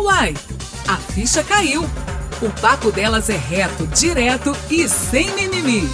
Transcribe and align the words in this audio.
Uai, 0.00 0.32
a 0.88 0.96
ficha 0.96 1.44
caiu. 1.44 1.82
O 2.40 2.48
papo 2.62 2.90
delas 2.90 3.28
é 3.28 3.36
reto, 3.36 3.86
direto 3.88 4.56
e 4.70 4.88
sem 4.88 5.30
mimimi. 5.34 5.86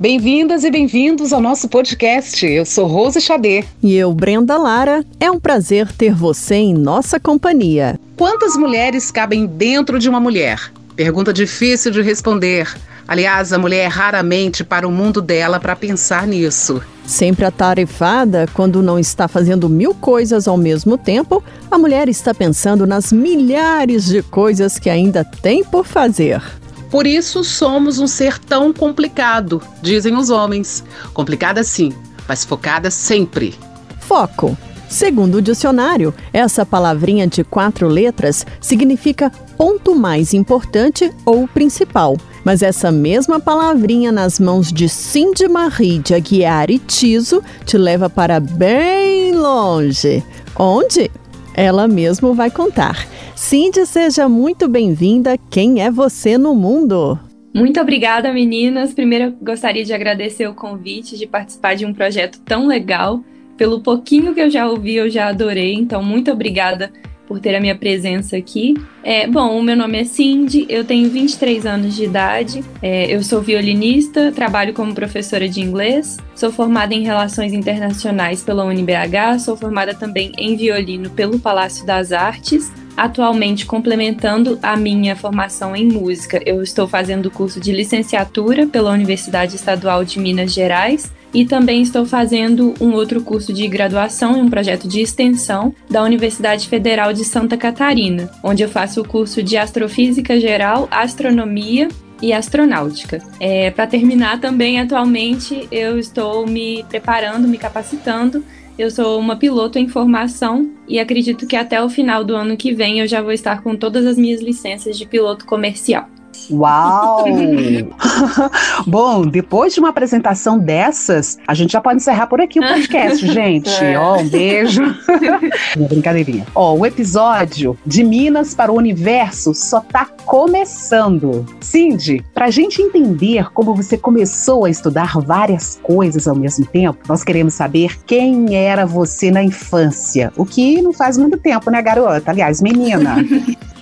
Bem-vindas 0.00 0.64
e 0.64 0.70
bem-vindos 0.70 1.34
ao 1.34 1.42
nosso 1.42 1.68
podcast. 1.68 2.46
Eu 2.46 2.64
sou 2.64 2.86
Rose 2.86 3.20
Xadê. 3.20 3.66
E 3.82 3.94
eu, 3.94 4.14
Brenda 4.14 4.56
Lara. 4.56 5.04
É 5.20 5.30
um 5.30 5.38
prazer 5.38 5.92
ter 5.92 6.14
você 6.14 6.54
em 6.54 6.72
nossa 6.72 7.20
companhia. 7.20 8.00
Quantas 8.16 8.56
mulheres 8.56 9.10
cabem 9.10 9.44
dentro 9.44 9.98
de 9.98 10.08
uma 10.08 10.18
mulher? 10.18 10.72
Pergunta 10.96 11.34
difícil 11.34 11.92
de 11.92 12.00
responder. 12.00 12.74
Aliás, 13.08 13.54
a 13.54 13.58
mulher 13.58 13.88
raramente 13.88 14.62
para 14.62 14.86
o 14.86 14.92
mundo 14.92 15.22
dela 15.22 15.58
para 15.58 15.74
pensar 15.74 16.26
nisso. 16.26 16.82
Sempre 17.06 17.46
atarefada, 17.46 18.46
quando 18.52 18.82
não 18.82 18.98
está 18.98 19.26
fazendo 19.26 19.66
mil 19.66 19.94
coisas 19.94 20.46
ao 20.46 20.58
mesmo 20.58 20.98
tempo, 20.98 21.42
a 21.70 21.78
mulher 21.78 22.06
está 22.06 22.34
pensando 22.34 22.86
nas 22.86 23.10
milhares 23.10 24.04
de 24.04 24.22
coisas 24.22 24.78
que 24.78 24.90
ainda 24.90 25.24
tem 25.24 25.64
por 25.64 25.86
fazer. 25.86 26.42
Por 26.90 27.06
isso 27.06 27.42
somos 27.42 27.98
um 27.98 28.06
ser 28.06 28.38
tão 28.38 28.74
complicado, 28.74 29.62
dizem 29.80 30.14
os 30.14 30.28
homens. 30.28 30.84
Complicada 31.14 31.64
sim, 31.64 31.94
mas 32.28 32.44
focada 32.44 32.90
sempre. 32.90 33.54
Foco. 34.00 34.54
Segundo 34.86 35.36
o 35.36 35.42
dicionário, 35.42 36.14
essa 36.32 36.64
palavrinha 36.64 37.26
de 37.26 37.44
quatro 37.44 37.88
letras 37.88 38.46
significa 38.60 39.30
ponto 39.56 39.94
mais 39.94 40.32
importante 40.32 41.10
ou 41.26 41.46
principal. 41.48 42.16
Mas 42.48 42.62
essa 42.62 42.90
mesma 42.90 43.38
palavrinha 43.38 44.10
nas 44.10 44.40
mãos 44.40 44.72
de 44.72 44.88
Cindy 44.88 45.46
Marie 45.46 45.98
de 45.98 46.14
Aguiar 46.14 46.70
e 46.70 46.78
Tiso 46.78 47.42
te 47.66 47.76
leva 47.76 48.08
para 48.08 48.40
bem 48.40 49.34
longe. 49.34 50.24
Onde? 50.58 51.10
Ela 51.54 51.86
mesmo 51.86 52.32
vai 52.32 52.50
contar. 52.50 53.06
Cindy, 53.36 53.84
seja 53.84 54.30
muito 54.30 54.66
bem-vinda. 54.66 55.36
Quem 55.50 55.82
é 55.82 55.90
você 55.90 56.38
no 56.38 56.54
mundo? 56.54 57.18
Muito 57.54 57.78
obrigada, 57.82 58.32
meninas. 58.32 58.94
Primeiro, 58.94 59.36
gostaria 59.42 59.84
de 59.84 59.92
agradecer 59.92 60.46
o 60.46 60.54
convite 60.54 61.18
de 61.18 61.26
participar 61.26 61.74
de 61.74 61.84
um 61.84 61.92
projeto 61.92 62.40
tão 62.46 62.66
legal. 62.66 63.22
Pelo 63.58 63.82
pouquinho 63.82 64.32
que 64.32 64.40
eu 64.40 64.48
já 64.48 64.66
ouvi, 64.66 64.94
eu 64.94 65.10
já 65.10 65.28
adorei. 65.28 65.74
Então, 65.74 66.02
muito 66.02 66.30
obrigada 66.32 66.90
por 67.28 67.38
ter 67.38 67.54
a 67.54 67.60
minha 67.60 67.76
presença 67.76 68.38
aqui. 68.38 68.74
É, 69.04 69.26
bom, 69.26 69.58
o 69.58 69.62
meu 69.62 69.76
nome 69.76 70.00
é 70.00 70.04
Cindy, 70.04 70.66
eu 70.68 70.82
tenho 70.82 71.10
23 71.10 71.66
anos 71.66 71.94
de 71.94 72.04
idade, 72.04 72.64
é, 72.82 73.14
eu 73.14 73.22
sou 73.22 73.42
violinista, 73.42 74.32
trabalho 74.32 74.72
como 74.72 74.94
professora 74.94 75.46
de 75.46 75.60
inglês, 75.60 76.16
sou 76.34 76.50
formada 76.50 76.94
em 76.94 77.04
Relações 77.04 77.52
Internacionais 77.52 78.42
pela 78.42 78.64
UniBH, 78.64 79.40
sou 79.40 79.56
formada 79.56 79.94
também 79.94 80.32
em 80.38 80.56
violino 80.56 81.10
pelo 81.10 81.38
Palácio 81.38 81.86
das 81.86 82.12
Artes, 82.12 82.72
atualmente 82.96 83.66
complementando 83.66 84.58
a 84.62 84.76
minha 84.76 85.14
formação 85.14 85.76
em 85.76 85.86
música. 85.86 86.42
Eu 86.44 86.62
estou 86.62 86.88
fazendo 86.88 87.26
o 87.26 87.30
curso 87.30 87.60
de 87.60 87.70
licenciatura 87.72 88.66
pela 88.66 88.90
Universidade 88.90 89.54
Estadual 89.54 90.04
de 90.04 90.18
Minas 90.18 90.52
Gerais 90.52 91.12
e 91.32 91.44
também 91.44 91.82
estou 91.82 92.06
fazendo 92.06 92.74
um 92.80 92.92
outro 92.92 93.22
curso 93.22 93.52
de 93.52 93.66
graduação 93.66 94.36
em 94.36 94.42
um 94.42 94.50
projeto 94.50 94.88
de 94.88 95.00
extensão 95.00 95.74
da 95.90 96.02
Universidade 96.02 96.68
Federal 96.68 97.12
de 97.12 97.24
Santa 97.24 97.56
Catarina, 97.56 98.30
onde 98.42 98.62
eu 98.62 98.68
faço 98.68 99.00
o 99.00 99.08
curso 99.08 99.42
de 99.42 99.56
Astrofísica 99.56 100.38
Geral, 100.40 100.88
Astronomia 100.90 101.88
e 102.20 102.32
astronáutica. 102.32 103.22
É, 103.38 103.70
Para 103.70 103.86
terminar, 103.86 104.40
também 104.40 104.80
atualmente 104.80 105.68
eu 105.70 105.98
estou 105.98 106.46
me 106.46 106.84
preparando, 106.88 107.46
me 107.46 107.58
capacitando. 107.58 108.44
Eu 108.78 108.90
sou 108.90 109.18
uma 109.18 109.36
piloto 109.36 109.78
em 109.78 109.88
formação 109.88 110.70
e 110.86 111.00
acredito 111.00 111.46
que 111.46 111.56
até 111.56 111.82
o 111.82 111.88
final 111.88 112.22
do 112.22 112.36
ano 112.36 112.56
que 112.56 112.72
vem 112.72 113.00
eu 113.00 113.08
já 113.08 113.20
vou 113.20 113.32
estar 113.32 113.60
com 113.60 113.74
todas 113.74 114.06
as 114.06 114.16
minhas 114.16 114.40
licenças 114.40 114.96
de 114.96 115.04
piloto 115.04 115.44
comercial. 115.44 116.08
Uau! 116.50 117.24
Bom, 118.86 119.26
depois 119.26 119.74
de 119.74 119.80
uma 119.80 119.90
apresentação 119.90 120.58
dessas, 120.58 121.38
a 121.46 121.54
gente 121.54 121.72
já 121.72 121.80
pode 121.80 121.96
encerrar 121.96 122.26
por 122.26 122.40
aqui 122.40 122.60
o 122.60 122.62
podcast, 122.66 123.26
gente. 123.32 123.70
É. 123.70 123.98
Ó, 123.98 124.18
um 124.18 124.28
beijo. 124.28 124.82
Minha 125.76 125.88
brincadeirinha. 125.88 126.46
Ó, 126.54 126.74
o 126.74 126.86
episódio 126.86 127.76
de 127.84 128.02
Minas 128.02 128.54
para 128.54 128.72
o 128.72 128.76
Universo 128.76 129.54
só 129.54 129.80
tá 129.80 130.06
começando. 130.24 131.46
Cindy, 131.60 132.24
pra 132.34 132.50
gente 132.50 132.80
entender 132.80 133.50
como 133.52 133.74
você 133.74 133.96
começou 133.96 134.64
a 134.64 134.70
estudar 134.70 135.18
várias 135.20 135.78
coisas 135.82 136.26
ao 136.28 136.34
mesmo 136.34 136.66
tempo, 136.66 136.98
nós 137.08 137.24
queremos 137.24 137.54
saber 137.54 137.98
quem 138.06 138.54
era 138.54 138.86
você 138.86 139.30
na 139.30 139.42
infância. 139.42 140.32
O 140.36 140.44
que 140.44 140.80
não 140.82 140.92
faz 140.92 141.18
muito 141.18 141.36
tempo, 141.38 141.70
né, 141.70 141.80
garota? 141.82 142.30
Aliás, 142.30 142.60
menina. 142.60 143.16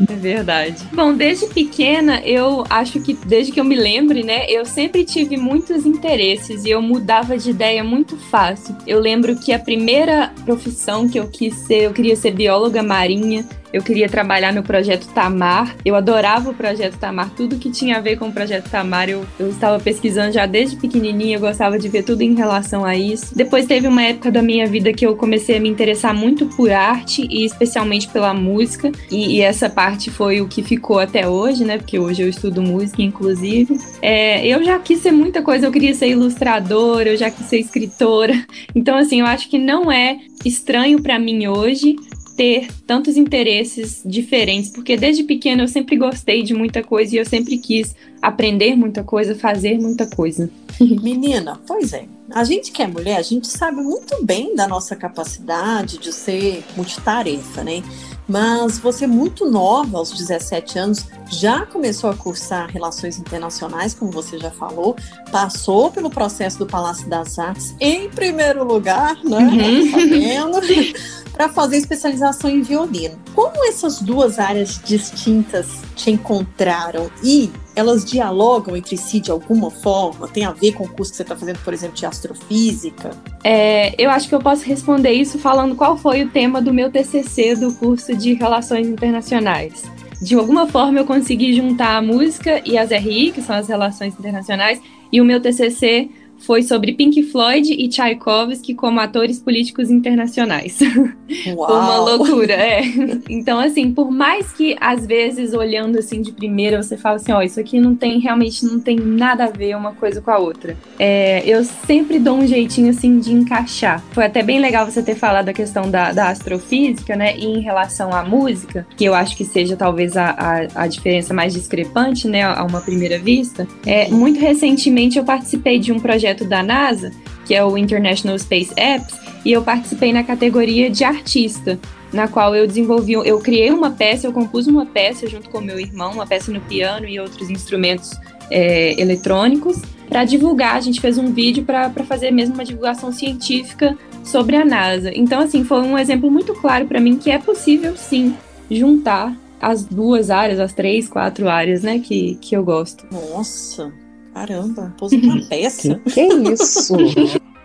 É 0.08 0.14
verdade. 0.14 0.76
Bom, 0.92 1.14
desde 1.14 1.46
pequena, 1.46 2.20
eu 2.20 2.45
acho 2.68 3.00
que 3.00 3.14
desde 3.14 3.52
que 3.52 3.60
eu 3.60 3.64
me 3.64 3.74
lembre, 3.74 4.22
né, 4.22 4.46
eu 4.48 4.64
sempre 4.64 5.04
tive 5.04 5.36
muitos 5.36 5.86
interesses 5.86 6.64
e 6.64 6.70
eu 6.70 6.82
mudava 6.82 7.36
de 7.36 7.50
ideia 7.50 7.82
muito 7.82 8.16
fácil. 8.16 8.76
Eu 8.86 9.00
lembro 9.00 9.36
que 9.36 9.52
a 9.52 9.58
primeira 9.58 10.32
profissão 10.44 11.08
que 11.08 11.18
eu 11.18 11.28
quis 11.28 11.54
ser, 11.54 11.84
eu 11.84 11.92
queria 11.92 12.16
ser 12.16 12.32
bióloga 12.32 12.82
marinha. 12.82 13.46
Eu 13.72 13.82
queria 13.82 14.08
trabalhar 14.08 14.52
no 14.52 14.62
projeto 14.62 15.06
Tamar. 15.08 15.74
Eu 15.84 15.94
adorava 15.94 16.50
o 16.50 16.54
projeto 16.54 16.98
Tamar, 16.98 17.30
tudo 17.30 17.56
que 17.56 17.70
tinha 17.70 17.96
a 17.98 18.00
ver 18.00 18.16
com 18.16 18.28
o 18.28 18.32
projeto 18.32 18.70
Tamar. 18.70 19.08
Eu, 19.08 19.26
eu 19.38 19.48
estava 19.48 19.78
pesquisando 19.78 20.32
já 20.32 20.46
desde 20.46 20.76
pequenininha, 20.76 21.36
eu 21.36 21.40
gostava 21.40 21.78
de 21.78 21.88
ver 21.88 22.02
tudo 22.02 22.22
em 22.22 22.34
relação 22.34 22.84
a 22.84 22.96
isso. 22.96 23.36
Depois 23.36 23.66
teve 23.66 23.86
uma 23.86 24.02
época 24.02 24.30
da 24.30 24.42
minha 24.42 24.66
vida 24.66 24.92
que 24.92 25.06
eu 25.06 25.16
comecei 25.16 25.56
a 25.56 25.60
me 25.60 25.68
interessar 25.68 26.14
muito 26.14 26.46
por 26.46 26.70
arte 26.70 27.26
e 27.30 27.44
especialmente 27.44 28.08
pela 28.08 28.32
música. 28.32 28.90
E, 29.10 29.36
e 29.36 29.40
essa 29.40 29.68
parte 29.68 30.10
foi 30.10 30.40
o 30.40 30.48
que 30.48 30.62
ficou 30.62 30.98
até 30.98 31.28
hoje, 31.28 31.64
né? 31.64 31.78
Porque 31.78 31.98
hoje 31.98 32.22
eu 32.22 32.28
estudo 32.28 32.62
música, 32.62 33.02
inclusive. 33.02 33.78
É, 34.00 34.46
eu 34.46 34.64
já 34.64 34.78
quis 34.78 35.00
ser 35.00 35.12
muita 35.12 35.42
coisa, 35.42 35.66
eu 35.66 35.72
queria 35.72 35.94
ser 35.94 36.08
ilustradora, 36.08 37.10
eu 37.10 37.16
já 37.16 37.30
quis 37.30 37.46
ser 37.46 37.58
escritora. 37.58 38.34
Então, 38.74 38.96
assim, 38.96 39.20
eu 39.20 39.26
acho 39.26 39.48
que 39.48 39.58
não 39.58 39.90
é 39.90 40.18
estranho 40.44 41.00
para 41.00 41.18
mim 41.18 41.46
hoje 41.46 41.96
ter 42.36 42.68
tantos 42.86 43.16
interesses 43.16 44.02
diferentes, 44.04 44.70
porque 44.70 44.96
desde 44.96 45.24
pequena 45.24 45.62
eu 45.62 45.68
sempre 45.68 45.96
gostei 45.96 46.42
de 46.42 46.54
muita 46.54 46.82
coisa 46.82 47.14
e 47.14 47.18
eu 47.18 47.24
sempre 47.24 47.56
quis 47.58 47.94
aprender 48.20 48.76
muita 48.76 49.02
coisa, 49.02 49.34
fazer 49.34 49.78
muita 49.78 50.06
coisa. 50.06 50.50
Menina, 50.78 51.58
pois 51.66 51.92
é. 51.92 52.04
A 52.30 52.44
gente 52.44 52.72
que 52.72 52.82
é 52.82 52.86
mulher, 52.86 53.16
a 53.16 53.22
gente 53.22 53.46
sabe 53.46 53.80
muito 53.80 54.22
bem 54.24 54.54
da 54.54 54.66
nossa 54.68 54.94
capacidade 54.96 55.98
de 55.98 56.12
ser 56.12 56.62
multitarefa, 56.76 57.64
né? 57.64 57.82
Mas 58.28 58.78
você, 58.78 59.06
muito 59.06 59.48
nova, 59.48 59.98
aos 59.98 60.10
17 60.12 60.78
anos, 60.78 61.06
já 61.30 61.64
começou 61.64 62.10
a 62.10 62.16
cursar 62.16 62.68
Relações 62.70 63.18
Internacionais, 63.18 63.94
como 63.94 64.10
você 64.10 64.38
já 64.38 64.50
falou, 64.50 64.96
passou 65.30 65.90
pelo 65.90 66.10
processo 66.10 66.58
do 66.58 66.66
Palácio 66.66 67.08
das 67.08 67.38
Artes 67.38 67.74
em 67.80 68.08
primeiro 68.08 68.64
lugar, 68.64 69.16
né? 69.24 69.38
Uhum. 69.38 70.52
Tá 70.52 70.60
para 71.32 71.48
fazer 71.50 71.76
especialização 71.76 72.48
em 72.48 72.62
violino. 72.62 73.18
Como 73.34 73.68
essas 73.68 74.00
duas 74.00 74.38
áreas 74.38 74.80
distintas 74.82 75.66
te 75.94 76.10
encontraram 76.10 77.10
e 77.22 77.52
elas 77.76 78.04
dialogam 78.04 78.74
entre 78.74 78.96
si 78.96 79.20
de 79.20 79.30
alguma 79.30 79.70
forma? 79.70 80.26
Tem 80.26 80.46
a 80.46 80.50
ver 80.50 80.72
com 80.72 80.84
o 80.84 80.88
curso 80.88 81.12
que 81.12 81.18
você 81.18 81.22
está 81.22 81.36
fazendo, 81.36 81.58
por 81.62 81.74
exemplo, 81.74 81.94
de 81.94 82.06
astrofísica? 82.06 83.10
É, 83.44 83.94
eu 84.02 84.10
acho 84.10 84.28
que 84.28 84.34
eu 84.34 84.40
posso 84.40 84.64
responder 84.64 85.12
isso 85.12 85.38
falando 85.38 85.76
qual 85.76 85.96
foi 85.98 86.22
o 86.22 86.30
tema 86.30 86.60
do 86.62 86.72
meu 86.72 86.90
TCC 86.90 87.54
do 87.54 87.72
curso 87.74 88.16
de 88.16 88.32
Relações 88.32 88.88
Internacionais. 88.88 89.84
De 90.20 90.34
alguma 90.34 90.66
forma 90.66 90.98
eu 90.98 91.04
consegui 91.04 91.54
juntar 91.54 91.96
a 91.96 92.02
música 92.02 92.62
e 92.64 92.78
as 92.78 92.90
RI, 92.90 93.32
que 93.32 93.42
são 93.42 93.54
as 93.54 93.68
relações 93.68 94.18
internacionais, 94.18 94.80
e 95.12 95.20
o 95.20 95.24
meu 95.24 95.40
TCC 95.40 96.08
foi 96.38 96.62
sobre 96.62 96.92
Pink 96.92 97.22
Floyd 97.24 97.72
e 97.72 97.88
Tchaikovsky 97.88 98.74
como 98.74 99.00
atores 99.00 99.38
políticos 99.38 99.90
internacionais. 99.90 100.78
Uau. 101.48 101.72
Uma 101.72 101.98
loucura, 101.98 102.52
é. 102.52 102.82
Então, 103.28 103.58
assim, 103.58 103.92
por 103.92 104.10
mais 104.10 104.52
que 104.52 104.76
às 104.80 105.06
vezes 105.06 105.52
olhando 105.54 105.98
assim 105.98 106.22
de 106.22 106.32
primeira 106.32 106.82
você 106.82 106.96
fala 106.96 107.16
assim, 107.16 107.32
ó, 107.32 107.38
oh, 107.38 107.42
isso 107.42 107.58
aqui 107.58 107.80
não 107.80 107.94
tem 107.94 108.18
realmente 108.20 108.64
não 108.64 108.78
tem 108.78 108.96
nada 108.96 109.44
a 109.44 109.50
ver 109.50 109.76
uma 109.76 109.92
coisa 109.92 110.20
com 110.20 110.30
a 110.30 110.38
outra. 110.38 110.76
É, 110.98 111.42
eu 111.46 111.64
sempre 111.64 112.18
dou 112.18 112.36
um 112.36 112.46
jeitinho 112.46 112.90
assim 112.90 113.18
de 113.18 113.32
encaixar. 113.32 114.02
Foi 114.12 114.24
até 114.24 114.42
bem 114.42 114.60
legal 114.60 114.86
você 114.86 115.02
ter 115.02 115.14
falado 115.14 115.48
a 115.48 115.52
questão 115.52 115.90
da, 115.90 116.12
da 116.12 116.28
astrofísica, 116.28 117.16
né? 117.16 117.36
E 117.36 117.44
em 117.44 117.60
relação 117.60 118.12
à 118.12 118.24
música, 118.24 118.86
que 118.96 119.04
eu 119.04 119.14
acho 119.14 119.36
que 119.36 119.44
seja 119.44 119.76
talvez 119.76 120.16
a, 120.16 120.30
a, 120.30 120.82
a 120.82 120.86
diferença 120.86 121.34
mais 121.34 121.52
discrepante, 121.52 122.28
né? 122.28 122.42
A 122.42 122.64
uma 122.64 122.80
primeira 122.80 123.18
vista. 123.18 123.66
É, 123.84 124.08
muito 124.08 124.38
recentemente 124.38 125.18
eu 125.18 125.24
participei 125.24 125.78
de 125.78 125.92
um 125.92 125.98
projeto 125.98 126.25
projeto 126.26 126.44
da 126.44 126.62
NASA, 126.62 127.12
que 127.44 127.54
é 127.54 127.64
o 127.64 127.78
International 127.78 128.36
Space 128.38 128.72
Apps, 128.76 129.14
e 129.44 129.52
eu 129.52 129.62
participei 129.62 130.12
na 130.12 130.24
categoria 130.24 130.90
de 130.90 131.04
artista, 131.04 131.78
na 132.12 132.26
qual 132.26 132.54
eu 132.54 132.66
desenvolvi, 132.66 133.12
eu 133.12 133.38
criei 133.38 133.70
uma 133.70 133.90
peça, 133.90 134.26
eu 134.26 134.32
compus 134.32 134.66
uma 134.66 134.84
peça 134.84 135.28
junto 135.28 135.48
com 135.50 135.60
meu 135.60 135.78
irmão, 135.78 136.12
uma 136.12 136.26
peça 136.26 136.50
no 136.50 136.60
piano 136.60 137.06
e 137.06 137.20
outros 137.20 137.48
instrumentos 137.48 138.10
é, 138.50 139.00
eletrônicos, 139.00 139.80
para 140.08 140.24
divulgar. 140.24 140.76
A 140.76 140.80
gente 140.80 141.00
fez 141.00 141.18
um 141.18 141.32
vídeo 141.32 141.64
para 141.64 141.90
fazer 142.04 142.32
mesmo 142.32 142.54
uma 142.54 142.64
divulgação 142.64 143.12
científica 143.12 143.96
sobre 144.24 144.56
a 144.56 144.64
NASA. 144.64 145.12
Então, 145.14 145.40
assim, 145.40 145.62
foi 145.62 145.82
um 145.82 145.96
exemplo 145.96 146.30
muito 146.30 146.54
claro 146.54 146.86
para 146.86 147.00
mim 147.00 147.16
que 147.16 147.30
é 147.30 147.38
possível 147.38 147.96
sim 147.96 148.34
juntar 148.68 149.36
as 149.60 149.84
duas 149.84 150.30
áreas, 150.30 150.58
as 150.58 150.72
três, 150.72 151.08
quatro 151.08 151.48
áreas, 151.48 151.82
né, 151.82 152.00
que, 152.00 152.36
que 152.40 152.56
eu 152.56 152.64
gosto. 152.64 153.06
Nossa, 153.12 153.92
caramba, 154.36 154.92
pôs 154.98 155.12
uma 155.16 155.40
peça. 155.46 155.98
Que, 156.04 156.28
que 156.28 156.52
isso? 156.52 156.94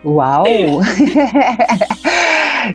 Uau! 0.05 0.45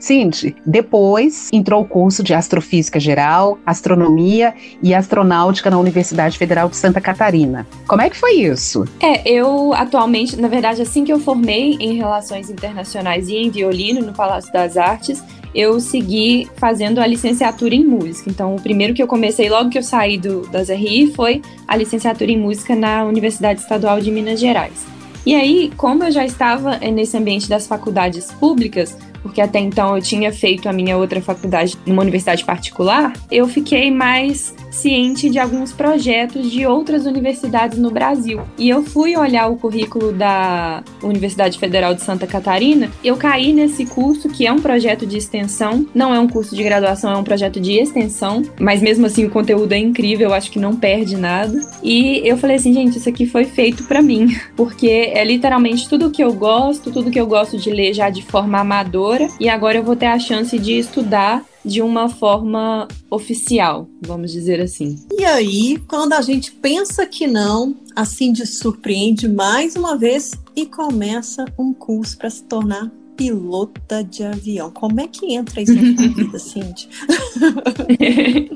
Cindy, 0.00 0.54
depois 0.66 1.48
entrou 1.52 1.82
o 1.82 1.84
curso 1.84 2.22
de 2.22 2.34
Astrofísica 2.34 3.00
Geral, 3.00 3.58
Astronomia 3.64 4.52
e 4.82 4.94
Astronáutica 4.94 5.70
na 5.70 5.78
Universidade 5.78 6.36
Federal 6.36 6.68
de 6.68 6.76
Santa 6.76 7.00
Catarina. 7.00 7.66
Como 7.86 8.02
é 8.02 8.10
que 8.10 8.16
foi 8.16 8.34
isso? 8.34 8.84
É, 9.00 9.28
eu 9.28 9.72
atualmente, 9.72 10.36
na 10.36 10.48
verdade, 10.48 10.82
assim 10.82 11.04
que 11.04 11.12
eu 11.12 11.18
formei 11.18 11.76
em 11.80 11.94
Relações 11.96 12.50
Internacionais 12.50 13.28
e 13.28 13.36
em 13.36 13.50
Violino 13.50 14.04
no 14.04 14.12
Palácio 14.12 14.52
das 14.52 14.76
Artes, 14.76 15.22
eu 15.56 15.80
segui 15.80 16.46
fazendo 16.56 17.00
a 17.00 17.06
licenciatura 17.06 17.74
em 17.74 17.82
música. 17.82 18.28
Então, 18.28 18.54
o 18.54 18.60
primeiro 18.60 18.92
que 18.92 19.02
eu 19.02 19.06
comecei 19.06 19.48
logo 19.48 19.70
que 19.70 19.78
eu 19.78 19.82
saí 19.82 20.18
do, 20.18 20.46
das 20.48 20.68
RI 20.68 21.14
foi 21.16 21.40
a 21.66 21.74
licenciatura 21.74 22.30
em 22.30 22.38
música 22.38 22.76
na 22.76 23.04
Universidade 23.04 23.60
Estadual 23.60 23.98
de 23.98 24.10
Minas 24.10 24.38
Gerais. 24.38 24.84
E 25.24 25.34
aí, 25.34 25.72
como 25.76 26.04
eu 26.04 26.12
já 26.12 26.26
estava 26.26 26.76
nesse 26.76 27.16
ambiente 27.16 27.48
das 27.48 27.66
faculdades 27.66 28.30
públicas, 28.32 28.96
porque 29.22 29.40
até 29.40 29.58
então 29.58 29.96
eu 29.96 30.02
tinha 30.02 30.32
feito 30.32 30.68
a 30.68 30.72
minha 30.72 30.96
outra 30.96 31.20
faculdade 31.20 31.76
numa 31.86 32.02
universidade 32.02 32.44
particular, 32.44 33.12
eu 33.30 33.46
fiquei 33.48 33.90
mais 33.90 34.54
ciente 34.70 35.30
de 35.30 35.38
alguns 35.38 35.72
projetos 35.72 36.50
de 36.50 36.66
outras 36.66 37.06
universidades 37.06 37.78
no 37.78 37.90
Brasil. 37.90 38.40
E 38.58 38.68
eu 38.68 38.82
fui 38.82 39.16
olhar 39.16 39.48
o 39.48 39.56
currículo 39.56 40.12
da 40.12 40.82
Universidade 41.02 41.58
Federal 41.58 41.94
de 41.94 42.02
Santa 42.02 42.26
Catarina, 42.26 42.90
eu 43.02 43.16
caí 43.16 43.52
nesse 43.52 43.86
curso 43.86 44.28
que 44.28 44.46
é 44.46 44.52
um 44.52 44.60
projeto 44.60 45.06
de 45.06 45.16
extensão, 45.16 45.86
não 45.94 46.14
é 46.14 46.20
um 46.20 46.28
curso 46.28 46.54
de 46.54 46.62
graduação, 46.62 47.12
é 47.12 47.16
um 47.16 47.24
projeto 47.24 47.58
de 47.60 47.72
extensão, 47.72 48.42
mas 48.60 48.82
mesmo 48.82 49.06
assim 49.06 49.24
o 49.24 49.30
conteúdo 49.30 49.72
é 49.72 49.78
incrível, 49.78 50.28
eu 50.28 50.34
acho 50.34 50.50
que 50.50 50.58
não 50.58 50.76
perde 50.76 51.16
nada. 51.16 51.58
E 51.82 52.20
eu 52.24 52.36
falei 52.36 52.56
assim, 52.56 52.72
gente, 52.72 52.98
isso 52.98 53.08
aqui 53.08 53.26
foi 53.26 53.44
feito 53.44 53.84
para 53.84 54.02
mim, 54.02 54.36
porque 54.56 54.88
é 54.88 55.24
literalmente 55.24 55.88
tudo 55.88 56.10
que 56.10 56.22
eu 56.22 56.32
gosto, 56.32 56.90
tudo 56.90 57.10
que 57.10 57.20
eu 57.20 57.26
gosto 57.26 57.56
de 57.56 57.70
ler 57.70 57.94
já 57.94 58.10
de 58.10 58.22
forma 58.22 58.58
amadora, 58.58 59.15
e 59.40 59.48
agora 59.48 59.78
eu 59.78 59.84
vou 59.84 59.96
ter 59.96 60.06
a 60.06 60.18
chance 60.18 60.58
de 60.58 60.78
estudar 60.78 61.44
de 61.64 61.82
uma 61.82 62.08
forma 62.08 62.86
oficial, 63.10 63.88
vamos 64.00 64.30
dizer 64.30 64.60
assim. 64.60 64.98
E 65.18 65.24
aí, 65.24 65.78
quando 65.88 66.12
a 66.12 66.22
gente 66.22 66.52
pensa 66.52 67.04
que 67.06 67.26
não, 67.26 67.74
assim 67.94 68.32
de 68.32 68.46
surpreende 68.46 69.28
mais 69.28 69.74
uma 69.74 69.96
vez 69.96 70.32
e 70.54 70.64
começa 70.64 71.44
um 71.58 71.74
curso 71.74 72.16
para 72.16 72.30
se 72.30 72.44
tornar 72.44 72.90
pilota 73.16 74.04
de 74.04 74.22
avião. 74.22 74.70
Como 74.70 75.00
é 75.00 75.08
que 75.08 75.34
entra 75.34 75.62
isso 75.62 75.74
na 75.74 75.96
sua 75.96 76.08
vida, 76.14 76.38
Cindy? 76.38 76.88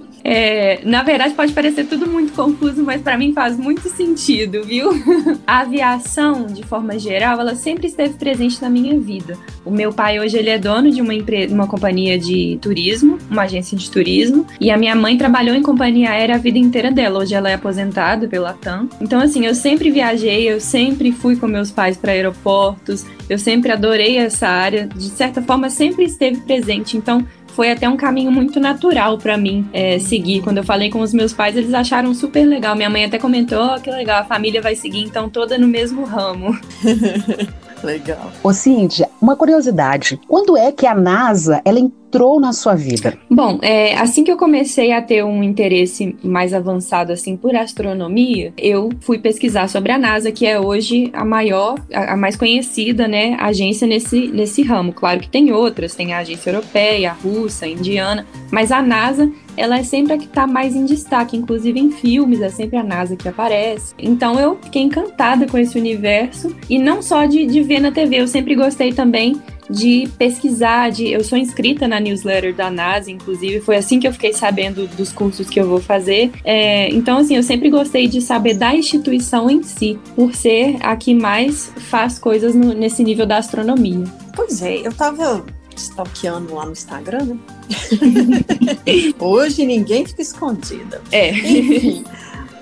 É, 0.23 0.81
na 0.85 1.03
verdade, 1.03 1.35
pode 1.35 1.53
parecer 1.53 1.87
tudo 1.87 2.07
muito 2.07 2.33
confuso, 2.33 2.83
mas 2.83 3.01
para 3.01 3.17
mim 3.17 3.33
faz 3.33 3.57
muito 3.57 3.89
sentido, 3.89 4.63
viu? 4.63 4.91
A 5.47 5.61
aviação, 5.61 6.47
de 6.47 6.63
forma 6.63 6.99
geral, 6.99 7.41
ela 7.41 7.55
sempre 7.55 7.87
esteve 7.87 8.15
presente 8.15 8.61
na 8.61 8.69
minha 8.69 8.99
vida. 9.01 9.39
O 9.65 9.71
meu 9.71 9.93
pai 9.93 10.21
hoje 10.21 10.37
ele 10.37 10.51
é 10.51 10.59
dono 10.59 10.91
de 10.91 11.01
uma 11.01 11.15
empresa, 11.15 11.55
uma 11.55 11.67
companhia 11.67 12.19
de 12.19 12.59
turismo, 12.61 13.19
uma 13.31 13.43
agência 13.43 13.77
de 13.77 13.91
turismo, 13.91 14.47
e 14.61 14.71
a 14.71 14.77
minha 14.77 14.95
mãe 14.95 15.17
trabalhou 15.17 15.57
em 15.57 15.63
companhia 15.63 16.11
aérea 16.11 16.35
a 16.35 16.39
vida 16.39 16.59
inteira 16.59 16.91
dela. 16.91 17.21
Hoje 17.21 17.35
ela 17.35 17.51
é 17.51 17.55
aposentada 17.55 18.29
pela 18.29 18.53
TAM. 18.53 18.89
Então 19.01 19.21
assim, 19.21 19.47
eu 19.47 19.55
sempre 19.55 19.91
viajei, 19.91 20.51
eu 20.51 20.61
sempre 20.61 21.13
fui 21.13 21.37
com 21.37 21.47
meus 21.47 21.71
pais 21.71 21.97
para 21.97 22.13
aeroportos, 22.13 23.07
eu 23.29 23.39
sempre 23.39 23.73
adorei 23.73 24.19
essa 24.19 24.50
área, 24.51 24.87
de 24.87 25.09
certa 25.09 25.41
forma 25.43 25.71
sempre 25.71 26.05
esteve 26.05 26.41
presente. 26.41 26.97
Então 26.97 27.27
foi 27.49 27.71
até 27.71 27.89
um 27.89 27.97
caminho 27.97 28.31
muito 28.31 28.59
natural 28.61 29.19
para 29.19 29.37
mim 29.37 29.69
é, 29.73 29.99
seguir. 29.99 30.43
Quando 30.43 30.59
eu 30.59 30.65
falei 30.65 30.91
com 30.91 31.01
os 31.01 31.13
meus 31.13 31.33
pais, 31.33 31.57
eles 31.57 31.75
acharam 31.75 32.15
super 32.15 32.45
legal. 32.45 32.75
Minha 32.77 32.91
mãe 32.91 33.05
até 33.05 33.19
comentou: 33.19 33.75
oh, 33.75 33.81
que 33.81 33.91
legal, 33.91 34.23
a 34.23 34.25
família 34.25 34.63
vai 34.63 34.75
seguir 34.75 35.03
então 35.03 35.29
toda 35.29 35.59
no 35.59 35.69
mesmo 35.69 36.05
ramo. 36.05 36.59
legal. 37.83 38.31
Ô, 38.43 38.53
Cíntia, 38.53 39.09
uma 39.21 39.37
curiosidade: 39.37 40.19
quando 40.29 40.57
é 40.57 40.73
que 40.73 40.87
a 40.87 40.95
NASA 40.95 41.61
ela 41.65 41.79
entrou 42.11 42.41
na 42.41 42.53
sua 42.53 42.75
vida? 42.75 43.17
Bom, 43.31 43.61
é, 43.63 43.95
assim 43.97 44.25
que 44.25 44.33
eu 44.33 44.37
comecei 44.37 44.91
a 44.91 45.01
ter 45.01 45.25
um 45.25 45.45
interesse 45.45 46.17
mais 46.25 46.53
avançado 46.53 47.13
assim 47.13 47.37
por 47.37 47.55
astronomia, 47.55 48.53
eu 48.59 48.91
fui 49.01 49.19
pesquisar 49.19 49.69
sobre 49.69 49.93
a 49.93 49.99
NASA, 49.99 50.33
que 50.33 50.45
é 50.45 50.59
hoje 50.59 51.11
a 51.13 51.25
maior, 51.25 51.77
a, 51.93 52.15
a 52.15 52.17
mais 52.17 52.37
conhecida, 52.37 53.07
né, 53.07 53.37
agência 53.39 53.87
nesse, 53.87 54.27
nesse 54.29 54.63
ramo. 54.63 54.93
Claro 54.93 55.21
que 55.21 55.29
tem 55.29 55.53
outras, 55.53 55.95
tem 55.95 56.13
a 56.13 56.19
agência 56.19 56.51
europeia, 56.51 57.13
a 57.13 57.15
russa, 57.15 57.65
a 57.67 57.69
indiana, 57.69 58.27
mas 58.51 58.73
a 58.73 58.83
NASA 58.83 59.31
ela 59.57 59.79
é 59.79 59.83
sempre 59.83 60.15
a 60.15 60.19
que 60.19 60.25
está 60.25 60.47
mais 60.47 60.75
em 60.75 60.85
destaque, 60.85 61.37
inclusive 61.37 61.79
em 61.79 61.91
filmes, 61.91 62.41
é 62.41 62.49
sempre 62.49 62.79
a 62.79 62.83
NASA 62.83 63.15
que 63.15 63.29
aparece. 63.29 63.95
Então 63.99 64.39
eu 64.41 64.59
fiquei 64.63 64.83
encantada 64.83 65.47
com 65.47 65.59
esse 65.59 65.79
universo, 65.79 66.55
e 66.69 66.79
não 66.79 67.03
só 67.03 67.25
de, 67.27 67.47
de 67.47 67.63
ver 67.63 67.81
na 67.81 67.93
TV, 67.93 68.21
eu 68.21 68.27
sempre 68.27 68.55
gostei 68.55 68.93
também 68.93 69.41
de 69.71 70.09
pesquisar, 70.19 70.91
de 70.91 71.09
eu 71.09 71.23
sou 71.23 71.39
inscrita 71.39 71.87
na 71.87 72.01
newsletter 72.01 72.55
da 72.55 72.71
NASA, 72.71 73.11
inclusive 73.11 73.61
foi 73.61 73.77
assim 73.77 74.01
que 74.01 74.09
eu 74.09 74.13
fiquei 74.13 74.33
sabendo 74.33 74.87
dos 74.89 75.13
cursos 75.13 75.49
que 75.49 75.61
eu 75.61 75.69
vou 75.69 75.81
fazer. 75.81 76.33
É, 76.45 76.89
então, 76.91 77.19
assim, 77.19 77.37
eu 77.37 77.43
sempre 77.43 77.71
gostei 77.71 78.09
de 78.09 78.21
saber 78.21 78.55
da 78.55 78.75
instituição 78.75 79.49
em 79.49 79.63
si, 79.63 79.99
por 80.17 80.35
ser 80.35 80.77
a 80.81 80.97
que 80.97 81.15
mais 81.15 81.73
faz 81.77 82.19
coisas 82.19 82.55
no, 82.55 82.75
nesse 82.75 83.05
nível 83.05 83.27
da 83.27 83.39
astronomia. 83.39 84.05
Pois 84.35 84.61
é, 84.63 84.87
eu 84.87 84.93
tava 84.93 85.45
stalkeando 85.77 86.55
lá 86.55 86.67
no 86.67 86.73
Instagram, 86.73 87.25
né? 87.25 87.39
Hoje 89.19 89.65
ninguém 89.65 90.05
fica 90.05 90.21
escondida. 90.23 91.01
É. 91.13 91.31
Enfim. 91.31 92.05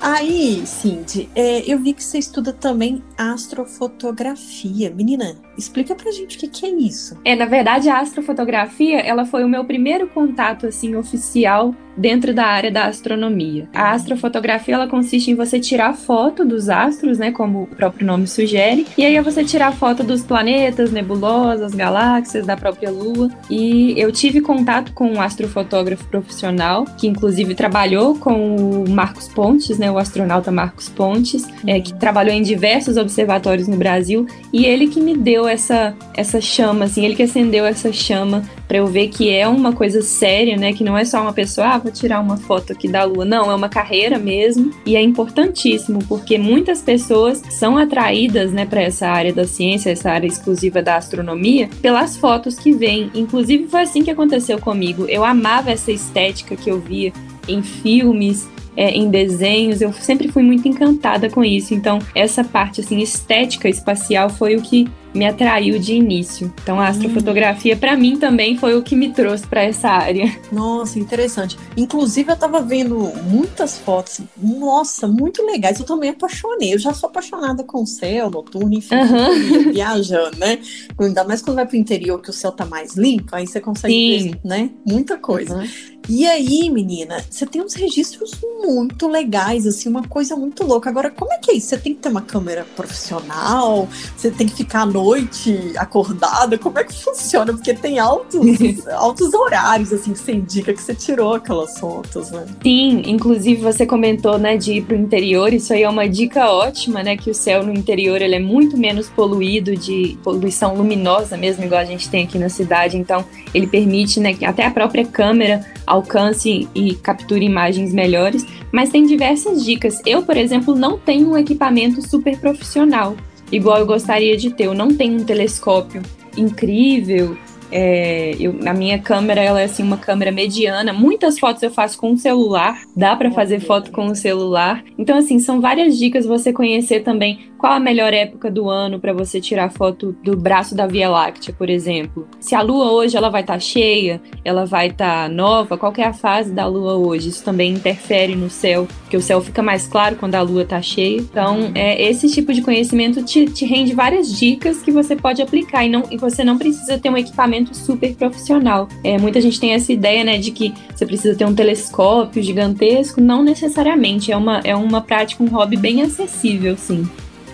Aí, 0.00 0.62
Cindy, 0.64 1.28
é, 1.34 1.61
eu 1.66 1.78
vi 1.81 1.93
que 1.93 2.04
você 2.04 2.19
estuda 2.19 2.52
também 2.52 3.02
astrofotografia. 3.18 4.90
Menina, 4.94 5.34
explica 5.56 5.94
pra 5.94 6.12
gente 6.12 6.36
o 6.36 6.40
que, 6.40 6.46
que, 6.46 6.66
é 6.66 6.70
isso. 6.70 7.18
É, 7.24 7.34
na 7.34 7.46
verdade, 7.46 7.88
a 7.88 7.98
astrofotografia, 7.98 9.00
ela 9.00 9.26
foi 9.26 9.42
o 9.42 9.48
meu 9.48 9.64
primeiro 9.64 10.06
contato, 10.06 10.68
assim, 10.68 10.94
oficial 10.94 11.74
dentro 11.98 12.32
da 12.32 12.46
área 12.46 12.70
da 12.70 12.86
astronomia. 12.86 13.68
A 13.74 13.90
astrofotografia, 13.90 14.74
ela 14.74 14.86
consiste 14.86 15.32
em 15.32 15.34
você 15.34 15.58
tirar 15.58 15.94
foto 15.94 16.44
dos 16.44 16.68
astros, 16.68 17.18
né, 17.18 17.32
como 17.32 17.62
o 17.62 17.66
próprio 17.66 18.06
nome 18.06 18.28
sugere, 18.28 18.86
e 18.96 19.04
aí 19.04 19.16
é 19.16 19.22
você 19.22 19.44
tirar 19.44 19.72
foto 19.72 20.04
dos 20.04 20.22
planetas, 20.22 20.92
nebulosas, 20.92 21.74
galáxias, 21.74 22.46
da 22.46 22.56
própria 22.56 22.90
Lua. 22.90 23.28
E 23.50 23.94
eu 23.96 24.12
tive 24.12 24.40
contato 24.40 24.92
com 24.92 25.12
um 25.12 25.20
astrofotógrafo 25.20 26.04
profissional, 26.06 26.84
que 26.84 27.08
inclusive 27.08 27.54
trabalhou 27.54 28.16
com 28.16 28.54
o 28.54 28.88
Marcos 28.88 29.26
Pontes, 29.26 29.76
né, 29.76 29.90
o 29.90 29.98
astronauta 29.98 30.52
Marcos 30.52 30.88
Pontes, 30.88 31.48
é, 31.66 31.80
que 31.80 31.92
trabalhou 31.94 32.32
em 32.32 32.42
diversos 32.42 32.96
observatórios 33.08 33.66
no 33.66 33.76
Brasil, 33.76 34.26
e 34.52 34.64
ele 34.64 34.88
que 34.88 35.00
me 35.00 35.16
deu 35.16 35.48
essa, 35.48 35.96
essa 36.14 36.40
chama, 36.40 36.84
assim, 36.84 37.04
ele 37.04 37.16
que 37.16 37.22
acendeu 37.22 37.66
essa 37.66 37.92
chama 37.92 38.42
para 38.68 38.78
eu 38.78 38.86
ver 38.86 39.08
que 39.08 39.30
é 39.30 39.48
uma 39.48 39.72
coisa 39.72 40.02
séria, 40.02 40.56
né, 40.56 40.72
que 40.74 40.84
não 40.84 40.96
é 40.96 41.04
só 41.04 41.22
uma 41.22 41.32
pessoa, 41.32 41.68
ah, 41.68 41.78
vou 41.78 41.90
tirar 41.90 42.20
uma 42.20 42.36
foto 42.36 42.72
aqui 42.72 42.86
da 42.86 43.02
Lua. 43.04 43.24
Não, 43.24 43.50
é 43.50 43.54
uma 43.54 43.68
carreira 43.68 44.18
mesmo, 44.18 44.70
e 44.84 44.94
é 44.94 45.00
importantíssimo, 45.00 46.00
porque 46.06 46.36
muitas 46.36 46.82
pessoas 46.82 47.42
são 47.50 47.78
atraídas, 47.78 48.52
né, 48.52 48.66
para 48.66 48.82
essa 48.82 49.08
área 49.08 49.32
da 49.32 49.46
ciência, 49.46 49.90
essa 49.90 50.10
área 50.10 50.26
exclusiva 50.26 50.82
da 50.82 50.96
astronomia, 50.96 51.70
pelas 51.80 52.16
fotos 52.16 52.56
que 52.56 52.72
vêm. 52.72 53.10
Inclusive 53.14 53.66
foi 53.68 53.82
assim 53.82 54.04
que 54.04 54.10
aconteceu 54.10 54.58
comigo. 54.58 55.06
Eu 55.08 55.24
amava 55.24 55.70
essa 55.70 55.90
estética 55.90 56.54
que 56.54 56.70
eu 56.70 56.78
via 56.78 57.12
em 57.48 57.62
filmes, 57.62 58.46
é, 58.78 58.92
em 58.92 59.11
desenhos, 59.11 59.80
eu 59.80 59.92
sempre 59.92 60.28
fui 60.28 60.44
muito 60.44 60.68
encantada 60.68 61.28
com 61.28 61.44
isso. 61.44 61.75
Então, 61.75 61.99
essa 62.14 62.44
parte 62.44 62.80
assim 62.80 63.00
estética 63.00 63.68
espacial 63.68 64.30
foi 64.30 64.54
o 64.54 64.62
que 64.62 64.88
me 65.12 65.26
atraiu 65.26 65.80
de 65.80 65.94
início. 65.94 66.52
Então, 66.62 66.78
a 66.78 66.85
hum. 66.85 66.87
astrofotografia, 66.87 67.76
para 67.76 67.97
mim, 67.97 68.16
também 68.16 68.56
foi 68.56 68.76
o 68.76 68.82
que 68.82 68.94
me 68.94 69.12
trouxe 69.12 69.44
para 69.44 69.64
essa 69.64 69.88
área. 69.88 70.32
Nossa, 70.52 70.97
interessante. 70.97 71.58
Inclusive, 71.76 72.30
eu 72.30 72.37
tava 72.37 72.61
vendo 72.61 72.97
muitas 73.25 73.76
fotos, 73.78 74.20
nossa, 74.40 75.08
muito 75.08 75.44
legais. 75.44 75.80
Eu 75.80 75.87
também 75.87 76.11
apaixonei. 76.11 76.75
Eu 76.75 76.78
já 76.78 76.94
sou 76.94 77.08
apaixonada 77.08 77.64
com 77.64 77.82
o 77.82 77.87
céu 77.87 78.30
noturno, 78.30 78.73
enfim, 78.75 78.94
uhum. 78.94 79.73
viajando, 79.73 80.38
né? 80.38 80.61
Ainda 81.00 81.25
mais 81.25 81.42
quando 81.42 81.56
vai 81.56 81.66
pro 81.66 81.76
interior, 81.76 82.20
que 82.20 82.30
o 82.30 82.32
céu 82.32 82.52
tá 82.52 82.64
mais 82.64 82.94
limpo, 82.94 83.35
aí 83.35 83.47
você 83.47 83.61
consegue 83.61 83.92
Sim. 83.92 84.30
ver, 84.30 84.40
né? 84.44 84.70
Muita 84.87 85.16
coisa. 85.16 85.56
Uhum. 85.56 85.98
E 86.08 86.26
aí, 86.26 86.70
menina, 86.70 87.22
você 87.28 87.44
tem 87.44 87.60
uns 87.60 87.74
registros 87.74 88.32
muito 88.62 89.06
legais, 89.06 89.66
assim, 89.66 89.88
uma 89.88 90.02
coisa 90.02 90.34
muito 90.34 90.64
louca. 90.64 90.88
Agora, 90.88 91.10
como 91.10 91.32
é 91.32 91.38
que 91.38 91.50
é 91.50 91.54
isso? 91.54 91.68
Você 91.68 91.78
tem 91.78 91.94
que 91.94 92.00
ter 92.00 92.08
uma 92.08 92.22
câmera 92.22 92.66
profissional? 92.74 93.86
Você 94.16 94.30
tem 94.30 94.46
que 94.46 94.54
ficar 94.54 94.86
noite 94.86 95.72
acordada? 95.76 96.56
Como 96.56 96.78
é 96.78 96.84
que 96.84 96.94
funciona? 96.94 97.52
Porque 97.52 97.74
tem 97.74 97.98
altos, 97.98 98.40
altos 98.92 99.34
horários, 99.34 99.92
assim, 99.92 100.12
que 100.12 100.18
você 100.18 100.32
indica 100.32 100.72
que 100.72 100.80
você 100.80 100.94
tirou 100.94 101.34
aquelas 101.34 101.78
fotos, 101.78 102.30
né? 102.30 102.46
Sim, 102.62 103.02
inclusive 103.06 103.60
você 103.60 103.84
comentou, 103.84 104.38
né, 104.38 104.56
de 104.56 104.74
ir 104.74 104.84
pro 104.84 104.96
interior, 104.96 105.52
isso 105.52 105.72
aí 105.72 105.82
é 105.82 105.88
uma 105.88 106.08
dica 106.08 106.50
ótima, 106.50 107.02
né, 107.02 107.16
que 107.16 107.30
o 107.30 107.34
céu 107.34 107.64
no 107.64 107.72
interior, 107.72 108.20
ele 108.20 108.34
é 108.34 108.40
muito 108.40 108.76
menos 108.76 109.08
poluído 109.08 109.76
de 109.76 110.18
poluição 110.22 110.74
luminosa 110.74 111.36
mesmo, 111.36 111.64
igual 111.64 111.80
a 111.80 111.84
gente 111.84 112.08
tem 112.08 112.24
aqui 112.24 112.38
na 112.38 112.48
cidade, 112.48 112.96
então 112.96 113.24
ele 113.52 113.66
permite, 113.66 114.20
né, 114.20 114.34
que 114.34 114.44
até 114.44 114.64
a 114.64 114.70
própria 114.70 115.04
câmera, 115.04 115.64
alcance 115.99 116.69
e 116.75 116.95
capture 116.95 117.45
imagens 117.45 117.93
melhores, 117.93 118.47
mas 118.73 118.90
tem 118.90 119.07
diversas 119.07 119.64
dicas. 119.64 120.00
Eu, 120.07 120.23
por 120.23 120.37
exemplo, 120.37 120.75
não 120.75 120.99
tenho 120.99 121.31
um 121.31 121.37
equipamento 121.37 122.00
super 122.07 122.38
profissional, 122.38 123.17
igual 123.52 123.78
eu 123.78 123.87
gostaria 123.87 124.37
de 124.37 124.50
ter. 124.50 124.64
Eu 124.64 124.75
não 124.75 124.95
tenho 124.95 125.21
um 125.21 125.25
telescópio 125.25 126.02
incrível, 126.37 127.37
é, 127.71 128.35
eu, 128.40 128.59
a 128.67 128.73
minha 128.73 128.99
câmera 128.99 129.43
ela 129.43 129.61
é 129.61 129.64
assim 129.64 129.83
uma 129.83 129.97
câmera 129.97 130.33
mediana. 130.33 130.93
Muitas 130.93 131.38
fotos 131.38 131.62
eu 131.62 131.71
faço 131.71 131.99
com 131.99 132.12
o 132.12 132.17
celular, 132.17 132.81
dá 132.97 133.14
para 133.14 133.31
fazer 133.31 133.61
foto 133.61 133.90
com 133.90 134.07
o 134.07 134.14
celular. 134.14 134.83
Então 134.97 135.17
assim 135.17 135.38
são 135.38 135.61
várias 135.61 135.99
dicas 135.99 136.26
você 136.26 136.52
conhecer 136.52 137.00
também 137.00 137.50
qual 137.58 137.72
a 137.72 137.80
melhor 137.80 138.14
época 138.14 138.50
do 138.50 138.70
ano 138.70 139.00
para 139.00 139.12
você 139.12 139.40
tirar 139.40 139.70
foto 139.70 140.16
do 140.22 140.36
braço 140.36 140.74
da 140.74 140.86
Via 140.86 141.10
Láctea, 141.10 141.52
por 141.52 141.68
exemplo. 141.68 142.26
Se 142.38 142.54
a 142.54 142.62
Lua 142.62 142.92
hoje 142.92 143.16
ela 143.16 143.28
vai 143.28 143.40
estar 143.40 143.54
tá 143.54 143.58
cheia, 143.58 144.22
ela 144.44 144.64
vai 144.64 144.86
estar 144.86 145.24
tá 145.24 145.28
nova. 145.28 145.76
Qual 145.76 145.92
é 145.98 146.04
a 146.04 146.12
fase 146.12 146.52
da 146.52 146.66
Lua 146.66 146.94
hoje? 146.94 147.28
Isso 147.28 147.44
também 147.44 147.72
interfere 147.72 148.36
no 148.36 148.48
céu, 148.48 148.86
porque 149.02 149.16
o 149.16 149.20
céu 149.20 149.40
fica 149.40 149.62
mais 149.62 149.88
claro 149.88 150.16
quando 150.16 150.36
a 150.36 150.40
Lua 150.40 150.62
está 150.62 150.80
cheia. 150.80 151.18
Então 151.18 151.72
é, 151.74 152.08
esse 152.08 152.30
tipo 152.30 152.52
de 152.52 152.62
conhecimento 152.62 153.22
te, 153.24 153.46
te 153.46 153.64
rende 153.66 153.92
várias 153.92 154.32
dicas 154.38 154.80
que 154.80 154.92
você 154.92 155.16
pode 155.16 155.42
aplicar 155.42 155.84
e 155.84 155.88
não 155.88 156.04
e 156.10 156.16
você 156.16 156.44
não 156.44 156.56
precisa 156.56 156.96
ter 156.96 157.10
um 157.10 157.16
equipamento 157.16 157.76
super 157.76 158.14
profissional. 158.14 158.88
É, 159.02 159.18
muita 159.18 159.40
gente 159.40 159.58
tem 159.58 159.74
essa 159.74 159.92
ideia, 159.92 160.22
né, 160.22 160.38
de 160.38 160.52
que 160.52 160.72
você 160.94 161.04
precisa 161.04 161.36
ter 161.36 161.44
um 161.44 161.54
telescópio 161.54 162.42
gigantesco. 162.42 163.20
Não 163.20 163.42
necessariamente. 163.42 164.30
É 164.30 164.36
uma, 164.36 164.60
é 164.60 164.76
uma 164.76 165.00
prática, 165.00 165.42
um 165.42 165.48
hobby 165.48 165.76
bem 165.76 166.02
acessível, 166.02 166.76
sim. 166.76 167.08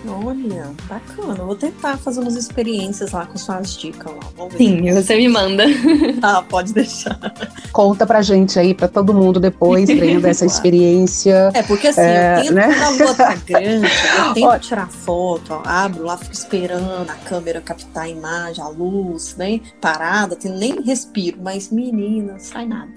Olha, 0.07 0.71
bacana. 0.87 1.45
Vou 1.45 1.57
tentar 1.57 1.97
fazer 1.97 2.21
umas 2.21 2.37
experiências 2.37 3.13
lá 3.13 3.25
com 3.25 3.39
suas 3.39 3.75
dicas 3.77 4.13
lá. 4.13 4.21
Vamos 4.37 4.53
ver 4.53 4.59
Sim, 4.59 4.93
você 4.93 5.17
me 5.17 5.29
manda. 5.29 5.65
Ah, 6.23 6.43
pode 6.49 6.75
deixar. 6.75 7.19
Conta 7.73 8.07
pra 8.07 8.21
gente 8.21 8.59
aí, 8.59 8.75
pra 8.75 8.87
todo 8.87 9.15
mundo 9.15 9.41
depois, 9.41 9.89
vendo 9.89 10.27
essa 10.27 10.45
experiência. 10.45 11.51
É, 11.55 11.63
porque 11.63 11.89
assim, 11.89 12.01
é, 12.01 12.41
eu 12.41 12.43
tento 12.43 12.55
né? 12.55 12.67
quando 12.67 12.83
a 12.83 13.05
lua 13.05 13.15
tá 13.15 13.35
grande, 13.47 13.87
eu 13.87 14.35
tento 14.35 14.59
tirar 14.61 14.89
foto, 14.89 15.55
ó, 15.55 15.63
abro 15.65 16.05
lá, 16.05 16.19
fico 16.19 16.33
esperando 16.33 17.09
a 17.09 17.15
câmera 17.15 17.61
captar 17.61 18.05
a 18.05 18.09
imagem, 18.09 18.63
a 18.63 18.69
luz, 18.69 19.37
né? 19.37 19.61
Parada, 19.81 20.37
nem 20.45 20.83
respiro, 20.83 21.39
mas 21.43 21.71
menina, 21.71 22.39
sai 22.39 22.67
nada. 22.67 22.93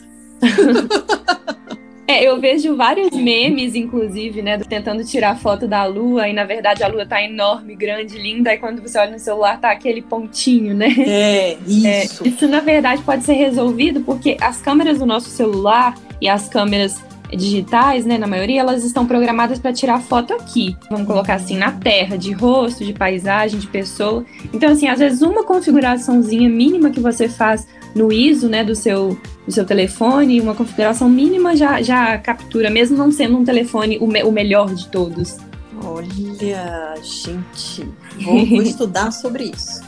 É, 2.08 2.24
eu 2.24 2.40
vejo 2.40 2.76
vários 2.76 3.12
memes, 3.12 3.76
inclusive, 3.76 4.42
né, 4.42 4.58
tentando 4.60 5.04
tirar 5.04 5.38
foto 5.38 5.68
da 5.68 5.84
lua, 5.84 6.30
e 6.30 6.34
na 6.34 6.46
verdade 6.46 6.82
a 6.82 6.88
lua 6.88 7.06
tá 7.06 7.22
enorme, 7.22 7.76
grande, 7.76 8.18
linda, 8.18 8.54
e 8.54 8.58
quando 8.58 8.82
você 8.82 8.98
olha 8.98 9.12
no 9.12 9.20
celular 9.20 9.60
tá 9.60 9.72
aquele 9.72 10.02
pontinho, 10.02 10.74
né? 10.74 10.88
É, 11.06 11.58
isso. 11.68 12.24
É, 12.24 12.28
isso 12.28 12.48
na 12.48 12.62
verdade 12.62 13.02
pode 13.02 13.26
ser 13.26 13.34
resolvido 13.34 14.02
porque 14.02 14.38
as 14.40 14.62
câmeras 14.62 15.00
do 15.00 15.06
nosso 15.06 15.30
celular 15.30 15.96
e 16.22 16.30
as 16.30 16.48
câmeras 16.48 17.04
digitais, 17.32 18.06
né, 18.06 18.18
na 18.18 18.28
maioria, 18.28 18.62
elas 18.62 18.84
estão 18.84 19.06
programadas 19.06 19.60
para 19.60 19.74
tirar 19.74 20.00
foto 20.02 20.34
aqui. 20.34 20.78
Vamos 20.90 21.08
colocar 21.08 21.36
assim 21.36 21.58
na 21.58 21.72
terra, 21.72 22.18
de 22.18 22.32
rosto, 22.32 22.86
de 22.86 22.94
paisagem, 22.94 23.60
de 23.60 23.68
pessoa. 23.68 24.26
Então 24.54 24.72
assim, 24.72 24.88
às 24.88 25.00
vezes 25.00 25.22
uma 25.22 25.44
configuraçãozinha 25.44 26.50
mínima 26.50 26.90
que 26.90 27.00
você 27.00 27.28
faz 27.28 27.68
no 27.96 28.12
ISO, 28.12 28.48
né, 28.48 28.64
do 28.64 28.76
seu 28.76 29.18
do 29.46 29.54
seu 29.54 29.66
telefone, 29.66 30.42
uma 30.42 30.54
configuração 30.54 31.10
mínima 31.10 31.56
já, 31.56 31.82
já 31.82 32.18
captura, 32.18 32.70
mesmo 32.70 32.98
não 32.98 33.10
sendo 33.10 33.38
um 33.38 33.46
telefone 33.46 33.98
o, 34.00 34.06
me, 34.06 34.22
o 34.24 34.32
melhor 34.32 34.74
de 34.76 34.88
todos. 34.90 35.38
Olha, 35.84 36.96
gente, 37.02 37.88
vou, 38.22 38.46
vou 38.46 38.62
estudar 38.64 39.12
sobre 39.12 39.52
isso. 39.56 39.82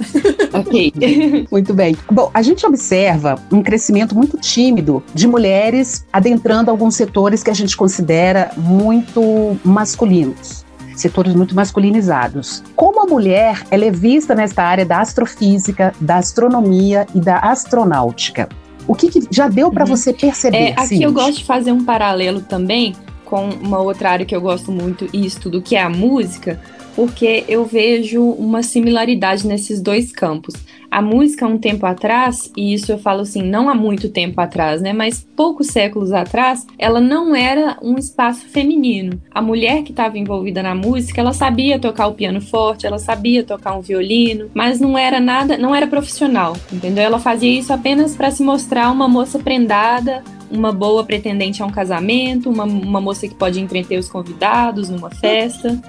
ok. 0.53 1.47
muito 1.51 1.73
bem. 1.73 1.95
Bom, 2.11 2.29
a 2.33 2.41
gente 2.41 2.65
observa 2.65 3.35
um 3.51 3.61
crescimento 3.61 4.15
muito 4.15 4.37
tímido 4.37 5.03
de 5.13 5.27
mulheres 5.27 6.05
adentrando 6.11 6.71
alguns 6.71 6.95
setores 6.95 7.43
que 7.43 7.49
a 7.49 7.53
gente 7.53 7.75
considera 7.75 8.51
muito 8.57 9.57
masculinos 9.63 10.67
setores 10.99 11.33
muito 11.33 11.55
masculinizados. 11.55 12.61
Como 12.75 13.01
a 13.01 13.05
mulher 13.05 13.63
ela 13.71 13.85
é 13.85 13.91
vista 13.91 14.35
nesta 14.35 14.63
área 14.63 14.85
da 14.85 14.99
astrofísica, 14.99 15.93
da 15.99 16.17
astronomia 16.17 17.07
e 17.15 17.19
da 17.19 17.37
astronáutica? 17.37 18.49
O 18.87 18.95
que, 18.95 19.09
que 19.09 19.27
já 19.31 19.47
deu 19.47 19.71
para 19.71 19.85
uhum. 19.85 19.95
você 19.95 20.11
perceber? 20.11 20.57
É, 20.57 20.73
aqui 20.75 21.01
eu 21.01 21.13
gosto 21.13 21.37
de 21.37 21.43
fazer 21.45 21.71
um 21.71 21.85
paralelo 21.85 22.41
também 22.41 22.95
com 23.23 23.49
uma 23.49 23.79
outra 23.79 24.09
área 24.09 24.25
que 24.25 24.35
eu 24.35 24.41
gosto 24.41 24.71
muito 24.71 25.07
e 25.13 25.25
estudo, 25.25 25.61
que 25.61 25.75
é 25.75 25.81
a 25.83 25.89
música, 25.89 26.59
porque 26.95 27.43
eu 27.47 27.65
vejo 27.65 28.23
uma 28.23 28.63
similaridade 28.63 29.47
nesses 29.47 29.81
dois 29.81 30.11
campos. 30.11 30.53
A 30.91 31.03
música, 31.03 31.45
um 31.45 31.57
tempo 31.57 31.85
atrás, 31.85 32.51
e 32.57 32.73
isso 32.73 32.91
eu 32.91 32.97
falo 32.97 33.21
assim, 33.21 33.43
não 33.43 33.69
há 33.69 33.75
muito 33.75 34.09
tempo 34.09 34.41
atrás, 34.41 34.81
né? 34.81 34.91
Mas 34.91 35.25
poucos 35.35 35.67
séculos 35.67 36.11
atrás, 36.11 36.65
ela 36.79 36.99
não 36.99 37.35
era 37.35 37.77
um 37.81 37.95
espaço 37.95 38.47
feminino. 38.47 39.21
A 39.29 39.39
mulher 39.39 39.83
que 39.83 39.91
estava 39.91 40.17
envolvida 40.17 40.63
na 40.63 40.73
música, 40.73 41.21
ela 41.21 41.31
sabia 41.31 41.77
tocar 41.77 42.07
o 42.07 42.15
piano 42.15 42.41
forte, 42.41 42.87
ela 42.87 42.97
sabia 42.97 43.43
tocar 43.43 43.77
um 43.77 43.81
violino, 43.81 44.49
mas 44.53 44.79
não 44.79 44.97
era 44.97 45.19
nada, 45.19 45.57
não 45.59 45.75
era 45.75 45.85
profissional, 45.85 46.57
entendeu? 46.73 47.03
Ela 47.03 47.19
fazia 47.19 47.59
isso 47.59 47.71
apenas 47.71 48.15
para 48.15 48.31
se 48.31 48.41
mostrar 48.41 48.91
uma 48.91 49.07
moça 49.07 49.37
prendada, 49.37 50.23
uma 50.49 50.71
boa 50.71 51.03
pretendente 51.03 51.61
a 51.61 51.65
um 51.65 51.71
casamento, 51.71 52.49
uma, 52.49 52.63
uma 52.63 52.99
moça 52.99 53.27
que 53.27 53.35
pode 53.35 53.59
entreter 53.59 53.99
os 53.99 54.09
convidados 54.09 54.89
numa 54.89 55.09
festa. 55.11 55.79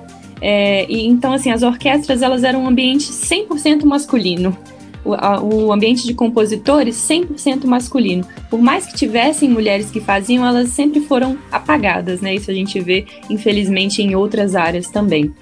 É, 0.40 0.90
e 0.90 1.06
então, 1.06 1.32
assim, 1.32 1.50
as 1.50 1.62
orquestras 1.62 2.22
elas 2.22 2.44
eram 2.44 2.64
um 2.64 2.68
ambiente 2.68 3.10
100% 3.10 3.84
masculino 3.84 4.56
o, 5.04 5.14
a, 5.14 5.42
o 5.42 5.72
ambiente 5.72 6.06
de 6.06 6.14
compositores 6.14 6.96
100% 6.96 7.64
masculino. 7.64 8.26
Por 8.48 8.60
mais 8.60 8.86
que 8.86 8.94
tivessem 8.94 9.48
mulheres 9.48 9.90
que 9.90 10.00
faziam, 10.00 10.46
elas 10.46 10.70
sempre 10.70 11.00
foram 11.00 11.38
apagadas, 11.50 12.20
né? 12.20 12.34
Isso 12.34 12.50
a 12.50 12.54
gente 12.54 12.78
vê, 12.80 13.06
infelizmente, 13.28 14.02
em 14.02 14.14
outras 14.14 14.54
áreas 14.54 14.88
também. 14.88 15.32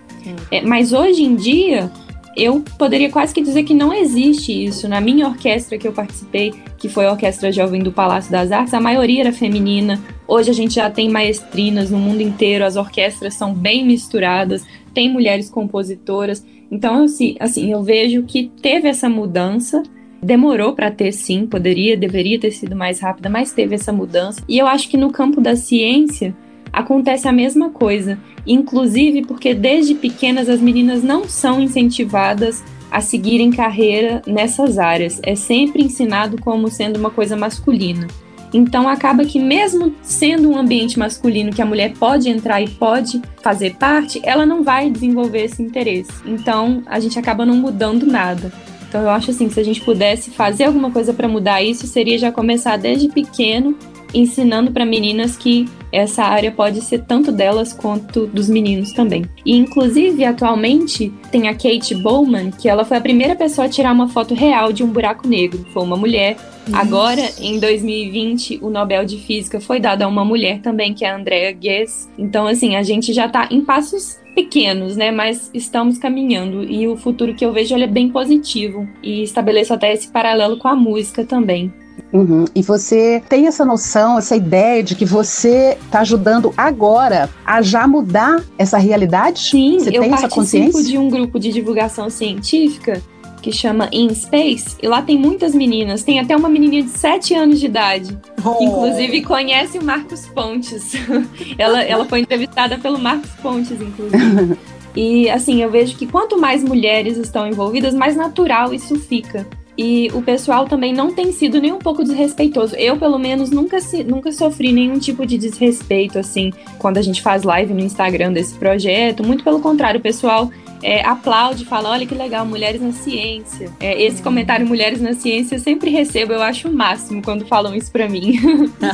É, 0.50 0.60
mas 0.60 0.92
hoje 0.92 1.22
em 1.22 1.34
dia, 1.34 1.90
eu 2.38 2.62
poderia 2.78 3.10
quase 3.10 3.34
que 3.34 3.42
dizer 3.42 3.64
que 3.64 3.74
não 3.74 3.92
existe 3.92 4.52
isso. 4.64 4.88
Na 4.88 5.00
minha 5.00 5.26
orquestra 5.26 5.76
que 5.76 5.86
eu 5.86 5.92
participei, 5.92 6.54
que 6.78 6.88
foi 6.88 7.06
a 7.06 7.10
Orquestra 7.10 7.50
Jovem 7.50 7.82
do 7.82 7.90
Palácio 7.90 8.30
das 8.30 8.52
Artes, 8.52 8.72
a 8.72 8.80
maioria 8.80 9.22
era 9.22 9.32
feminina. 9.32 10.00
Hoje 10.26 10.50
a 10.50 10.54
gente 10.54 10.74
já 10.74 10.88
tem 10.88 11.08
maestrinas 11.08 11.90
no 11.90 11.98
mundo 11.98 12.20
inteiro, 12.20 12.64
as 12.64 12.76
orquestras 12.76 13.34
são 13.34 13.52
bem 13.52 13.84
misturadas, 13.84 14.64
tem 14.94 15.12
mulheres 15.12 15.50
compositoras. 15.50 16.44
Então, 16.70 17.04
assim, 17.04 17.36
assim, 17.40 17.72
eu 17.72 17.82
vejo 17.82 18.22
que 18.22 18.50
teve 18.62 18.88
essa 18.88 19.08
mudança, 19.08 19.82
demorou 20.22 20.74
para 20.74 20.90
ter 20.90 21.12
sim, 21.12 21.46
poderia, 21.46 21.96
deveria 21.96 22.38
ter 22.38 22.52
sido 22.52 22.76
mais 22.76 23.00
rápida, 23.00 23.28
mas 23.28 23.52
teve 23.52 23.74
essa 23.74 23.92
mudança. 23.92 24.42
E 24.48 24.58
eu 24.58 24.66
acho 24.66 24.88
que 24.88 24.96
no 24.96 25.10
campo 25.10 25.40
da 25.40 25.56
ciência 25.56 26.36
acontece 26.72 27.28
a 27.28 27.32
mesma 27.32 27.70
coisa, 27.70 28.18
inclusive 28.46 29.24
porque 29.24 29.54
desde 29.54 29.94
pequenas 29.94 30.48
as 30.48 30.60
meninas 30.60 31.02
não 31.02 31.28
são 31.28 31.60
incentivadas 31.60 32.62
a 32.90 33.00
seguirem 33.00 33.50
carreira 33.50 34.22
nessas 34.26 34.78
áreas. 34.78 35.20
É 35.22 35.34
sempre 35.34 35.82
ensinado 35.82 36.40
como 36.40 36.70
sendo 36.70 36.98
uma 36.98 37.10
coisa 37.10 37.36
masculina. 37.36 38.06
Então 38.52 38.88
acaba 38.88 39.24
que 39.24 39.38
mesmo 39.38 39.94
sendo 40.02 40.50
um 40.50 40.56
ambiente 40.56 40.98
masculino 40.98 41.52
que 41.52 41.60
a 41.60 41.66
mulher 41.66 41.92
pode 41.98 42.30
entrar 42.30 42.62
e 42.62 42.68
pode 42.68 43.20
fazer 43.42 43.76
parte, 43.76 44.20
ela 44.24 44.46
não 44.46 44.62
vai 44.62 44.90
desenvolver 44.90 45.44
esse 45.44 45.62
interesse. 45.62 46.10
Então 46.24 46.82
a 46.86 46.98
gente 46.98 47.18
acaba 47.18 47.44
não 47.44 47.56
mudando 47.56 48.06
nada. 48.06 48.50
Então 48.88 49.02
eu 49.02 49.10
acho 49.10 49.30
assim, 49.30 49.50
se 49.50 49.60
a 49.60 49.64
gente 49.64 49.82
pudesse 49.82 50.30
fazer 50.30 50.64
alguma 50.64 50.90
coisa 50.90 51.12
para 51.12 51.28
mudar 51.28 51.62
isso, 51.62 51.86
seria 51.86 52.18
já 52.18 52.32
começar 52.32 52.78
desde 52.78 53.08
pequeno 53.08 53.76
ensinando 54.14 54.70
para 54.72 54.86
meninas 54.86 55.36
que 55.36 55.68
essa 55.92 56.22
área 56.24 56.50
pode 56.50 56.80
ser 56.80 57.04
tanto 57.04 57.32
delas 57.32 57.72
quanto 57.72 58.26
dos 58.26 58.48
meninos 58.48 58.92
também. 58.92 59.24
E 59.44 59.56
inclusive 59.56 60.24
atualmente 60.24 61.12
tem 61.30 61.48
a 61.48 61.54
Kate 61.54 61.94
Bowman, 61.94 62.50
que 62.50 62.68
ela 62.68 62.84
foi 62.84 62.96
a 62.96 63.00
primeira 63.00 63.34
pessoa 63.34 63.66
a 63.66 63.70
tirar 63.70 63.92
uma 63.92 64.08
foto 64.08 64.34
real 64.34 64.72
de 64.72 64.82
um 64.82 64.88
buraco 64.88 65.26
negro. 65.26 65.64
Foi 65.72 65.82
uma 65.82 65.96
mulher. 65.96 66.36
Isso. 66.66 66.76
Agora, 66.76 67.22
em 67.40 67.58
2020, 67.58 68.60
o 68.62 68.68
Nobel 68.68 69.04
de 69.04 69.18
Física 69.18 69.60
foi 69.60 69.80
dado 69.80 70.02
a 70.02 70.06
uma 70.06 70.24
mulher 70.24 70.60
também, 70.60 70.92
que 70.92 71.04
é 71.04 71.10
a 71.10 71.16
Andrea 71.16 71.56
Ghez. 71.58 72.08
Então, 72.18 72.46
assim, 72.46 72.76
a 72.76 72.82
gente 72.82 73.12
já 73.12 73.26
está 73.26 73.48
em 73.50 73.62
passos 73.62 74.18
pequenos, 74.34 74.96
né? 74.96 75.10
Mas 75.10 75.50
estamos 75.52 75.98
caminhando 75.98 76.62
e 76.62 76.86
o 76.86 76.96
futuro 76.96 77.34
que 77.34 77.44
eu 77.44 77.52
vejo 77.52 77.74
é 77.74 77.86
bem 77.86 78.08
positivo 78.08 78.88
e 79.02 79.22
estabeleço 79.22 79.74
até 79.74 79.92
esse 79.92 80.08
paralelo 80.08 80.58
com 80.58 80.68
a 80.68 80.76
música 80.76 81.24
também. 81.24 81.72
Uhum. 82.12 82.46
E 82.54 82.62
você 82.62 83.22
tem 83.28 83.46
essa 83.46 83.64
noção, 83.64 84.18
essa 84.18 84.34
ideia 84.34 84.82
de 84.82 84.94
que 84.94 85.04
você 85.04 85.76
está 85.84 86.00
ajudando 86.00 86.52
agora 86.56 87.28
a 87.44 87.60
já 87.60 87.86
mudar 87.86 88.42
essa 88.56 88.78
realidade? 88.78 89.40
Sim, 89.40 89.78
você 89.78 89.90
eu 89.90 90.02
tem 90.02 90.12
essa 90.12 90.28
consciência? 90.28 90.82
de 90.82 90.96
um 90.96 91.08
grupo 91.08 91.38
de 91.38 91.52
divulgação 91.52 92.08
científica 92.08 93.02
que 93.42 93.52
chama 93.52 93.88
In 93.92 94.12
Space, 94.14 94.76
e 94.82 94.88
lá 94.88 95.00
tem 95.00 95.16
muitas 95.16 95.54
meninas, 95.54 96.02
tem 96.02 96.18
até 96.18 96.36
uma 96.36 96.48
menininha 96.48 96.82
de 96.82 96.90
7 96.90 97.34
anos 97.34 97.60
de 97.60 97.66
idade, 97.66 98.18
oh. 98.44 98.54
que 98.54 98.64
inclusive 98.64 99.22
conhece 99.22 99.78
o 99.78 99.84
Marcos 99.84 100.26
Pontes. 100.26 100.92
ela, 101.56 101.82
ela 101.82 102.04
foi 102.04 102.20
entrevistada 102.20 102.78
pelo 102.78 102.98
Marcos 102.98 103.30
Pontes, 103.40 103.80
inclusive. 103.80 104.58
E 104.96 105.30
assim, 105.30 105.62
eu 105.62 105.70
vejo 105.70 105.96
que 105.96 106.08
quanto 106.08 106.40
mais 106.40 106.64
mulheres 106.64 107.16
estão 107.18 107.46
envolvidas, 107.46 107.94
mais 107.94 108.16
natural 108.16 108.74
isso 108.74 108.98
fica. 108.98 109.46
E 109.78 110.10
o 110.12 110.20
pessoal 110.20 110.66
também 110.66 110.92
não 110.92 111.14
tem 111.14 111.30
sido 111.30 111.60
nem 111.60 111.70
um 111.70 111.78
pouco 111.78 112.02
desrespeitoso. 112.02 112.74
Eu, 112.74 112.96
pelo 112.96 113.16
menos, 113.16 113.50
nunca, 113.50 113.80
se, 113.80 114.02
nunca 114.02 114.32
sofri 114.32 114.72
nenhum 114.72 114.98
tipo 114.98 115.24
de 115.24 115.38
desrespeito, 115.38 116.18
assim, 116.18 116.52
quando 116.78 116.98
a 116.98 117.02
gente 117.02 117.22
faz 117.22 117.44
live 117.44 117.72
no 117.72 117.78
Instagram 117.78 118.32
desse 118.32 118.56
projeto. 118.56 119.22
Muito 119.22 119.44
pelo 119.44 119.60
contrário, 119.60 120.00
o 120.00 120.02
pessoal 120.02 120.50
é, 120.82 121.04
aplaude, 121.04 121.64
fala: 121.64 121.90
olha 121.90 122.06
que 122.06 122.14
legal, 122.14 122.44
mulheres 122.46 122.80
na 122.80 122.92
ciência. 122.92 123.70
É, 123.80 124.00
esse 124.02 124.22
comentário 124.22 124.66
mulheres 124.66 125.00
na 125.00 125.14
ciência 125.14 125.56
eu 125.56 125.60
sempre 125.60 125.90
recebo, 125.90 126.32
eu 126.32 126.42
acho 126.42 126.68
o 126.68 126.72
máximo 126.72 127.22
quando 127.22 127.46
falam 127.46 127.74
isso 127.74 127.90
para 127.90 128.08
mim. 128.08 128.38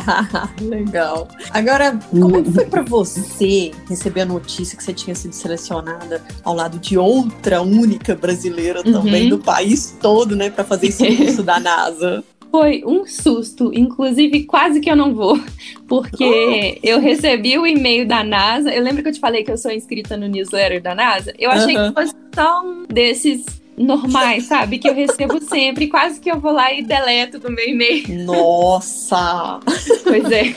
legal. 0.60 1.28
Agora, 1.50 1.98
como 2.10 2.38
é 2.38 2.42
que 2.42 2.52
foi 2.52 2.66
para 2.66 2.82
você 2.82 3.72
receber 3.88 4.22
a 4.22 4.26
notícia 4.26 4.76
que 4.76 4.84
você 4.84 4.92
tinha 4.92 5.14
sido 5.14 5.32
selecionada 5.32 6.22
ao 6.42 6.54
lado 6.54 6.78
de 6.78 6.96
outra 6.96 7.62
única 7.62 8.14
brasileira 8.14 8.82
também 8.82 9.24
uhum. 9.24 9.30
do 9.30 9.38
país 9.38 9.96
todo, 10.00 10.36
né, 10.36 10.50
para 10.50 10.64
fazer 10.64 10.88
esse 10.88 11.16
curso 11.16 11.42
da 11.44 11.58
NASA? 11.58 12.24
Foi 12.54 12.84
um 12.86 13.04
susto. 13.04 13.72
Inclusive, 13.74 14.44
quase 14.44 14.80
que 14.80 14.88
eu 14.88 14.94
não 14.94 15.12
vou, 15.12 15.36
porque 15.88 16.78
eu 16.84 17.00
recebi 17.00 17.58
o 17.58 17.66
e-mail 17.66 18.06
da 18.06 18.22
NASA. 18.22 18.72
Eu 18.72 18.80
lembro 18.80 19.02
que 19.02 19.08
eu 19.08 19.12
te 19.12 19.18
falei 19.18 19.42
que 19.42 19.50
eu 19.50 19.58
sou 19.58 19.72
inscrita 19.72 20.16
no 20.16 20.28
newsletter 20.28 20.80
da 20.80 20.94
NASA. 20.94 21.34
Eu 21.36 21.50
achei 21.50 21.74
que 21.74 21.92
fosse 21.92 22.14
só 22.32 22.64
um 22.64 22.84
desses 22.86 23.44
normais, 23.76 24.44
sabe? 24.44 24.78
Que 24.78 24.88
eu 24.88 24.94
recebo 24.94 25.42
sempre. 25.42 25.88
Quase 25.88 26.20
que 26.20 26.30
eu 26.30 26.38
vou 26.38 26.52
lá 26.52 26.72
e 26.72 26.80
deleto 26.80 27.40
do 27.40 27.50
meu 27.50 27.68
e-mail. 27.68 28.24
Nossa! 28.24 29.58
pois 30.04 30.30
é. 30.30 30.54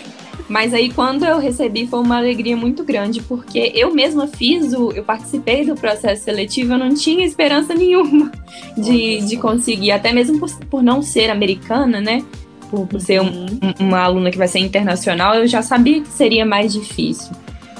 Mas 0.48 0.74
aí 0.74 0.92
quando 0.92 1.26
eu 1.26 1.40
recebi 1.40 1.88
foi 1.88 2.00
uma 2.00 2.18
alegria 2.18 2.56
muito 2.56 2.84
grande, 2.84 3.22
porque 3.22 3.72
eu 3.76 3.94
mesma 3.94 4.28
fiz 4.28 4.74
o, 4.74 4.92
eu 4.92 5.04
participei 5.04 5.66
do 5.66 5.76
processo 5.76 6.24
seletivo, 6.24 6.74
eu 6.74 6.78
não 6.78 6.94
tinha 6.94 7.26
esperança 7.26 7.74
nenhuma 7.74 8.32
de, 8.78 9.20
de 9.26 9.38
conseguir, 9.38 9.92
até 9.92 10.14
mesmo 10.14 10.40
por, 10.40 10.50
por 10.66 10.84
não 10.84 11.02
ser 11.02 11.30
americana, 11.30 12.00
né? 12.00 12.24
Por, 12.70 12.88
por 12.88 13.02
ser 13.02 13.22
um, 13.22 13.46
uma 13.80 14.00
aluna 14.00 14.32
que 14.32 14.38
vai 14.38 14.48
ser 14.48 14.60
internacional, 14.60 15.36
eu 15.36 15.48
já 15.48 15.62
sabia 15.62 16.02
que 16.02 16.10
seria 16.10 16.46
mais 16.46 16.74
difícil. 16.74 17.32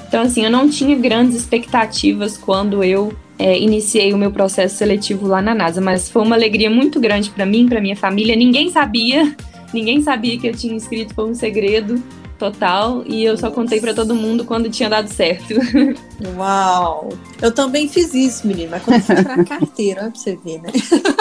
Então, 0.08 0.24
assim, 0.24 0.44
eu 0.44 0.52
não 0.52 0.70
tinha 0.70 0.96
grandes 0.96 1.36
expectativas 1.36 2.38
quando 2.38 2.84
eu 2.84 3.14
é, 3.38 3.60
iniciei 3.60 4.14
o 4.14 4.18
meu 4.18 4.32
processo 4.32 4.78
seletivo 4.78 5.28
lá 5.28 5.42
na 5.42 5.54
NASA, 5.54 5.82
mas 5.82 6.10
foi 6.10 6.22
uma 6.22 6.36
alegria 6.36 6.70
muito 6.70 7.00
grande 7.00 7.30
para 7.30 7.46
mim, 7.46 7.68
para 7.68 7.82
minha 7.82 7.96
família. 7.96 8.36
Ninguém 8.36 8.70
sabia, 8.70 9.36
ninguém 9.74 10.02
sabia 10.02 10.38
que 10.38 10.48
eu 10.48 10.56
tinha 10.56 10.74
inscrito, 10.74 11.14
foi 11.14 11.30
um 11.30 11.36
segredo 11.36 12.02
total 12.38 13.04
e 13.06 13.24
eu 13.24 13.38
só 13.38 13.52
contei 13.52 13.80
para 13.80 13.94
todo 13.94 14.16
mundo 14.16 14.46
quando 14.46 14.70
tinha 14.70 14.90
dado 14.90 15.08
certo. 15.10 15.54
Uau! 16.38 17.10
Eu 17.42 17.52
também 17.52 17.88
fiz 17.88 18.14
isso, 18.14 18.48
menina, 18.48 18.72
mas 18.72 18.84
quando 18.84 19.02
fui 19.02 19.24
pra 19.24 19.44
carteira, 19.46 20.02
olha 20.04 20.12
pra 20.12 20.20
você 20.20 20.36
ver, 20.36 20.62
né? 20.62 20.70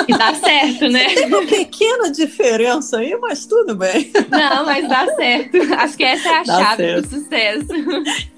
E 0.08 0.16
dá 0.16 0.35
certo, 0.35 0.88
né? 0.88 1.14
Tem 1.14 1.26
uma 1.26 1.46
pequena 1.46 2.11
diferença 2.11 2.99
aí, 2.99 3.16
mas 3.20 3.46
tudo 3.46 3.75
bem. 3.75 4.11
Não, 4.30 4.64
mas 4.64 4.88
dá 4.88 5.06
certo. 5.14 5.56
Acho 5.75 5.96
que 5.96 6.04
essa 6.04 6.28
é 6.28 6.35
a 6.38 6.42
dá 6.42 6.58
chave 6.58 6.82
certo. 6.82 7.08
do 7.08 7.08
sucesso. 7.08 7.66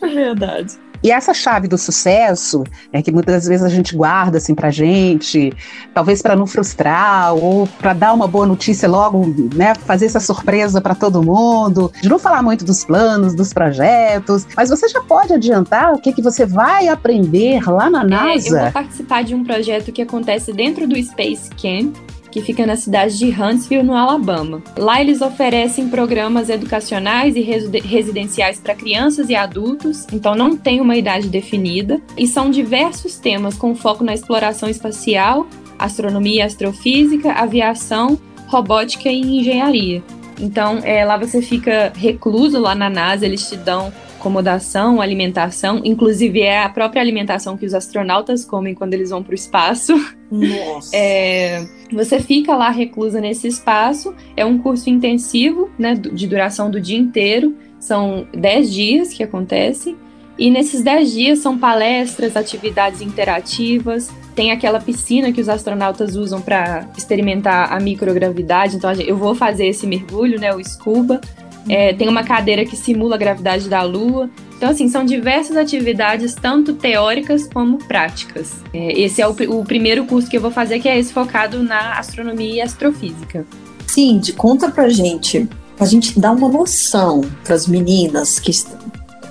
É 0.03 0.07
verdade. 0.07 0.88
E 1.03 1.11
essa 1.11 1.33
chave 1.33 1.69
do 1.69 1.79
sucesso, 1.79 2.65
é 2.93 3.01
que 3.03 3.13
muitas 3.13 3.47
vezes 3.47 3.65
a 3.65 3.69
gente 3.69 3.97
guarda 3.97 4.39
assim 4.39 4.55
pra 4.55 4.71
gente, 4.71 5.53
talvez 5.95 6.21
para 6.21 6.35
não 6.35 6.47
frustrar 6.47 7.35
ou 7.35 7.67
para 7.79 7.93
dar 7.93 8.13
uma 8.13 8.27
boa 8.27 8.47
notícia 8.47 8.89
logo, 8.89 9.27
né, 9.55 9.75
fazer 9.75 10.07
essa 10.07 10.21
surpresa 10.21 10.81
para 10.81 10.95
todo 10.95 11.23
mundo, 11.23 11.93
de 12.01 12.09
não 12.09 12.19
falar 12.19 12.43
muito 12.43 12.65
dos 12.65 12.85
planos, 12.85 13.35
dos 13.35 13.53
projetos, 13.53 14.47
mas 14.57 14.71
você 14.71 14.89
já 14.89 15.01
pode 15.03 15.33
adiantar 15.33 15.93
o 15.93 16.01
que 16.01 16.13
que 16.13 16.23
você 16.23 16.45
vai 16.45 16.89
aprender 16.89 17.69
lá 17.69 17.89
na 17.89 18.05
NASA? 18.05 18.57
É, 18.57 18.59
eu 18.59 18.63
vou 18.65 18.73
participar 18.73 19.23
de 19.23 19.35
um 19.35 19.45
projeto 19.45 19.93
que 19.93 20.03
acontece 20.03 20.53
dentro 20.53 20.87
do 20.87 21.01
Space 21.03 21.51
Camp, 21.51 21.95
que 22.31 22.43
fica 22.43 22.67
na 22.67 22.77
cidade 22.77 23.19
de 23.19 23.27
Huntsville, 23.31 23.83
no 23.83 23.95
Alabama. 23.95 24.63
Lá 24.77 25.01
eles 25.01 25.21
oferecem 25.21 25.89
programas 25.89 26.49
educacionais 26.49 27.37
e 27.37 27.41
residenciais 27.41 28.61
para 28.61 28.75
crianças 28.75 29.29
e 29.29 29.35
adultos, 29.35 30.07
então 30.13 30.35
não 30.35 30.57
tem 30.57 30.81
uma 30.81 30.97
idade 30.97 31.29
definida, 31.29 32.01
e 32.17 32.27
são 32.27 32.51
diversos 32.51 33.17
temas 33.17 33.57
com 33.57 33.75
foco 33.75 34.05
na 34.05 34.15
exploração 34.15 34.69
espacial, 34.69 35.47
astronomia 35.79 36.37
e 36.37 36.43
astrofísica, 36.43 37.33
aviação, 37.33 38.19
robótica 38.47 39.09
e 39.09 39.21
engenharia. 39.21 40.03
Então, 40.41 40.79
é, 40.85 41.05
lá 41.05 41.17
você 41.17 41.43
fica 41.43 41.93
recluso 41.95 42.61
lá 42.61 42.75
na 42.75 42.89
NASA, 42.89 43.27
eles 43.27 43.49
te 43.49 43.57
dão 43.57 43.93
acomodação, 44.19 45.01
alimentação, 45.01 45.81
inclusive 45.85 46.41
é 46.41 46.63
a 46.63 46.69
própria 46.69 47.01
alimentação 47.01 47.57
que 47.57 47.65
os 47.65 47.73
astronautas 47.73 48.45
comem 48.45 48.75
quando 48.75 48.95
eles 48.95 49.11
vão 49.11 49.23
para 49.23 49.33
o 49.33 49.35
espaço. 49.35 49.95
Nossa. 50.31 50.91
É, 51.01 51.67
você 51.95 52.21
fica 52.21 52.55
lá 52.55 52.71
reclusa 52.71 53.21
nesse 53.21 53.47
espaço, 53.49 54.15
é 54.37 54.45
um 54.45 54.59
curso 54.59 54.91
intensivo, 54.91 55.71
né, 55.79 55.95
de 55.95 56.27
duração 56.27 56.71
do 56.71 56.81
dia 56.81 56.99
inteiro, 56.99 57.55
são 57.79 58.27
10 58.33 58.73
dias 58.73 59.13
que 59.13 59.23
acontece, 59.23 59.97
e 60.39 60.51
nesses 60.51 60.83
10 60.83 61.13
dias 61.13 61.39
são 61.41 61.59
palestras, 61.59 62.37
atividades 62.37 63.01
interativas, 63.01 64.09
tem 64.35 64.53
aquela 64.53 64.81
piscina 64.81 65.33
que 65.33 65.41
os 65.41 65.49
astronautas 65.49 66.15
usam 66.15 66.41
para 66.41 66.89
experimentar 66.97 67.73
a 67.73 67.81
microgravidade, 67.81 68.77
então 68.77 68.93
eu 68.93 69.17
vou 69.17 69.35
fazer 69.35 69.67
esse 69.67 69.87
mergulho, 69.87 70.39
né, 70.39 70.55
o 70.55 70.65
scuba, 70.65 71.21
é, 71.69 71.93
tem 71.93 72.09
uma 72.09 72.25
cadeira 72.25 72.65
que 72.65 72.77
simula 72.77 73.15
a 73.15 73.19
gravidade 73.19 73.69
da 73.69 73.83
Lua. 73.83 74.31
Então, 74.59 74.71
assim, 74.71 74.89
são 74.89 75.05
diversas 75.05 75.57
atividades, 75.57 76.35
tanto 76.35 76.75
teóricas 76.75 77.47
como 77.47 77.79
práticas. 77.79 78.57
É, 78.75 79.01
esse 79.01 79.23
é 79.23 79.29
o, 79.29 79.31
o, 79.31 79.65
primeiro 79.65 80.05
curso 80.05 80.29
que 80.29 80.37
eu 80.37 80.41
vou 80.41 80.51
fazer, 80.51 80.81
que 80.81 80.89
é 80.89 80.99
esse 80.99 81.13
focado 81.13 81.63
na 81.63 81.97
astronomia 81.97 82.55
e 82.55 82.61
astrofísica. 82.61 83.47
Cindy, 83.87 84.33
conta 84.33 84.69
pra 84.69 84.89
gente, 84.89 85.49
pra 85.77 85.87
gente 85.87 86.19
dar 86.19 86.33
uma 86.33 86.49
noção 86.49 87.21
para 87.45 87.55
as 87.55 87.69
meninas 87.69 88.41
que, 88.41 88.51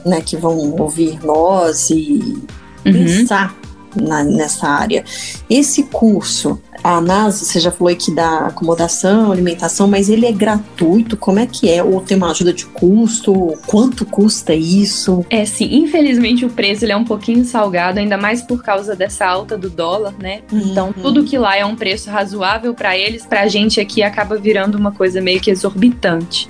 né, 0.05 0.21
que 0.21 0.37
vão 0.37 0.57
ouvir 0.79 1.19
nós 1.25 1.89
e 1.89 2.41
uhum. 2.85 2.93
pensar 2.93 3.53
na, 4.01 4.23
nessa 4.23 4.67
área. 4.67 5.03
Esse 5.49 5.83
curso, 5.83 6.61
a 6.83 7.01
NASA, 7.01 7.43
você 7.43 7.59
já 7.59 7.71
falou 7.71 7.95
que 7.95 8.11
dá 8.11 8.47
acomodação, 8.47 9.31
alimentação, 9.31 9.87
mas 9.87 10.09
ele 10.09 10.25
é 10.25 10.31
gratuito? 10.31 11.17
Como 11.17 11.39
é 11.39 11.45
que 11.45 11.69
é? 11.69 11.83
Ou 11.83 12.01
tem 12.01 12.17
uma 12.17 12.31
ajuda 12.31 12.53
de 12.53 12.65
custo? 12.65 13.53
Quanto 13.65 14.05
custa 14.05 14.53
isso? 14.53 15.25
É, 15.29 15.45
sim. 15.45 15.67
Infelizmente 15.75 16.45
o 16.45 16.49
preço 16.49 16.85
ele 16.85 16.91
é 16.91 16.97
um 16.97 17.05
pouquinho 17.05 17.43
salgado, 17.45 17.99
ainda 17.99 18.17
mais 18.17 18.41
por 18.41 18.63
causa 18.63 18.95
dessa 18.95 19.25
alta 19.25 19.57
do 19.57 19.69
dólar, 19.69 20.13
né? 20.19 20.41
Uhum. 20.51 20.59
Então 20.59 20.93
tudo 20.93 21.23
que 21.23 21.37
lá 21.37 21.57
é 21.57 21.65
um 21.65 21.75
preço 21.75 22.09
razoável 22.09 22.73
para 22.73 22.97
eles, 22.97 23.25
para 23.25 23.41
a 23.41 23.47
gente 23.47 23.79
aqui 23.79 24.03
acaba 24.03 24.37
virando 24.37 24.75
uma 24.77 24.91
coisa 24.91 25.21
meio 25.21 25.39
que 25.39 25.51
exorbitante. 25.51 26.47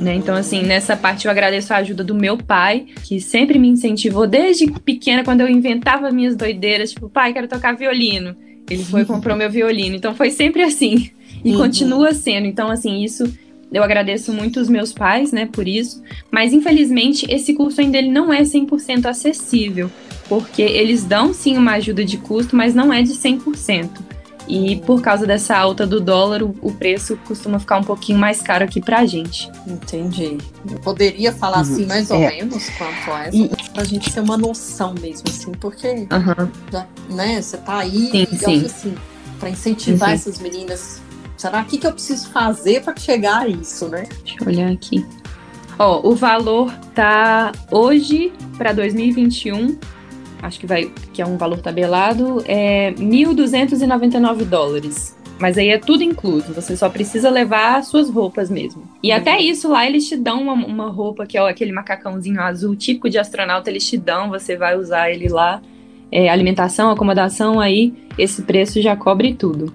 Né? 0.00 0.14
Então, 0.14 0.34
assim, 0.34 0.62
nessa 0.62 0.96
parte 0.96 1.26
eu 1.26 1.30
agradeço 1.30 1.72
a 1.72 1.78
ajuda 1.78 2.04
do 2.04 2.14
meu 2.14 2.36
pai, 2.36 2.86
que 3.02 3.20
sempre 3.20 3.58
me 3.58 3.68
incentivou 3.68 4.26
desde 4.26 4.70
pequena, 4.80 5.24
quando 5.24 5.40
eu 5.40 5.48
inventava 5.48 6.10
minhas 6.10 6.36
doideiras, 6.36 6.92
tipo, 6.92 7.08
pai, 7.08 7.32
quero 7.32 7.48
tocar 7.48 7.74
violino. 7.74 8.36
Ele 8.70 8.84
foi 8.84 9.02
e 9.02 9.04
comprou 9.04 9.36
meu 9.36 9.50
violino. 9.50 9.96
Então 9.96 10.14
foi 10.14 10.30
sempre 10.30 10.62
assim. 10.62 11.10
E 11.44 11.52
uhum. 11.52 11.58
continua 11.58 12.12
sendo. 12.12 12.46
Então, 12.46 12.68
assim, 12.70 13.02
isso 13.02 13.24
eu 13.72 13.82
agradeço 13.82 14.32
muito 14.32 14.60
os 14.60 14.68
meus 14.68 14.92
pais, 14.92 15.32
né, 15.32 15.46
por 15.46 15.68
isso. 15.68 16.02
Mas 16.30 16.52
infelizmente 16.52 17.26
esse 17.28 17.54
curso 17.54 17.80
ainda 17.80 17.98
ele 17.98 18.10
não 18.10 18.32
é 18.32 18.42
100% 18.42 19.06
acessível, 19.06 19.90
porque 20.28 20.62
eles 20.62 21.04
dão 21.04 21.34
sim 21.34 21.56
uma 21.56 21.72
ajuda 21.72 22.04
de 22.04 22.16
custo, 22.16 22.56
mas 22.56 22.74
não 22.74 22.92
é 22.92 23.02
de 23.02 23.12
100%. 23.12 24.07
E 24.48 24.76
por 24.76 25.02
causa 25.02 25.26
dessa 25.26 25.56
alta 25.56 25.86
do 25.86 26.00
dólar, 26.00 26.42
o, 26.42 26.72
preço 26.72 27.18
costuma 27.26 27.58
ficar 27.58 27.78
um 27.78 27.84
pouquinho 27.84 28.18
mais 28.18 28.40
caro 28.40 28.64
aqui 28.64 28.80
pra 28.80 29.04
gente. 29.04 29.50
Entendi. 29.66 30.38
Eu 30.70 30.78
poderia 30.80 31.32
falar 31.32 31.60
assim, 31.60 31.82
uhum. 31.82 31.88
mais 31.88 32.10
ou 32.10 32.16
é. 32.16 32.30
menos 32.30 32.70
quanto 32.70 33.10
é, 33.10 33.30
e... 33.30 33.50
pra 33.74 33.84
gente 33.84 34.10
ter 34.12 34.20
uma 34.20 34.38
noção 34.38 34.94
mesmo, 34.98 35.28
assim, 35.28 35.52
porque 35.52 35.88
uhum. 35.88 36.48
já, 36.72 36.86
né, 37.10 37.42
você 37.42 37.58
tá 37.58 37.78
aí, 37.78 38.10
sim, 38.10 38.26
sim. 38.38 38.64
assim, 38.64 38.94
pra 39.38 39.50
incentivar 39.50 40.08
uhum. 40.08 40.14
essas 40.14 40.38
meninas. 40.38 41.02
Será 41.36 41.62
que, 41.62 41.76
que 41.76 41.86
eu 41.86 41.92
preciso 41.92 42.30
fazer 42.30 42.82
para 42.82 42.96
chegar 42.96 43.42
a 43.42 43.48
isso, 43.48 43.86
né? 43.88 44.04
Deixa 44.24 44.42
eu 44.42 44.48
olhar 44.48 44.72
aqui. 44.72 45.06
Ó, 45.78 46.08
o 46.08 46.16
valor 46.16 46.72
tá 46.94 47.52
hoje 47.70 48.32
para 48.56 48.72
2021 48.72 49.78
acho 50.42 50.58
que 50.60 50.66
vai 50.66 50.90
que 51.12 51.22
é 51.22 51.26
um 51.26 51.36
valor 51.36 51.60
tabelado, 51.60 52.42
é 52.46 52.92
1.299 52.92 54.44
dólares. 54.44 55.16
Mas 55.38 55.56
aí 55.56 55.68
é 55.68 55.78
tudo 55.78 56.02
incluso, 56.02 56.52
você 56.52 56.76
só 56.76 56.88
precisa 56.88 57.30
levar 57.30 57.82
suas 57.84 58.10
roupas 58.10 58.50
mesmo. 58.50 58.82
E 59.02 59.10
uhum. 59.10 59.16
até 59.16 59.40
isso 59.40 59.68
lá 59.68 59.86
eles 59.86 60.08
te 60.08 60.16
dão 60.16 60.42
uma, 60.42 60.54
uma 60.54 60.90
roupa 60.90 61.26
que 61.26 61.38
é 61.38 61.48
aquele 61.48 61.70
macacãozinho 61.70 62.40
azul 62.40 62.74
típico 62.74 63.08
de 63.08 63.18
astronauta, 63.18 63.70
eles 63.70 63.88
te 63.88 63.96
dão, 63.96 64.30
você 64.30 64.56
vai 64.56 64.76
usar 64.76 65.10
ele 65.10 65.28
lá. 65.28 65.62
É, 66.10 66.28
alimentação, 66.28 66.90
acomodação, 66.90 67.60
aí 67.60 67.92
esse 68.16 68.42
preço 68.42 68.80
já 68.80 68.96
cobre 68.96 69.34
tudo. 69.34 69.72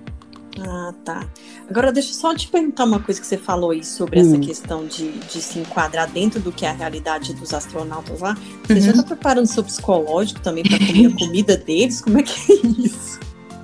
Ah, 0.60 0.93
tá. 1.06 1.28
Agora, 1.73 1.91
deixa 1.91 2.12
eu 2.12 2.13
só 2.13 2.36
te 2.36 2.47
perguntar 2.49 2.83
uma 2.83 2.99
coisa 2.99 3.19
que 3.19 3.25
você 3.25 3.36
falou 3.36 3.71
aí 3.71 3.83
sobre 3.83 4.21
hum. 4.21 4.27
essa 4.27 4.38
questão 4.38 4.86
de, 4.86 5.12
de 5.12 5.41
se 5.41 5.57
enquadrar 5.57 6.07
dentro 6.07 6.39
do 6.39 6.51
que 6.51 6.67
é 6.67 6.69
a 6.69 6.71
realidade 6.71 7.33
dos 7.33 7.51
astronautas 7.51 8.19
lá. 8.19 8.38
Você 8.67 8.73
uhum. 8.73 8.81
já 8.81 8.91
está 8.91 9.01
preparando 9.01 9.47
seu 9.47 9.63
psicológico 9.63 10.39
também 10.39 10.63
para 10.63 10.77
comer 10.77 11.07
a 11.07 11.17
comida 11.17 11.57
deles? 11.57 11.99
Como 11.99 12.19
é 12.19 12.21
que 12.21 12.51
é 12.51 12.55
isso? 12.77 13.19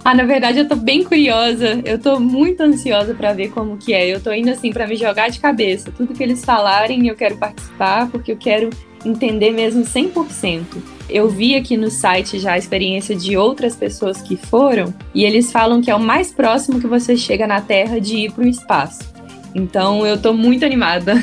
Ah, 0.09 0.15
na 0.15 0.23
verdade 0.23 0.57
eu 0.57 0.67
tô 0.67 0.75
bem 0.75 1.03
curiosa. 1.03 1.81
Eu 1.85 1.99
tô 1.99 2.19
muito 2.19 2.61
ansiosa 2.61 3.13
para 3.13 3.31
ver 3.31 3.49
como 3.49 3.77
que 3.77 3.93
é. 3.93 4.07
Eu 4.07 4.19
tô 4.19 4.33
indo 4.33 4.49
assim 4.49 4.73
para 4.73 4.87
me 4.87 4.95
jogar 4.95 5.29
de 5.29 5.39
cabeça. 5.39 5.91
Tudo 5.95 6.15
que 6.15 6.23
eles 6.23 6.43
falarem, 6.43 7.07
eu 7.07 7.15
quero 7.15 7.37
participar 7.37 8.09
porque 8.09 8.31
eu 8.31 8.37
quero 8.37 8.71
entender 9.05 9.51
mesmo 9.51 9.83
100%. 9.83 10.63
Eu 11.07 11.29
vi 11.29 11.55
aqui 11.55 11.77
no 11.77 11.91
site 11.91 12.39
já 12.39 12.53
a 12.53 12.57
experiência 12.57 13.15
de 13.15 13.37
outras 13.37 13.75
pessoas 13.75 14.19
que 14.19 14.35
foram 14.35 14.91
e 15.13 15.23
eles 15.23 15.51
falam 15.51 15.79
que 15.79 15.91
é 15.91 15.95
o 15.95 15.99
mais 15.99 16.31
próximo 16.31 16.81
que 16.81 16.87
você 16.87 17.15
chega 17.15 17.45
na 17.45 17.61
Terra 17.61 18.01
de 18.01 18.15
ir 18.15 18.31
para 18.31 18.45
o 18.45 18.47
espaço. 18.47 19.13
Então 19.53 20.07
eu 20.07 20.19
tô 20.19 20.33
muito 20.33 20.65
animada. 20.65 21.13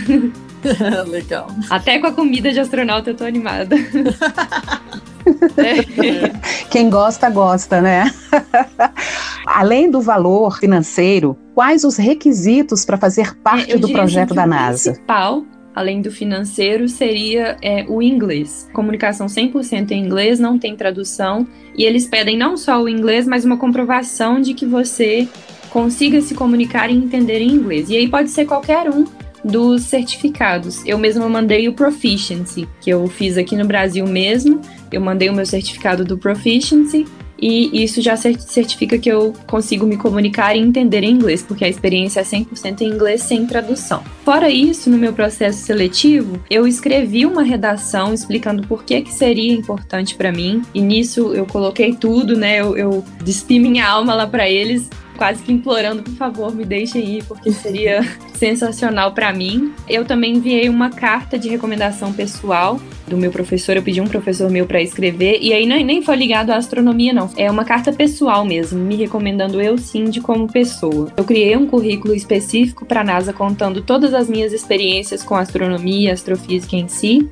Legal. 1.10 1.48
Até 1.68 1.98
com 1.98 2.06
a 2.06 2.12
comida 2.12 2.52
de 2.52 2.60
astronauta 2.60 3.10
eu 3.10 3.16
tô 3.16 3.24
animada. 3.24 3.74
Quem 6.70 6.90
gosta, 6.90 7.28
gosta, 7.30 7.80
né? 7.80 8.12
Além 9.46 9.90
do 9.90 10.00
valor 10.00 10.58
financeiro, 10.58 11.36
quais 11.54 11.84
os 11.84 11.96
requisitos 11.96 12.84
para 12.84 12.96
fazer 12.96 13.36
parte 13.38 13.72
é, 13.72 13.78
do 13.78 13.90
projeto 13.90 14.34
da 14.34 14.46
NASA? 14.46 14.92
Principal, 14.92 15.44
além 15.74 16.00
do 16.02 16.10
financeiro, 16.10 16.88
seria 16.88 17.56
é, 17.62 17.84
o 17.88 18.02
inglês. 18.02 18.68
Comunicação 18.72 19.26
100% 19.26 19.92
em 19.92 20.04
inglês, 20.04 20.40
não 20.40 20.58
tem 20.58 20.74
tradução. 20.74 21.46
E 21.76 21.84
eles 21.84 22.06
pedem 22.06 22.36
não 22.36 22.56
só 22.56 22.82
o 22.82 22.88
inglês, 22.88 23.26
mas 23.26 23.44
uma 23.44 23.56
comprovação 23.56 24.40
de 24.40 24.54
que 24.54 24.66
você 24.66 25.28
consiga 25.70 26.20
se 26.22 26.34
comunicar 26.34 26.90
e 26.90 26.96
entender 26.96 27.40
em 27.40 27.50
inglês. 27.50 27.90
E 27.90 27.96
aí 27.96 28.08
pode 28.08 28.30
ser 28.30 28.46
qualquer 28.46 28.88
um 28.88 29.04
dos 29.46 29.82
certificados. 29.82 30.84
Eu 30.84 30.98
mesma 30.98 31.28
mandei 31.28 31.68
o 31.68 31.72
Proficiency, 31.72 32.68
que 32.80 32.90
eu 32.90 33.06
fiz 33.06 33.38
aqui 33.38 33.56
no 33.56 33.64
Brasil 33.64 34.06
mesmo. 34.06 34.60
Eu 34.90 35.00
mandei 35.00 35.30
o 35.30 35.34
meu 35.34 35.46
certificado 35.46 36.04
do 36.04 36.18
Proficiency 36.18 37.06
e 37.38 37.82
isso 37.84 38.00
já 38.00 38.16
certifica 38.16 38.98
que 38.98 39.10
eu 39.10 39.32
consigo 39.46 39.86
me 39.86 39.96
comunicar 39.96 40.56
e 40.56 40.60
entender 40.60 41.04
em 41.04 41.10
inglês, 41.10 41.42
porque 41.42 41.64
a 41.64 41.68
experiência 41.68 42.20
é 42.20 42.22
100% 42.22 42.80
em 42.80 42.86
inglês 42.86 43.22
sem 43.22 43.46
tradução. 43.46 44.02
Fora 44.24 44.48
isso, 44.48 44.88
no 44.88 44.96
meu 44.96 45.12
processo 45.12 45.58
seletivo, 45.58 46.40
eu 46.50 46.66
escrevi 46.66 47.26
uma 47.26 47.42
redação 47.42 48.14
explicando 48.14 48.66
por 48.66 48.84
que, 48.84 49.02
que 49.02 49.12
seria 49.12 49.52
importante 49.52 50.14
para 50.14 50.32
mim, 50.32 50.62
e 50.74 50.80
nisso 50.80 51.34
eu 51.34 51.46
coloquei 51.46 51.94
tudo, 51.94 52.36
né? 52.36 52.60
Eu, 52.60 52.76
eu 52.76 53.04
despi 53.22 53.58
minha 53.58 53.86
alma 53.86 54.14
lá 54.14 54.26
para 54.26 54.48
eles 54.48 54.88
quase 55.16 55.42
que 55.42 55.52
implorando, 55.52 56.02
por 56.02 56.14
favor, 56.14 56.54
me 56.54 56.64
deixem 56.64 57.16
ir, 57.16 57.24
porque 57.24 57.50
seria 57.52 58.00
sensacional 58.34 59.12
para 59.12 59.32
mim. 59.32 59.72
Eu 59.88 60.04
também 60.04 60.36
enviei 60.36 60.68
uma 60.68 60.90
carta 60.90 61.38
de 61.38 61.48
recomendação 61.48 62.12
pessoal 62.12 62.80
do 63.06 63.16
meu 63.16 63.30
professor, 63.30 63.76
eu 63.76 63.82
pedi 63.82 64.00
um 64.00 64.06
professor 64.06 64.50
meu 64.50 64.66
para 64.66 64.82
escrever, 64.82 65.38
e 65.40 65.52
aí 65.52 65.64
nem, 65.64 66.02
foi 66.02 66.16
ligado 66.16 66.50
à 66.50 66.56
astronomia, 66.56 67.12
não. 67.12 67.30
É 67.36 67.50
uma 67.50 67.64
carta 67.64 67.92
pessoal 67.92 68.44
mesmo, 68.44 68.78
me 68.78 68.96
recomendando 68.96 69.60
eu 69.60 69.78
sim 69.78 70.04
de 70.04 70.20
como 70.20 70.50
pessoa. 70.50 71.12
Eu 71.16 71.24
criei 71.24 71.56
um 71.56 71.66
currículo 71.66 72.14
específico 72.14 72.84
para 72.84 73.02
a 73.02 73.04
NASA 73.04 73.32
contando 73.32 73.80
todas 73.80 74.12
as 74.12 74.28
minhas 74.28 74.52
experiências 74.52 75.22
com 75.22 75.36
astronomia, 75.36 76.12
astrofísica 76.12 76.76
em 76.76 76.88
si, 76.88 77.28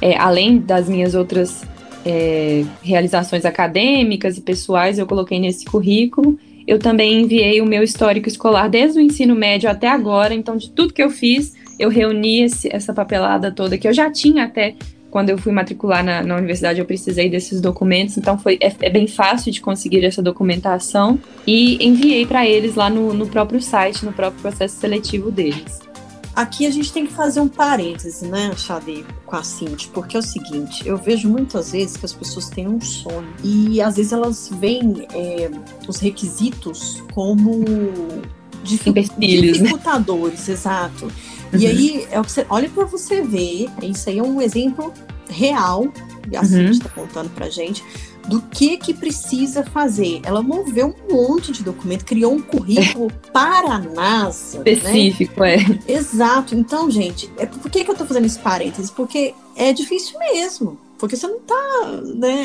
é, 0.00 0.16
além 0.16 0.58
das 0.58 0.88
minhas 0.88 1.14
outras 1.14 1.62
é, 2.04 2.64
realizações 2.82 3.44
acadêmicas 3.44 4.38
e 4.38 4.40
pessoais, 4.40 4.98
eu 4.98 5.06
coloquei 5.06 5.38
nesse 5.38 5.64
currículo. 5.64 6.38
Eu 6.66 6.78
também 6.78 7.22
enviei 7.22 7.60
o 7.60 7.66
meu 7.66 7.82
histórico 7.82 8.28
escolar 8.28 8.68
desde 8.68 8.98
o 8.98 9.02
ensino 9.02 9.34
médio 9.34 9.70
até 9.70 9.88
agora, 9.88 10.34
então 10.34 10.56
de 10.56 10.70
tudo 10.70 10.94
que 10.94 11.02
eu 11.02 11.10
fiz, 11.10 11.54
eu 11.78 11.88
reuni 11.88 12.42
esse, 12.42 12.68
essa 12.74 12.92
papelada 12.92 13.50
toda 13.50 13.78
que 13.78 13.88
eu 13.88 13.92
já 13.92 14.10
tinha 14.10 14.44
até 14.44 14.74
quando 15.10 15.30
eu 15.30 15.36
fui 15.36 15.52
matricular 15.52 16.04
na, 16.04 16.22
na 16.22 16.36
universidade, 16.36 16.78
eu 16.78 16.86
precisei 16.86 17.28
desses 17.28 17.60
documentos, 17.60 18.16
então 18.16 18.38
foi, 18.38 18.58
é, 18.62 18.72
é 18.80 18.90
bem 18.90 19.06
fácil 19.06 19.50
de 19.50 19.60
conseguir 19.60 20.04
essa 20.04 20.22
documentação 20.22 21.18
e 21.46 21.84
enviei 21.84 22.24
para 22.24 22.46
eles 22.46 22.76
lá 22.76 22.88
no, 22.88 23.12
no 23.12 23.26
próprio 23.26 23.60
site, 23.60 24.04
no 24.04 24.12
próprio 24.12 24.40
processo 24.40 24.76
seletivo 24.76 25.30
deles. 25.30 25.89
Aqui 26.34 26.66
a 26.66 26.70
gente 26.70 26.92
tem 26.92 27.06
que 27.06 27.12
fazer 27.12 27.40
um 27.40 27.48
parêntese, 27.48 28.26
né, 28.26 28.52
Xade, 28.56 29.04
com 29.26 29.36
a 29.36 29.42
Cinti, 29.42 29.88
porque 29.88 30.16
é 30.16 30.20
o 30.20 30.22
seguinte, 30.22 30.86
eu 30.86 30.96
vejo 30.96 31.28
muitas 31.28 31.72
vezes 31.72 31.96
que 31.96 32.06
as 32.06 32.12
pessoas 32.12 32.48
têm 32.48 32.68
um 32.68 32.80
sonho 32.80 33.34
e 33.42 33.80
às 33.82 33.96
vezes 33.96 34.12
elas 34.12 34.48
veem 34.60 35.06
é, 35.12 35.50
os 35.88 35.98
requisitos 35.98 37.02
como 37.12 37.58
né? 37.58 38.22
dificultadores, 38.62 40.46
né? 40.46 40.54
exato. 40.54 41.04
Uhum. 41.52 41.58
E 41.58 41.66
aí, 41.66 42.06
é 42.10 42.20
o 42.20 42.22
que 42.22 42.30
você, 42.30 42.46
olha 42.48 42.68
para 42.68 42.84
você 42.84 43.22
ver, 43.22 43.68
isso 43.82 44.08
aí 44.08 44.18
é 44.18 44.22
um 44.22 44.40
exemplo 44.40 44.92
real, 45.28 45.92
e 46.30 46.36
a 46.36 46.40
uhum. 46.40 46.46
Cinti 46.46 46.72
está 46.72 46.88
contando 46.90 47.30
pra 47.30 47.50
gente, 47.50 47.82
do 48.28 48.40
que 48.42 48.76
que 48.76 48.94
precisa 48.94 49.64
fazer. 49.64 50.20
Ela 50.24 50.42
moveu 50.42 50.94
um 51.08 51.12
monte 51.12 51.52
de 51.52 51.62
documento, 51.62 52.04
criou 52.04 52.34
um 52.34 52.40
currículo 52.40 53.10
para 53.32 53.74
a 53.74 53.78
NASA. 53.78 54.58
Né? 54.58 54.72
Específico, 54.72 55.40
né? 55.40 55.56
é. 55.86 55.92
Exato. 55.92 56.54
Então, 56.54 56.90
gente, 56.90 57.30
é, 57.36 57.46
por 57.46 57.70
que, 57.70 57.84
que 57.84 57.90
eu 57.90 57.92
estou 57.92 58.06
fazendo 58.06 58.26
esse 58.26 58.38
parênteses? 58.38 58.90
Porque 58.90 59.34
é 59.56 59.72
difícil 59.72 60.18
mesmo. 60.18 60.78
Porque 61.00 61.16
você 61.16 61.26
não 61.26 61.38
está, 61.38 62.02
né? 62.14 62.44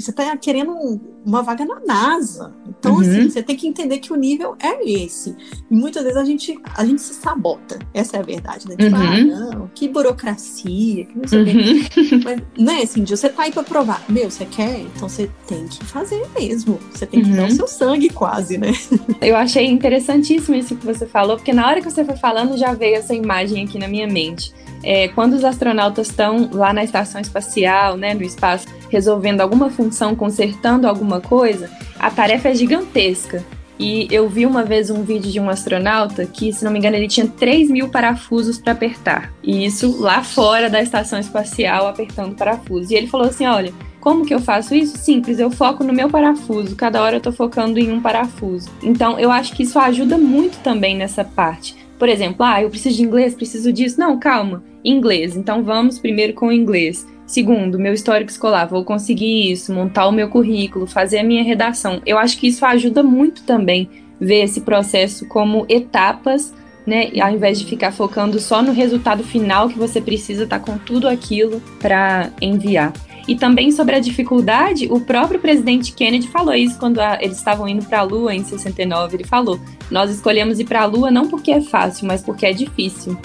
Você 0.00 0.10
está 0.10 0.34
querendo 0.38 0.98
uma 1.24 1.42
vaga 1.42 1.66
na 1.66 1.80
NASA. 1.80 2.50
Então, 2.66 2.94
uhum. 2.94 3.00
assim, 3.00 3.28
você 3.28 3.42
tem 3.42 3.54
que 3.54 3.68
entender 3.68 3.98
que 3.98 4.10
o 4.10 4.16
nível 4.16 4.56
é 4.58 4.82
esse. 4.90 5.36
E 5.70 5.74
muitas 5.74 6.02
vezes 6.02 6.16
a 6.16 6.24
gente, 6.24 6.58
a 6.74 6.84
gente 6.86 7.02
se 7.02 7.12
sabota. 7.12 7.78
Essa 7.92 8.16
é 8.16 8.20
a 8.20 8.22
verdade, 8.22 8.66
né? 8.66 8.74
Tipo, 8.76 8.96
ah, 8.96 9.00
uhum. 9.00 9.04
ah, 9.04 9.54
não, 9.54 9.70
que 9.74 9.86
burocracia, 9.86 11.04
que 11.04 11.18
não 11.18 11.28
sei 11.28 11.42
o 11.42 11.46
uhum. 11.46 11.52
quê. 11.52 12.20
Mas, 12.24 12.42
né, 12.58 12.82
assim, 12.82 13.04
você 13.04 13.28
tá 13.28 13.42
aí 13.42 13.52
para 13.52 13.62
provar. 13.64 14.02
Meu, 14.08 14.30
você 14.30 14.46
quer? 14.46 14.80
Então 14.80 15.06
você 15.06 15.30
tem 15.46 15.68
que 15.68 15.84
fazer 15.84 16.26
mesmo. 16.38 16.78
Você 16.90 17.04
tem 17.04 17.22
que 17.22 17.30
dar 17.30 17.42
o 17.42 17.44
uhum. 17.44 17.50
seu 17.50 17.68
sangue 17.68 18.08
quase, 18.08 18.56
né? 18.56 18.72
Eu 19.20 19.36
achei 19.36 19.66
interessantíssimo 19.66 20.56
isso 20.56 20.74
que 20.74 20.86
você 20.86 21.06
falou, 21.06 21.36
porque 21.36 21.52
na 21.52 21.66
hora 21.68 21.82
que 21.82 21.90
você 21.90 22.02
foi 22.02 22.16
falando, 22.16 22.56
já 22.56 22.72
veio 22.72 22.96
essa 22.96 23.14
imagem 23.14 23.64
aqui 23.64 23.78
na 23.78 23.88
minha 23.88 24.06
mente 24.06 24.54
é, 24.82 25.08
quando 25.08 25.34
os 25.34 25.44
astronautas 25.44 26.08
estão 26.08 26.48
lá 26.52 26.72
na 26.72 26.82
estação 26.82 27.20
espacial, 27.20 27.89
né, 27.96 28.14
no 28.14 28.22
espaço, 28.22 28.66
resolvendo 28.88 29.40
alguma 29.40 29.70
função, 29.70 30.14
consertando 30.14 30.86
alguma 30.86 31.20
coisa, 31.20 31.70
a 31.98 32.10
tarefa 32.10 32.48
é 32.48 32.54
gigantesca. 32.54 33.44
E 33.78 34.06
eu 34.10 34.28
vi 34.28 34.44
uma 34.44 34.62
vez 34.62 34.90
um 34.90 35.02
vídeo 35.02 35.32
de 35.32 35.40
um 35.40 35.48
astronauta 35.48 36.26
que, 36.26 36.52
se 36.52 36.62
não 36.62 36.70
me 36.70 36.78
engano, 36.78 36.96
ele 36.96 37.08
tinha 37.08 37.26
3 37.26 37.70
mil 37.70 37.88
parafusos 37.88 38.58
para 38.58 38.72
apertar. 38.72 39.32
E 39.42 39.64
isso 39.64 39.98
lá 39.98 40.22
fora 40.22 40.68
da 40.68 40.82
estação 40.82 41.18
espacial, 41.18 41.88
apertando 41.88 42.36
parafusos. 42.36 42.90
E 42.90 42.94
ele 42.94 43.06
falou 43.06 43.28
assim: 43.28 43.46
olha, 43.46 43.72
como 43.98 44.26
que 44.26 44.34
eu 44.34 44.38
faço 44.38 44.74
isso? 44.74 44.98
Simples, 44.98 45.38
eu 45.38 45.50
foco 45.50 45.82
no 45.82 45.94
meu 45.94 46.10
parafuso. 46.10 46.76
Cada 46.76 47.02
hora 47.02 47.16
eu 47.16 47.20
tô 47.22 47.32
focando 47.32 47.78
em 47.78 47.90
um 47.90 48.02
parafuso. 48.02 48.68
Então, 48.82 49.18
eu 49.18 49.30
acho 49.30 49.54
que 49.54 49.62
isso 49.62 49.78
ajuda 49.78 50.18
muito 50.18 50.58
também 50.58 50.94
nessa 50.94 51.24
parte. 51.24 51.74
Por 51.98 52.08
exemplo, 52.08 52.44
ah, 52.44 52.60
eu 52.60 52.68
preciso 52.68 52.96
de 52.96 53.02
inglês, 53.02 53.34
preciso 53.34 53.72
disso. 53.72 53.98
Não, 53.98 54.18
calma 54.18 54.62
inglês. 54.84 55.36
Então 55.36 55.62
vamos 55.62 55.98
primeiro 55.98 56.34
com 56.34 56.48
o 56.48 56.52
inglês. 56.52 57.06
Segundo, 57.30 57.78
meu 57.78 57.94
histórico 57.94 58.28
escolar, 58.28 58.66
vou 58.66 58.82
conseguir 58.82 59.52
isso, 59.52 59.72
montar 59.72 60.08
o 60.08 60.10
meu 60.10 60.28
currículo, 60.28 60.84
fazer 60.84 61.18
a 61.20 61.22
minha 61.22 61.44
redação. 61.44 62.02
Eu 62.04 62.18
acho 62.18 62.36
que 62.36 62.48
isso 62.48 62.66
ajuda 62.66 63.04
muito 63.04 63.44
também 63.44 63.88
ver 64.20 64.42
esse 64.42 64.62
processo 64.62 65.24
como 65.28 65.64
etapas, 65.68 66.52
né? 66.84 67.08
Ao 67.22 67.30
invés 67.30 67.60
de 67.60 67.66
ficar 67.66 67.92
focando 67.92 68.40
só 68.40 68.60
no 68.60 68.72
resultado 68.72 69.22
final 69.22 69.68
que 69.68 69.78
você 69.78 70.00
precisa 70.00 70.42
estar 70.42 70.58
tá 70.58 70.64
com 70.64 70.76
tudo 70.76 71.06
aquilo 71.06 71.62
para 71.78 72.32
enviar. 72.42 72.92
E 73.28 73.36
também 73.36 73.70
sobre 73.70 73.94
a 73.94 74.00
dificuldade, 74.00 74.88
o 74.90 74.98
próprio 74.98 75.38
presidente 75.38 75.92
Kennedy 75.92 76.26
falou 76.26 76.52
isso 76.52 76.80
quando 76.80 76.98
a, 76.98 77.16
eles 77.22 77.36
estavam 77.36 77.68
indo 77.68 77.86
para 77.86 78.00
a 78.00 78.02
Lua 78.02 78.34
em 78.34 78.42
69. 78.42 79.18
Ele 79.18 79.24
falou: 79.24 79.60
Nós 79.88 80.10
escolhemos 80.10 80.58
ir 80.58 80.64
para 80.64 80.82
a 80.82 80.84
Lua 80.84 81.12
não 81.12 81.28
porque 81.28 81.52
é 81.52 81.60
fácil, 81.60 82.08
mas 82.08 82.22
porque 82.22 82.44
é 82.44 82.52
difícil 82.52 83.16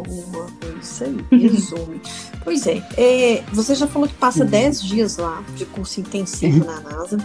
boa. 0.00 0.46
É 0.62 0.78
isso 0.80 1.04
aí, 1.04 1.16
resume. 1.38 2.00
Pois 2.44 2.66
é, 2.66 2.82
é, 2.96 3.42
você 3.52 3.74
já 3.74 3.86
falou 3.86 4.06
que 4.06 4.14
passa 4.14 4.44
10 4.44 4.82
uhum. 4.82 4.88
dias 4.88 5.16
lá 5.16 5.42
de 5.56 5.64
curso 5.64 6.00
intensivo 6.00 6.60
uhum. 6.60 6.66
na 6.66 6.80
NASA. 6.80 7.18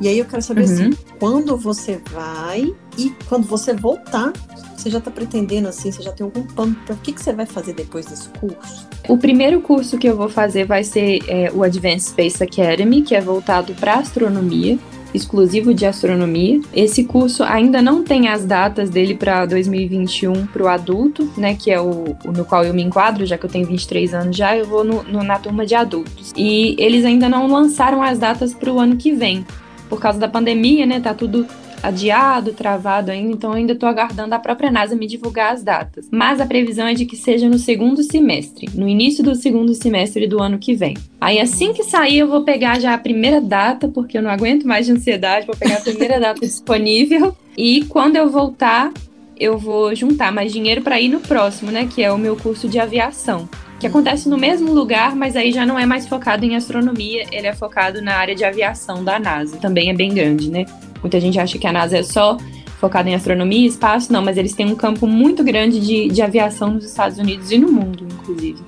E 0.00 0.08
aí 0.08 0.18
eu 0.18 0.24
quero 0.24 0.42
saber 0.42 0.64
assim, 0.64 0.86
uhum. 0.86 0.96
quando 1.20 1.56
você 1.56 2.00
vai 2.10 2.74
e 2.98 3.10
quando 3.28 3.46
você 3.46 3.72
voltar, 3.72 4.32
você 4.76 4.90
já 4.90 4.98
está 4.98 5.10
pretendendo 5.10 5.68
assim, 5.68 5.92
você 5.92 6.02
já 6.02 6.12
tem 6.12 6.24
algum 6.24 6.42
plano 6.42 6.76
para 6.84 6.94
o 6.94 6.98
que, 6.98 7.12
que 7.12 7.22
você 7.22 7.32
vai 7.32 7.46
fazer 7.46 7.74
depois 7.74 8.04
desse 8.06 8.28
curso? 8.30 8.88
O 9.08 9.16
primeiro 9.16 9.60
curso 9.60 9.96
que 9.96 10.08
eu 10.08 10.16
vou 10.16 10.28
fazer 10.28 10.66
vai 10.66 10.82
ser 10.82 11.20
é, 11.28 11.50
o 11.52 11.62
Advanced 11.62 12.08
Space 12.08 12.42
Academy, 12.42 13.02
que 13.02 13.14
é 13.14 13.20
voltado 13.20 13.72
para 13.74 13.94
astronomia 13.94 14.78
exclusivo 15.14 15.72
de 15.72 15.86
astronomia. 15.86 16.60
Esse 16.74 17.04
curso 17.04 17.44
ainda 17.44 17.80
não 17.80 18.02
tem 18.02 18.28
as 18.28 18.44
datas 18.44 18.90
dele 18.90 19.14
para 19.14 19.46
2021 19.46 20.46
para 20.46 20.62
o 20.64 20.68
adulto, 20.68 21.30
né, 21.36 21.54
que 21.54 21.70
é 21.70 21.80
o, 21.80 22.16
o, 22.24 22.32
no 22.32 22.44
qual 22.44 22.64
eu 22.64 22.74
me 22.74 22.82
enquadro, 22.82 23.24
já 23.24 23.38
que 23.38 23.46
eu 23.46 23.50
tenho 23.50 23.66
23 23.66 24.12
anos 24.12 24.36
já, 24.36 24.56
eu 24.56 24.66
vou 24.66 24.84
no, 24.84 25.02
no, 25.04 25.22
na 25.22 25.38
turma 25.38 25.64
de 25.64 25.74
adultos. 25.74 26.32
E 26.36 26.74
eles 26.78 27.04
ainda 27.04 27.28
não 27.28 27.46
lançaram 27.46 28.02
as 28.02 28.18
datas 28.18 28.52
para 28.52 28.72
o 28.72 28.80
ano 28.80 28.96
que 28.96 29.12
vem. 29.12 29.46
Por 29.88 30.00
causa 30.00 30.18
da 30.18 30.28
pandemia, 30.28 30.84
né, 30.84 30.98
tá 30.98 31.14
tudo 31.14 31.46
adiado, 31.84 32.52
travado 32.52 33.10
ainda, 33.10 33.32
então 33.32 33.50
eu 33.50 33.56
ainda 33.56 33.72
estou 33.74 33.88
aguardando 33.88 34.34
a 34.34 34.38
própria 34.38 34.70
NASA 34.70 34.96
me 34.96 35.06
divulgar 35.06 35.52
as 35.52 35.62
datas. 35.62 36.08
Mas 36.10 36.40
a 36.40 36.46
previsão 36.46 36.86
é 36.86 36.94
de 36.94 37.04
que 37.04 37.16
seja 37.16 37.48
no 37.48 37.58
segundo 37.58 38.02
semestre, 38.02 38.68
no 38.74 38.88
início 38.88 39.22
do 39.22 39.34
segundo 39.34 39.74
semestre 39.74 40.26
do 40.26 40.42
ano 40.42 40.58
que 40.58 40.74
vem. 40.74 40.96
Aí 41.20 41.38
assim 41.38 41.72
que 41.72 41.84
sair, 41.84 42.18
eu 42.18 42.28
vou 42.28 42.42
pegar 42.42 42.80
já 42.80 42.94
a 42.94 42.98
primeira 42.98 43.40
data, 43.40 43.86
porque 43.86 44.16
eu 44.16 44.22
não 44.22 44.30
aguento 44.30 44.66
mais 44.66 44.86
de 44.86 44.92
ansiedade, 44.92 45.46
vou 45.46 45.56
pegar 45.56 45.76
a 45.76 45.80
primeira 45.80 46.18
data 46.18 46.40
disponível. 46.46 47.36
E 47.56 47.84
quando 47.84 48.16
eu 48.16 48.30
voltar, 48.30 48.90
eu 49.38 49.58
vou 49.58 49.94
juntar 49.94 50.32
mais 50.32 50.52
dinheiro 50.52 50.80
para 50.80 51.00
ir 51.00 51.08
no 51.08 51.20
próximo, 51.20 51.70
né? 51.70 51.86
Que 51.86 52.02
é 52.02 52.10
o 52.10 52.18
meu 52.18 52.36
curso 52.36 52.68
de 52.68 52.78
aviação 52.78 53.48
que 53.78 53.88
acontece 53.88 54.30
no 54.30 54.38
mesmo 54.38 54.72
lugar, 54.72 55.14
mas 55.14 55.36
aí 55.36 55.52
já 55.52 55.66
não 55.66 55.78
é 55.78 55.84
mais 55.84 56.08
focado 56.08 56.44
em 56.46 56.56
astronomia, 56.56 57.26
ele 57.30 57.46
é 57.46 57.52
focado 57.52 58.00
na 58.00 58.14
área 58.14 58.34
de 58.34 58.42
aviação 58.42 59.04
da 59.04 59.18
NASA. 59.18 59.58
Também 59.58 59.90
é 59.90 59.92
bem 59.92 60.14
grande, 60.14 60.50
né? 60.50 60.64
Muita 61.04 61.20
gente 61.20 61.38
acha 61.38 61.58
que 61.58 61.66
a 61.66 61.72
NASA 61.72 61.98
é 61.98 62.02
só 62.02 62.38
focada 62.80 63.10
em 63.10 63.14
astronomia 63.14 63.60
e 63.60 63.66
espaço, 63.66 64.10
não, 64.10 64.22
mas 64.22 64.38
eles 64.38 64.54
têm 64.54 64.64
um 64.64 64.74
campo 64.74 65.06
muito 65.06 65.44
grande 65.44 65.78
de, 65.78 66.08
de 66.08 66.22
aviação 66.22 66.70
nos 66.70 66.86
Estados 66.86 67.18
Unidos 67.18 67.52
e 67.52 67.58
no 67.58 67.70
mundo, 67.70 68.06
inclusive. 68.10 68.58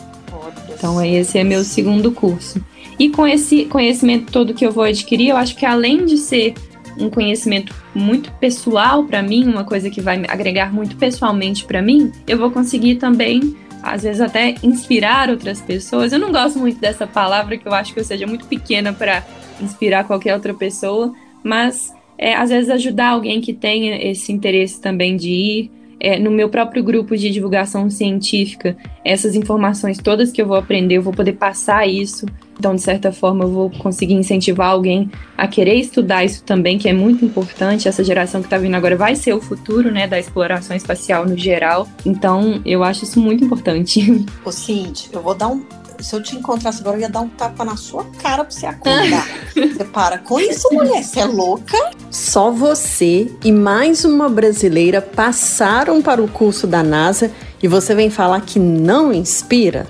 Então, 0.68 1.02
esse 1.02 1.38
é 1.38 1.42
meu 1.42 1.64
segundo 1.64 2.12
curso. 2.12 2.62
E 2.98 3.08
com 3.08 3.26
esse 3.26 3.64
conhecimento 3.64 4.30
todo 4.30 4.52
que 4.52 4.66
eu 4.66 4.70
vou 4.70 4.84
adquirir, 4.84 5.30
eu 5.30 5.36
acho 5.38 5.56
que 5.56 5.64
além 5.64 6.04
de 6.04 6.18
ser 6.18 6.52
um 6.98 7.08
conhecimento 7.08 7.74
muito 7.94 8.30
pessoal 8.32 9.04
para 9.04 9.22
mim, 9.22 9.46
uma 9.46 9.64
coisa 9.64 9.88
que 9.88 10.02
vai 10.02 10.22
agregar 10.28 10.70
muito 10.72 10.94
pessoalmente 10.96 11.64
para 11.64 11.80
mim, 11.80 12.12
eu 12.26 12.36
vou 12.36 12.50
conseguir 12.50 12.96
também 12.96 13.56
às 13.82 14.02
vezes 14.02 14.20
até 14.20 14.56
inspirar 14.62 15.30
outras 15.30 15.62
pessoas. 15.62 16.12
Eu 16.12 16.18
não 16.18 16.30
gosto 16.30 16.58
muito 16.58 16.78
dessa 16.78 17.06
palavra, 17.06 17.56
que 17.56 17.66
eu 17.66 17.72
acho 17.72 17.94
que 17.94 18.00
eu 18.00 18.04
seja 18.04 18.26
muito 18.26 18.44
pequena 18.44 18.92
para 18.92 19.24
inspirar 19.58 20.04
qualquer 20.04 20.34
outra 20.34 20.52
pessoa, 20.52 21.14
mas 21.42 21.95
é, 22.18 22.34
às 22.34 22.50
vezes 22.50 22.70
ajudar 22.70 23.10
alguém 23.10 23.40
que 23.40 23.52
tenha 23.52 23.96
esse 24.02 24.32
interesse 24.32 24.80
também 24.80 25.16
de 25.16 25.30
ir. 25.30 25.70
É, 25.98 26.18
no 26.18 26.30
meu 26.30 26.50
próprio 26.50 26.84
grupo 26.84 27.16
de 27.16 27.30
divulgação 27.30 27.88
científica, 27.88 28.76
essas 29.02 29.34
informações 29.34 29.96
todas 29.96 30.30
que 30.30 30.42
eu 30.42 30.46
vou 30.46 30.56
aprender, 30.56 30.96
eu 30.98 31.02
vou 31.02 31.12
poder 31.12 31.32
passar 31.32 31.88
isso 31.88 32.26
então, 32.58 32.74
de 32.74 32.80
certa 32.80 33.12
forma, 33.12 33.44
eu 33.44 33.50
vou 33.50 33.70
conseguir 33.70 34.14
incentivar 34.14 34.70
alguém 34.70 35.10
a 35.36 35.46
querer 35.46 35.74
estudar 35.74 36.24
isso 36.24 36.42
também, 36.42 36.78
que 36.78 36.88
é 36.88 36.92
muito 36.92 37.24
importante. 37.24 37.86
Essa 37.86 38.02
geração 38.02 38.40
que 38.40 38.46
está 38.46 38.56
vindo 38.58 38.74
agora 38.74 38.96
vai 38.96 39.14
ser 39.14 39.34
o 39.34 39.40
futuro, 39.40 39.90
né, 39.90 40.06
da 40.06 40.18
exploração 40.18 40.76
espacial 40.76 41.26
no 41.26 41.36
geral. 41.36 41.86
Então, 42.04 42.60
eu 42.64 42.82
acho 42.82 43.04
isso 43.04 43.20
muito 43.20 43.44
importante. 43.44 44.24
Ô, 44.44 44.50
Cindy, 44.50 45.08
eu 45.12 45.22
vou 45.22 45.34
dar 45.34 45.48
um. 45.48 45.62
Se 46.00 46.14
eu 46.14 46.22
te 46.22 46.36
encontrasse 46.36 46.80
agora, 46.80 46.96
eu 46.96 47.00
ia 47.02 47.08
dar 47.08 47.20
um 47.20 47.28
tapa 47.28 47.64
na 47.64 47.76
sua 47.76 48.04
cara 48.22 48.44
pra 48.44 48.50
você 48.50 48.66
acordar. 48.66 49.26
você 49.54 49.84
para 49.84 50.18
com 50.18 50.38
isso, 50.38 50.68
mulher. 50.72 51.02
Você 51.02 51.20
é 51.20 51.24
louca? 51.24 51.90
Só 52.10 52.50
você 52.50 53.30
e 53.44 53.52
mais 53.52 54.04
uma 54.04 54.28
brasileira 54.28 55.00
passaram 55.00 56.02
para 56.02 56.22
o 56.22 56.28
curso 56.28 56.66
da 56.66 56.82
NASA 56.82 57.30
e 57.62 57.68
você 57.68 57.94
vem 57.94 58.10
falar 58.10 58.40
que 58.42 58.58
não 58.58 59.12
inspira? 59.12 59.86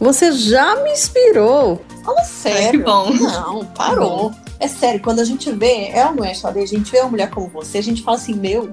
Você 0.00 0.32
já 0.32 0.76
me 0.82 0.92
inspirou. 0.92 1.82
Fala 2.04 2.22
sério. 2.24 2.58
Ai, 2.64 2.70
que 2.70 2.78
bom. 2.78 3.12
Não, 3.14 3.64
parou. 3.66 4.32
É 4.60 4.66
sério, 4.66 5.00
quando 5.00 5.20
a 5.20 5.24
gente 5.24 5.50
vê, 5.52 5.90
é 5.92 6.06
ou 6.06 6.14
não 6.14 6.24
é, 6.24 6.34
Xadê? 6.34 6.62
A 6.62 6.66
gente 6.66 6.90
vê 6.90 7.00
uma 7.00 7.10
mulher 7.10 7.30
como 7.30 7.48
você, 7.48 7.78
a 7.78 7.82
gente 7.82 8.02
fala 8.02 8.16
assim, 8.16 8.34
meu, 8.34 8.70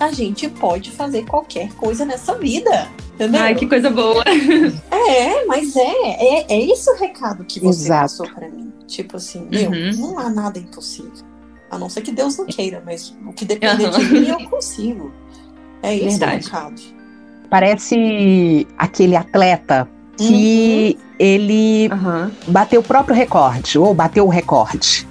a 0.00 0.10
gente 0.10 0.48
pode 0.48 0.90
fazer 0.90 1.26
qualquer 1.26 1.72
coisa 1.74 2.04
nessa 2.04 2.34
vida. 2.36 2.88
Entendeu? 3.14 3.40
Ai, 3.40 3.54
que 3.54 3.66
coisa 3.66 3.90
boa. 3.90 4.24
É, 4.90 5.44
mas 5.44 5.74
é, 5.76 5.82
é, 5.82 6.46
é 6.48 6.70
esse 6.70 6.88
o 6.88 6.96
recado 6.96 7.44
que 7.44 7.58
você 7.58 7.86
Exato. 7.86 8.02
passou 8.02 8.28
para 8.34 8.48
mim. 8.48 8.72
Tipo 8.86 9.16
assim, 9.16 9.46
meu, 9.50 9.70
uhum. 9.70 9.90
não 9.96 10.18
há 10.18 10.30
nada 10.30 10.58
impossível. 10.58 11.12
A 11.70 11.78
não 11.78 11.88
ser 11.88 12.00
que 12.00 12.12
Deus 12.12 12.38
não 12.38 12.46
queira, 12.46 12.82
mas 12.84 13.14
o 13.26 13.32
que 13.32 13.44
depender 13.44 13.86
uhum. 13.86 13.98
de 13.98 14.04
mim 14.04 14.28
eu 14.28 14.48
consigo. 14.48 15.12
É 15.82 15.94
esse 15.96 16.18
Verdade. 16.18 16.42
o 16.42 16.44
recado. 16.44 16.82
Parece 17.50 18.66
aquele 18.78 19.16
atleta 19.16 19.88
que 20.16 20.96
uhum. 20.96 21.14
ele 21.18 21.88
uhum. 21.92 22.30
bateu 22.48 22.80
o 22.80 22.84
próprio 22.84 23.14
recorde, 23.14 23.78
ou 23.78 23.92
bateu 23.92 24.24
o 24.24 24.28
recorde. 24.28 25.06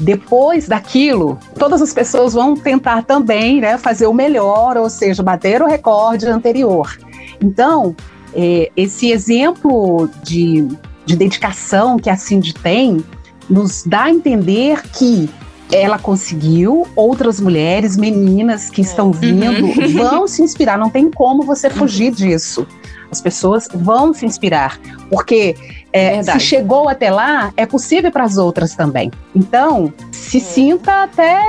Depois 0.00 0.66
daquilo, 0.66 1.38
todas 1.58 1.80
as 1.80 1.92
pessoas 1.92 2.34
vão 2.34 2.54
tentar 2.54 3.04
também 3.04 3.60
né, 3.60 3.78
fazer 3.78 4.06
o 4.06 4.12
melhor, 4.12 4.76
ou 4.76 4.90
seja, 4.90 5.22
bater 5.22 5.62
o 5.62 5.66
recorde 5.66 6.26
anterior. 6.26 6.98
Então, 7.40 7.94
é, 8.34 8.70
esse 8.76 9.10
exemplo 9.10 10.08
de, 10.22 10.66
de 11.06 11.16
dedicação 11.16 11.96
que 11.96 12.10
a 12.10 12.16
Cindy 12.16 12.52
tem 12.54 13.04
nos 13.48 13.84
dá 13.84 14.04
a 14.04 14.10
entender 14.10 14.82
que 14.88 15.28
ela 15.72 15.98
conseguiu, 15.98 16.86
outras 16.94 17.40
mulheres, 17.40 17.96
meninas 17.96 18.70
que 18.70 18.80
estão 18.80 19.12
vindo, 19.12 19.64
uhum. 19.64 19.92
vão 19.92 20.28
se 20.28 20.42
inspirar, 20.42 20.78
não 20.78 20.90
tem 20.90 21.10
como 21.10 21.42
você 21.42 21.70
fugir 21.70 22.12
disso. 22.12 22.66
As 23.10 23.20
pessoas 23.20 23.68
vão 23.72 24.12
se 24.12 24.26
inspirar, 24.26 24.78
porque 25.08 25.54
é, 25.92 26.22
se 26.22 26.40
chegou 26.40 26.88
até 26.88 27.10
lá, 27.10 27.52
é 27.56 27.64
possível 27.64 28.10
para 28.10 28.24
as 28.24 28.36
outras 28.36 28.74
também. 28.74 29.10
Então, 29.34 29.92
se 30.10 30.40
sinta 30.40 31.04
até 31.04 31.40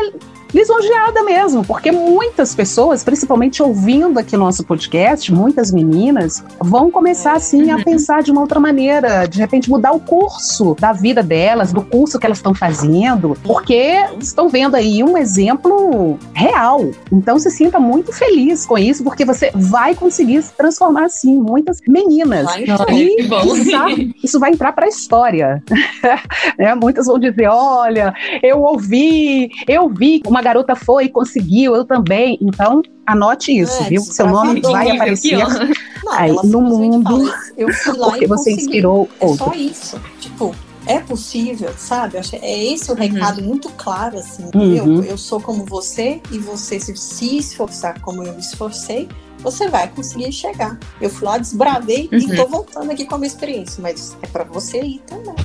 lisonjeada 0.54 1.24
mesmo, 1.24 1.66
porque 1.66 1.92
muitas 1.92 2.56
pessoas, 2.56 3.04
principalmente 3.04 3.62
ouvindo 3.62 4.20
aqui 4.20 4.38
nosso 4.38 4.64
podcast, 4.64 5.32
muitas 5.34 5.72
meninas, 5.72 6.44
vão 6.60 6.90
começar 6.90 7.34
assim 7.34 7.72
a 7.72 7.82
pensar 7.84 8.24
de 8.24 8.32
uma 8.32 8.42
outra 8.42 8.60
maneira, 8.60 9.26
de 9.26 9.40
repente 9.40 9.70
mudar 9.70 9.92
o 9.92 10.00
curso 10.00 10.76
da 10.80 10.94
vida 10.94 11.22
delas, 11.22 11.74
do 11.74 11.82
curso 11.82 12.20
que 12.20 12.26
elas 12.26 12.38
estão 12.38 12.54
fazendo, 12.54 13.38
porque 13.44 13.94
estão 14.20 14.50
vendo 14.50 14.76
aí 14.76 15.04
um 15.04 15.18
exemplo 15.18 16.18
real. 16.34 16.90
Então 17.12 17.38
se 17.40 17.50
sinta 17.50 17.80
muito 17.80 18.12
feliz 18.12 18.66
com 18.66 18.78
isso, 18.78 19.04
porque 19.04 19.26
você 19.26 19.52
vai 19.54 19.96
conseguir 19.96 20.42
se 20.42 20.54
transformar 20.54 21.06
assim 21.06 21.38
muitas 21.38 21.80
meninas. 21.88 22.46
Vai, 22.46 22.66
e 22.92 23.28
isso, 23.28 24.16
isso 24.24 24.40
vai 24.40 24.52
entrar 24.52 24.74
para 24.74 24.86
a 24.86 24.90
história. 24.90 25.64
é, 26.58 26.74
muitas 26.76 27.06
vão 27.06 27.20
dizer: 27.20 27.48
olha, 27.48 28.14
eu 28.42 28.62
ouvi, 28.62 29.50
eu 29.68 29.90
vi 29.90 30.22
uma 30.36 30.42
garota 30.42 30.76
foi 30.76 31.06
e 31.06 31.10
conseguiu, 31.10 31.76
eu 31.76 31.86
também. 31.86 32.38
Então, 32.42 32.82
anote 33.06 33.58
isso, 33.58 33.82
é, 33.84 33.90
viu? 33.90 34.02
Seu 34.02 34.28
nome 34.28 34.60
vai 34.62 34.92
aparecer 34.92 35.38
não, 35.38 35.48
aí, 36.12 36.36
no 36.44 36.62
mundo 36.62 37.34
eu 37.58 37.72
fui 37.74 37.98
lá 37.98 38.10
porque 38.12 38.28
você 38.28 38.52
consegui. 38.52 38.62
inspirou 38.62 39.10
é 39.20 39.26
outro. 39.26 39.46
É 39.46 39.48
só 39.48 39.56
isso. 39.56 40.02
Tipo, 40.20 40.54
é 40.86 41.00
possível, 41.00 41.74
sabe? 41.78 42.18
É 42.42 42.64
esse 42.66 42.92
o 42.92 42.96
uhum. 42.96 43.00
recado 43.00 43.40
uhum. 43.40 43.48
muito 43.48 43.70
claro, 43.70 44.20
assim. 44.20 44.50
Uhum. 44.54 44.76
Eu, 44.76 45.04
eu 45.04 45.18
sou 45.18 45.40
como 45.40 45.66
você 45.66 46.22
e 46.30 46.38
você 46.38 46.80
se, 46.80 46.96
se 46.98 47.38
esforçar 47.38 48.02
como 48.02 48.22
eu 48.22 48.34
me 48.34 48.42
esforcei, 48.42 49.08
você 49.40 49.70
vai 49.70 49.88
conseguir 49.88 50.32
chegar. 50.34 50.78
Eu 51.00 51.10
fui 51.10 51.28
lá, 51.28 51.38
desbravei 51.38 52.10
uhum. 52.12 52.20
e 52.20 52.36
tô 52.36 52.46
voltando 52.48 52.92
aqui 52.92 53.06
com 53.06 53.16
a 53.16 53.18
minha 53.18 53.28
experiência, 53.28 53.82
mas 53.82 54.18
é 54.22 54.28
para 54.28 54.44
você 54.44 54.82
ir 54.82 55.02
também. 55.08 55.36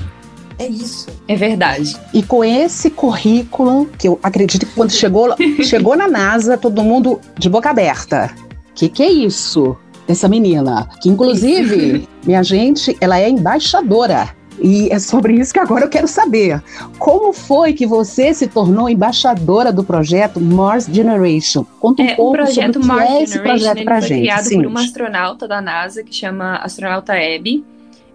É 0.61 0.67
isso. 0.67 1.09
É 1.27 1.35
verdade. 1.35 1.97
E 2.13 2.23
com 2.23 2.45
esse 2.45 2.91
currículo, 2.91 3.87
que 3.99 4.07
eu 4.07 4.21
acredito 4.23 4.67
que 4.67 4.75
quando 4.75 4.91
chegou, 4.91 5.35
chegou 5.65 5.97
na 5.97 6.07
NASA, 6.07 6.59
todo 6.59 6.83
mundo 6.83 7.19
de 7.39 7.49
boca 7.49 7.71
aberta. 7.71 8.31
Que 8.75 8.91
que 8.91 9.03
é 9.03 9.11
isso? 9.11 9.75
Dessa 10.07 10.29
menina. 10.29 10.87
Que 11.01 11.09
inclusive, 11.09 12.07
minha 12.27 12.43
gente, 12.43 12.95
ela 13.01 13.19
é 13.19 13.31
embaixadora. 13.31 14.37
E 14.63 14.93
é 14.93 14.99
sobre 14.99 15.33
isso 15.33 15.55
que 15.55 15.61
agora 15.61 15.87
eu 15.87 15.89
quero 15.89 16.07
saber. 16.07 16.63
Como 16.99 17.33
foi 17.33 17.73
que 17.73 17.87
você 17.87 18.35
se 18.35 18.47
tornou 18.47 18.91
embaixadora 18.91 19.73
do 19.73 19.83
projeto 19.83 20.39
Mars 20.39 20.85
Generation? 20.85 21.65
Conta 21.81 22.03
um 22.03 22.07
é, 22.07 22.15
pouco 22.15 22.47
sobre 22.49 22.79
o 22.79 22.83
que 22.83 23.01
é 23.01 23.23
esse 23.23 23.39
projeto 23.39 23.83
para 23.83 24.01
gente. 24.01 24.09
Foi 24.09 24.19
criado 24.19 24.45
Sim. 24.45 24.57
por 24.57 24.67
uma 24.67 24.81
astronauta 24.83 25.49
da 25.49 25.63
NASA 25.63 26.05
que 26.05 26.15
chama 26.15 26.57
astronauta 26.57 27.15
Abby. 27.15 27.65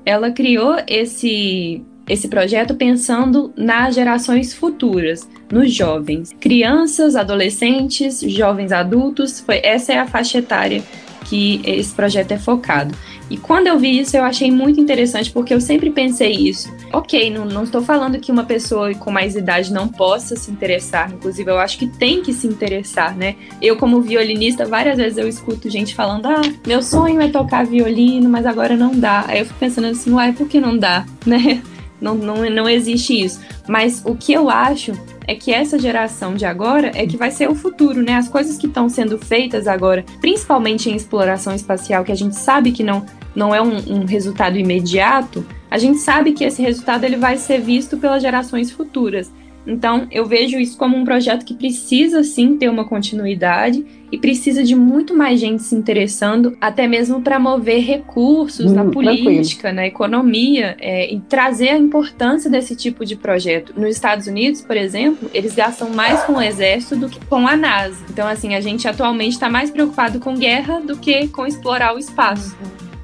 Ela 0.06 0.30
criou 0.30 0.76
esse 0.88 1.84
esse 2.08 2.28
projeto 2.28 2.76
pensando 2.76 3.52
nas 3.56 3.96
gerações 3.96 4.54
futuras, 4.54 5.28
nos 5.52 5.74
jovens, 5.74 6.32
crianças, 6.40 7.16
adolescentes, 7.16 8.22
jovens 8.22 8.72
adultos, 8.72 9.40
foi 9.40 9.60
essa 9.64 9.94
é 9.94 10.00
a 10.00 10.08
faixa 10.08 10.40
etária 10.40 10.84
que 11.26 11.62
esse 11.66 11.94
projeto 11.94 12.32
é 12.32 12.38
focado. 12.38 12.96
E 13.30 13.38
quando 13.38 13.66
eu 13.66 13.80
vi 13.80 14.00
isso, 14.00 14.16
eu 14.16 14.24
achei 14.24 14.52
muito 14.52 14.80
interessante, 14.80 15.32
porque 15.32 15.54
eu 15.54 15.60
sempre 15.60 15.90
pensei 15.90 16.32
isso. 16.32 16.72
Ok, 16.94 17.32
não, 17.32 17.44
não 17.44 17.64
estou 17.64 17.82
falando 17.82 18.20
que 18.20 18.32
uma 18.32 18.44
pessoa 18.44 18.94
com 18.94 19.10
mais 19.10 19.36
idade 19.36 19.74
não 19.74 19.88
possa 19.88 20.36
se 20.36 20.52
interessar, 20.52 21.12
inclusive 21.12 21.50
eu 21.50 21.58
acho 21.58 21.80
que 21.80 21.88
tem 21.88 22.22
que 22.22 22.32
se 22.32 22.46
interessar, 22.46 23.18
né? 23.18 23.36
Eu, 23.60 23.78
como 23.78 24.00
violinista, 24.02 24.66
várias 24.66 24.98
vezes 24.98 25.18
eu 25.18 25.28
escuto 25.28 25.70
gente 25.70 25.96
falando: 25.96 26.28
ah, 26.28 26.42
meu 26.68 26.84
sonho 26.84 27.20
é 27.20 27.28
tocar 27.28 27.66
violino, 27.66 28.30
mas 28.30 28.46
agora 28.46 28.78
não 28.78 28.92
dá. 28.92 29.26
Aí 29.28 29.40
eu 29.40 29.46
fico 29.46 29.60
pensando 29.60 29.88
assim, 29.88 30.12
uai, 30.12 30.32
por 30.32 30.48
que 30.48 30.60
não 30.60 30.78
dá, 30.78 31.04
né? 31.26 31.64
Não, 32.00 32.16
não, 32.16 32.50
não 32.50 32.70
existe 32.70 33.24
isso. 33.24 33.40
Mas 33.68 34.04
o 34.06 34.16
que 34.16 34.34
eu 34.34 34.50
acho 34.50 34.92
é 35.28 35.36
que 35.36 35.52
essa 35.52 35.80
geração 35.80 36.36
de 36.36 36.46
agora 36.46 36.92
é 36.94 37.06
que 37.06 37.18
vai 37.18 37.32
ser 37.32 37.50
o 37.50 37.56
futuro, 37.56 38.02
né? 38.02 38.16
As 38.16 38.30
coisas 38.30 38.58
que 38.58 38.68
estão 38.68 38.88
sendo 38.90 39.18
feitas 39.18 39.68
agora, 39.68 40.06
principalmente 40.22 40.90
em 40.90 40.96
exploração 40.96 41.54
espacial, 41.56 42.04
que 42.04 42.12
a 42.12 42.16
gente 42.16 42.36
sabe 42.36 42.72
que 42.72 42.84
não, 42.84 43.06
não 43.36 43.54
é 43.54 43.62
um, 43.62 43.78
um, 43.88 44.06
resultado 44.06 44.58
imediato, 44.58 45.46
a 45.70 45.78
gente 45.78 45.98
sabe 45.98 46.34
que 46.34 46.44
esse 46.44 46.62
resultado 46.62 47.04
ele 47.04 47.18
vai 47.18 47.38
ser 47.38 47.60
visto 47.60 47.98
pelas 47.98 48.22
gerações 48.22 48.72
futuras. 48.72 49.32
Então, 49.68 50.08
eu 50.12 50.26
vejo 50.28 50.60
isso 50.60 50.78
como 50.78 50.96
um 50.96 51.04
projeto 51.04 51.44
que 51.44 51.56
precisa 51.56 52.24
sim 52.24 52.56
ter 52.56 52.70
uma 52.70 52.86
continuidade 52.86 53.84
e 54.16 54.18
precisa 54.18 54.64
de 54.64 54.76
muito 54.76 55.14
mais 55.14 55.40
gente 55.42 55.62
se 55.62 55.76
interessando, 55.76 56.58
até 56.62 56.88
mesmo 56.88 57.22
para 57.22 57.38
mover 57.38 57.84
recursos 57.84 58.72
hum, 58.72 58.74
na 58.74 58.86
política, 58.86 59.64
tranquilo. 59.64 59.76
na 59.76 59.88
economia 59.88 60.78
é, 60.80 61.14
e 61.14 61.20
trazer 61.20 61.70
a 61.70 61.78
importância 61.78 62.50
desse 62.50 62.78
tipo 62.78 63.06
de 63.06 63.18
projeto. 63.18 63.74
Nos 63.76 63.90
Estados 63.90 64.26
Unidos, 64.28 64.62
por 64.62 64.78
exemplo, 64.78 65.30
eles 65.34 65.54
gastam 65.54 65.90
mais 65.90 66.24
com 66.24 66.34
o 66.34 66.42
exército 66.42 66.96
do 66.96 67.10
que 67.10 67.24
com 67.26 67.46
a 67.46 67.58
NASA. 67.58 68.06
Então, 68.10 68.26
assim, 68.26 68.56
a 68.56 68.62
gente 68.62 68.88
atualmente 68.88 69.34
está 69.34 69.50
mais 69.50 69.70
preocupado 69.70 70.18
com 70.20 70.36
guerra 70.36 70.80
do 70.80 70.96
que 70.96 71.28
com 71.28 71.46
explorar 71.46 71.94
o 71.94 72.00
espaço. 72.00 72.56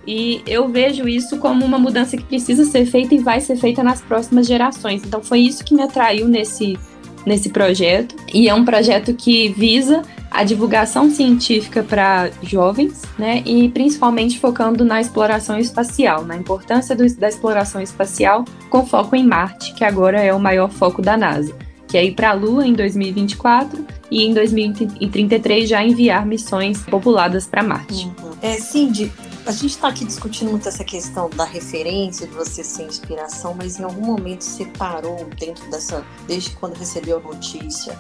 E 0.08 0.42
eu 0.48 0.70
vejo 0.70 1.08
isso 1.08 1.38
como 1.40 1.66
uma 1.66 1.78
mudança 1.78 2.16
que 2.16 2.24
precisa 2.24 2.64
ser 2.64 2.86
feita 2.86 3.14
e 3.14 3.20
vai 3.20 3.42
ser 3.42 3.58
feita 3.58 3.84
nas 3.84 4.02
próximas 4.02 4.48
gerações. 4.48 5.04
Então 5.06 5.22
foi 5.22 5.40
isso 5.40 5.64
que 5.64 5.76
me 5.76 5.84
atraiu 5.84 6.28
nesse, 6.28 6.80
nesse 7.26 7.50
projeto. 7.50 8.16
E 8.34 8.50
é 8.50 8.54
um 8.54 8.66
projeto 8.66 9.14
que 9.14 9.50
visa 9.50 10.04
a 10.32 10.46
divulgação 10.46 11.10
científica 11.10 11.84
para 11.84 12.32
jovens, 12.42 13.02
né, 13.20 13.44
e 13.46 13.68
principalmente 13.68 14.40
focando 14.40 14.86
na 14.86 15.02
exploração 15.02 15.60
espacial, 15.60 16.24
na 16.24 16.38
importância 16.38 16.96
do, 16.96 17.06
da 17.18 17.28
exploração 17.28 17.82
espacial 17.82 18.46
com 18.70 18.86
foco 18.86 19.14
em 19.14 19.28
Marte, 19.28 19.74
que 19.74 19.84
agora 19.84 20.22
é 20.22 20.34
o 20.34 20.40
maior 20.40 20.70
foco 20.70 21.02
da 21.02 21.18
NASA, 21.18 21.54
que 21.86 21.98
é 21.98 22.06
ir 22.06 22.14
para 22.14 22.30
a 22.30 22.34
Lua 22.34 22.66
em 22.66 22.72
2024 22.72 23.86
e 24.10 24.24
em 24.24 24.34
2033 24.34 25.68
já 25.68 25.84
enviar 25.84 26.26
missões 26.26 26.82
populadas 26.84 27.46
para 27.46 27.62
Marte. 27.62 28.06
Uhum. 28.06 28.32
É, 28.42 28.54
Cindy, 28.54 29.12
a 29.46 29.52
gente 29.52 29.72
está 29.72 29.88
aqui 29.88 30.06
discutindo 30.06 30.52
muito 30.52 30.68
essa 30.68 30.84
questão 30.84 31.30
da 31.30 31.44
referência, 31.44 32.28
de 32.28 32.34
você 32.34 32.64
ser 32.64 32.84
inspiração, 32.84 33.54
mas 33.56 33.80
em 33.80 33.84
algum 33.84 34.06
momento 34.06 34.44
você 34.44 34.66
parou 34.66 35.26
dentro 35.40 35.70
dessa, 35.72 36.06
desde 36.28 36.52
quando 36.52 36.76
recebeu 36.78 37.18
a 37.18 37.22
notícia, 37.22 37.98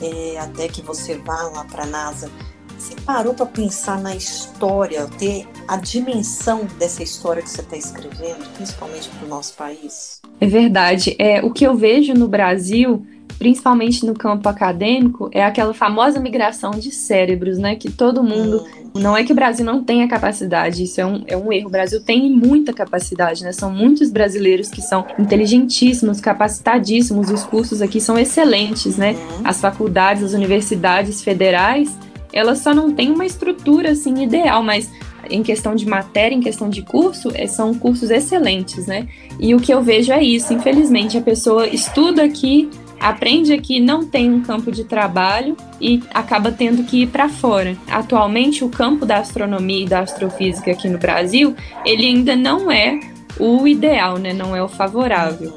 é, 0.00 0.38
até 0.38 0.68
que 0.68 0.80
você 0.80 1.16
vá 1.16 1.42
lá 1.42 1.64
para 1.64 1.82
a 1.82 1.86
NASA, 1.86 2.30
você 2.78 2.94
parou 3.04 3.34
para 3.34 3.46
pensar 3.46 4.00
na 4.00 4.14
história, 4.14 5.06
ter 5.18 5.46
a 5.66 5.76
dimensão 5.76 6.66
dessa 6.78 7.02
história 7.02 7.42
que 7.42 7.50
você 7.50 7.60
está 7.60 7.76
escrevendo, 7.76 8.48
principalmente 8.54 9.08
para 9.08 9.26
o 9.26 9.28
nosso 9.28 9.54
país? 9.54 10.20
É 10.40 10.46
verdade. 10.46 11.16
É, 11.18 11.44
o 11.44 11.50
que 11.50 11.66
eu 11.66 11.76
vejo 11.76 12.14
no 12.14 12.28
Brasil 12.28 13.04
principalmente 13.38 14.04
no 14.04 14.14
campo 14.14 14.48
acadêmico, 14.48 15.30
é 15.32 15.44
aquela 15.44 15.72
famosa 15.72 16.18
migração 16.18 16.72
de 16.72 16.90
cérebros, 16.90 17.56
né? 17.56 17.76
Que 17.76 17.90
todo 17.90 18.22
mundo. 18.22 18.64
Não 18.94 19.16
é 19.16 19.22
que 19.22 19.32
o 19.32 19.34
Brasil 19.34 19.64
não 19.64 19.84
tenha 19.84 20.08
capacidade, 20.08 20.82
isso 20.82 21.00
é 21.00 21.06
um, 21.06 21.22
é 21.26 21.36
um 21.36 21.52
erro. 21.52 21.68
O 21.68 21.70
Brasil 21.70 22.00
tem 22.02 22.28
muita 22.30 22.72
capacidade, 22.72 23.44
né? 23.44 23.52
São 23.52 23.70
muitos 23.70 24.10
brasileiros 24.10 24.68
que 24.68 24.82
são 24.82 25.06
inteligentíssimos, 25.18 26.20
capacitadíssimos, 26.20 27.30
os 27.30 27.44
cursos 27.44 27.80
aqui 27.80 28.00
são 28.00 28.18
excelentes, 28.18 28.96
né? 28.96 29.14
As 29.44 29.60
faculdades, 29.60 30.24
as 30.24 30.32
universidades 30.32 31.22
federais, 31.22 31.96
elas 32.32 32.58
só 32.58 32.74
não 32.74 32.92
têm 32.92 33.10
uma 33.10 33.26
estrutura 33.26 33.90
assim 33.90 34.22
ideal, 34.22 34.62
mas 34.62 34.90
em 35.30 35.42
questão 35.42 35.74
de 35.74 35.86
matéria, 35.86 36.34
em 36.34 36.40
questão 36.40 36.68
de 36.68 36.82
curso, 36.82 37.30
é, 37.34 37.46
são 37.46 37.74
cursos 37.74 38.10
excelentes, 38.10 38.86
né? 38.86 39.08
E 39.38 39.54
o 39.54 39.60
que 39.60 39.72
eu 39.72 39.82
vejo 39.82 40.12
é 40.12 40.22
isso. 40.22 40.52
Infelizmente, 40.52 41.18
a 41.18 41.20
pessoa 41.20 41.66
estuda 41.66 42.24
aqui, 42.24 42.68
aprende 42.98 43.52
aqui, 43.52 43.80
não 43.80 44.04
tem 44.04 44.32
um 44.32 44.40
campo 44.40 44.70
de 44.72 44.84
trabalho 44.84 45.56
e 45.80 46.02
acaba 46.12 46.50
tendo 46.50 46.84
que 46.84 47.02
ir 47.02 47.08
para 47.08 47.28
fora. 47.28 47.76
Atualmente, 47.90 48.64
o 48.64 48.68
campo 48.68 49.04
da 49.04 49.18
astronomia 49.18 49.84
e 49.84 49.88
da 49.88 50.00
astrofísica 50.00 50.70
aqui 50.70 50.88
no 50.88 50.98
Brasil, 50.98 51.54
ele 51.84 52.06
ainda 52.06 52.34
não 52.34 52.70
é 52.70 52.98
o 53.38 53.66
ideal, 53.66 54.18
né? 54.18 54.32
Não 54.32 54.56
é 54.56 54.62
o 54.62 54.68
favorável. 54.68 55.54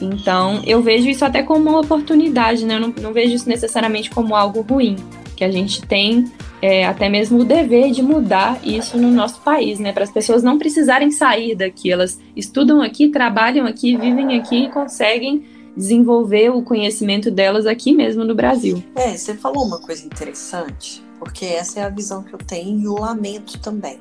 Então, 0.00 0.60
eu 0.66 0.82
vejo 0.82 1.08
isso 1.08 1.24
até 1.24 1.42
como 1.42 1.70
uma 1.70 1.80
oportunidade, 1.80 2.64
né? 2.64 2.76
Eu 2.76 2.80
não, 2.80 2.94
não 3.00 3.12
vejo 3.12 3.34
isso 3.34 3.48
necessariamente 3.48 4.10
como 4.10 4.34
algo 4.34 4.60
ruim, 4.60 4.96
que 5.34 5.44
a 5.44 5.50
gente 5.50 5.82
tem 5.82 6.30
é, 6.62 6.86
até 6.86 7.08
mesmo 7.08 7.40
o 7.40 7.44
dever 7.44 7.90
de 7.90 8.02
mudar 8.02 8.58
isso 8.64 8.96
no 8.96 9.10
nosso 9.10 9.40
país, 9.40 9.78
né? 9.78 9.92
Para 9.92 10.04
as 10.04 10.10
pessoas 10.10 10.42
não 10.42 10.58
precisarem 10.58 11.10
sair 11.10 11.54
daqui, 11.54 11.90
elas 11.90 12.18
estudam 12.34 12.80
aqui, 12.80 13.08
trabalham 13.08 13.66
aqui, 13.66 13.96
vivem 13.96 14.38
aqui 14.38 14.64
e 14.64 14.70
conseguem 14.70 15.44
desenvolver 15.76 16.50
o 16.50 16.62
conhecimento 16.62 17.30
delas 17.30 17.66
aqui 17.66 17.92
mesmo 17.92 18.24
no 18.24 18.34
Brasil. 18.34 18.82
É, 18.94 19.16
você 19.16 19.34
falou 19.34 19.64
uma 19.64 19.80
coisa 19.80 20.06
interessante, 20.06 21.02
porque 21.18 21.44
essa 21.44 21.80
é 21.80 21.82
a 21.82 21.88
visão 21.88 22.22
que 22.22 22.32
eu 22.32 22.38
tenho 22.38 22.80
e 22.80 22.88
o 22.88 22.94
lamento 22.94 23.58
também. 23.58 23.98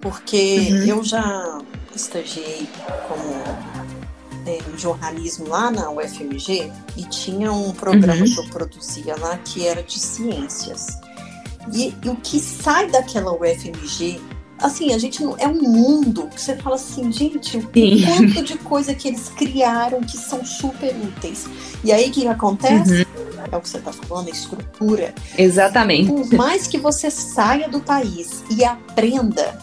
Porque 0.00 0.68
uhum. 0.70 0.84
eu 0.84 1.04
já 1.04 1.60
estagiei 1.94 2.68
como 3.08 3.97
é, 4.48 4.58
jornalismo 4.76 5.48
lá 5.48 5.70
na 5.70 5.90
UFMG 5.90 6.72
e 6.96 7.04
tinha 7.04 7.52
um 7.52 7.72
programa 7.72 8.20
uhum. 8.20 8.34
que 8.34 8.38
eu 8.38 8.48
produzia 8.48 9.16
lá 9.16 9.36
que 9.38 9.66
era 9.66 9.82
de 9.82 9.98
ciências. 9.98 10.98
E, 11.72 11.94
e 12.02 12.08
o 12.08 12.16
que 12.16 12.40
sai 12.40 12.90
daquela 12.90 13.32
UFMG 13.32 14.20
assim, 14.60 14.92
a 14.92 14.98
gente 14.98 15.22
não, 15.22 15.36
é 15.38 15.46
um 15.46 15.62
mundo 15.62 16.28
que 16.28 16.40
você 16.40 16.56
fala 16.56 16.76
assim, 16.76 17.12
gente, 17.12 17.58
o 17.58 17.62
quanto 17.62 18.42
de 18.42 18.58
coisa 18.58 18.94
que 18.94 19.08
eles 19.08 19.28
criaram 19.28 20.00
que 20.00 20.16
são 20.16 20.44
super 20.44 20.94
úteis. 20.96 21.46
E 21.84 21.92
aí 21.92 22.08
o 22.08 22.12
que 22.12 22.26
acontece? 22.26 23.02
Uhum. 23.02 23.28
É 23.50 23.56
o 23.56 23.60
que 23.60 23.68
você 23.68 23.78
está 23.78 23.92
falando, 23.92 24.28
a 24.28 24.30
estrutura. 24.30 25.14
Exatamente. 25.36 26.10
Por 26.10 26.32
mais 26.34 26.66
que 26.66 26.76
você 26.76 27.10
saia 27.10 27.68
do 27.68 27.80
país 27.80 28.42
e 28.50 28.64
aprenda 28.64 29.58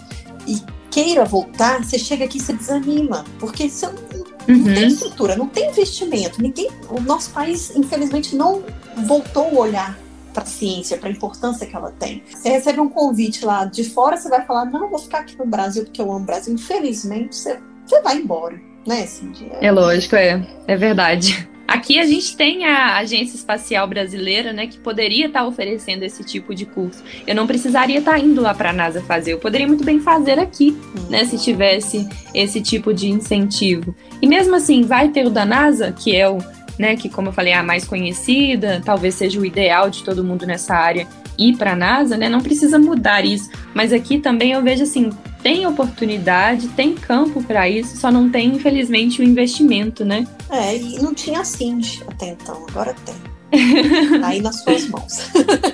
e 0.48 0.62
queira 0.90 1.26
voltar, 1.26 1.84
você 1.84 2.00
chega 2.00 2.26
aqui 2.26 2.38
e 2.38 2.42
se 2.42 2.54
desanima, 2.54 3.26
porque 3.38 3.70
você 3.70 3.88
não, 3.88 4.05
uhum. 4.48 4.58
não 4.58 4.74
tem 4.74 4.88
estrutura, 4.88 5.36
não 5.36 5.48
tem 5.48 5.70
investimento. 5.70 6.42
Ninguém, 6.42 6.70
o 6.90 7.00
nosso 7.02 7.32
país, 7.32 7.76
infelizmente, 7.76 8.36
não 8.36 8.64
voltou 9.06 9.54
o 9.54 9.58
olhar 9.58 9.98
para 10.34 10.44
a 10.44 10.46
ciência, 10.46 10.98
para 10.98 11.08
a 11.08 11.12
importância 11.12 11.66
que 11.66 11.76
ela 11.76 11.92
tem. 11.92 12.22
Você 12.30 12.50
recebe 12.50 12.80
um 12.80 12.90
convite 12.90 13.46
lá 13.46 13.66
de 13.66 13.84
fora, 13.86 14.18
você 14.18 14.30
vai 14.30 14.46
falar: 14.46 14.66
não, 14.66 14.90
vou 14.90 15.00
ficar 15.00 15.20
aqui 15.20 15.38
no 15.38 15.46
Brasil 15.46 15.86
porque 15.86 16.02
eu 16.02 16.12
amo 16.12 16.24
o 16.24 16.26
Brasil. 16.26 16.54
Infelizmente, 16.54 17.36
você, 17.36 17.60
você 17.86 18.02
vai 18.02 18.18
embora, 18.18 18.60
né, 18.86 19.06
Cindy? 19.06 19.50
É... 19.60 19.68
é 19.68 19.72
lógico, 19.72 20.16
é, 20.16 20.46
é 20.68 20.76
verdade. 20.76 21.50
Aqui 21.68 22.00
a 22.00 22.06
gente 22.06 22.38
tem 22.38 22.66
a 22.66 22.98
Agência 22.98 23.36
Espacial 23.36 23.88
Brasileira, 23.88 24.54
né, 24.54 24.68
que 24.68 24.78
poderia 24.78 25.28
estar 25.28 25.42
tá 25.42 25.48
oferecendo 25.48 26.04
esse 26.04 26.24
tipo 26.24 26.54
de 26.54 26.66
curso. 26.66 27.04
Eu 27.26 27.36
não 27.36 27.48
precisaria 27.48 28.00
estar 28.00 28.14
tá 28.14 28.20
indo 28.20 28.42
lá 28.42 28.54
para 28.54 28.70
a 28.70 28.74
NASA 28.74 29.02
fazer, 29.02 29.34
eu 29.34 29.40
poderia 29.40 29.68
muito 29.68 29.84
bem 29.84 30.00
fazer 30.00 30.40
aqui, 30.40 30.78
né, 31.10 31.26
se 31.26 31.38
tivesse 31.38 32.08
esse 32.34 32.62
tipo 32.62 32.94
de 32.94 33.10
incentivo. 33.10 33.96
E 34.22 34.28
mesmo 34.28 34.56
assim, 34.56 34.84
vai 34.84 35.10
ter 35.10 35.26
o 35.26 35.30
da 35.30 35.46
NASA, 35.46 35.92
que 35.92 36.16
é 36.16 36.30
o 36.30 36.38
né, 36.78 36.96
que 36.96 37.10
como 37.10 37.30
eu 37.30 37.34
falei, 37.34 37.54
é 37.54 37.56
a 37.56 37.64
mais 37.64 37.86
conhecida, 37.86 38.82
talvez 38.84 39.16
seja 39.16 39.40
o 39.40 39.46
ideal 39.46 39.90
de 39.90 40.04
todo 40.04 40.24
mundo 40.24 40.46
nessa 40.46 40.76
área 40.76 41.08
ir 41.38 41.58
para 41.58 41.74
a 41.74 41.76
NASA, 41.76 42.18
né? 42.18 42.30
Não 42.30 42.42
precisa 42.42 42.78
mudar 42.80 43.26
isso, 43.26 43.50
mas 43.74 43.92
aqui 43.94 44.20
também 44.20 44.52
eu 44.52 44.62
vejo 44.62 44.84
assim, 44.84 45.10
tem 45.42 45.66
oportunidade, 45.68 46.68
tem 46.70 46.94
campo 46.94 47.44
para 47.44 47.70
isso, 47.70 47.98
só 47.98 48.12
não 48.12 48.30
tem 48.30 48.56
infelizmente 48.56 49.22
o 49.22 49.24
investimento, 49.24 50.04
né? 50.04 50.26
É, 50.50 50.76
e 50.76 51.00
não 51.02 51.14
tinha 51.14 51.42
assim 51.42 51.80
até 52.08 52.30
então, 52.30 52.66
agora 52.70 52.96
tem. 53.06 53.16
Aí 54.24 54.42
nas 54.42 54.64
suas 54.64 54.88
mãos. 54.88 55.32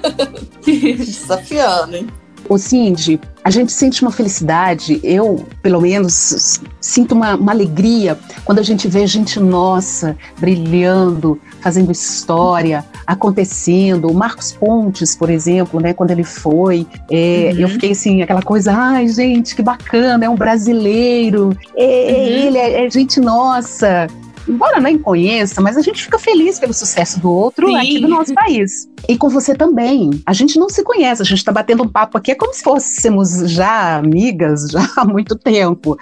Desafiando, 0.66 1.96
hein? 1.96 2.08
Ô 2.50 2.58
Cindy, 2.58 3.20
a 3.44 3.50
gente 3.50 3.72
sente 3.72 4.02
uma 4.02 4.12
felicidade, 4.12 5.00
eu, 5.04 5.46
pelo 5.62 5.80
menos, 5.80 6.60
sinto 6.82 7.14
uma, 7.14 7.36
uma, 7.36 7.52
alegria 7.52 8.20
quando 8.44 8.60
a 8.60 8.64
gente 8.64 8.90
vê 8.90 9.08
gente 9.08 9.40
nossa 9.40 10.18
brilhando, 10.38 11.40
fazendo 11.62 11.92
história, 11.92 12.86
acontecendo. 13.12 14.10
O 14.10 14.14
Marcos 14.14 14.52
Pontes, 14.52 15.16
por 15.16 15.30
exemplo, 15.30 15.80
né, 15.80 15.94
quando 15.94 16.12
ele 16.12 16.24
foi, 16.24 16.88
é, 17.10 17.52
uhum. 17.54 17.60
eu 17.60 17.70
fiquei 17.70 17.92
assim, 17.92 18.22
aquela 18.22 18.42
coisa, 18.42 18.74
ai 18.74 19.08
gente, 19.08 19.56
que 19.56 19.62
bacana, 19.62 20.26
é 20.26 20.30
um 20.30 20.36
brasileiro, 20.36 21.56
é, 21.76 21.84
uhum. 21.84 22.48
ele 22.48 22.58
é, 22.58 22.86
é 22.86 22.90
gente 22.90 23.20
nossa 23.20 24.08
embora 24.52 24.80
nem 24.80 24.98
conheça, 24.98 25.62
mas 25.62 25.78
a 25.78 25.82
gente 25.82 26.04
fica 26.04 26.20
feliz 26.20 26.60
pelo 26.60 26.74
sucesso 26.74 27.20
do 27.20 27.32
outro 27.32 27.68
Sim. 27.68 27.78
aqui 27.78 28.00
do 28.00 28.08
nosso 28.08 28.34
país. 28.34 28.88
E 29.08 29.18
com 29.18 29.30
você 29.30 29.56
também. 29.56 30.12
A 30.26 30.34
gente 30.34 30.60
não 30.60 30.70
se 30.70 30.84
conhece, 30.84 31.22
a 31.22 31.26
gente 31.26 31.38
está 31.38 31.52
batendo 31.52 31.84
um 31.84 31.88
papo 31.88 32.18
aqui, 32.18 32.32
é 32.32 32.36
como 32.36 32.54
se 32.54 32.62
fôssemos 32.62 33.50
já 33.50 33.98
amigas 33.98 34.68
já 34.70 34.88
há 34.98 35.06
muito 35.06 35.36
tempo. 35.36 35.98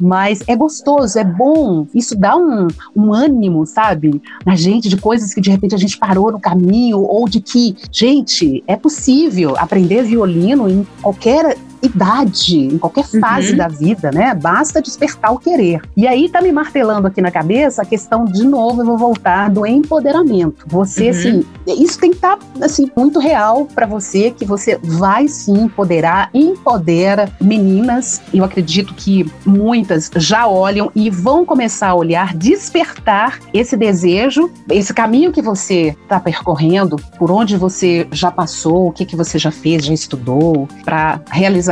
mas 0.00 0.40
é 0.46 0.56
gostoso, 0.56 1.18
é 1.18 1.24
bom. 1.24 1.86
Isso 1.94 2.16
dá 2.16 2.36
um, 2.36 2.68
um 2.94 3.14
ânimo, 3.14 3.64
sabe? 3.64 4.20
Na 4.44 4.56
gente, 4.56 4.88
de 4.88 4.96
coisas 4.96 5.32
que 5.32 5.40
de 5.40 5.50
repente 5.50 5.74
a 5.74 5.78
gente 5.78 5.96
parou 5.96 6.32
no 6.32 6.40
caminho, 6.40 6.98
ou 7.00 7.28
de 7.28 7.40
que, 7.40 7.76
gente, 7.92 8.62
é 8.66 8.76
possível 8.76 9.56
aprender 9.56 10.02
violino 10.02 10.68
em 10.68 10.86
qualquer 11.00 11.56
idade, 11.86 12.58
em 12.58 12.78
qualquer 12.78 13.04
fase 13.04 13.52
uhum. 13.52 13.56
da 13.56 13.68
vida, 13.68 14.10
né? 14.10 14.34
Basta 14.34 14.80
despertar 14.80 15.32
o 15.32 15.38
querer. 15.38 15.80
E 15.96 16.06
aí 16.06 16.28
tá 16.28 16.40
me 16.40 16.52
martelando 16.52 17.06
aqui 17.06 17.20
na 17.20 17.30
cabeça 17.30 17.82
a 17.82 17.84
questão, 17.84 18.24
de 18.24 18.44
novo, 18.44 18.82
eu 18.82 18.86
vou 18.86 18.98
voltar 18.98 19.50
do 19.50 19.66
empoderamento. 19.66 20.66
Você, 20.66 21.04
uhum. 21.04 21.10
assim, 21.10 21.44
isso 21.66 21.98
tem 21.98 22.10
que 22.10 22.16
estar, 22.16 22.36
tá, 22.36 22.64
assim, 22.64 22.90
muito 22.96 23.18
real 23.18 23.66
para 23.66 23.86
você, 23.86 24.30
que 24.30 24.44
você 24.44 24.78
vai 24.82 25.28
sim 25.28 25.64
empoderar, 25.64 26.30
empodera 26.32 27.30
meninas. 27.40 28.22
Eu 28.32 28.44
acredito 28.44 28.94
que 28.94 29.30
muitas 29.44 30.10
já 30.16 30.46
olham 30.46 30.90
e 30.94 31.10
vão 31.10 31.44
começar 31.44 31.88
a 31.88 31.94
olhar, 31.94 32.34
despertar 32.34 33.38
esse 33.52 33.76
desejo, 33.76 34.50
esse 34.70 34.92
caminho 34.92 35.32
que 35.32 35.42
você 35.42 35.96
está 36.02 36.18
percorrendo, 36.20 36.96
por 37.18 37.30
onde 37.30 37.56
você 37.56 38.06
já 38.12 38.30
passou, 38.30 38.88
o 38.88 38.92
que, 38.92 39.04
que 39.04 39.16
você 39.16 39.38
já 39.38 39.50
fez, 39.50 39.84
já 39.84 39.94
estudou, 39.94 40.68
para 40.84 41.20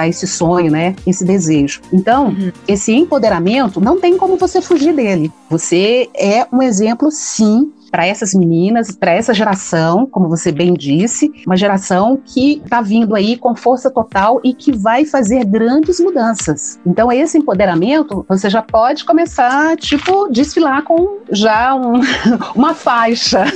realizar 0.03 0.09
esse 0.09 0.27
sonho, 0.27 0.71
né? 0.71 0.95
Esse 1.07 1.25
desejo. 1.25 1.81
Então, 1.93 2.29
uhum. 2.29 2.53
esse 2.67 2.93
empoderamento 2.93 3.81
não 3.81 4.01
tem 4.01 4.17
como 4.17 4.37
você 4.37 4.61
fugir 4.61 4.95
dele. 4.95 5.31
Você 5.49 6.09
é 6.15 6.47
um 6.53 6.63
exemplo, 6.63 7.11
sim, 7.11 7.73
para 7.93 8.07
essas 8.07 8.33
meninas, 8.35 8.91
para 8.91 9.13
essa 9.13 9.35
geração, 9.35 10.07
como 10.07 10.27
você 10.27 10.51
bem 10.51 10.73
disse, 10.73 11.31
uma 11.47 11.59
geração 11.59 12.19
que 12.25 12.63
está 12.65 12.81
vindo 12.81 13.15
aí 13.15 13.37
com 13.37 13.55
força 13.55 13.91
total 13.91 14.41
e 14.43 14.55
que 14.55 14.73
vai 14.73 15.05
fazer 15.05 15.45
grandes 15.45 16.01
mudanças. 16.01 16.81
Então, 16.87 17.13
esse 17.13 17.37
empoderamento, 17.37 18.25
você 18.27 18.49
já 18.49 18.63
pode 18.63 19.05
começar, 19.05 19.77
tipo, 19.77 20.29
desfilar 20.31 20.83
com 20.85 21.19
já 21.31 21.75
um, 21.75 22.01
uma 22.57 22.75
faixa. 22.75 23.45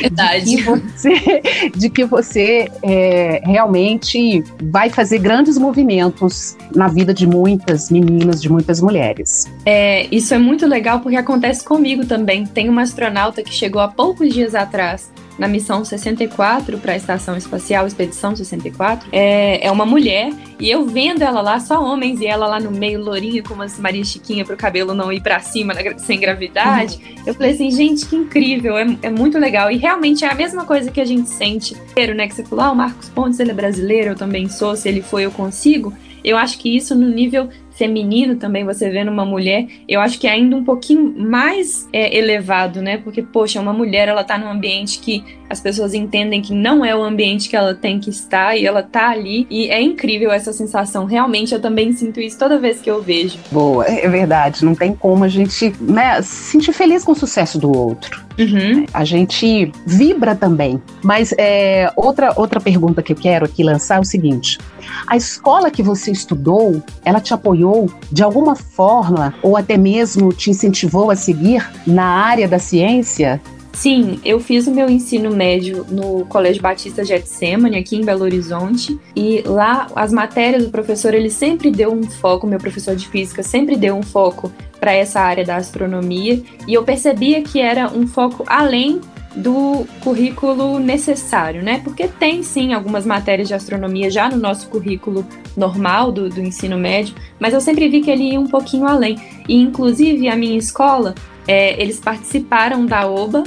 Verdade. 0.00 0.44
de 0.44 0.56
que 0.56 0.62
você, 0.64 1.42
de 1.76 1.90
que 1.90 2.04
você 2.04 2.68
é, 2.82 3.40
realmente 3.44 4.42
vai 4.64 4.90
fazer 4.90 5.20
grandes 5.20 5.56
movimentos 5.56 6.56
na 6.74 6.88
vida 6.88 7.14
de 7.14 7.24
muitas 7.24 7.88
meninas, 7.88 8.42
de 8.42 8.50
muitas 8.50 8.80
mulheres. 8.80 9.48
É, 9.64 10.08
isso 10.10 10.34
é 10.34 10.38
muito 10.38 10.66
legal 10.66 10.98
porque 10.98 11.16
acontece 11.16 11.64
comigo 11.64 12.04
também. 12.04 12.44
Tem 12.44 12.68
uma 12.68 12.82
astronauta 12.82 13.43
que 13.44 13.52
chegou 13.52 13.80
há 13.80 13.88
poucos 13.88 14.32
dias 14.32 14.54
atrás 14.54 15.12
na 15.38 15.48
missão 15.48 15.84
64 15.84 16.78
para 16.78 16.92
a 16.92 16.96
Estação 16.96 17.36
Espacial 17.36 17.86
Expedição 17.86 18.34
64, 18.36 19.08
é, 19.12 19.66
é 19.66 19.70
uma 19.70 19.84
mulher 19.84 20.32
e 20.60 20.70
eu 20.70 20.86
vendo 20.86 21.22
ela 21.22 21.40
lá, 21.40 21.58
só 21.58 21.82
homens, 21.82 22.20
e 22.20 22.26
ela 22.26 22.46
lá 22.46 22.60
no 22.60 22.70
meio, 22.70 23.02
lourinha, 23.02 23.42
com 23.42 23.54
umas 23.54 23.78
Maria 23.78 24.04
Chiquinha 24.04 24.44
para 24.44 24.54
o 24.54 24.56
cabelo 24.56 24.94
não 24.94 25.12
ir 25.12 25.20
para 25.20 25.40
cima 25.40 25.74
na, 25.74 25.98
sem 25.98 26.20
gravidade. 26.20 26.96
Uhum. 26.96 27.22
Eu 27.26 27.34
falei 27.34 27.52
assim, 27.52 27.70
gente, 27.70 28.06
que 28.06 28.14
incrível, 28.14 28.78
é, 28.78 28.86
é, 29.02 29.10
muito 29.10 29.38
legal. 29.38 29.70
E 29.70 29.76
realmente 29.76 30.24
é 30.24 30.30
a 30.30 30.34
mesma 30.34 30.64
coisa 30.64 30.90
que 30.90 31.00
a 31.00 31.04
gente 31.04 31.28
sente. 31.28 31.76
Né, 32.14 32.28
que 32.28 32.34
você 32.34 32.44
falou, 32.44 32.64
ah, 32.64 32.70
o 32.72 32.76
Marcos 32.76 33.08
Pontes, 33.08 33.40
ele 33.40 33.50
é 33.50 33.54
brasileiro, 33.54 34.10
eu 34.10 34.16
também 34.16 34.48
sou, 34.48 34.76
se 34.76 34.88
ele 34.88 35.02
foi, 35.02 35.24
eu 35.24 35.30
consigo. 35.30 35.92
Eu 36.22 36.36
acho 36.36 36.58
que 36.58 36.74
isso 36.74 36.94
no 36.94 37.08
nível 37.08 37.48
feminino 37.76 38.36
também, 38.36 38.64
você 38.64 38.88
vê 38.88 39.04
numa 39.04 39.24
mulher, 39.24 39.66
eu 39.88 40.00
acho 40.00 40.18
que 40.18 40.26
é 40.26 40.30
ainda 40.30 40.56
um 40.56 40.64
pouquinho 40.64 41.14
mais 41.18 41.88
é, 41.92 42.16
elevado, 42.16 42.80
né? 42.80 42.98
Porque, 42.98 43.22
poxa, 43.22 43.60
uma 43.60 43.72
mulher, 43.72 44.08
ela 44.08 44.24
tá 44.24 44.38
num 44.38 44.48
ambiente 44.48 45.00
que 45.00 45.24
as 45.48 45.60
pessoas 45.60 45.92
entendem 45.92 46.40
que 46.40 46.54
não 46.54 46.84
é 46.84 46.94
o 46.96 47.02
ambiente 47.02 47.48
que 47.48 47.56
ela 47.56 47.74
tem 47.74 48.00
que 48.00 48.10
estar 48.10 48.56
e 48.56 48.66
ela 48.66 48.82
tá 48.82 49.10
ali. 49.10 49.46
E 49.50 49.68
é 49.68 49.80
incrível 49.80 50.32
essa 50.32 50.52
sensação. 50.52 51.04
Realmente, 51.04 51.52
eu 51.52 51.60
também 51.60 51.92
sinto 51.92 52.20
isso 52.20 52.38
toda 52.38 52.58
vez 52.58 52.80
que 52.80 52.90
eu 52.90 53.02
vejo. 53.02 53.38
Boa, 53.50 53.84
é 53.86 54.08
verdade. 54.08 54.64
Não 54.64 54.74
tem 54.74 54.94
como 54.94 55.24
a 55.24 55.28
gente 55.28 55.72
né, 55.80 56.22
se 56.22 56.52
sentir 56.52 56.72
feliz 56.72 57.04
com 57.04 57.12
o 57.12 57.16
sucesso 57.16 57.58
do 57.58 57.76
outro. 57.76 58.24
Uhum. 58.38 58.86
A 58.92 59.04
gente 59.04 59.70
vibra 59.86 60.34
também. 60.34 60.80
Mas 61.02 61.32
é, 61.38 61.90
outra, 61.96 62.32
outra 62.36 62.60
pergunta 62.60 63.02
que 63.02 63.12
eu 63.12 63.16
quero 63.16 63.44
aqui 63.44 63.62
lançar 63.62 63.96
é 63.96 64.00
o 64.00 64.04
seguinte: 64.04 64.58
a 65.06 65.16
escola 65.16 65.70
que 65.70 65.82
você 65.82 66.10
estudou, 66.10 66.82
ela 67.04 67.20
te 67.20 67.32
apoiou 67.32 67.90
de 68.10 68.22
alguma 68.22 68.56
forma 68.56 69.34
ou 69.42 69.56
até 69.56 69.76
mesmo 69.76 70.32
te 70.32 70.50
incentivou 70.50 71.10
a 71.10 71.16
seguir 71.16 71.68
na 71.86 72.04
área 72.04 72.48
da 72.48 72.58
ciência? 72.58 73.40
Sim, 73.74 74.20
eu 74.24 74.38
fiz 74.38 74.68
o 74.68 74.70
meu 74.70 74.88
ensino 74.88 75.30
médio 75.34 75.84
no 75.90 76.24
Colégio 76.26 76.62
Batista 76.62 77.04
Getsemane, 77.04 77.76
aqui 77.76 77.96
em 77.96 78.04
Belo 78.04 78.22
Horizonte, 78.22 78.98
e 79.16 79.42
lá 79.44 79.88
as 79.96 80.12
matérias 80.12 80.64
do 80.64 80.70
professor, 80.70 81.12
ele 81.12 81.28
sempre 81.28 81.70
deu 81.72 81.92
um 81.92 82.04
foco, 82.04 82.46
meu 82.46 82.58
professor 82.58 82.94
de 82.94 83.08
física 83.08 83.42
sempre 83.42 83.76
deu 83.76 83.96
um 83.96 84.02
foco 84.02 84.50
para 84.78 84.92
essa 84.92 85.20
área 85.20 85.44
da 85.44 85.56
astronomia, 85.56 86.40
e 86.68 86.72
eu 86.72 86.84
percebia 86.84 87.42
que 87.42 87.60
era 87.60 87.88
um 87.88 88.06
foco 88.06 88.44
além 88.46 89.00
do 89.34 89.84
currículo 90.00 90.78
necessário, 90.78 91.60
né? 91.60 91.80
Porque 91.82 92.06
tem 92.06 92.44
sim 92.44 92.72
algumas 92.72 93.04
matérias 93.04 93.48
de 93.48 93.54
astronomia 93.54 94.08
já 94.08 94.28
no 94.28 94.36
nosso 94.36 94.68
currículo 94.68 95.26
normal 95.56 96.12
do, 96.12 96.28
do 96.28 96.40
ensino 96.40 96.78
médio, 96.78 97.16
mas 97.40 97.52
eu 97.52 97.60
sempre 97.60 97.88
vi 97.88 98.00
que 98.00 98.10
ele 98.10 98.30
ia 98.30 98.40
um 98.40 98.46
pouquinho 98.46 98.86
além. 98.86 99.18
E 99.48 99.56
inclusive 99.56 100.28
a 100.28 100.36
minha 100.36 100.56
escola, 100.56 101.16
é, 101.46 101.80
eles 101.80 101.98
participaram 101.98 102.86
da 102.86 103.06
OBA, 103.06 103.42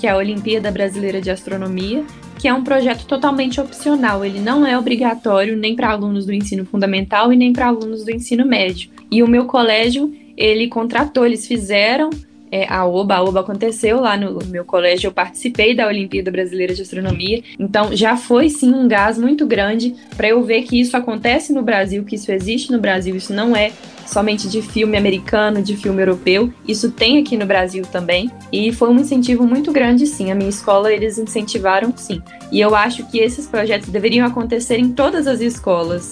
que 0.00 0.06
é 0.06 0.10
a 0.10 0.16
Olimpíada 0.16 0.70
Brasileira 0.70 1.20
de 1.20 1.30
Astronomia, 1.30 2.02
que 2.38 2.48
é 2.48 2.54
um 2.54 2.64
projeto 2.64 3.04
totalmente 3.04 3.60
opcional. 3.60 4.24
Ele 4.24 4.40
não 4.40 4.66
é 4.66 4.78
obrigatório 4.78 5.54
nem 5.54 5.76
para 5.76 5.90
alunos 5.90 6.24
do 6.24 6.32
ensino 6.32 6.64
fundamental 6.64 7.30
e 7.30 7.36
nem 7.36 7.52
para 7.52 7.66
alunos 7.66 8.02
do 8.02 8.10
ensino 8.10 8.46
médio. 8.46 8.90
E 9.10 9.22
o 9.22 9.28
meu 9.28 9.44
colégio, 9.44 10.10
ele 10.38 10.68
contratou, 10.68 11.26
eles 11.26 11.46
fizeram 11.46 12.08
é, 12.50 12.66
a 12.68 12.84
OBA. 12.84 13.14
A 13.14 13.22
OBA 13.22 13.40
aconteceu 13.40 14.00
lá 14.00 14.16
no 14.16 14.38
meu 14.46 14.64
colégio, 14.64 15.08
eu 15.08 15.12
participei 15.12 15.74
da 15.74 15.86
Olimpíada 15.86 16.30
Brasileira 16.30 16.74
de 16.74 16.82
Astronomia, 16.82 17.42
então 17.58 17.94
já 17.94 18.16
foi 18.16 18.48
sim 18.48 18.72
um 18.72 18.88
gás 18.88 19.18
muito 19.18 19.46
grande 19.46 19.94
para 20.16 20.28
eu 20.28 20.42
ver 20.42 20.62
que 20.62 20.80
isso 20.80 20.96
acontece 20.96 21.52
no 21.52 21.62
Brasil, 21.62 22.04
que 22.04 22.16
isso 22.16 22.30
existe 22.32 22.72
no 22.72 22.80
Brasil, 22.80 23.14
isso 23.14 23.32
não 23.32 23.54
é 23.54 23.72
somente 24.06 24.48
de 24.48 24.60
filme 24.60 24.96
americano, 24.96 25.62
de 25.62 25.76
filme 25.76 26.02
europeu, 26.02 26.52
isso 26.66 26.90
tem 26.90 27.18
aqui 27.18 27.36
no 27.36 27.46
Brasil 27.46 27.84
também, 27.92 28.30
e 28.52 28.72
foi 28.72 28.90
um 28.90 28.96
incentivo 28.96 29.46
muito 29.46 29.70
grande 29.70 30.06
sim. 30.06 30.32
A 30.32 30.34
minha 30.34 30.50
escola 30.50 30.92
eles 30.92 31.16
incentivaram 31.16 31.92
sim. 31.96 32.20
E 32.50 32.60
eu 32.60 32.74
acho 32.74 33.06
que 33.06 33.18
esses 33.18 33.46
projetos 33.46 33.88
deveriam 33.88 34.26
acontecer 34.26 34.78
em 34.78 34.92
todas 34.92 35.28
as 35.28 35.40
escolas. 35.40 36.10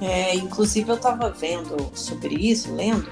É, 0.00 0.34
inclusive 0.36 0.90
eu 0.90 0.94
estava 0.94 1.30
vendo 1.30 1.90
sobre 1.94 2.34
isso, 2.34 2.72
lendo, 2.74 3.06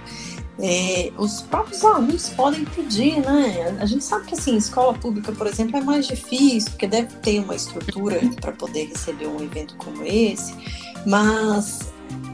é, 0.59 1.13
os 1.19 1.43
próprios 1.43 1.85
alunos 1.85 2.31
podem 2.31 2.65
pedir, 2.65 3.21
né? 3.21 3.77
A 3.79 3.85
gente 3.85 4.03
sabe 4.03 4.27
que 4.27 4.35
assim, 4.35 4.57
escola 4.57 4.95
pública, 4.95 5.31
por 5.33 5.47
exemplo, 5.47 5.77
é 5.77 5.81
mais 5.83 6.07
difícil, 6.07 6.71
porque 6.71 6.87
deve 6.87 7.15
ter 7.17 7.41
uma 7.41 7.55
estrutura 7.55 8.21
para 8.41 8.53
poder 8.53 8.87
receber 8.87 9.27
um 9.27 9.43
evento 9.43 9.77
como 9.77 10.03
esse, 10.05 10.55
mas 11.07 11.93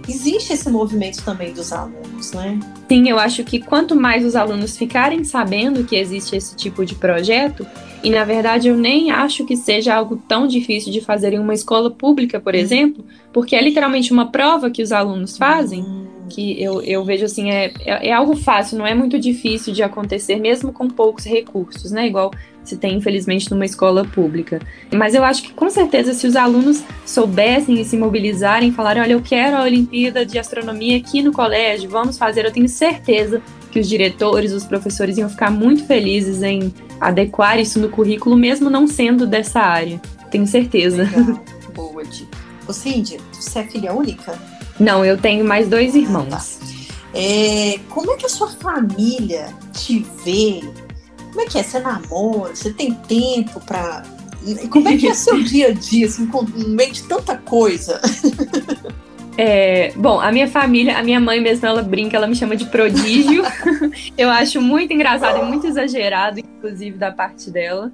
existe 0.08 0.52
esse 0.52 0.70
movimento 0.70 1.24
também 1.24 1.52
dos 1.52 1.72
alunos, 1.72 2.32
né? 2.32 2.60
Sim, 2.88 3.08
eu 3.08 3.18
acho 3.18 3.42
que 3.42 3.58
quanto 3.58 3.96
mais 3.96 4.24
os 4.24 4.36
alunos 4.36 4.76
ficarem 4.76 5.24
sabendo 5.24 5.84
que 5.84 5.96
existe 5.96 6.36
esse 6.36 6.54
tipo 6.54 6.84
de 6.86 6.94
projeto, 6.94 7.66
e 8.04 8.10
na 8.10 8.24
verdade 8.24 8.68
eu 8.68 8.76
nem 8.76 9.10
acho 9.10 9.44
que 9.44 9.56
seja 9.56 9.94
algo 9.94 10.16
tão 10.28 10.46
difícil 10.46 10.92
de 10.92 11.00
fazer 11.00 11.32
em 11.32 11.40
uma 11.40 11.54
escola 11.54 11.90
pública, 11.90 12.38
por 12.38 12.54
hum. 12.54 12.58
exemplo, 12.58 13.04
porque 13.32 13.56
é 13.56 13.60
literalmente 13.60 14.12
uma 14.12 14.30
prova 14.30 14.70
que 14.70 14.82
os 14.82 14.92
alunos 14.92 15.36
fazem. 15.36 15.82
Hum 15.82 16.01
que 16.28 16.62
eu, 16.62 16.80
eu 16.82 17.04
vejo 17.04 17.24
assim, 17.24 17.50
é, 17.50 17.72
é, 17.80 18.08
é, 18.08 18.12
algo 18.12 18.36
fácil, 18.36 18.78
não 18.78 18.86
é 18.86 18.94
muito 18.94 19.18
difícil 19.18 19.72
de 19.72 19.82
acontecer, 19.82 20.36
mesmo 20.36 20.72
com 20.72 20.88
poucos 20.88 21.24
recursos, 21.24 21.90
né? 21.90 22.06
Igual 22.06 22.30
se 22.64 22.76
tem, 22.76 22.96
infelizmente, 22.96 23.50
numa 23.50 23.64
escola 23.64 24.04
pública. 24.04 24.60
Mas 24.92 25.14
eu 25.14 25.24
acho 25.24 25.42
que, 25.42 25.52
com 25.52 25.68
certeza, 25.68 26.14
se 26.14 26.26
os 26.26 26.36
alunos 26.36 26.82
soubessem 27.04 27.80
e 27.80 27.84
se 27.84 27.96
mobilizarem, 27.96 28.72
falarem, 28.72 29.02
olha, 29.02 29.12
eu 29.12 29.20
quero 29.20 29.56
a 29.56 29.62
Olimpíada 29.62 30.24
de 30.24 30.38
Astronomia 30.38 30.96
aqui 30.96 31.22
no 31.22 31.32
colégio, 31.32 31.90
vamos 31.90 32.16
fazer, 32.16 32.44
eu 32.44 32.52
tenho 32.52 32.68
certeza 32.68 33.42
que 33.70 33.80
os 33.80 33.88
diretores, 33.88 34.52
os 34.52 34.64
professores 34.64 35.18
iam 35.18 35.28
ficar 35.28 35.50
muito 35.50 35.84
felizes 35.86 36.42
em 36.42 36.72
adequar 37.00 37.58
isso 37.58 37.80
no 37.80 37.88
currículo, 37.88 38.36
mesmo 38.36 38.70
não 38.70 38.86
sendo 38.86 39.26
dessa 39.26 39.60
área. 39.60 40.00
Tenho 40.30 40.46
certeza. 40.46 41.02
Legal. 41.02 41.42
Boa, 41.74 42.04
Di. 42.04 42.28
Ô, 42.68 42.72
Cindy, 42.72 43.18
você 43.32 43.60
é 43.60 43.64
filha 43.64 43.92
única? 43.92 44.38
Não, 44.82 45.04
eu 45.04 45.16
tenho 45.16 45.44
mais 45.44 45.68
dois 45.68 45.94
irmãos. 45.94 46.26
Tá. 46.28 46.66
É, 47.14 47.78
como 47.88 48.10
é 48.10 48.16
que 48.16 48.26
a 48.26 48.28
sua 48.28 48.48
família 48.48 49.54
te 49.72 50.04
vê? 50.24 50.60
Como 51.28 51.40
é 51.40 51.44
que 51.44 51.56
é? 51.56 51.62
Você 51.62 51.78
namora? 51.78 52.54
Você 52.54 52.72
tem 52.72 52.92
tempo 52.92 53.60
para 53.60 54.02
Como 54.70 54.88
é 54.88 54.96
que 54.96 55.06
é 55.06 55.14
seu 55.14 55.38
dia 55.44 55.68
a 55.68 55.72
dia, 55.72 56.06
assim, 56.06 56.26
com 56.26 56.44
meio 56.66 56.90
de 56.90 57.04
tanta 57.04 57.36
coisa? 57.36 58.00
É, 59.38 59.92
bom, 59.94 60.20
a 60.20 60.32
minha 60.32 60.48
família, 60.48 60.98
a 60.98 61.02
minha 61.02 61.20
mãe 61.20 61.40
mesmo, 61.40 61.64
ela 61.64 61.82
brinca, 61.82 62.16
ela 62.16 62.26
me 62.26 62.34
chama 62.34 62.56
de 62.56 62.66
prodígio. 62.66 63.44
eu 64.18 64.28
acho 64.30 64.60
muito 64.60 64.92
engraçado 64.92 65.38
e 65.38 65.44
muito 65.44 65.64
exagerado, 65.64 66.40
inclusive, 66.40 66.98
da 66.98 67.12
parte 67.12 67.52
dela. 67.52 67.92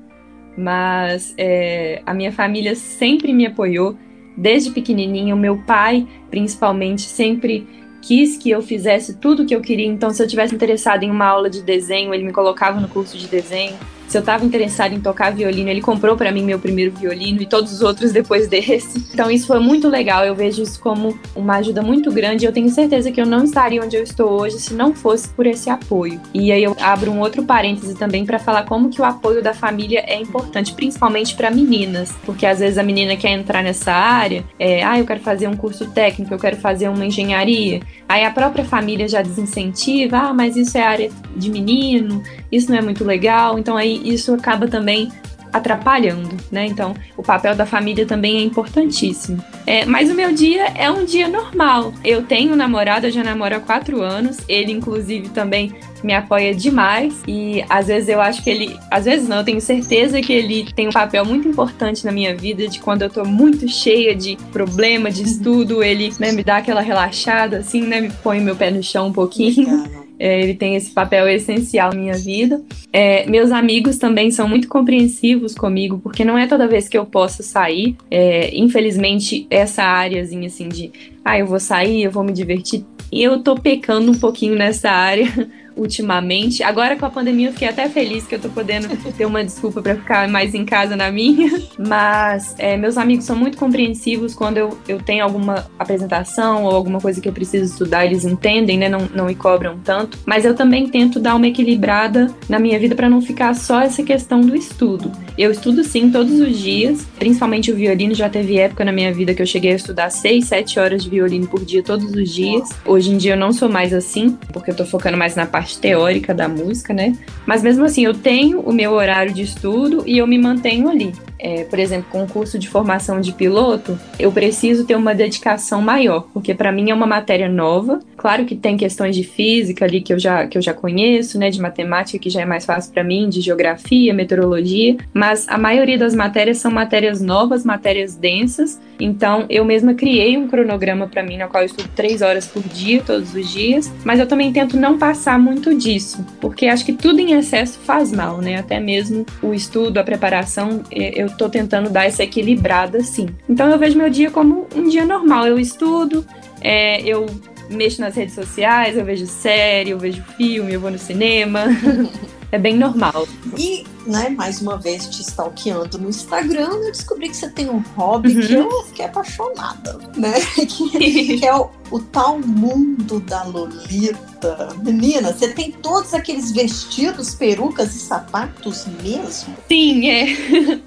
Mas 0.57 1.35
é, 1.37 2.03
a 2.07 2.15
minha 2.15 2.33
família 2.33 2.75
sempre 2.75 3.33
me 3.33 3.47
apoiou 3.47 3.97
desde 4.39 4.71
pequenininho. 4.71 5.37
Meu 5.37 5.59
pai, 5.59 6.07
principalmente, 6.31 7.03
sempre 7.03 7.67
quis 8.01 8.39
que 8.39 8.49
eu 8.49 8.63
fizesse 8.63 9.15
tudo 9.15 9.43
o 9.43 9.47
que 9.47 9.55
eu 9.55 9.61
queria. 9.61 9.87
Então, 9.87 10.11
se 10.11 10.23
eu 10.23 10.29
tivesse 10.29 10.55
interessado 10.55 11.03
em 11.03 11.11
uma 11.11 11.27
aula 11.27 11.51
de 11.51 11.63
desenho, 11.63 12.15
ele 12.15 12.25
me 12.25 12.33
colocava 12.33 12.81
no 12.81 12.89
curso 12.89 13.19
de 13.19 13.27
desenho. 13.27 13.77
Se 14.09 14.17
eu 14.17 14.21
estava 14.21 14.45
interessada 14.45 14.95
em 14.95 15.01
tocar 15.01 15.33
violino, 15.33 15.69
ele 15.69 15.83
comprou 15.83 16.17
para 16.17 16.33
mim 16.33 16.43
meu 16.43 16.59
primeiro 16.59 16.93
violino 16.97 17.43
e 17.43 17.47
todos 17.47 17.73
os 17.73 17.83
outros 17.83 18.11
depois 18.11 18.49
desse. 18.49 19.07
Então 19.13 19.31
isso 19.31 19.47
foi 19.47 19.61
muito 19.61 19.89
legal. 19.89 20.25
Eu 20.25 20.35
vejo 20.35 20.63
isso 20.63 20.81
como 20.81 21.19
uma 21.37 21.57
ajuda 21.57 21.83
muito 21.83 22.11
grande. 22.11 22.47
Eu 22.47 22.53
tenho 22.53 22.71
certeza 22.71 23.13
que 23.13 23.21
eu 23.21 23.27
não 23.27 23.45
estaria 23.45 23.83
onde 23.83 23.97
eu 23.97 24.03
estou 24.03 24.41
hoje 24.41 24.59
se 24.59 24.73
não 24.73 24.95
fosse 24.95 25.29
por 25.29 25.47
esse 25.47 25.69
apoio. 25.69 26.21
E 26.33 26.51
aí 26.51 26.65
eu 26.65 26.75
abro 26.81 27.11
um 27.11 27.21
outro 27.21 27.43
parêntese 27.43 27.95
também 27.95 28.25
para 28.25 28.39
falar 28.39 28.65
como 28.65 28.89
que 28.89 29.01
o 29.01 29.05
apoio 29.05 29.43
da 29.43 29.53
família 29.53 30.03
é 30.07 30.19
importante, 30.19 30.73
principalmente 30.73 31.37
para 31.37 31.51
meninas, 31.51 32.15
porque 32.25 32.47
às 32.47 32.61
vezes 32.61 32.79
a 32.79 32.83
menina 32.83 33.17
quer 33.17 33.31
entrar 33.31 33.63
nessa 33.63 33.93
área, 33.93 34.45
é, 34.59 34.83
ah, 34.83 34.99
eu 34.99 35.05
quero 35.05 35.21
fazer 35.21 35.49
um 35.49 35.57
curso 35.57 35.91
técnico, 35.91 36.33
eu 36.33 36.39
quero 36.39 36.57
fazer 36.57 36.89
uma 36.89 37.05
engenharia. 37.05 37.81
Aí 38.09 38.25
a 38.25 38.31
própria 38.31 38.65
família 38.65 39.07
já 39.07 39.21
desincentiva, 39.21 40.17
ah, 40.17 40.35
mas 40.35 40.57
isso 40.57 40.79
é 40.79 40.83
área 40.83 41.11
de 41.37 41.51
menino, 41.51 42.23
isso 42.51 42.71
não 42.71 42.79
é 42.79 42.83
muito 42.83 43.05
legal. 43.05 43.59
Então 43.59 43.77
aí 43.77 43.98
isso 44.05 44.35
acaba 44.35 44.69
também 44.69 45.11
atrapalhando, 45.53 46.37
né? 46.51 46.67
Então, 46.67 46.95
o 47.17 47.23
papel 47.23 47.55
da 47.55 47.67
família 47.67 48.07
também 48.07 48.39
é 48.39 48.43
importantíssimo. 48.43 49.43
É, 49.67 49.85
mas 49.85 50.11
o 50.11 50.15
meu 50.15 50.33
dia 50.33 50.67
é 50.75 50.91
um 50.91 51.05
dia 51.05 51.29
normal. 51.29 51.93
Eu 52.05 52.23
tenho 52.23 52.53
um 52.53 52.57
namorado, 52.57 53.07
eu 53.07 53.11
já 53.11 53.23
namoro 53.23 53.57
há 53.57 53.61
quatro 53.61 54.03
anos. 54.03 54.39
Ele, 54.49 54.73
inclusive, 54.73 55.29
também 55.31 55.73
me 56.03 56.15
apoia 56.15 56.55
demais. 56.55 57.23
E 57.27 57.65
às 57.69 57.87
vezes 57.89 58.09
eu 58.09 58.21
acho 58.21 58.43
que 58.43 58.51
ele. 58.51 58.77
Às 58.91 59.05
vezes 59.05 59.29
não, 59.29 59.39
eu 59.39 59.45
tenho 59.45 59.61
certeza 59.61 60.21
que 60.21 60.33
ele 60.33 60.71
tem 60.73 60.89
um 60.89 60.93
papel 60.93 61.25
muito 61.25 61.49
importante 61.49 62.05
na 62.05 62.13
minha 62.13 62.37
vida. 62.37 62.69
De 62.69 62.79
quando 62.79 63.03
eu 63.03 63.11
tô 63.11 63.25
muito 63.25 63.69
cheia 63.69 64.15
de 64.15 64.37
problema, 64.53 65.11
de 65.11 65.23
estudo, 65.23 65.83
ele 65.83 66.13
né, 66.19 66.33
me 66.33 66.45
dá 66.45 66.59
aquela 66.59 66.81
relaxada, 66.81 67.59
assim, 67.59 67.83
né? 67.83 68.01
Me 68.01 68.11
põe 68.11 68.41
meu 68.41 68.57
pé 68.57 68.71
no 68.71 68.83
chão 68.83 69.09
um 69.09 69.13
pouquinho. 69.13 70.08
É, 70.19 70.41
ele 70.41 70.55
tem 70.55 70.75
esse 70.75 70.91
papel 70.91 71.29
essencial 71.29 71.93
na 71.93 72.01
minha 72.01 72.15
vida. 72.15 72.61
É, 72.93 73.29
meus 73.29 73.53
amigos 73.53 73.99
também 73.99 74.31
são 74.31 74.49
muito 74.49 74.69
compreensivos 74.69 75.55
comigo, 75.55 75.99
porque 75.99 76.25
não 76.25 76.37
é 76.37 76.47
toda 76.47 76.67
vez 76.67 76.89
que 76.89 76.99
eu 76.99 77.07
posso 77.07 77.43
sair. 77.43 77.97
É, 78.11 78.57
infelizmente, 78.57 79.47
essa 79.51 79.83
áreazinha 79.83 80.47
assim 80.47 80.69
de, 80.69 80.91
ah, 81.25 81.39
eu 81.39 81.47
vou 81.47 81.61
sair, 81.61 82.03
eu 82.03 82.11
vou 82.11 82.25
me 82.25 82.33
divertir. 82.33 82.85
E 83.11 83.23
eu 83.23 83.43
tô 83.43 83.55
pecando 83.55 84.11
um 84.11 84.15
pouquinho 84.15 84.55
nessa 84.55 84.91
área 84.91 85.49
ultimamente. 85.79 86.63
Agora 86.63 86.97
com 86.97 87.07
a 87.07 87.11
pandemia 87.11 87.49
eu 87.49 87.53
fiquei 87.53 87.69
até 87.69 87.89
feliz 87.89 88.27
que 88.27 88.35
eu 88.35 88.41
tô 88.41 88.49
podendo 88.49 88.89
ter 89.13 89.25
uma 89.25 89.45
desculpa 89.45 89.81
para 89.81 89.95
ficar 89.95 90.29
mais 90.29 90.55
em 90.55 90.65
casa 90.65 90.97
na 90.97 91.11
minha. 91.11 91.51
Mas 91.79 92.55
é, 92.59 92.77
meus 92.77 92.99
amigos 92.99 93.25
são 93.25 93.37
muito 93.37 93.57
compreensivos 93.57 94.35
quando 94.35 94.59
eu, 94.59 94.77
eu 94.89 95.01
tenho 95.01 95.25
alguma 95.25 95.67
apresentação 95.79 96.65
ou 96.65 96.75
alguma 96.75 97.01
coisa 97.01 97.21
que 97.21 97.29
eu 97.29 97.33
preciso 97.33 97.73
estudar, 97.73 98.05
eles 98.05 98.25
entendem, 98.25 98.77
né? 98.77 98.89
Não, 98.89 99.09
não 99.15 99.27
me 99.27 99.35
cobram 99.35 99.79
tanto. 99.79 100.19
Mas 100.27 100.45
eu 100.45 100.55
também 100.55 100.89
tento 100.89 101.21
dar 101.21 101.37
uma 101.37 101.47
equilibrada 101.47 102.35
na 102.49 102.59
minha 102.59 102.79
vida 102.79 102.95
para 102.95 103.09
não 103.09 103.23
ficar 103.23 103.55
só 103.55 103.81
essa 103.81 104.03
questão 104.03 104.41
do 104.41 104.57
estudo. 104.57 105.13
Eu 105.37 105.53
estudo 105.53 105.85
sim 105.85 106.11
todos 106.11 106.41
os 106.41 106.59
dias, 106.59 107.07
principalmente 107.19 107.71
o 107.71 107.77
violino. 107.77 108.15
Já 108.15 108.29
teve 108.29 108.59
época 108.59 108.85
na 108.85 108.91
minha 108.91 109.13
vida 109.13 109.33
que 109.33 109.41
eu 109.41 109.47
cheguei 109.47 109.73
a 109.73 109.77
estudar 109.77 110.11
6, 110.11 110.45
7 110.45 110.81
horas 110.81 111.05
de 111.05 111.11
violino 111.11 111.47
por 111.47 111.65
dia 111.65 111.83
todos 111.83 112.13
os 112.13 112.35
dias. 112.35 112.69
Hoje 112.85 113.13
em 113.13 113.17
dia 113.17 113.35
eu 113.35 113.37
não 113.37 113.53
sou 113.53 113.69
mais 113.69 113.95
assim, 113.95 114.37
porque 114.53 114.71
eu 114.71 114.75
tô 114.75 114.85
focando 114.85 115.17
mais 115.17 115.37
na 115.37 115.47
parte 115.47 115.68
parte 115.69 115.79
teórica 115.79 116.35
da 116.35 116.49
música, 116.49 116.95
né? 116.95 117.13
Mas 117.45 117.63
mesmo 117.63 117.85
assim, 117.85 118.05
eu 118.05 118.15
tenho 118.15 118.61
o 118.61 118.73
meu 118.73 118.93
horário 118.93 119.33
de 119.33 119.43
estudo 119.43 120.03
e 120.07 120.17
eu 120.17 120.27
me 120.27 120.39
mantenho 120.39 120.89
ali 120.89 121.13
é, 121.39 121.65
por 121.65 121.79
exemplo, 121.79 122.09
com 122.11 122.25
o 122.25 122.29
curso 122.29 122.59
de 122.59 122.69
formação 122.69 123.21
de 123.21 123.33
piloto, 123.33 123.99
eu 124.19 124.33
preciso 124.33 124.85
ter 124.85 124.97
uma 124.97 125.15
dedicação 125.15 125.81
maior, 125.81 126.27
porque 126.33 126.53
para 126.53 126.73
mim 126.73 126.91
é 126.91 126.95
uma 126.95 127.07
matéria 127.07 127.49
nova. 127.49 128.01
Claro 128.17 128.45
que 128.45 128.57
tem 128.57 128.77
questões 128.77 129.15
de 129.15 129.23
física 129.23 129.85
ali 129.85 130.01
que 130.01 130.13
eu 130.13 130.19
já, 130.19 130.47
que 130.47 130.59
eu 130.59 130.63
já 130.63 130.75
conheço, 130.75 131.39
né, 131.39 131.51
de 131.51 131.61
matemática 131.61 132.19
que 132.19 132.29
já 132.29 132.41
é 132.41 132.45
mais 132.45 132.67
fácil 132.67 132.93
para 132.93 133.05
mim, 133.05 133.29
de 133.29 133.41
geografia, 133.41 134.13
meteorologia, 134.13 134.97
mas 135.15 135.47
a 135.49 135.57
maioria 135.57 135.97
das 135.97 136.15
matérias 136.15 136.59
são 136.59 136.71
matérias 136.71 137.21
novas, 137.21 137.65
matérias 137.65 138.17
densas. 138.17 138.81
Então, 138.99 139.47
eu 139.49 139.65
mesma 139.65 139.95
criei 139.95 140.37
um 140.37 140.49
cronograma 140.49 141.07
para 141.07 141.23
mim, 141.23 141.37
na 141.37 141.47
qual 141.47 141.63
eu 141.63 141.67
estudo 141.67 141.89
três 141.95 142.23
horas 142.23 142.47
por 142.47 142.63
dia, 142.63 143.03
todos 143.03 143.35
os 143.35 143.49
dias, 143.49 143.93
mas 144.05 144.19
eu 144.19 144.27
também 144.27 144.53
tento 144.53 144.77
não 144.77 144.99
passar 144.99 145.39
muito 145.39 145.75
disso, 145.75 146.25
porque 146.41 146.67
acho 146.67 146.85
que 146.85 146.93
tudo 146.93 147.21
em 147.21 147.33
excesso 147.33 147.79
faz 147.81 148.13
mal, 148.13 148.39
né? 148.39 148.57
Até 148.57 148.81
mesmo 148.81 149.25
o 149.43 149.55
estudo, 149.55 149.99
a 149.99 150.05
preparação, 150.05 150.83
eu 150.91 151.29
eu 151.29 151.37
tô 151.37 151.49
tentando 151.49 151.91
dar 151.91 152.07
essa 152.07 152.23
equilibrada, 152.23 153.01
sim. 153.03 153.29
Então 153.49 153.69
eu 153.69 153.79
vejo 153.79 153.99
meu 153.99 154.09
dia 154.09 154.31
como 154.31 154.67
um 154.75 154.89
dia 154.89 155.05
normal. 155.05 155.47
Eu 155.47 155.59
estudo, 155.59 156.25
é, 156.61 157.03
eu 157.03 157.27
mexo 157.71 158.01
nas 158.01 158.17
redes 158.17 158.35
sociais, 158.35 158.97
eu 158.97 159.05
vejo 159.05 159.27
série, 159.27 159.91
eu 159.91 159.99
vejo 159.99 160.23
filme, 160.37 160.73
eu 160.73 160.81
vou 160.81 160.91
no 160.91 160.99
cinema. 160.99 161.67
é 162.51 162.59
bem 162.59 162.77
normal. 162.77 163.27
E, 163.57 163.85
né, 164.07 164.31
mais 164.31 164.61
uma 164.61 164.79
vez 164.79 165.07
te 165.07 165.21
stalkeando 165.23 165.99
no 165.99 166.09
Instagram, 166.09 166.71
eu 166.71 166.93
descobri 166.93 167.29
que 167.29 167.37
você 167.37 167.51
tem 167.51 167.69
um 167.69 167.83
hobby 167.97 168.35
uhum. 168.35 168.47
que 168.47 168.53
eu 168.55 168.85
fiquei 168.85 169.05
apaixonada, 169.05 169.99
né? 170.17 170.35
Que, 170.69 171.39
que 171.39 171.47
é 171.47 171.55
o, 171.55 171.71
o, 171.91 172.01
tal 172.01 172.39
mundo 172.39 173.21
da 173.21 173.45
Lolita. 173.45 174.69
Menina, 174.83 175.33
você 175.33 175.49
tem 175.49 175.73
todos 175.73 176.15
aqueles 176.15 176.53
vestidos, 176.53 177.35
perucas 177.35 177.95
e 177.95 177.99
sapatos 177.99 178.87
mesmo? 179.03 179.55
Sim, 179.69 180.09
é. 180.09 180.81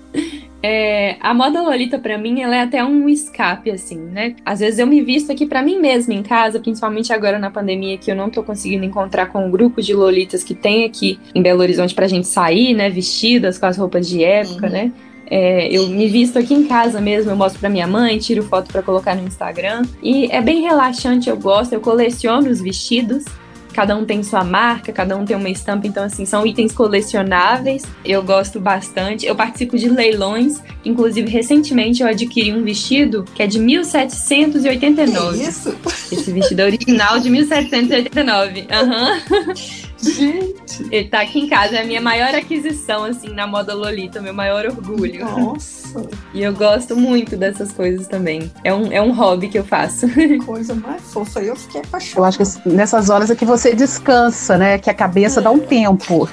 É, 0.63 1.17
a 1.19 1.33
moda 1.33 1.61
Lolita 1.61 1.97
para 1.97 2.17
mim 2.17 2.41
ela 2.41 2.55
é 2.55 2.61
até 2.61 2.83
um 2.83 3.09
escape 3.09 3.71
assim, 3.71 3.97
né? 3.97 4.35
Às 4.45 4.59
vezes 4.59 4.79
eu 4.79 4.85
me 4.85 5.01
visto 5.01 5.31
aqui 5.31 5.45
para 5.45 5.61
mim 5.61 5.79
mesma 5.79 6.13
em 6.13 6.21
casa, 6.21 6.59
principalmente 6.59 7.11
agora 7.11 7.39
na 7.39 7.49
pandemia 7.49 7.97
que 7.97 8.11
eu 8.11 8.15
não 8.15 8.29
tô 8.29 8.43
conseguindo 8.43 8.85
encontrar 8.85 9.27
com 9.27 9.39
o 9.39 9.47
um 9.47 9.51
grupo 9.51 9.81
de 9.81 9.93
lolitas 9.93 10.43
que 10.43 10.53
tem 10.53 10.85
aqui 10.85 11.19
em 11.33 11.41
Belo 11.41 11.61
Horizonte 11.61 11.95
pra 11.95 12.07
gente 12.07 12.27
sair, 12.27 12.75
né, 12.75 12.89
vestidas 12.89 13.57
com 13.57 13.65
as 13.65 13.77
roupas 13.77 14.07
de 14.07 14.23
época, 14.23 14.67
uhum. 14.67 14.71
né? 14.71 14.91
É, 15.33 15.69
eu 15.71 15.87
me 15.87 16.07
visto 16.09 16.37
aqui 16.37 16.53
em 16.53 16.67
casa 16.67 16.99
mesmo, 16.99 17.31
eu 17.31 17.37
mostro 17.37 17.57
para 17.57 17.69
minha 17.69 17.87
mãe, 17.87 18.17
tiro 18.17 18.43
foto 18.43 18.69
para 18.69 18.83
colocar 18.83 19.15
no 19.15 19.25
Instagram. 19.25 19.83
E 20.03 20.25
é 20.29 20.41
bem 20.41 20.61
relaxante, 20.61 21.29
eu 21.29 21.37
gosto, 21.37 21.71
eu 21.71 21.79
coleciono 21.79 22.49
os 22.49 22.61
vestidos 22.61 23.23
cada 23.71 23.95
um 23.95 24.05
tem 24.05 24.23
sua 24.23 24.43
marca, 24.43 24.91
cada 24.91 25.15
um 25.15 25.25
tem 25.25 25.35
uma 25.35 25.49
estampa, 25.49 25.87
então 25.87 26.03
assim, 26.03 26.25
são 26.25 26.45
itens 26.45 26.73
colecionáveis. 26.73 27.83
Eu 28.03 28.23
gosto 28.23 28.59
bastante. 28.59 29.25
Eu 29.25 29.35
participo 29.35 29.77
de 29.77 29.89
leilões, 29.89 30.61
inclusive 30.83 31.29
recentemente 31.29 32.01
eu 32.01 32.07
adquiri 32.07 32.53
um 32.53 32.63
vestido 32.63 33.23
que 33.35 33.43
é 33.43 33.47
de 33.47 33.59
1789. 33.59 35.37
Que 35.37 35.43
isso? 35.43 35.75
Esse 36.11 36.31
vestido 36.31 36.61
é 36.61 36.65
original 36.65 37.19
de 37.19 37.29
1789. 37.29 38.67
Aham. 38.71 39.21
Uhum. 39.31 39.81
Gente! 40.01 40.87
Ele 40.91 41.07
tá 41.07 41.21
aqui 41.21 41.39
em 41.39 41.47
casa, 41.47 41.77
é 41.77 41.81
a 41.81 41.85
minha 41.85 42.01
maior 42.01 42.33
aquisição, 42.33 43.03
assim, 43.03 43.29
na 43.29 43.45
moda 43.45 43.73
Lolita, 43.73 44.21
meu 44.21 44.33
maior 44.33 44.65
orgulho. 44.65 45.25
Nossa! 45.25 46.07
E 46.33 46.41
eu 46.41 46.53
gosto 46.53 46.95
muito 46.95 47.35
dessas 47.37 47.71
coisas 47.71 48.07
também. 48.07 48.51
É 48.63 48.73
um, 48.73 48.91
é 48.91 49.01
um 49.01 49.11
hobby 49.11 49.47
que 49.49 49.59
eu 49.59 49.63
faço. 49.63 50.07
Coisa 50.45 50.73
mais 50.73 51.01
fofa, 51.13 51.41
eu 51.41 51.55
fiquei 51.55 51.81
apaixonada. 51.81 52.37
Eu 52.37 52.43
acho 52.43 52.61
que 52.61 52.69
nessas 52.69 53.09
horas 53.09 53.29
é 53.29 53.35
que 53.35 53.45
você 53.45 53.75
descansa, 53.75 54.57
né? 54.57 54.77
Que 54.77 54.89
a 54.89 54.93
cabeça 54.93 55.39
é. 55.39 55.43
dá 55.43 55.51
um 55.51 55.59
tempo. 55.59 56.29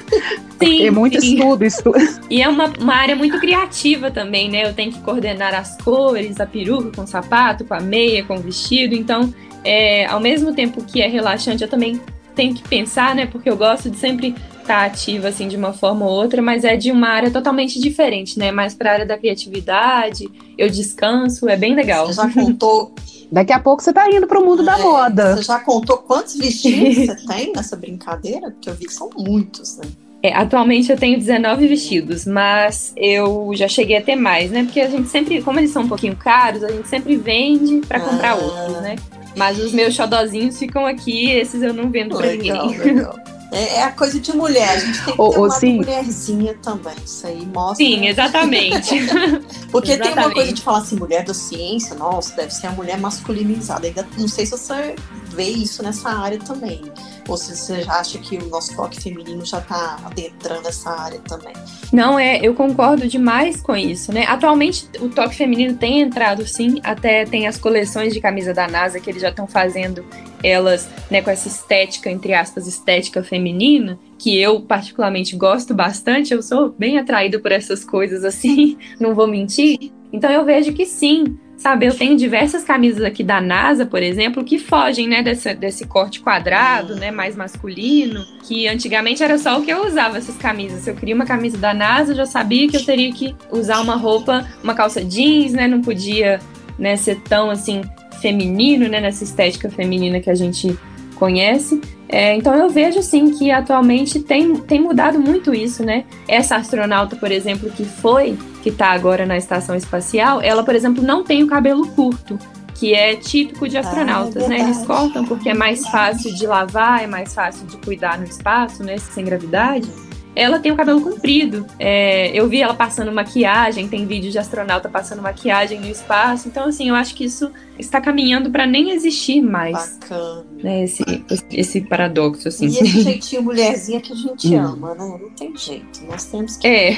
Sim, 0.58 0.86
é 0.86 0.90
muito 0.90 1.20
sim. 1.20 1.34
estudo, 1.34 1.64
estudo. 1.64 1.98
E 2.30 2.42
é 2.42 2.48
uma, 2.48 2.72
uma 2.78 2.94
área 2.94 3.16
muito 3.16 3.38
criativa 3.40 4.10
também, 4.10 4.50
né? 4.50 4.64
Eu 4.64 4.74
tenho 4.74 4.92
que 4.92 5.00
coordenar 5.00 5.54
as 5.54 5.76
cores, 5.78 6.40
a 6.40 6.46
peruca 6.46 6.90
com 6.94 7.02
o 7.02 7.06
sapato, 7.06 7.64
com 7.64 7.74
a 7.74 7.80
meia, 7.80 8.24
com 8.24 8.36
o 8.36 8.40
vestido. 8.40 8.94
Então, 8.94 9.32
é, 9.64 10.06
ao 10.06 10.20
mesmo 10.20 10.52
tempo 10.52 10.84
que 10.84 11.00
é 11.00 11.08
relaxante, 11.08 11.62
eu 11.62 11.68
também 11.68 12.00
tenho 12.38 12.54
que 12.54 12.62
pensar, 12.62 13.16
né? 13.16 13.26
Porque 13.26 13.50
eu 13.50 13.56
gosto 13.56 13.90
de 13.90 13.96
sempre 13.96 14.32
estar 14.60 14.84
ativa 14.84 15.26
assim 15.26 15.48
de 15.48 15.56
uma 15.56 15.72
forma 15.72 16.06
ou 16.06 16.12
outra, 16.12 16.40
mas 16.40 16.62
é 16.62 16.76
de 16.76 16.92
uma 16.92 17.08
área 17.08 17.32
totalmente 17.32 17.80
diferente, 17.80 18.38
né? 18.38 18.52
Mais 18.52 18.74
para 18.74 18.90
a 18.90 18.92
área 18.92 19.06
da 19.06 19.18
criatividade, 19.18 20.28
eu 20.56 20.70
descanso, 20.70 21.48
é 21.48 21.56
bem 21.56 21.74
legal. 21.74 22.06
Você 22.06 22.14
já 22.14 22.32
contou? 22.32 22.94
Daqui 23.30 23.52
a 23.52 23.58
pouco 23.58 23.82
você 23.82 23.92
tá 23.92 24.08
indo 24.08 24.26
para 24.26 24.40
o 24.40 24.44
mundo 24.44 24.62
é, 24.62 24.64
da 24.66 24.78
moda. 24.78 25.36
Você 25.36 25.42
já 25.42 25.58
contou 25.58 25.98
quantos 25.98 26.36
vestidos 26.36 26.94
você 27.06 27.26
tem 27.26 27.52
nessa 27.52 27.76
brincadeira? 27.76 28.52
Porque 28.52 28.70
eu 28.70 28.74
vi 28.74 28.86
que 28.86 28.94
são 28.94 29.10
muitos, 29.18 29.76
né? 29.78 29.84
É, 30.22 30.32
atualmente 30.32 30.90
eu 30.90 30.96
tenho 30.96 31.18
19 31.18 31.66
vestidos, 31.66 32.24
mas 32.24 32.92
eu 32.96 33.50
já 33.54 33.68
cheguei 33.68 33.96
a 33.96 34.02
ter 34.02 34.16
mais, 34.16 34.50
né? 34.50 34.62
Porque 34.62 34.80
a 34.80 34.88
gente 34.88 35.08
sempre, 35.08 35.42
como 35.42 35.58
eles 35.58 35.70
são 35.70 35.82
um 35.82 35.88
pouquinho 35.88 36.16
caros, 36.16 36.62
a 36.62 36.70
gente 36.70 36.88
sempre 36.88 37.16
vende 37.16 37.86
para 37.86 38.00
comprar 38.00 38.30
ah. 38.30 38.36
outros, 38.36 38.80
né? 38.80 38.96
Mas 39.36 39.58
os 39.58 39.72
meus 39.72 39.94
xodozinhos 39.94 40.58
ficam 40.58 40.86
aqui, 40.86 41.30
esses 41.30 41.62
eu 41.62 41.72
não 41.72 41.90
vendo 41.90 42.16
legal, 42.16 42.68
pra 42.68 42.76
ninguém. 42.76 42.94
Legal. 42.94 43.18
É, 43.50 43.76
é, 43.76 43.82
a 43.82 43.92
coisa 43.92 44.20
de 44.20 44.36
mulher, 44.36 44.68
a 44.68 44.78
gente 44.78 45.04
tem 45.04 45.16
que 45.16 45.30
ter 45.30 45.38
uma 45.38 45.76
mulherzinha 45.76 46.54
também. 46.62 46.94
Isso 47.02 47.26
aí 47.26 47.46
mostra. 47.46 47.76
Sim, 47.76 48.06
exatamente. 48.06 48.94
Porque 49.72 49.92
exatamente. 49.92 50.14
tem 50.14 50.24
uma 50.24 50.34
coisa 50.34 50.52
de 50.52 50.60
falar 50.60 50.78
assim, 50.78 50.96
mulher 50.96 51.24
da 51.24 51.32
ciência, 51.32 51.94
nossa, 51.94 52.36
deve 52.36 52.52
ser 52.52 52.66
a 52.66 52.72
mulher 52.72 52.98
masculinizada. 52.98 53.86
Ainda 53.86 54.06
não 54.18 54.28
sei 54.28 54.44
se 54.44 54.52
você 54.52 54.94
vê 55.34 55.48
isso 55.48 55.82
nessa 55.82 56.10
área 56.10 56.38
também. 56.38 56.82
Ou 57.28 57.36
se 57.36 57.54
você 57.54 57.82
já 57.82 58.00
acha 58.00 58.18
que 58.18 58.38
o 58.38 58.48
nosso 58.48 58.74
toque 58.74 59.00
feminino 59.00 59.44
já 59.44 59.58
está 59.58 59.98
adentrando 60.04 60.66
essa 60.66 60.90
área 60.90 61.20
também? 61.20 61.52
Não, 61.92 62.18
é, 62.18 62.40
eu 62.42 62.54
concordo 62.54 63.06
demais 63.06 63.60
com 63.60 63.76
isso, 63.76 64.12
né? 64.12 64.24
Atualmente 64.26 64.88
o 64.98 65.10
toque 65.10 65.36
feminino 65.36 65.76
tem 65.76 66.00
entrado 66.00 66.46
sim, 66.46 66.80
até 66.82 67.26
tem 67.26 67.46
as 67.46 67.58
coleções 67.58 68.14
de 68.14 68.20
camisa 68.20 68.54
da 68.54 68.66
NASA 68.66 68.98
que 68.98 69.10
eles 69.10 69.20
já 69.20 69.28
estão 69.28 69.46
fazendo 69.46 70.04
elas, 70.42 70.88
né, 71.10 71.20
com 71.20 71.30
essa 71.30 71.48
estética, 71.48 72.10
entre 72.10 72.32
aspas, 72.32 72.66
estética 72.66 73.22
feminina, 73.22 73.98
que 74.18 74.40
eu 74.40 74.60
particularmente 74.60 75.36
gosto 75.36 75.74
bastante, 75.74 76.32
eu 76.32 76.42
sou 76.42 76.70
bem 76.70 76.98
atraída 76.98 77.38
por 77.38 77.52
essas 77.52 77.84
coisas 77.84 78.24
assim, 78.24 78.78
não 78.98 79.14
vou 79.14 79.26
mentir. 79.26 79.92
Então 80.12 80.30
eu 80.30 80.44
vejo 80.44 80.72
que 80.72 80.86
sim, 80.86 81.38
Sabe, 81.58 81.86
eu 81.86 81.94
tenho 81.94 82.16
diversas 82.16 82.62
camisas 82.62 83.02
aqui 83.02 83.24
da 83.24 83.40
NASA, 83.40 83.84
por 83.84 84.00
exemplo, 84.00 84.44
que 84.44 84.60
fogem, 84.60 85.08
né, 85.08 85.24
desse, 85.24 85.52
desse 85.54 85.84
corte 85.86 86.20
quadrado, 86.20 86.94
né, 86.94 87.10
mais 87.10 87.34
masculino, 87.34 88.24
que 88.44 88.68
antigamente 88.68 89.24
era 89.24 89.36
só 89.36 89.58
o 89.58 89.62
que 89.64 89.72
eu 89.72 89.84
usava 89.84 90.18
essas 90.18 90.36
camisas. 90.36 90.82
Se 90.82 90.90
eu 90.90 90.94
queria 90.94 91.16
uma 91.16 91.26
camisa 91.26 91.58
da 91.58 91.74
NASA, 91.74 92.12
eu 92.12 92.16
já 92.16 92.26
sabia 92.26 92.68
que 92.68 92.76
eu 92.76 92.84
teria 92.84 93.12
que 93.12 93.34
usar 93.50 93.80
uma 93.80 93.96
roupa, 93.96 94.46
uma 94.62 94.72
calça 94.72 95.04
jeans, 95.04 95.52
né, 95.52 95.66
não 95.66 95.82
podia, 95.82 96.38
né, 96.78 96.96
ser 96.96 97.20
tão 97.22 97.50
assim 97.50 97.82
feminino, 98.22 98.88
né, 98.88 99.00
nessa 99.00 99.24
estética 99.24 99.68
feminina 99.68 100.20
que 100.20 100.30
a 100.30 100.36
gente 100.36 100.78
conhece. 101.16 101.80
É, 102.08 102.34
então 102.36 102.54
eu 102.54 102.70
vejo 102.70 103.00
assim 103.00 103.32
que 103.32 103.50
atualmente 103.50 104.20
tem, 104.20 104.54
tem 104.56 104.80
mudado 104.80 105.18
muito 105.18 105.52
isso, 105.52 105.84
né? 105.84 106.04
Essa 106.26 106.56
astronauta, 106.56 107.16
por 107.16 107.30
exemplo, 107.30 107.68
que 107.70 107.84
foi, 107.84 108.38
que 108.68 108.74
está 108.74 108.90
agora 108.90 109.24
na 109.24 109.36
estação 109.36 109.74
espacial, 109.74 110.42
ela, 110.42 110.62
por 110.62 110.74
exemplo, 110.74 111.02
não 111.02 111.24
tem 111.24 111.42
o 111.42 111.46
cabelo 111.46 111.86
curto, 111.88 112.38
que 112.74 112.92
é 112.92 113.16
típico 113.16 113.66
de 113.66 113.78
astronautas, 113.78 114.44
ah, 114.44 114.48
né? 114.48 114.60
Eles 114.60 114.84
cortam 114.84 115.24
porque 115.24 115.48
é 115.48 115.54
mais 115.54 115.88
fácil 115.88 116.34
de 116.34 116.46
lavar, 116.46 117.02
é 117.02 117.06
mais 117.06 117.34
fácil 117.34 117.66
de 117.66 117.78
cuidar 117.78 118.18
no 118.18 118.24
espaço, 118.24 118.84
né? 118.84 118.98
Sem 118.98 119.24
gravidade 119.24 119.88
ela 120.36 120.60
tem 120.60 120.70
o 120.70 120.76
cabelo 120.76 121.00
comprido. 121.00 121.66
É, 121.80 122.30
eu 122.32 122.48
vi 122.48 122.62
ela 122.62 122.72
passando 122.72 123.10
maquiagem, 123.10 123.88
tem 123.88 124.06
vídeo 124.06 124.30
de 124.30 124.38
astronauta 124.38 124.88
passando 124.88 125.20
maquiagem 125.20 125.80
no 125.80 125.88
espaço. 125.88 126.46
Então, 126.46 126.68
assim, 126.68 126.88
eu 126.88 126.94
acho 126.94 127.12
que 127.16 127.24
isso 127.24 127.50
está 127.78 128.00
caminhando 128.00 128.50
para 128.50 128.66
nem 128.66 128.90
existir 128.90 129.40
mais. 129.40 129.98
Bacana. 130.00 130.44
Né, 130.62 130.84
esse, 130.84 131.04
esse 131.52 131.80
paradoxo, 131.82 132.48
assim. 132.48 132.66
E 132.66 132.78
esse 132.78 133.02
jeitinho 133.02 133.42
mulherzinha 133.42 134.00
que 134.00 134.12
a 134.12 134.16
gente 134.16 134.54
hum. 134.54 134.60
ama, 134.60 134.94
né? 134.94 135.18
Não 135.20 135.30
tem 135.30 135.56
jeito. 135.56 136.04
Nós 136.08 136.24
temos 136.24 136.56
que 136.56 136.66
é. 136.66 136.96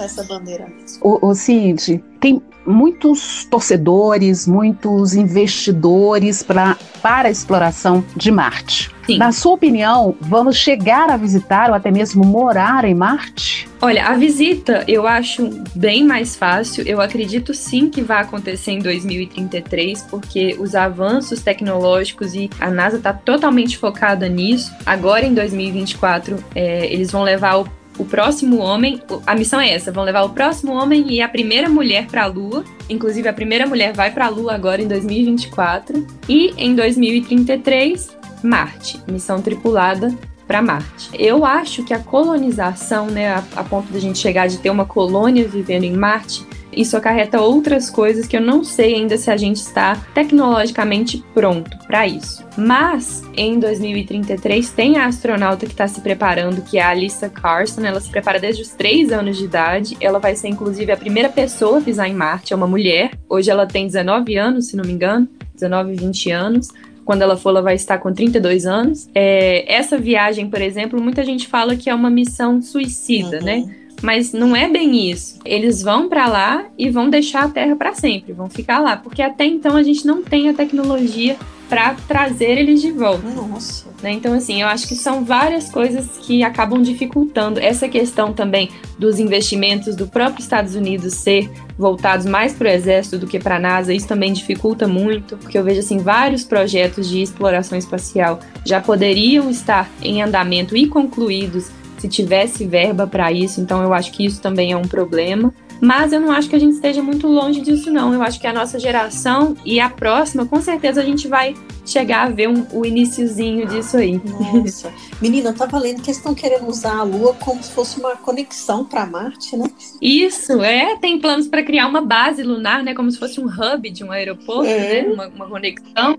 essa 0.00 0.24
bandeira 0.24 0.66
mesmo. 0.66 0.98
O, 1.02 1.28
o 1.28 1.34
Cid, 1.34 2.02
tem 2.20 2.42
muitos 2.66 3.44
torcedores, 3.44 4.46
muitos 4.46 5.14
investidores 5.14 6.42
pra, 6.42 6.76
para 7.00 7.28
a 7.28 7.30
exploração 7.30 8.04
de 8.16 8.30
Marte. 8.30 8.90
Sim. 9.06 9.18
Na 9.18 9.32
sua 9.32 9.54
opinião, 9.54 10.14
vamos 10.20 10.56
chegar 10.56 11.10
a 11.10 11.16
visitar 11.16 11.70
ou 11.70 11.76
até 11.76 11.90
mesmo 11.90 12.24
morar 12.24 12.84
em 12.84 12.94
Marte? 12.94 13.67
Olha, 13.80 14.06
a 14.06 14.14
visita 14.14 14.84
eu 14.88 15.06
acho 15.06 15.50
bem 15.74 16.04
mais 16.04 16.34
fácil. 16.34 16.84
Eu 16.86 17.00
acredito 17.00 17.54
sim 17.54 17.88
que 17.88 18.02
vai 18.02 18.22
acontecer 18.22 18.72
em 18.72 18.80
2033, 18.80 20.02
porque 20.02 20.56
os 20.58 20.74
avanços 20.74 21.40
tecnológicos 21.40 22.34
e 22.34 22.50
a 22.58 22.70
NASA 22.70 22.96
está 22.96 23.12
totalmente 23.12 23.78
focada 23.78 24.28
nisso. 24.28 24.72
Agora, 24.84 25.24
em 25.24 25.32
2024, 25.32 26.42
é, 26.54 26.92
eles 26.92 27.12
vão 27.12 27.22
levar 27.22 27.60
o 27.60 27.78
o 27.98 28.04
próximo 28.04 28.58
homem, 28.58 29.02
a 29.26 29.34
missão 29.34 29.60
é 29.60 29.74
essa, 29.74 29.90
vão 29.90 30.04
levar 30.04 30.22
o 30.22 30.30
próximo 30.30 30.72
homem 30.72 31.12
e 31.12 31.20
a 31.20 31.28
primeira 31.28 31.68
mulher 31.68 32.06
para 32.06 32.22
a 32.22 32.26
Lua. 32.26 32.64
Inclusive 32.88 33.28
a 33.28 33.32
primeira 33.32 33.66
mulher 33.66 33.92
vai 33.92 34.12
para 34.12 34.26
a 34.26 34.28
Lua 34.28 34.54
agora 34.54 34.80
em 34.80 34.86
2024 34.86 36.06
e 36.28 36.54
em 36.56 36.76
2033 36.76 38.16
Marte, 38.40 39.00
missão 39.08 39.42
tripulada 39.42 40.14
para 40.48 40.62
Marte. 40.62 41.10
Eu 41.12 41.44
acho 41.44 41.84
que 41.84 41.92
a 41.92 41.98
colonização, 41.98 43.06
né, 43.06 43.28
a, 43.28 43.44
a 43.54 43.62
ponto 43.62 43.92
de 43.92 43.98
a 43.98 44.00
gente 44.00 44.18
chegar 44.18 44.48
de 44.48 44.58
ter 44.58 44.70
uma 44.70 44.86
colônia 44.86 45.46
vivendo 45.46 45.84
em 45.84 45.92
Marte, 45.92 46.44
isso 46.72 46.96
acarreta 46.96 47.40
outras 47.40 47.90
coisas 47.90 48.26
que 48.26 48.36
eu 48.36 48.40
não 48.40 48.62
sei 48.62 48.94
ainda 48.94 49.16
se 49.16 49.30
a 49.30 49.36
gente 49.36 49.56
está 49.56 49.96
tecnologicamente 50.14 51.24
pronto 51.34 51.76
para 51.86 52.06
isso. 52.06 52.44
Mas 52.56 53.22
em 53.36 53.58
2033 53.58 54.70
tem 54.70 54.96
a 54.96 55.06
astronauta 55.06 55.66
que 55.66 55.72
está 55.72 55.88
se 55.88 56.00
preparando, 56.00 56.62
que 56.62 56.78
é 56.78 56.82
a 56.82 56.90
Alyssa 56.90 57.28
Carson. 57.28 57.84
Ela 57.84 58.00
se 58.00 58.10
prepara 58.10 58.38
desde 58.38 58.62
os 58.62 58.70
3 58.70 59.12
anos 59.12 59.36
de 59.36 59.44
idade. 59.44 59.96
Ela 60.00 60.18
vai 60.18 60.36
ser 60.36 60.48
inclusive 60.48 60.92
a 60.92 60.96
primeira 60.96 61.28
pessoa 61.28 61.78
a 61.78 61.82
pisar 61.82 62.08
em 62.08 62.14
Marte, 62.14 62.52
é 62.52 62.56
uma 62.56 62.66
mulher. 62.66 63.10
Hoje 63.28 63.50
ela 63.50 63.66
tem 63.66 63.86
19 63.86 64.36
anos, 64.36 64.68
se 64.68 64.76
não 64.76 64.84
me 64.84 64.92
engano, 64.92 65.28
19, 65.54 65.94
20 65.94 66.30
anos 66.30 66.68
quando 67.08 67.22
ela 67.22 67.38
for, 67.38 67.48
ela 67.48 67.62
vai 67.62 67.74
estar 67.74 67.96
com 67.96 68.12
32 68.12 68.66
anos. 68.66 69.08
É, 69.14 69.64
essa 69.74 69.96
viagem, 69.96 70.50
por 70.50 70.60
exemplo, 70.60 71.00
muita 71.00 71.24
gente 71.24 71.48
fala 71.48 71.74
que 71.74 71.88
é 71.88 71.94
uma 71.94 72.10
missão 72.10 72.60
suicida, 72.60 73.38
uhum. 73.38 73.44
né? 73.44 73.74
Mas 74.02 74.32
não 74.32 74.54
é 74.54 74.68
bem 74.68 75.10
isso. 75.10 75.38
Eles 75.44 75.82
vão 75.82 76.08
para 76.08 76.26
lá 76.26 76.66
e 76.76 76.88
vão 76.90 77.10
deixar 77.10 77.44
a 77.44 77.48
Terra 77.48 77.76
para 77.76 77.94
sempre, 77.94 78.32
vão 78.32 78.48
ficar 78.48 78.78
lá, 78.78 78.96
porque 78.96 79.22
até 79.22 79.44
então 79.44 79.76
a 79.76 79.82
gente 79.82 80.06
não 80.06 80.22
tem 80.22 80.48
a 80.48 80.54
tecnologia 80.54 81.36
para 81.68 81.94
trazer 82.06 82.58
eles 82.58 82.80
de 82.80 82.90
volta. 82.90 83.28
Nossa. 83.28 83.86
Né? 84.02 84.12
Então, 84.12 84.32
assim, 84.32 84.62
eu 84.62 84.68
acho 84.68 84.88
que 84.88 84.94
são 84.94 85.24
várias 85.24 85.70
coisas 85.70 86.06
que 86.22 86.42
acabam 86.42 86.80
dificultando 86.80 87.60
essa 87.60 87.88
questão 87.88 88.32
também 88.32 88.70
dos 88.98 89.18
investimentos 89.18 89.94
do 89.94 90.06
próprio 90.06 90.40
Estados 90.40 90.74
Unidos 90.74 91.14
ser 91.14 91.50
voltados 91.76 92.26
mais 92.26 92.54
para 92.54 92.68
o 92.68 92.72
Exército 92.72 93.18
do 93.18 93.26
que 93.26 93.38
para 93.38 93.56
a 93.56 93.60
NASA. 93.60 93.92
Isso 93.92 94.08
também 94.08 94.32
dificulta 94.32 94.88
muito, 94.88 95.36
porque 95.36 95.58
eu 95.58 95.64
vejo 95.64 95.80
assim 95.80 95.98
vários 95.98 96.42
projetos 96.42 97.08
de 97.08 97.20
exploração 97.20 97.76
espacial 97.76 98.40
já 98.64 98.80
poderiam 98.80 99.50
estar 99.50 99.90
em 100.02 100.22
andamento 100.22 100.76
e 100.76 100.86
concluídos 100.86 101.70
se 101.98 102.08
tivesse 102.08 102.64
verba 102.66 103.06
para 103.06 103.30
isso, 103.32 103.60
então 103.60 103.82
eu 103.82 103.92
acho 103.92 104.12
que 104.12 104.24
isso 104.24 104.40
também 104.40 104.72
é 104.72 104.76
um 104.76 104.82
problema. 104.82 105.52
Mas 105.80 106.12
eu 106.12 106.20
não 106.20 106.32
acho 106.32 106.48
que 106.48 106.56
a 106.56 106.58
gente 106.58 106.74
esteja 106.74 107.02
muito 107.02 107.26
longe 107.28 107.60
disso, 107.60 107.90
não. 107.90 108.12
Eu 108.12 108.22
acho 108.22 108.40
que 108.40 108.46
a 108.46 108.52
nossa 108.52 108.78
geração 108.78 109.56
e 109.64 109.78
a 109.78 109.88
próxima, 109.88 110.44
com 110.44 110.60
certeza, 110.60 111.00
a 111.00 111.04
gente 111.04 111.28
vai 111.28 111.54
chegar 111.86 112.26
a 112.26 112.30
ver 112.30 112.48
um, 112.48 112.66
o 112.72 112.84
iníciozinho 112.84 113.66
disso 113.66 113.96
aí. 113.96 114.20
Nossa. 114.54 114.92
Menina, 115.22 115.50
eu 115.50 115.54
tava 115.54 115.78
lendo 115.78 116.02
que 116.02 116.10
eles 116.10 116.16
estão 116.16 116.34
querendo 116.34 116.66
usar 116.66 116.96
a 116.96 117.02
Lua 117.02 117.34
como 117.34 117.62
se 117.62 117.70
fosse 117.70 117.98
uma 118.00 118.16
conexão 118.16 118.84
para 118.84 119.06
Marte, 119.06 119.56
né? 119.56 119.70
Isso, 120.02 120.60
é. 120.62 120.96
Tem 120.96 121.18
planos 121.20 121.46
para 121.46 121.62
criar 121.62 121.86
uma 121.86 122.00
base 122.00 122.42
lunar, 122.42 122.82
né? 122.82 122.92
Como 122.92 123.10
se 123.10 123.18
fosse 123.18 123.40
um 123.40 123.46
hub 123.46 123.88
de 123.88 124.02
um 124.02 124.10
aeroporto, 124.10 124.68
é. 124.68 125.02
né? 125.02 125.12
Uma, 125.12 125.28
uma 125.28 125.46
conexão 125.46 126.18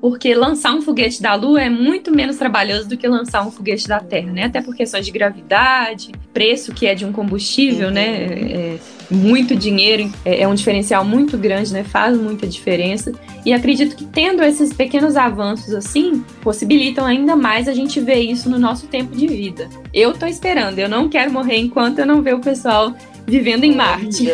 porque 0.00 0.34
lançar 0.34 0.74
um 0.74 0.82
foguete 0.82 1.20
da 1.20 1.34
Lua 1.34 1.60
é 1.60 1.70
muito 1.70 2.12
menos 2.12 2.36
trabalhoso 2.36 2.88
do 2.88 2.96
que 2.96 3.06
lançar 3.06 3.46
um 3.46 3.50
foguete 3.50 3.88
da 3.88 4.00
Terra, 4.00 4.32
né? 4.32 4.44
Até 4.44 4.60
por 4.60 4.74
questões 4.74 5.04
de 5.04 5.12
gravidade, 5.12 6.12
preço 6.32 6.72
que 6.72 6.86
é 6.86 6.94
de 6.94 7.04
um 7.04 7.12
combustível, 7.12 7.90
né? 7.90 8.26
né? 8.28 8.52
É, 8.52 8.78
muito 9.10 9.56
dinheiro 9.56 10.10
é, 10.24 10.42
é, 10.42 10.48
um 10.48 10.54
diferencial 10.54 11.04
muito 11.04 11.36
grande, 11.36 11.72
né? 11.72 11.82
Faz 11.82 12.16
muita 12.16 12.46
diferença. 12.46 13.12
E 13.44 13.52
acredito 13.52 13.96
que 13.96 14.04
tendo 14.04 14.42
esses 14.42 14.72
pequenos 14.72 15.16
avanços 15.16 15.74
assim, 15.74 16.24
possibilitam 16.42 17.04
ainda 17.04 17.34
mais 17.34 17.68
a 17.68 17.72
gente 17.72 18.00
ver 18.00 18.20
isso 18.20 18.48
no 18.48 18.58
nosso 18.58 18.86
tempo 18.86 19.16
de 19.16 19.26
vida. 19.26 19.68
Eu 19.92 20.12
tô 20.12 20.26
esperando, 20.26 20.78
eu 20.78 20.88
não 20.88 21.08
quero 21.08 21.32
morrer 21.32 21.56
enquanto 21.56 21.98
eu 21.98 22.06
não 22.06 22.22
ver 22.22 22.34
o 22.34 22.40
pessoal 22.40 22.94
vivendo 23.28 23.64
em 23.64 23.76
Marte. 23.76 24.26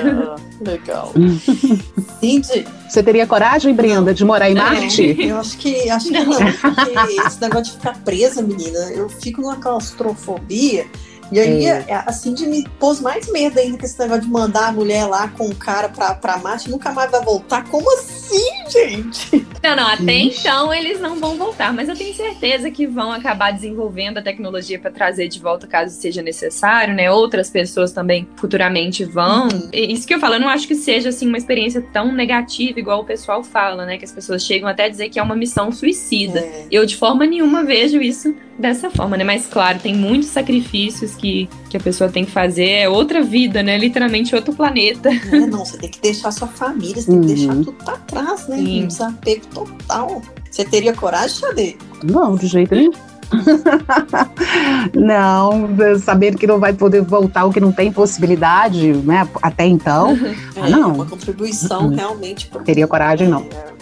legal. 0.60 1.12
Cindy. 2.20 2.66
Você 2.88 3.02
teria 3.02 3.26
coragem, 3.26 3.74
Brenda, 3.74 4.14
de 4.14 4.24
morar 4.24 4.48
em 4.48 4.54
Marte? 4.54 5.16
Eu 5.18 5.38
acho 5.38 5.58
que 5.58 5.90
acho 5.90 6.08
que 6.08 6.12
não, 6.12 6.36
porque 6.36 7.20
esse 7.26 7.40
negócio 7.40 7.64
de 7.64 7.72
ficar 7.72 7.98
presa, 8.04 8.40
menina, 8.40 8.78
eu 8.92 9.08
fico 9.08 9.42
numa 9.42 9.56
claustrofobia 9.56 10.86
e 11.34 11.40
aí, 11.40 11.66
é. 11.66 11.84
é. 11.88 12.02
assim, 12.06 12.32
de 12.32 12.46
me 12.46 12.62
pôs 12.78 13.00
mais 13.00 13.30
medo 13.30 13.58
ainda 13.58 13.76
que 13.76 13.84
esse 13.84 13.98
negócio 13.98 14.22
de 14.22 14.28
mandar 14.28 14.68
a 14.68 14.72
mulher 14.72 15.04
lá 15.06 15.26
com 15.26 15.48
o 15.48 15.54
cara 15.54 15.88
pra, 15.88 16.14
pra 16.14 16.38
Marte 16.38 16.70
nunca 16.70 16.92
mais 16.92 17.10
vai 17.10 17.20
voltar. 17.22 17.64
Como 17.64 17.92
assim, 17.98 18.70
gente? 18.70 19.44
Não, 19.62 19.74
não, 19.74 19.88
até 19.88 20.12
Ixi. 20.12 20.40
então 20.40 20.72
eles 20.72 21.00
não 21.00 21.16
vão 21.16 21.36
voltar, 21.36 21.72
mas 21.72 21.88
eu 21.88 21.96
tenho 21.96 22.14
certeza 22.14 22.70
que 22.70 22.86
vão 22.86 23.10
acabar 23.10 23.50
desenvolvendo 23.50 24.18
a 24.18 24.22
tecnologia 24.22 24.78
para 24.78 24.90
trazer 24.90 25.26
de 25.26 25.40
volta 25.40 25.66
caso 25.66 25.94
seja 25.94 26.22
necessário, 26.22 26.94
né? 26.94 27.10
Outras 27.10 27.50
pessoas 27.50 27.90
também 27.90 28.28
futuramente 28.36 29.04
vão. 29.04 29.48
Uhum. 29.48 29.70
Isso 29.72 30.06
que 30.06 30.14
eu 30.14 30.20
falo, 30.20 30.34
eu 30.34 30.40
não 30.40 30.48
acho 30.48 30.68
que 30.68 30.74
seja 30.74 31.08
assim 31.08 31.26
uma 31.26 31.38
experiência 31.38 31.80
tão 31.92 32.12
negativa 32.12 32.78
igual 32.78 33.00
o 33.00 33.04
pessoal 33.04 33.42
fala, 33.42 33.86
né? 33.86 33.96
Que 33.96 34.04
as 34.04 34.12
pessoas 34.12 34.44
chegam 34.44 34.68
até 34.68 34.84
a 34.84 34.88
dizer 34.88 35.08
que 35.08 35.18
é 35.18 35.22
uma 35.22 35.34
missão 35.34 35.72
suicida. 35.72 36.40
É. 36.40 36.66
Eu 36.70 36.86
de 36.86 36.96
forma 36.96 37.26
nenhuma 37.26 37.64
vejo 37.64 38.00
isso 38.00 38.36
dessa 38.58 38.90
forma, 38.90 39.16
né? 39.16 39.24
Mas 39.24 39.46
claro, 39.46 39.78
tem 39.78 39.94
muitos 39.94 40.28
sacrifícios 40.28 41.14
que, 41.14 41.23
que 41.68 41.76
a 41.76 41.80
pessoa 41.80 42.10
tem 42.10 42.24
que 42.24 42.30
fazer. 42.30 42.68
É 42.68 42.88
outra 42.88 43.22
vida, 43.22 43.62
né? 43.62 43.76
Literalmente 43.78 44.34
outro 44.34 44.54
planeta. 44.54 45.10
É, 45.10 45.40
não, 45.46 45.64
você 45.64 45.78
tem 45.78 45.90
que 45.90 46.00
deixar 46.00 46.30
sua 46.30 46.48
família, 46.48 47.00
você 47.00 47.10
tem 47.10 47.20
que 47.20 47.26
deixar 47.26 47.54
uhum. 47.54 47.64
tudo 47.64 47.84
pra 47.84 47.96
trás, 47.96 48.48
né? 48.48 48.56
Sim. 48.58 48.84
Um 48.84 48.86
desapego 48.86 49.46
total. 49.46 50.22
Você 50.50 50.64
teria 50.64 50.92
coragem, 50.92 51.36
Xadê? 51.36 51.76
Não, 52.02 52.36
de 52.36 52.46
jeito 52.46 52.74
nenhum. 52.74 52.92
não, 54.94 55.68
saber 55.98 56.36
que 56.36 56.46
não 56.46 56.60
vai 56.60 56.72
poder 56.72 57.02
voltar, 57.02 57.44
o 57.44 57.52
que 57.52 57.60
não 57.60 57.72
tem 57.72 57.90
possibilidade, 57.90 58.92
né? 58.92 59.28
Até 59.42 59.66
então. 59.66 60.16
É, 60.56 60.60
ah, 60.60 60.70
não. 60.70 60.94
uma 60.94 61.06
contribuição 61.06 61.88
uhum. 61.88 61.94
realmente. 61.94 62.50
Teria 62.64 62.86
coragem, 62.86 63.28
não. 63.28 63.40
É, 63.40 63.70
é 63.70 63.73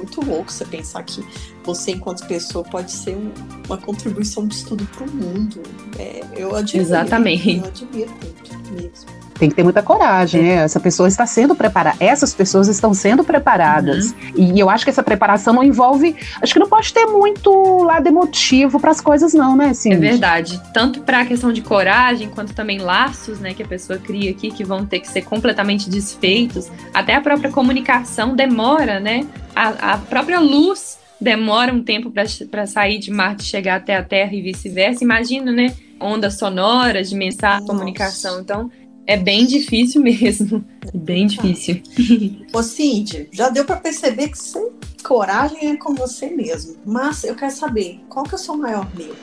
muito 0.00 0.20
louco 0.24 0.50
você 0.50 0.64
pensar 0.64 1.02
que 1.02 1.24
você, 1.64 1.92
enquanto 1.92 2.26
pessoa, 2.26 2.64
pode 2.64 2.90
ser 2.90 3.16
um, 3.16 3.32
uma 3.66 3.76
contribuição 3.76 4.46
de 4.46 4.54
estudo 4.54 4.86
para 4.86 5.04
o 5.04 5.10
mundo. 5.10 5.62
É, 5.98 6.22
eu 6.36 6.54
admiro. 6.54 6.86
Exatamente. 6.86 7.58
Eu 7.58 7.64
admiro 7.64 8.10
muito 8.10 8.72
mesmo 8.72 9.19
tem 9.40 9.48
que 9.48 9.56
ter 9.56 9.64
muita 9.64 9.82
coragem, 9.82 10.42
né? 10.42 10.54
Essa 10.56 10.78
pessoa 10.78 11.08
está 11.08 11.26
sendo 11.26 11.54
preparada, 11.54 11.96
essas 11.98 12.32
pessoas 12.32 12.68
estão 12.68 12.94
sendo 12.94 13.24
preparadas. 13.24 14.10
Uhum. 14.36 14.52
E 14.54 14.60
eu 14.60 14.70
acho 14.70 14.84
que 14.84 14.90
essa 14.90 15.02
preparação 15.02 15.54
não 15.54 15.64
envolve. 15.64 16.14
Acho 16.40 16.52
que 16.52 16.60
não 16.60 16.68
pode 16.68 16.92
ter 16.92 17.06
muito 17.06 17.82
lado 17.82 18.06
emotivo 18.06 18.78
para 18.78 18.92
as 18.92 19.00
coisas, 19.00 19.34
não, 19.34 19.56
né? 19.56 19.70
Assim, 19.70 19.92
é 19.92 19.96
verdade. 19.96 20.60
Tanto 20.72 21.00
para 21.00 21.20
a 21.20 21.26
questão 21.26 21.52
de 21.52 21.62
coragem, 21.62 22.28
quanto 22.28 22.54
também 22.54 22.78
laços, 22.78 23.40
né, 23.40 23.54
que 23.54 23.62
a 23.62 23.66
pessoa 23.66 23.98
cria 23.98 24.30
aqui, 24.30 24.50
que 24.50 24.62
vão 24.62 24.86
ter 24.86 25.00
que 25.00 25.08
ser 25.08 25.22
completamente 25.22 25.90
desfeitos. 25.90 26.70
Até 26.94 27.14
a 27.14 27.20
própria 27.20 27.50
comunicação 27.50 28.36
demora, 28.36 29.00
né? 29.00 29.26
a, 29.54 29.94
a 29.94 29.98
própria 29.98 30.40
luz 30.40 30.98
demora 31.20 31.72
um 31.72 31.82
tempo 31.82 32.12
para 32.50 32.66
sair 32.66 32.98
de 32.98 33.10
Marte 33.10 33.44
chegar 33.44 33.76
até 33.76 33.96
a 33.96 34.02
Terra 34.02 34.34
e 34.34 34.40
vice-versa. 34.40 35.04
Imagina, 35.04 35.52
né? 35.52 35.74
Ondas 36.00 36.38
sonoras 36.38 37.10
de 37.10 37.16
mensagem, 37.16 37.60
Nossa. 37.60 37.72
comunicação. 37.72 38.40
Então, 38.40 38.70
é 39.06 39.16
bem 39.16 39.46
difícil 39.46 40.02
mesmo. 40.02 40.64
Bem 40.94 41.26
difícil. 41.26 41.82
Ô, 42.52 42.62
Cindy, 42.62 43.28
já 43.32 43.48
deu 43.48 43.64
para 43.64 43.76
perceber 43.76 44.28
que 44.28 44.38
sem 44.38 44.70
coragem 45.02 45.70
é 45.70 45.76
com 45.76 45.94
você 45.94 46.30
mesmo. 46.30 46.76
Mas 46.84 47.24
eu 47.24 47.34
quero 47.34 47.52
saber, 47.52 48.00
qual 48.08 48.24
que 48.24 48.34
é 48.34 48.36
o 48.36 48.38
seu 48.38 48.56
maior 48.56 48.88
medo? 48.96 49.16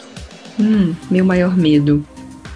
Hum, 0.59 0.95
meu 1.09 1.23
maior 1.23 1.55
medo. 1.55 2.05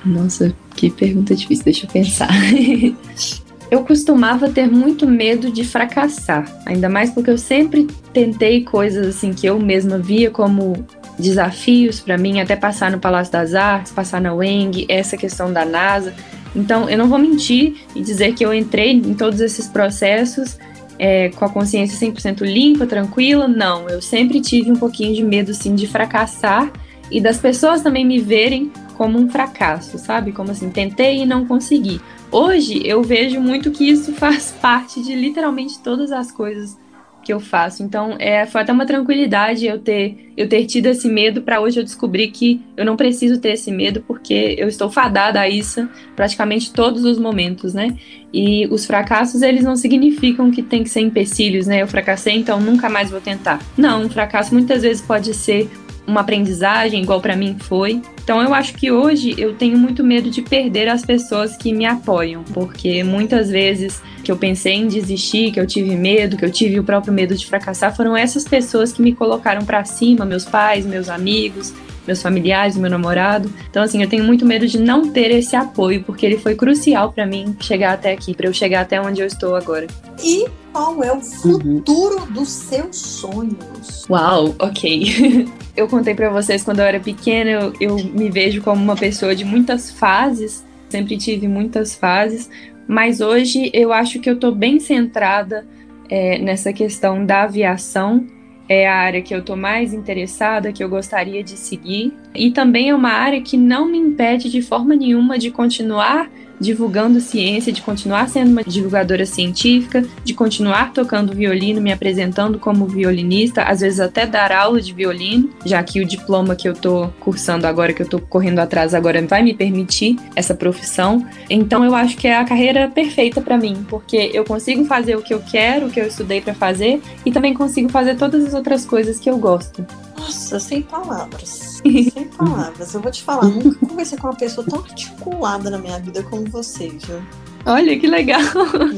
Nossa, 0.04 0.56
que 0.76 0.90
pergunta 0.90 1.36
difícil, 1.36 1.66
deixa 1.66 1.86
eu 1.86 1.90
pensar. 1.90 2.30
eu 3.70 3.84
costumava 3.84 4.50
ter 4.50 4.70
muito 4.70 5.08
medo 5.08 5.52
de 5.52 5.64
fracassar, 5.64 6.62
ainda 6.66 6.90
mais 6.90 7.12
porque 7.12 7.30
eu 7.30 7.38
sempre 7.38 7.88
tentei 8.12 8.64
coisas 8.64 9.08
assim 9.08 9.34
que 9.34 9.46
eu 9.46 9.60
mesma 9.60 9.98
via 9.98 10.32
como 10.32 10.86
desafios 11.18 12.00
para 12.00 12.18
mim, 12.18 12.40
até 12.40 12.56
passar 12.56 12.92
no 12.92 13.00
Palácio 13.00 13.32
das 13.32 13.54
Artes, 13.54 13.92
passar 13.92 14.20
na 14.20 14.34
UENG, 14.34 14.86
essa 14.90 15.16
questão 15.16 15.54
da 15.54 15.64
NASA. 15.64 16.14
Então, 16.56 16.90
eu 16.90 16.98
não 16.98 17.08
vou 17.08 17.18
mentir 17.18 17.76
e 17.96 18.02
dizer 18.02 18.34
que 18.34 18.46
eu 18.46 18.54
entrei 18.54 18.92
em 18.92 19.14
todos 19.14 19.40
esses 19.40 19.68
processos 19.68 20.58
é, 21.00 21.30
com 21.30 21.46
a 21.46 21.50
consciência 21.50 21.98
100% 21.98 22.42
limpa, 22.42 22.86
tranquila. 22.86 23.48
Não, 23.48 23.90
eu 23.90 24.02
sempre 24.02 24.42
tive 24.42 24.72
um 24.72 24.76
pouquinho 24.76 25.16
de 25.16 25.24
medo, 25.24 25.54
sim, 25.54 25.74
de 25.74 25.88
fracassar 25.88 26.72
e 27.10 27.20
das 27.20 27.38
pessoas 27.38 27.82
também 27.82 28.06
me 28.06 28.20
verem 28.20 28.72
como 28.96 29.18
um 29.18 29.30
fracasso, 29.30 29.98
sabe? 29.98 30.32
Como 30.32 30.52
assim, 30.52 30.70
tentei 30.70 31.24
e 31.24 31.26
não 31.26 31.46
consegui. 31.46 32.00
Hoje, 32.32 32.82
eu 32.86 33.02
vejo 33.02 33.42
muito 33.42 33.72
que 33.72 33.90
isso 33.90 34.14
faz 34.16 34.56
parte 34.62 35.02
de 35.02 35.16
literalmente 35.16 35.80
todas 35.80 36.12
as 36.12 36.32
coisas 36.32 36.78
que 37.24 37.32
eu 37.32 37.40
faço. 37.40 37.84
Então, 37.84 38.16
é, 38.20 38.46
foi 38.46 38.62
até 38.62 38.72
uma 38.72 38.86
tranquilidade 38.86 39.66
eu 39.66 39.80
ter, 39.80 40.32
eu 40.36 40.48
ter 40.50 40.66
tido 40.66 40.88
esse 40.88 41.08
medo 41.08 41.42
para 41.42 41.62
hoje 41.62 41.80
eu 41.80 41.84
descobrir 41.84 42.30
que 42.30 42.62
eu 42.76 42.84
não 42.84 42.96
preciso 42.96 43.40
ter 43.40 43.54
esse 43.54 43.72
medo 43.72 44.04
porque 44.08 44.56
eu 44.58 44.68
estou 44.68 44.90
fadada 44.90 45.40
a 45.40 45.48
isso 45.48 45.88
praticamente 46.16 46.74
todos 46.74 47.04
os 47.06 47.18
momentos, 47.18 47.74
né? 47.74 47.96
E 48.34 48.66
os 48.68 48.86
fracassos, 48.86 49.42
eles 49.42 49.64
não 49.64 49.76
significam 49.76 50.50
que 50.52 50.64
tem 50.64 50.84
que 50.84 50.90
ser 50.90 51.02
empecilhos, 51.02 51.68
né? 51.68 51.82
Eu 51.82 51.88
fracassei, 51.88 52.34
então 52.34 52.60
nunca 52.60 52.90
mais 52.90 53.12
vou 53.12 53.22
tentar. 53.22 53.62
Não, 53.78 54.04
um 54.04 54.10
fracasso 54.10 54.54
muitas 54.54 54.82
vezes 54.82 55.02
pode 55.02 55.34
ser 55.34 55.70
uma 56.06 56.22
aprendizagem, 56.22 57.04
igual 57.04 57.22
para 57.22 57.36
mim 57.36 57.56
foi. 57.60 58.02
Então 58.24 58.42
eu 58.42 58.54
acho 58.54 58.74
que 58.74 58.92
hoje 58.92 59.36
eu 59.38 59.54
tenho 59.54 59.78
muito 59.78 60.04
medo 60.04 60.30
de 60.30 60.42
perder 60.42 60.88
as 60.88 61.06
pessoas 61.06 61.56
que 61.56 61.74
me 61.74 61.86
apoiam, 61.86 62.44
porque 62.54 63.04
muitas 63.04 63.50
vezes 63.50 64.02
que 64.24 64.32
eu 64.32 64.38
pensei 64.38 64.74
em 64.74 64.88
desistir, 64.88 65.52
que 65.52 65.60
eu 65.60 65.68
tive 65.68 65.96
medo, 65.96 66.38
que 66.38 66.46
eu 66.46 66.52
tive 66.52 66.80
o 66.80 66.84
próprio 66.84 67.14
medo 67.14 67.36
de 67.36 67.46
fracassar, 67.46 67.96
foram 67.96 68.16
essas 68.16 68.44
pessoas 68.44 68.92
que 68.92 69.02
me 69.02 69.14
colocaram 69.14 69.66
para 69.66 69.84
cima, 69.86 70.26
meus 70.26 70.46
pais, 70.46 70.86
meus 70.86 71.10
amigos, 71.10 71.74
meus 72.06 72.22
familiares, 72.22 72.78
meu 72.78 72.90
namorado. 72.90 73.52
Então 73.70 73.84
assim, 73.84 74.02
eu 74.02 74.10
tenho 74.10 74.24
muito 74.24 74.46
medo 74.46 74.68
de 74.68 74.80
não 74.80 75.10
ter 75.10 75.32
esse 75.32 75.56
apoio, 75.56 76.04
porque 76.04 76.26
ele 76.26 76.38
foi 76.38 76.56
crucial 76.56 77.12
para 77.12 77.26
mim 77.26 77.56
chegar 77.60 77.94
até 77.94 78.12
aqui, 78.12 78.34
para 78.34 78.48
eu 78.48 78.54
chegar 78.54 78.82
até 78.82 79.00
onde 79.00 79.22
eu 79.22 79.28
estou 79.28 79.56
agora. 79.56 79.88
E 80.24 80.46
qual 80.72 81.04
é 81.04 81.12
o 81.12 81.22
futuro 81.22 82.22
uhum. 82.22 82.32
dos 82.32 82.50
seus 82.50 82.96
sonhos? 82.96 84.06
Uau, 84.10 84.56
ok. 84.60 85.48
eu 85.76 85.88
contei 85.88 86.16
para 86.16 86.30
vocês 86.30 86.64
quando 86.64 86.80
eu 86.80 86.86
era 86.86 87.00
pequena, 87.00 87.50
eu, 87.50 87.74
eu 87.80 87.96
me 87.96 88.30
vejo 88.30 88.62
como 88.62 88.82
uma 88.82 88.96
pessoa 88.96 89.36
de 89.36 89.44
muitas 89.44 89.92
fases, 89.92 90.64
sempre 90.90 91.18
tive 91.18 91.48
muitas 91.48 91.96
fases, 91.96 92.50
mas 92.88 93.22
hoje 93.22 93.70
eu 93.74 93.94
acho 93.94 94.20
que 94.20 94.30
eu 94.30 94.34
estou 94.34 94.54
bem 94.54 94.80
centrada 94.80 95.66
é, 96.10 96.38
nessa 96.40 96.74
questão 96.74 97.26
da 97.26 97.44
aviação. 97.44 98.28
É 98.74 98.88
a 98.88 98.96
área 98.96 99.22
que 99.22 99.36
eu 99.36 99.40
estou 99.40 99.58
mais 99.58 99.94
interessada, 99.94 100.72
que 100.72 100.82
eu 100.82 100.88
gostaria 100.88 101.44
de 101.44 101.58
seguir. 101.58 102.18
E 102.34 102.52
também 102.52 102.90
é 102.90 102.96
uma 102.96 103.12
área 103.12 103.42
que 103.42 103.58
não 103.58 103.86
me 103.86 103.98
impede 103.98 104.50
de 104.50 104.62
forma 104.62 104.96
nenhuma 104.96 105.38
de 105.38 105.52
continuar 105.52 106.30
divulgando 106.62 107.20
ciência, 107.20 107.74
de 107.74 107.82
continuar 107.82 108.30
sendo 108.30 108.52
uma 108.52 108.64
divulgadora 108.64 109.26
científica, 109.26 110.06
de 110.24 110.34
continuar 110.34 110.94
tocando 110.94 111.34
violino, 111.34 111.82
me 111.82 111.92
apresentando 111.92 112.60
como 112.60 112.86
violinista, 112.86 113.64
às 113.64 113.80
vezes 113.80 114.00
até 114.00 114.28
dar 114.28 114.52
aula 114.52 114.80
de 114.80 114.94
violino, 114.94 115.50
já 115.66 115.82
que 115.82 116.00
o 116.00 116.06
diploma 116.06 116.56
que 116.56 116.70
eu 116.70 116.76
tô 116.76 117.10
cursando 117.20 117.66
agora, 117.66 117.92
que 117.92 118.04
eu 118.04 118.08
tô 118.08 118.20
correndo 118.20 118.60
atrás 118.60 118.94
agora, 118.94 119.26
vai 119.26 119.42
me 119.42 119.56
permitir 119.56 120.18
essa 120.36 120.54
profissão. 120.54 121.26
Então 121.50 121.84
eu 121.84 121.96
acho 121.96 122.16
que 122.16 122.28
é 122.28 122.38
a 122.38 122.46
carreira 122.46 122.88
perfeita 122.88 123.42
para 123.42 123.58
mim, 123.58 123.84
porque 123.90 124.30
eu 124.32 124.46
consigo 124.46 124.86
fazer 124.86 125.16
o 125.16 125.24
que 125.24 125.34
eu 125.34 125.42
quero, 125.42 125.88
o 125.88 125.90
que 125.90 126.00
eu 126.00 126.06
estudei 126.06 126.42
para 126.42 126.54
fazer, 126.54 127.02
e 127.26 127.32
também 127.32 127.56
consigo 127.56 127.90
fazer 127.90 128.16
todas 128.16 128.46
as 128.46 128.54
outras 128.54 128.86
coisas 128.86 129.20
que 129.20 129.30
eu 129.30 129.38
gosto. 129.38 129.84
Nossa, 130.16 130.60
sem 130.60 130.84
palavras. 130.84 131.82
Sem 131.84 132.12
palavras. 132.26 132.94
Eu 132.94 133.02
vou 133.02 133.12
te 133.12 133.24
falar, 133.24 133.46
nunca 133.46 133.86
conversei 133.86 134.18
com 134.18 134.28
uma 134.28 134.36
pessoa 134.36 134.66
tão 134.68 134.80
articulada 134.80 135.70
na 135.70 135.78
minha 135.78 136.00
vida 136.00 136.24
como 136.24 136.50
você, 136.50 136.90
viu? 136.90 137.22
Olha 137.66 138.00
que 138.00 138.08
legal. 138.08 138.42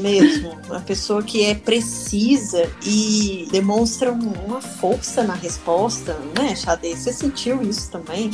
Mesmo. 0.00 0.56
Uma 0.68 0.80
pessoa 0.80 1.22
que 1.22 1.44
é 1.44 1.54
precisa 1.54 2.68
e 2.84 3.46
demonstra 3.50 4.10
uma 4.10 4.60
força 4.60 5.22
na 5.22 5.34
resposta, 5.34 6.18
né, 6.38 6.54
Xadê? 6.56 6.96
Você 6.96 7.12
sentiu 7.12 7.62
isso 7.62 7.90
também? 7.90 8.30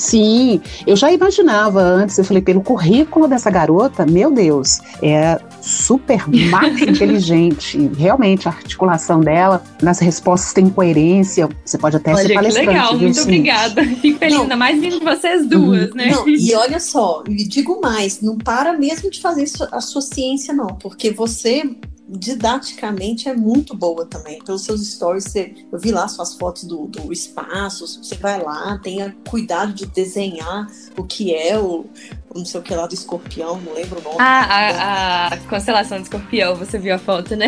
Sim, 0.00 0.62
eu 0.86 0.96
já 0.96 1.12
imaginava 1.12 1.78
antes, 1.82 2.16
eu 2.16 2.24
falei, 2.24 2.42
pelo 2.42 2.62
currículo 2.62 3.28
dessa 3.28 3.50
garota, 3.50 4.06
meu 4.06 4.30
Deus, 4.30 4.80
é 5.02 5.38
super 5.60 6.26
mais 6.26 6.80
inteligente. 6.80 7.90
Realmente, 7.98 8.48
a 8.48 8.50
articulação 8.50 9.20
dela, 9.20 9.62
nas 9.82 9.98
respostas 9.98 10.54
tem 10.54 10.70
coerência. 10.70 11.50
Você 11.62 11.76
pode 11.76 11.96
até 11.96 12.14
olha, 12.14 12.26
ser 12.26 12.32
palestrante. 12.32 12.68
Que 12.68 12.74
legal, 12.74 12.98
muito 12.98 13.20
obrigada. 13.20 13.84
Fico 13.84 14.18
feliz, 14.18 14.40
ainda 14.40 14.56
mais 14.56 14.80
vindo 14.80 14.98
de 14.98 15.04
vocês 15.04 15.46
duas, 15.46 15.90
uhum. 15.90 15.96
né? 15.96 16.10
Não, 16.12 16.26
e 16.26 16.54
olha 16.54 16.80
só, 16.80 17.22
e 17.28 17.46
digo 17.46 17.78
mais, 17.82 18.22
não 18.22 18.38
para 18.38 18.72
mesmo 18.72 19.10
de 19.10 19.20
fazer 19.20 19.44
a 19.70 19.82
sua 19.82 20.00
ciência, 20.00 20.54
não, 20.54 20.68
porque 20.68 21.10
você 21.10 21.62
didaticamente 22.10 23.28
é 23.28 23.34
muito 23.34 23.76
boa 23.76 24.04
também. 24.04 24.42
Pelos 24.42 24.62
seus 24.62 24.84
stories, 24.86 25.24
você, 25.24 25.54
eu 25.70 25.78
vi 25.78 25.92
lá 25.92 26.08
suas 26.08 26.34
fotos 26.34 26.64
do, 26.64 26.86
do 26.86 27.12
espaço, 27.12 27.86
você 28.02 28.16
vai 28.16 28.42
lá, 28.42 28.78
tenha 28.82 29.14
cuidado 29.28 29.72
de 29.72 29.86
desenhar 29.86 30.68
o 30.96 31.04
que 31.04 31.34
é 31.34 31.58
o, 31.58 31.86
não 32.34 32.44
sei 32.44 32.60
o 32.60 32.62
que 32.62 32.74
lá 32.74 32.86
do 32.86 32.94
escorpião, 32.94 33.60
não 33.60 33.74
lembro 33.74 34.00
o 34.00 34.02
nome. 34.02 34.16
Ah, 34.18 35.28
a, 35.28 35.34
a, 35.34 35.36
constelação 35.48 35.98
do 35.98 36.04
escorpião, 36.04 36.54
você 36.54 36.78
viu 36.78 36.94
a 36.94 36.98
foto, 36.98 37.36
né? 37.36 37.46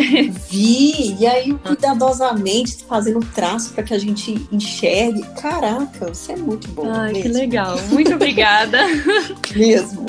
Vi, 0.49 1.15
e 1.19 1.27
aí 1.27 1.53
cuidadosamente 1.53 2.83
fazendo 2.85 3.19
traço 3.33 3.73
para 3.73 3.83
que 3.83 3.93
a 3.93 3.99
gente 3.99 4.47
enxergue. 4.51 5.23
Caraca, 5.41 6.07
você 6.07 6.33
é 6.33 6.37
muito 6.37 6.69
bom. 6.69 6.83
Ai, 6.89 7.13
mesmo. 7.13 7.21
que 7.21 7.27
legal. 7.29 7.77
Muito 7.89 8.13
obrigada. 8.13 8.79
mesmo. 9.55 10.05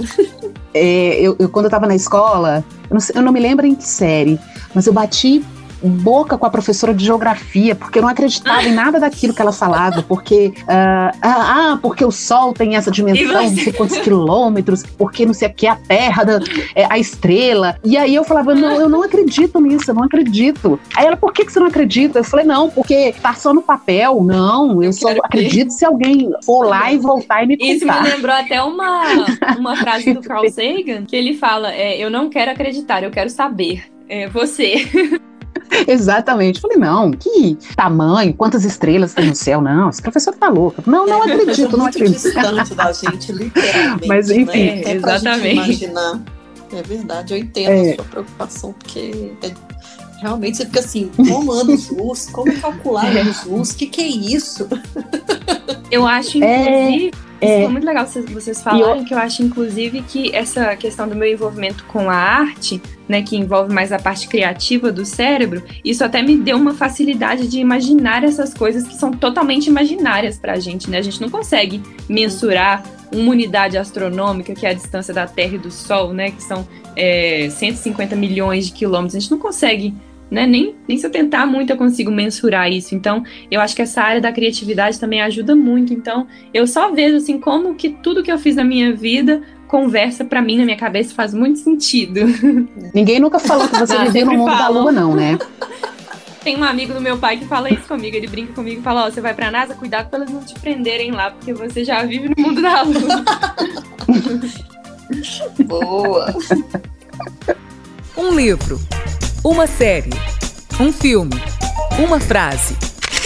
É, 0.72 1.20
eu, 1.20 1.36
eu, 1.38 1.48
quando 1.48 1.66
eu 1.66 1.70
tava 1.70 1.86
na 1.86 1.94
escola, 1.94 2.64
eu 2.90 2.94
não, 2.94 3.06
eu 3.14 3.22
não 3.22 3.32
me 3.32 3.40
lembro 3.40 3.66
em 3.66 3.74
que 3.74 3.86
série, 3.86 4.38
mas 4.74 4.86
eu 4.86 4.92
bati 4.92 5.44
boca 5.88 6.36
com 6.38 6.46
a 6.46 6.50
professora 6.50 6.94
de 6.94 7.04
geografia, 7.04 7.74
porque 7.74 7.98
eu 7.98 8.02
não 8.02 8.08
acreditava 8.08 8.62
em 8.62 8.72
nada 8.72 8.98
daquilo 9.00 9.34
que 9.34 9.42
ela 9.42 9.52
falava, 9.52 10.02
porque 10.02 10.52
uh, 10.62 11.18
ah, 11.22 11.78
porque 11.80 12.04
o 12.04 12.10
Sol 12.10 12.52
tem 12.52 12.76
essa 12.76 12.90
dimensão, 12.90 13.42
não 13.42 13.56
sei 13.56 13.72
quantos 13.72 13.98
quilômetros, 13.98 14.82
porque 14.96 15.26
não 15.26 15.34
sei 15.34 15.48
o 15.48 15.54
que, 15.54 15.66
a 15.66 15.76
Terra, 15.76 16.24
da, 16.24 16.40
é, 16.74 16.86
a 16.88 16.98
estrela. 16.98 17.76
E 17.84 17.96
aí 17.96 18.14
eu 18.14 18.24
falava, 18.24 18.54
não, 18.54 18.80
eu 18.80 18.88
não 18.88 19.02
acredito 19.02 19.60
nisso, 19.60 19.90
eu 19.90 19.94
não 19.94 20.04
acredito. 20.04 20.78
Aí 20.96 21.06
ela, 21.06 21.16
por 21.16 21.32
que, 21.32 21.44
que 21.44 21.52
você 21.52 21.60
não 21.60 21.66
acredita? 21.66 22.20
Eu 22.20 22.24
falei, 22.24 22.46
não, 22.46 22.70
porque 22.70 23.14
tá 23.20 23.34
só 23.34 23.52
no 23.52 23.62
papel. 23.62 24.22
Não, 24.22 24.82
eu 24.82 24.92
só 24.92 25.10
acredito 25.22 25.70
se 25.70 25.84
alguém 25.84 26.30
for 26.44 26.66
lá 26.66 26.92
e 26.92 26.98
voltar 26.98 27.44
e 27.44 27.46
me 27.46 27.56
contar. 27.56 27.72
Isso 27.72 27.86
me 27.86 28.10
lembrou 28.10 28.34
até 28.34 28.62
uma, 28.62 29.02
uma 29.58 29.76
frase 29.76 30.12
do 30.12 30.22
Carl 30.22 30.48
Sagan, 30.50 31.04
que 31.06 31.16
ele 31.16 31.34
fala, 31.34 31.72
é, 31.72 31.98
eu 31.98 32.10
não 32.10 32.28
quero 32.28 32.50
acreditar, 32.50 33.02
eu 33.02 33.10
quero 33.10 33.30
saber. 33.30 33.84
É 34.08 34.28
você. 34.28 34.86
Exatamente. 35.86 36.60
Falei, 36.60 36.76
não, 36.76 37.10
que 37.10 37.58
tamanho, 37.76 38.34
quantas 38.34 38.64
estrelas 38.64 39.14
tem 39.14 39.28
no 39.28 39.34
céu? 39.34 39.60
Não, 39.60 39.90
esse 39.90 40.02
professor 40.02 40.34
tá 40.34 40.48
louco. 40.48 40.82
Não, 40.86 41.06
não 41.06 41.24
é, 41.24 41.32
acredito, 41.32 41.76
não 41.76 41.86
acredito. 41.86 42.22
distante 42.22 42.74
da 42.74 42.92
gente, 42.92 43.32
literalmente. 43.32 44.08
Mas 44.08 44.28
né? 44.28 44.36
enfim, 44.36 44.66
né? 44.66 44.82
é 44.82 44.92
exatamente. 44.94 45.52
imaginar. 45.52 46.22
É 46.72 46.82
verdade, 46.82 47.34
eu 47.34 47.38
entendo 47.38 47.70
é. 47.70 47.92
a 47.92 47.94
sua 47.94 48.04
preocupação, 48.04 48.72
porque 48.72 49.32
é, 49.42 49.52
Realmente 50.24 50.56
você 50.56 50.64
fica 50.64 50.80
assim, 50.80 51.10
como 51.14 51.52
anos 51.52 51.90
luz, 51.90 52.30
como 52.32 52.50
calcular 52.58 53.14
anos 53.14 53.44
luz, 53.44 53.72
o 53.72 53.76
que, 53.76 53.86
que 53.86 54.00
é 54.00 54.06
isso? 54.06 54.66
Eu 55.90 56.06
acho, 56.06 56.42
é, 56.42 56.88
inclusive, 56.88 57.10
é, 57.40 57.64
é 57.64 57.68
muito 57.68 57.84
legal 57.84 58.06
vocês, 58.06 58.24
vocês 58.30 58.62
falarem, 58.62 59.00
eu... 59.00 59.04
que 59.04 59.14
eu 59.14 59.18
acho, 59.18 59.42
inclusive, 59.42 60.02
que 60.02 60.34
essa 60.34 60.74
questão 60.76 61.08
do 61.08 61.14
meu 61.14 61.30
envolvimento 61.30 61.84
com 61.84 62.08
a 62.10 62.14
arte, 62.14 62.80
né, 63.08 63.22
que 63.22 63.36
envolve 63.36 63.72
mais 63.72 63.92
a 63.92 63.98
parte 63.98 64.28
criativa 64.28 64.90
do 64.90 65.04
cérebro, 65.04 65.62
isso 65.84 66.04
até 66.04 66.22
me 66.22 66.36
deu 66.36 66.56
uma 66.56 66.74
facilidade 66.74 67.48
de 67.48 67.58
imaginar 67.58 68.24
essas 68.24 68.54
coisas 68.54 68.86
que 68.86 68.94
são 68.94 69.10
totalmente 69.10 69.66
imaginárias 69.66 70.38
pra 70.38 70.58
gente, 70.58 70.88
né? 70.88 70.98
A 70.98 71.02
gente 71.02 71.20
não 71.20 71.28
consegue 71.28 71.82
mensurar 72.08 72.82
uma 73.12 73.30
unidade 73.30 73.76
astronômica, 73.76 74.54
que 74.54 74.66
é 74.66 74.70
a 74.70 74.74
distância 74.74 75.12
da 75.12 75.26
Terra 75.26 75.54
e 75.56 75.58
do 75.58 75.70
Sol, 75.70 76.12
né, 76.12 76.30
que 76.30 76.42
são 76.42 76.66
é, 76.96 77.48
150 77.50 78.16
milhões 78.16 78.66
de 78.66 78.72
quilômetros. 78.72 79.14
A 79.14 79.18
gente 79.20 79.30
não 79.30 79.38
consegue 79.38 79.94
né? 80.34 80.46
Nem, 80.46 80.74
nem 80.86 80.98
se 80.98 81.06
eu 81.06 81.10
tentar 81.10 81.46
muito 81.46 81.70
eu 81.70 81.76
consigo 81.76 82.10
mensurar 82.10 82.70
isso. 82.70 82.94
Então, 82.94 83.22
eu 83.50 83.60
acho 83.60 83.74
que 83.74 83.82
essa 83.82 84.02
área 84.02 84.20
da 84.20 84.32
criatividade 84.32 84.98
também 84.98 85.22
ajuda 85.22 85.54
muito. 85.54 85.94
Então, 85.94 86.26
eu 86.52 86.66
só 86.66 86.90
vejo 86.92 87.16
assim 87.16 87.38
como 87.38 87.74
que 87.74 87.88
tudo 87.88 88.22
que 88.22 88.30
eu 88.30 88.38
fiz 88.38 88.56
na 88.56 88.64
minha 88.64 88.92
vida 88.92 89.42
conversa 89.66 90.24
para 90.24 90.42
mim 90.42 90.58
na 90.58 90.64
minha 90.64 90.76
cabeça 90.76 91.14
faz 91.14 91.32
muito 91.32 91.58
sentido. 91.60 92.20
Ninguém 92.94 93.18
nunca 93.18 93.38
falou 93.38 93.68
que 93.68 93.78
você 93.78 93.96
viveu 94.04 94.26
no 94.26 94.34
mundo 94.34 94.56
da 94.56 94.68
lua, 94.68 94.92
não, 94.92 95.14
né? 95.14 95.38
Tem 96.44 96.58
um 96.58 96.64
amigo 96.64 96.92
do 96.92 97.00
meu 97.00 97.16
pai 97.16 97.38
que 97.38 97.46
fala 97.46 97.70
isso 97.70 97.88
comigo. 97.88 98.14
Ele 98.14 98.26
brinca 98.26 98.52
comigo 98.52 98.80
e 98.80 98.82
fala: 98.82 99.04
Ó, 99.04 99.08
oh, 99.08 99.10
você 99.10 99.18
vai 99.18 99.32
pra 99.32 99.50
NASA, 99.50 99.74
cuidado 99.74 100.10
pra 100.10 100.18
elas 100.18 100.30
não 100.30 100.42
te 100.42 100.52
prenderem 100.60 101.10
lá, 101.10 101.30
porque 101.30 101.54
você 101.54 101.82
já 101.82 102.04
vive 102.04 102.28
no 102.28 102.34
mundo 102.36 102.60
da 102.60 102.82
lua. 102.82 103.24
Boa! 105.64 106.34
Um 108.14 108.36
livro 108.36 108.78
uma 109.44 109.66
série, 109.66 110.08
um 110.80 110.90
filme, 110.90 111.36
uma 112.02 112.18
frase, 112.18 112.74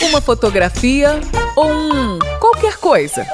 uma 0.02 0.20
fotografia 0.20 1.20
ou 1.54 1.70
um 1.70 2.18
qualquer 2.40 2.76
coisa. 2.78 3.24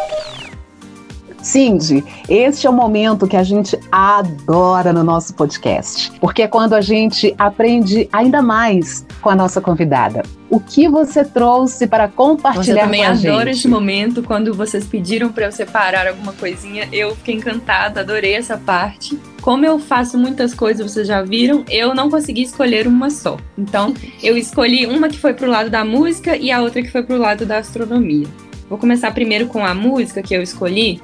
Cindy, 1.42 2.04
este 2.28 2.66
é 2.66 2.70
o 2.70 2.72
momento 2.74 3.26
que 3.26 3.38
a 3.38 3.42
gente 3.42 3.78
adora 3.90 4.92
no 4.92 5.02
nosso 5.02 5.32
podcast, 5.34 6.12
porque 6.20 6.42
é 6.42 6.46
quando 6.46 6.74
a 6.74 6.82
gente 6.82 7.34
aprende 7.38 8.06
ainda 8.12 8.42
mais 8.42 9.06
com 9.22 9.30
a 9.30 9.34
nossa 9.34 9.62
convidada. 9.62 10.22
O 10.50 10.60
que 10.60 10.86
você 10.86 11.24
trouxe 11.24 11.86
para 11.86 12.06
compartilhar 12.06 12.86
com 12.86 12.90
a 12.90 12.96
gente? 12.96 13.04
Eu 13.04 13.12
também 13.14 13.30
adoro 13.32 13.48
esse 13.48 13.66
momento, 13.66 14.22
quando 14.22 14.52
vocês 14.52 14.86
pediram 14.86 15.32
para 15.32 15.46
eu 15.46 15.52
separar 15.52 16.06
alguma 16.06 16.34
coisinha, 16.34 16.86
eu 16.92 17.16
fiquei 17.16 17.34
encantada, 17.34 18.00
adorei 18.00 18.34
essa 18.34 18.58
parte. 18.58 19.18
Como 19.44 19.62
eu 19.62 19.78
faço 19.78 20.16
muitas 20.16 20.54
coisas, 20.54 20.90
vocês 20.90 21.06
já 21.06 21.20
viram, 21.20 21.66
eu 21.68 21.94
não 21.94 22.08
consegui 22.08 22.40
escolher 22.40 22.86
uma 22.86 23.10
só. 23.10 23.36
Então, 23.58 23.92
eu 24.22 24.38
escolhi 24.38 24.86
uma 24.86 25.06
que 25.06 25.18
foi 25.18 25.34
pro 25.34 25.50
lado 25.50 25.68
da 25.68 25.84
música 25.84 26.34
e 26.34 26.50
a 26.50 26.62
outra 26.62 26.80
que 26.80 26.90
foi 26.90 27.02
pro 27.02 27.18
lado 27.18 27.44
da 27.44 27.58
astronomia. 27.58 28.26
Vou 28.70 28.78
começar 28.78 29.12
primeiro 29.12 29.46
com 29.46 29.62
a 29.62 29.74
música 29.74 30.22
que 30.22 30.34
eu 30.34 30.40
escolhi. 30.40 30.98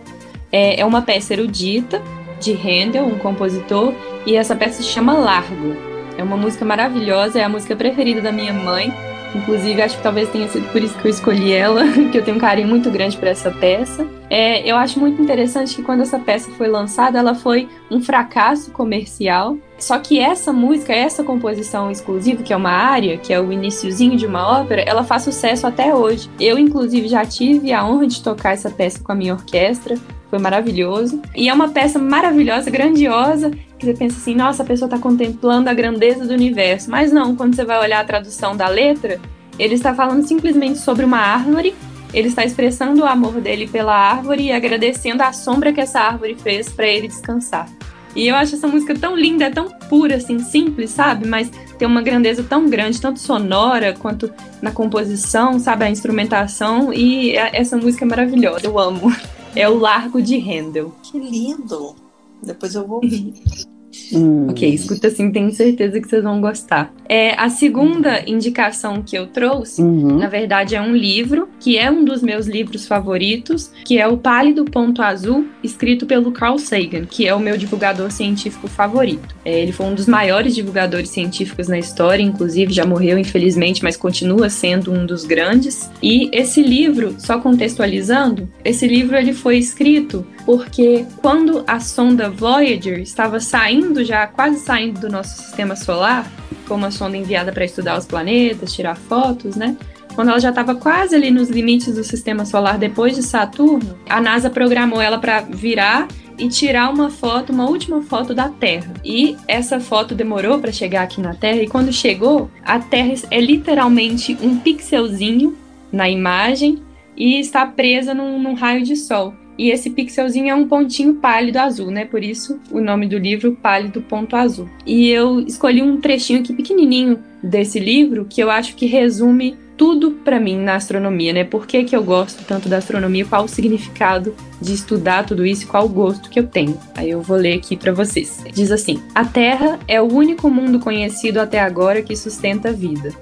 É, 0.51 0.80
é 0.80 0.86
uma 0.86 1.03
peça 1.03 1.34
erudita 1.34 2.01
de 2.41 2.55
Handel, 2.55 3.05
um 3.05 3.18
compositor, 3.18 3.93
e 4.24 4.34
essa 4.34 4.57
peça 4.57 4.82
se 4.82 4.88
chama 4.88 5.12
Largo. 5.12 5.76
É 6.16 6.22
uma 6.22 6.38
música 6.38 6.64
maravilhosa, 6.64 7.38
é 7.38 7.45
a 7.45 7.49
música 7.49 7.76
preferida 7.76 8.22
da 8.22 8.32
minha 8.32 8.55
mãe. 8.55 8.91
Inclusive, 9.35 9.81
acho 9.81 9.97
que 9.97 10.03
talvez 10.03 10.28
tenha 10.28 10.49
sido 10.49 10.70
por 10.72 10.83
isso 10.83 10.97
que 10.99 11.07
eu 11.07 11.11
escolhi 11.11 11.53
ela, 11.53 11.85
que 12.11 12.18
eu 12.18 12.24
tenho 12.24 12.37
um 12.37 12.41
carinho 12.41 12.68
muito 12.68 12.91
grande 12.91 13.16
por 13.16 13.28
essa 13.28 13.51
peça. 13.51 14.07
É, 14.28 14.68
eu 14.68 14.76
acho 14.76 14.99
muito 14.99 15.20
interessante 15.20 15.74
que 15.74 15.83
quando 15.83 16.03
essa 16.03 16.18
peça 16.18 16.51
foi 16.53 16.68
lançada, 16.68 17.18
ela 17.18 17.35
foi 17.35 17.68
um 17.91 18.01
fracasso 18.01 18.70
comercial. 18.70 19.57
Só 19.78 19.99
que 19.99 20.18
essa 20.18 20.53
música, 20.53 20.93
essa 20.93 21.24
composição 21.24 21.91
exclusiva, 21.91 22.43
que 22.43 22.53
é 22.53 22.57
uma 22.57 22.70
área, 22.70 23.16
que 23.16 23.33
é 23.33 23.41
o 23.41 23.53
iníciozinho 23.53 24.16
de 24.16 24.26
uma 24.26 24.61
ópera, 24.61 24.83
ela 24.83 25.05
faz 25.05 25.22
sucesso 25.22 25.66
até 25.66 25.95
hoje. 25.95 26.31
Eu, 26.39 26.59
inclusive, 26.59 27.09
já 27.09 27.24
tive 27.24 27.72
a 27.72 27.85
honra 27.85 28.07
de 28.07 28.22
tocar 28.22 28.53
essa 28.53 28.70
peça 28.70 29.01
com 29.01 29.11
a 29.11 29.14
minha 29.14 29.35
orquestra 29.35 29.97
foi 30.31 30.39
maravilhoso. 30.39 31.20
E 31.35 31.49
é 31.49 31.53
uma 31.53 31.68
peça 31.68 31.99
maravilhosa, 31.99 32.70
grandiosa, 32.70 33.51
que 33.78 33.85
você 33.85 33.93
pensa 33.93 34.16
assim, 34.16 34.35
nossa, 34.35 34.62
a 34.62 34.66
pessoa 34.66 34.87
está 34.87 34.99
contemplando 34.99 35.68
a 35.68 35.74
grandeza 35.74 36.24
do 36.24 36.33
universo. 36.33 36.91
Mas 36.91 37.12
não, 37.12 37.35
quando 37.35 37.55
você 37.55 37.64
vai 37.64 37.81
olhar 37.81 38.01
a 38.01 38.05
tradução 38.05 38.57
da 38.57 38.68
letra, 38.68 39.20
ele 39.59 39.74
está 39.74 39.93
falando 39.95 40.26
simplesmente 40.26 40.78
sobre 40.78 41.05
uma 41.05 41.18
árvore, 41.18 41.74
ele 42.14 42.28
está 42.28 42.45
expressando 42.45 43.03
o 43.03 43.07
amor 43.07 43.41
dele 43.41 43.68
pela 43.68 43.95
árvore 43.95 44.45
e 44.45 44.53
agradecendo 44.53 45.22
a 45.22 45.33
sombra 45.33 45.72
que 45.72 45.81
essa 45.81 46.01
árvore 46.01 46.37
fez 46.41 46.68
para 46.70 46.87
ele 46.87 47.09
descansar. 47.09 47.68
E 48.14 48.26
eu 48.26 48.35
acho 48.35 48.57
essa 48.57 48.66
música 48.66 48.95
tão 48.95 49.16
linda, 49.16 49.51
tão 49.51 49.70
pura, 49.89 50.16
assim, 50.16 50.41
simples, 50.41 50.91
sabe? 50.91 51.28
Mas 51.28 51.49
tem 51.78 51.87
uma 51.87 52.03
grandeza 52.03 52.43
tão 52.43 52.68
grande, 52.68 53.01
tanto 53.01 53.20
sonora 53.20 53.95
quanto 53.97 54.33
na 54.61 54.72
composição, 54.72 55.59
sabe? 55.61 55.85
A 55.85 55.91
instrumentação. 55.91 56.93
E 56.93 57.37
essa 57.37 57.76
música 57.76 58.05
é 58.05 58.09
maravilhosa, 58.09 58.66
eu 58.66 58.78
amo. 58.78 59.12
É 59.55 59.68
o 59.68 59.76
Largo 59.76 60.22
de 60.22 60.38
Handel. 60.38 60.92
Que 61.03 61.18
lindo! 61.18 61.96
Depois 62.42 62.74
eu 62.74 62.86
vou 62.86 63.03
ouvir. 63.03 63.34
Hum. 64.12 64.48
Ok, 64.48 64.68
escuta 64.68 65.09
assim, 65.09 65.30
tenho 65.30 65.53
certeza 65.53 66.01
que 66.01 66.09
vocês 66.09 66.22
vão 66.22 66.40
gostar. 66.40 66.92
É, 67.09 67.34
a 67.40 67.48
segunda 67.48 68.22
indicação 68.28 69.03
que 69.03 69.16
eu 69.16 69.26
trouxe, 69.26 69.82
uhum. 69.82 70.18
na 70.18 70.28
verdade, 70.28 70.74
é 70.74 70.80
um 70.80 70.94
livro, 70.94 71.48
que 71.59 71.76
é 71.76 71.90
um 71.90 72.05
dos 72.05 72.22
meus 72.22 72.46
livros 72.46 72.86
favoritos, 72.86 73.70
que 73.84 73.98
é 73.98 74.07
o 74.07 74.16
Pálido 74.16 74.64
Ponto 74.64 75.03
Azul, 75.03 75.46
escrito 75.62 76.07
pelo 76.07 76.32
Carl 76.32 76.59
Sagan, 76.59 77.05
que 77.05 77.26
é 77.26 77.34
o 77.34 77.40
meu 77.40 77.57
divulgador 77.57 78.11
científico 78.11 78.68
favorito. 78.68 79.34
É, 79.44 79.61
ele 79.61 79.72
foi 79.72 79.86
um 79.86 79.94
dos 79.94 80.07
maiores 80.07 80.55
divulgadores 80.55 81.11
científicos 81.11 81.68
na 81.68 81.78
história, 81.78 82.22
inclusive 82.22 82.72
já 82.72 82.84
morreu, 82.84 83.18
infelizmente, 83.18 83.82
mas 83.82 83.96
continua 83.96 84.48
sendo 84.48 84.92
um 84.92 85.05
dos 85.07 85.24
grandes. 85.24 85.90
E 86.03 86.30
esse 86.32 86.62
livro, 86.62 87.14
só 87.18 87.38
contextualizando, 87.38 88.48
esse 88.64 88.86
livro 88.86 89.16
ele 89.16 89.32
foi 89.32 89.59
escrito 89.59 90.26
porque 90.45 91.07
quando 91.20 91.64
a 91.66 91.80
sonda 91.80 92.30
Voyager 92.30 92.99
estava 93.01 93.41
saindo, 93.41 94.05
já 94.05 94.26
quase 94.26 94.61
saindo 94.61 95.01
do 95.01 95.09
nosso 95.09 95.43
sistema 95.43 95.76
solar, 95.76 96.30
como 96.66 96.84
uma 96.84 96.91
sonda 96.91 97.16
enviada 97.16 97.53
para 97.53 97.64
estudar 97.64 97.99
os 97.99 98.07
planetas, 98.07 98.72
tirar 98.72 98.97
fotos, 98.97 99.57
né? 99.57 99.76
Quando 100.14 100.28
ela 100.28 100.41
já 100.41 100.51
estava 100.51 100.74
quase 100.74 101.14
ali 101.14 101.30
nos 101.30 101.49
limites 101.49 101.95
do 101.95 102.05
sistema 102.05 102.45
solar 102.45 102.78
depois 102.78 103.14
de 103.14 103.22
Saturno, 103.22 103.99
a 104.09 104.20
NASA 104.20 104.51
programou 104.51 105.01
ela 105.01 105.18
para 105.18 105.41
virar 105.41 106.09
e 106.36 106.49
tirar 106.49 106.91
uma 106.91 107.11
foto, 107.11 107.53
uma 107.53 107.68
última 107.68 108.03
foto 108.03 108.34
da 108.34 108.49
Terra. 108.49 108.95
E 109.05 109.36
essa 109.47 109.78
foto 109.78 110.14
demorou 110.14 110.59
para 110.59 110.72
chegar 110.72 111.03
aqui 111.03 111.20
na 111.20 111.34
Terra 111.34 111.62
e 111.62 111.68
quando 111.68 111.93
chegou, 111.93 112.51
a 112.64 112.78
Terra 112.78 113.14
é 113.30 113.41
literalmente 113.41 114.36
um 114.43 114.59
pixelzinho 114.59 115.57
na 115.93 116.09
imagem 116.09 116.82
e 117.16 117.38
está 117.38 117.66
presa 117.66 118.14
num, 118.14 118.41
num 118.43 118.55
raio 118.55 118.82
de 118.82 118.97
sol. 118.97 119.34
E 119.61 119.70
esse 119.70 119.90
pixelzinho 119.90 120.48
é 120.48 120.54
um 120.54 120.66
pontinho 120.66 121.16
pálido 121.16 121.58
azul, 121.58 121.90
né? 121.90 122.06
Por 122.06 122.24
isso 122.24 122.58
o 122.70 122.80
nome 122.80 123.06
do 123.06 123.18
livro 123.18 123.52
Pálido 123.52 124.00
Ponto 124.00 124.34
Azul. 124.34 124.66
E 124.86 125.11
eu 125.11 125.38
escolhi 125.40 125.82
um 125.82 126.00
trechinho 126.00 126.40
aqui 126.40 126.54
pequenininho 126.54 127.18
desse 127.42 127.78
livro 127.78 128.24
que 128.24 128.42
eu 128.42 128.50
acho 128.50 128.74
que 128.74 128.86
resume 128.86 129.58
tudo 129.76 130.12
para 130.12 130.40
mim 130.40 130.56
na 130.56 130.76
astronomia, 130.76 131.34
né? 131.34 131.44
Por 131.44 131.66
que, 131.66 131.84
que 131.84 131.94
eu 131.94 132.02
gosto 132.02 132.42
tanto 132.46 132.70
da 132.70 132.78
astronomia, 132.78 133.26
qual 133.26 133.44
o 133.44 133.48
significado 133.48 134.34
de 134.62 134.72
estudar 134.72 135.26
tudo 135.26 135.44
isso 135.44 135.68
qual 135.68 135.84
o 135.84 135.90
gosto 135.90 136.30
que 136.30 136.40
eu 136.40 136.46
tenho. 136.46 136.80
Aí 136.94 137.11
eu 137.11 137.20
vou 137.20 137.36
ler 137.36 137.58
aqui 137.58 137.76
para 137.76 137.92
vocês. 137.92 138.42
Diz 138.54 138.72
assim: 138.72 138.98
A 139.14 139.26
Terra 139.26 139.78
é 139.86 140.00
o 140.00 140.11
único 140.11 140.48
mundo 140.48 140.80
conhecido 140.80 141.38
até 141.38 141.61
agora 141.61 142.00
que 142.00 142.16
sustenta 142.16 142.70
a 142.70 142.72
vida. 142.72 143.12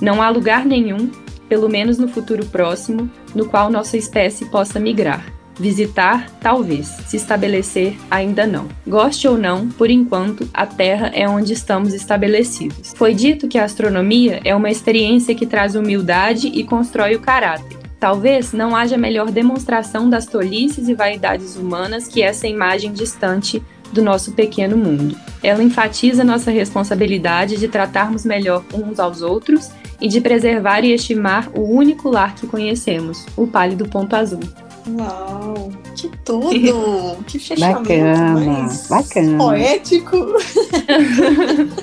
Não 0.00 0.22
há 0.22 0.30
lugar 0.30 0.64
nenhum, 0.64 1.10
pelo 1.50 1.68
menos 1.68 1.98
no 1.98 2.08
futuro 2.08 2.46
próximo, 2.46 3.10
no 3.34 3.44
qual 3.44 3.70
nossa 3.70 3.98
espécie 3.98 4.46
possa 4.46 4.80
migrar. 4.80 5.41
Visitar, 5.58 6.30
talvez. 6.40 6.86
Se 7.06 7.16
estabelecer, 7.16 7.96
ainda 8.10 8.46
não. 8.46 8.68
Goste 8.86 9.28
ou 9.28 9.36
não, 9.36 9.68
por 9.68 9.90
enquanto, 9.90 10.48
a 10.52 10.66
Terra 10.66 11.10
é 11.14 11.28
onde 11.28 11.52
estamos 11.52 11.94
estabelecidos. 11.94 12.92
Foi 12.96 13.14
dito 13.14 13.48
que 13.48 13.58
a 13.58 13.64
astronomia 13.64 14.40
é 14.44 14.54
uma 14.54 14.70
experiência 14.70 15.34
que 15.34 15.46
traz 15.46 15.74
humildade 15.74 16.48
e 16.48 16.64
constrói 16.64 17.14
o 17.14 17.20
caráter. 17.20 17.78
Talvez 18.00 18.52
não 18.52 18.74
haja 18.74 18.96
melhor 18.96 19.30
demonstração 19.30 20.10
das 20.10 20.26
tolices 20.26 20.88
e 20.88 20.94
vaidades 20.94 21.56
humanas 21.56 22.08
que 22.08 22.20
essa 22.20 22.48
imagem 22.48 22.92
distante 22.92 23.62
do 23.92 24.02
nosso 24.02 24.32
pequeno 24.32 24.76
mundo. 24.76 25.16
Ela 25.42 25.62
enfatiza 25.62 26.24
nossa 26.24 26.50
responsabilidade 26.50 27.58
de 27.58 27.68
tratarmos 27.68 28.24
melhor 28.24 28.64
uns 28.74 28.98
aos 28.98 29.22
outros 29.22 29.70
e 30.00 30.08
de 30.08 30.20
preservar 30.20 30.84
e 30.84 30.92
estimar 30.92 31.48
o 31.54 31.60
único 31.60 32.08
lar 32.08 32.34
que 32.34 32.46
conhecemos, 32.46 33.24
o 33.36 33.46
pálido 33.46 33.88
ponto 33.88 34.16
azul. 34.16 34.40
Uau, 34.88 35.72
que 35.96 36.08
tudo! 36.24 37.22
Que 37.26 37.38
fechamento 37.38 37.82
bacana, 37.82 38.68
bacana. 38.88 39.38
poético. 39.38 40.16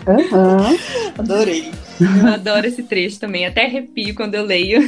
uhum. 0.08 0.78
Adorei. 1.18 1.72
Eu 2.00 2.28
adoro 2.34 2.68
esse 2.68 2.84
trecho 2.84 3.20
também, 3.20 3.46
até 3.46 3.66
arrepio 3.66 4.16
quando 4.16 4.36
eu 4.36 4.44
leio. 4.44 4.82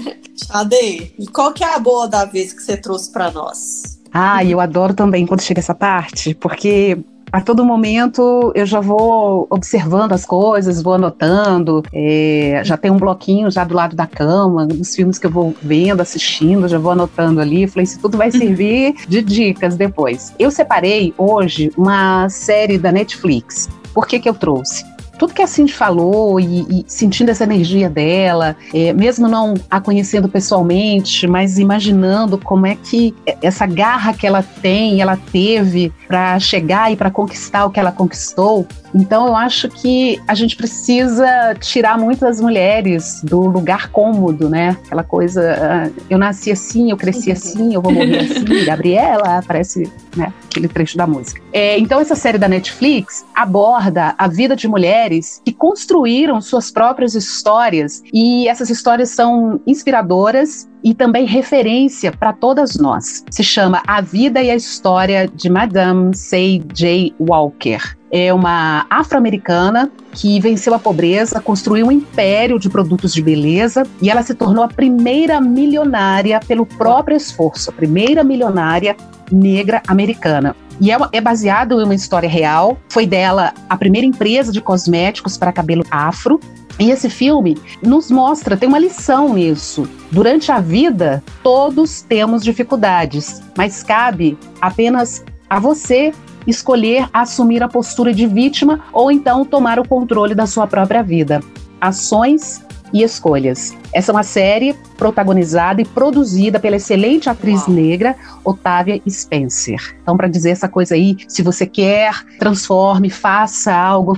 Ade, 0.50 1.12
e 1.18 1.26
qual 1.32 1.52
que 1.52 1.64
é 1.64 1.74
a 1.74 1.78
boa 1.78 2.08
da 2.08 2.24
vez 2.24 2.52
que 2.52 2.62
você 2.62 2.76
trouxe 2.76 3.10
para 3.12 3.30
nós? 3.30 4.00
Ah, 4.12 4.44
eu 4.44 4.60
adoro 4.60 4.94
também 4.94 5.26
quando 5.26 5.42
chega 5.42 5.60
essa 5.60 5.74
parte, 5.74 6.34
porque 6.34 6.98
a 7.34 7.40
todo 7.40 7.64
momento 7.64 8.52
eu 8.54 8.64
já 8.64 8.78
vou 8.78 9.48
observando 9.50 10.12
as 10.12 10.24
coisas, 10.24 10.80
vou 10.80 10.94
anotando, 10.94 11.82
é, 11.92 12.60
já 12.62 12.76
tem 12.76 12.92
um 12.92 12.96
bloquinho 12.96 13.50
já 13.50 13.64
do 13.64 13.74
lado 13.74 13.96
da 13.96 14.06
cama, 14.06 14.64
dos 14.64 14.94
filmes 14.94 15.18
que 15.18 15.26
eu 15.26 15.30
vou 15.32 15.52
vendo, 15.60 16.00
assistindo, 16.00 16.68
já 16.68 16.78
vou 16.78 16.92
anotando 16.92 17.40
ali. 17.40 17.66
Falei, 17.66 17.82
isso 17.82 17.98
tudo 17.98 18.16
vai 18.16 18.30
servir 18.30 18.94
de 19.08 19.20
dicas 19.20 19.76
depois. 19.76 20.32
Eu 20.38 20.48
separei 20.48 21.12
hoje 21.18 21.72
uma 21.76 22.28
série 22.28 22.78
da 22.78 22.92
Netflix. 22.92 23.68
Por 23.92 24.06
que 24.06 24.20
que 24.20 24.28
eu 24.28 24.34
trouxe? 24.34 24.93
Tudo 25.24 25.32
que 25.32 25.42
a 25.42 25.46
Cindy 25.46 25.72
falou 25.72 26.38
e, 26.38 26.60
e 26.68 26.84
sentindo 26.86 27.30
essa 27.30 27.44
energia 27.44 27.88
dela, 27.88 28.54
é, 28.74 28.92
mesmo 28.92 29.26
não 29.26 29.54
a 29.70 29.80
conhecendo 29.80 30.28
pessoalmente, 30.28 31.26
mas 31.26 31.58
imaginando 31.58 32.36
como 32.36 32.66
é 32.66 32.76
que 32.76 33.14
essa 33.40 33.64
garra 33.64 34.12
que 34.12 34.26
ela 34.26 34.42
tem, 34.42 35.00
ela 35.00 35.16
teve 35.16 35.90
para 36.06 36.38
chegar 36.38 36.92
e 36.92 36.96
para 36.96 37.10
conquistar 37.10 37.64
o 37.64 37.70
que 37.70 37.80
ela 37.80 37.90
conquistou, 37.90 38.66
então 38.94 39.26
eu 39.26 39.34
acho 39.34 39.68
que 39.68 40.22
a 40.28 40.34
gente 40.34 40.56
precisa 40.56 41.54
tirar 41.60 41.98
muitas 41.98 42.40
mulheres 42.40 43.20
do 43.24 43.40
lugar 43.40 43.90
cômodo, 43.90 44.48
né? 44.48 44.76
Aquela 44.86 45.02
coisa, 45.02 45.90
uh, 45.90 46.02
eu 46.08 46.16
nasci 46.16 46.52
assim, 46.52 46.90
eu 46.90 46.96
cresci 46.96 47.32
assim, 47.32 47.74
eu 47.74 47.82
vou 47.82 47.92
morrer 47.92 48.20
assim. 48.20 48.44
Gabriela, 48.64 49.42
parece, 49.46 49.90
né? 50.16 50.32
Aquele 50.46 50.68
trecho 50.68 50.96
da 50.96 51.06
música. 51.06 51.42
É, 51.52 51.78
então 51.78 52.00
essa 52.00 52.14
série 52.14 52.38
da 52.38 52.48
Netflix 52.48 53.24
aborda 53.34 54.14
a 54.16 54.28
vida 54.28 54.54
de 54.54 54.68
mulheres 54.68 55.42
que 55.44 55.52
construíram 55.52 56.40
suas 56.40 56.70
próprias 56.70 57.14
histórias 57.14 58.02
e 58.12 58.46
essas 58.48 58.70
histórias 58.70 59.10
são 59.10 59.60
inspiradoras 59.66 60.68
e 60.84 60.94
também 60.94 61.24
referência 61.24 62.12
para 62.12 62.32
todas 62.32 62.76
nós. 62.76 63.24
Se 63.30 63.42
chama 63.42 63.82
A 63.86 64.00
Vida 64.02 64.42
e 64.42 64.50
a 64.50 64.54
História 64.54 65.26
de 65.26 65.48
Madame 65.48 66.14
Say 66.14 66.62
J. 66.72 67.14
Walker 67.18 67.96
é 68.16 68.32
uma 68.32 68.86
afro-americana 68.88 69.90
que 70.12 70.38
venceu 70.38 70.72
a 70.72 70.78
pobreza, 70.78 71.40
construiu 71.40 71.88
um 71.88 71.90
império 71.90 72.60
de 72.60 72.70
produtos 72.70 73.12
de 73.12 73.20
beleza 73.20 73.82
e 74.00 74.08
ela 74.08 74.22
se 74.22 74.36
tornou 74.36 74.62
a 74.62 74.68
primeira 74.68 75.40
milionária 75.40 76.38
pelo 76.38 76.64
próprio 76.64 77.16
esforço, 77.16 77.70
a 77.70 77.72
primeira 77.72 78.22
milionária 78.22 78.96
negra 79.32 79.82
americana. 79.88 80.54
E 80.80 80.92
é, 80.92 80.96
é 81.10 81.20
baseado 81.20 81.80
em 81.80 81.84
uma 81.84 81.94
história 81.94 82.28
real. 82.28 82.78
Foi 82.88 83.04
dela 83.04 83.52
a 83.68 83.76
primeira 83.76 84.06
empresa 84.06 84.52
de 84.52 84.60
cosméticos 84.60 85.36
para 85.36 85.52
cabelo 85.52 85.84
afro. 85.90 86.38
E 86.78 86.92
esse 86.92 87.10
filme 87.10 87.56
nos 87.82 88.12
mostra, 88.12 88.56
tem 88.56 88.68
uma 88.68 88.78
lição 88.78 89.34
nisso. 89.34 89.88
Durante 90.12 90.52
a 90.52 90.60
vida, 90.60 91.20
todos 91.42 92.02
temos 92.02 92.44
dificuldades, 92.44 93.42
mas 93.56 93.82
cabe 93.82 94.38
apenas 94.60 95.24
a 95.50 95.58
você 95.58 96.12
escolher 96.46 97.08
assumir 97.12 97.62
a 97.62 97.68
postura 97.68 98.12
de 98.12 98.26
vítima 98.26 98.80
ou 98.92 99.10
então 99.10 99.44
tomar 99.44 99.78
o 99.78 99.88
controle 99.88 100.34
da 100.34 100.46
sua 100.46 100.66
própria 100.66 101.02
vida. 101.02 101.40
Ações 101.80 102.62
e 102.92 103.02
escolhas. 103.02 103.76
Essa 103.92 104.12
é 104.12 104.14
uma 104.14 104.22
série 104.22 104.74
protagonizada 104.96 105.82
e 105.82 105.84
produzida 105.84 106.60
pela 106.60 106.76
excelente 106.76 107.28
atriz 107.28 107.62
Uau. 107.62 107.72
negra 107.72 108.14
Otávia 108.44 109.02
Spencer. 109.08 109.96
Então, 110.00 110.16
para 110.16 110.28
dizer 110.28 110.50
essa 110.50 110.68
coisa 110.68 110.94
aí, 110.94 111.16
se 111.26 111.42
você 111.42 111.66
quer, 111.66 112.24
transforme, 112.38 113.10
faça 113.10 113.74
algo, 113.74 114.16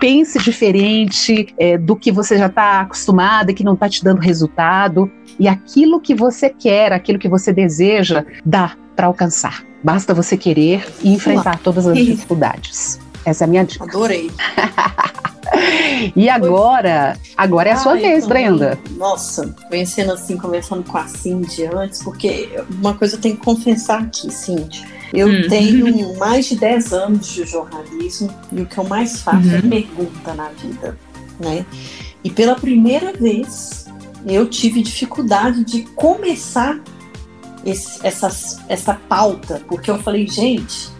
pense 0.00 0.38
diferente 0.38 1.54
é, 1.58 1.76
do 1.76 1.94
que 1.94 2.10
você 2.10 2.38
já 2.38 2.46
está 2.46 2.80
acostumada 2.80 3.50
e 3.50 3.54
que 3.54 3.64
não 3.64 3.74
está 3.74 3.90
te 3.90 4.02
dando 4.02 4.20
resultado. 4.20 5.10
E 5.38 5.46
aquilo 5.46 6.00
que 6.00 6.14
você 6.14 6.48
quer, 6.48 6.92
aquilo 6.92 7.18
que 7.18 7.28
você 7.28 7.52
deseja, 7.52 8.24
dá 8.44 8.74
para 8.96 9.06
alcançar. 9.06 9.73
Basta 9.84 10.14
você 10.14 10.34
querer 10.34 10.90
e 11.02 11.12
enfrentar 11.12 11.58
todas 11.58 11.86
as 11.86 11.94
dificuldades. 12.02 12.98
Essa 13.22 13.44
é 13.44 13.46
a 13.46 13.48
minha 13.48 13.64
dica. 13.64 13.84
Adorei. 13.84 14.30
e 16.16 16.26
agora, 16.30 17.18
agora 17.36 17.68
é 17.68 17.72
a 17.72 17.76
sua 17.76 17.92
Ai, 17.92 18.00
vez, 18.00 18.26
Brenda. 18.26 18.78
Nossa, 18.96 19.54
conhecendo 19.68 20.12
assim, 20.12 20.38
conversando 20.38 20.82
com 20.84 20.96
a 20.96 21.06
Cindy 21.06 21.66
antes, 21.66 22.02
porque 22.02 22.48
uma 22.70 22.94
coisa 22.94 23.16
eu 23.16 23.20
tenho 23.20 23.36
que 23.36 23.44
confessar 23.44 24.00
aqui, 24.00 24.32
Cindy. 24.32 24.86
Eu 25.12 25.28
uhum. 25.28 25.48
tenho 25.48 26.16
mais 26.16 26.46
de 26.46 26.56
10 26.56 26.92
anos 26.94 27.26
de 27.28 27.44
jornalismo 27.44 28.34
e 28.50 28.62
o 28.62 28.66
que 28.66 28.78
eu 28.78 28.84
mais 28.84 29.20
faço 29.20 29.48
é 29.48 29.58
uhum. 29.58 29.58
é 29.58 29.62
pergunta 29.68 30.34
na 30.34 30.48
vida, 30.48 30.98
né? 31.38 31.64
E 32.22 32.30
pela 32.30 32.54
primeira 32.54 33.12
vez 33.12 33.84
eu 34.26 34.48
tive 34.48 34.82
dificuldade 34.82 35.62
de 35.62 35.82
começar 35.94 36.80
esse, 37.64 38.04
essa, 38.06 38.28
essa 38.68 38.94
pauta, 39.08 39.62
porque 39.68 39.90
eu 39.90 39.98
falei, 39.98 40.26
gente, 40.26 40.90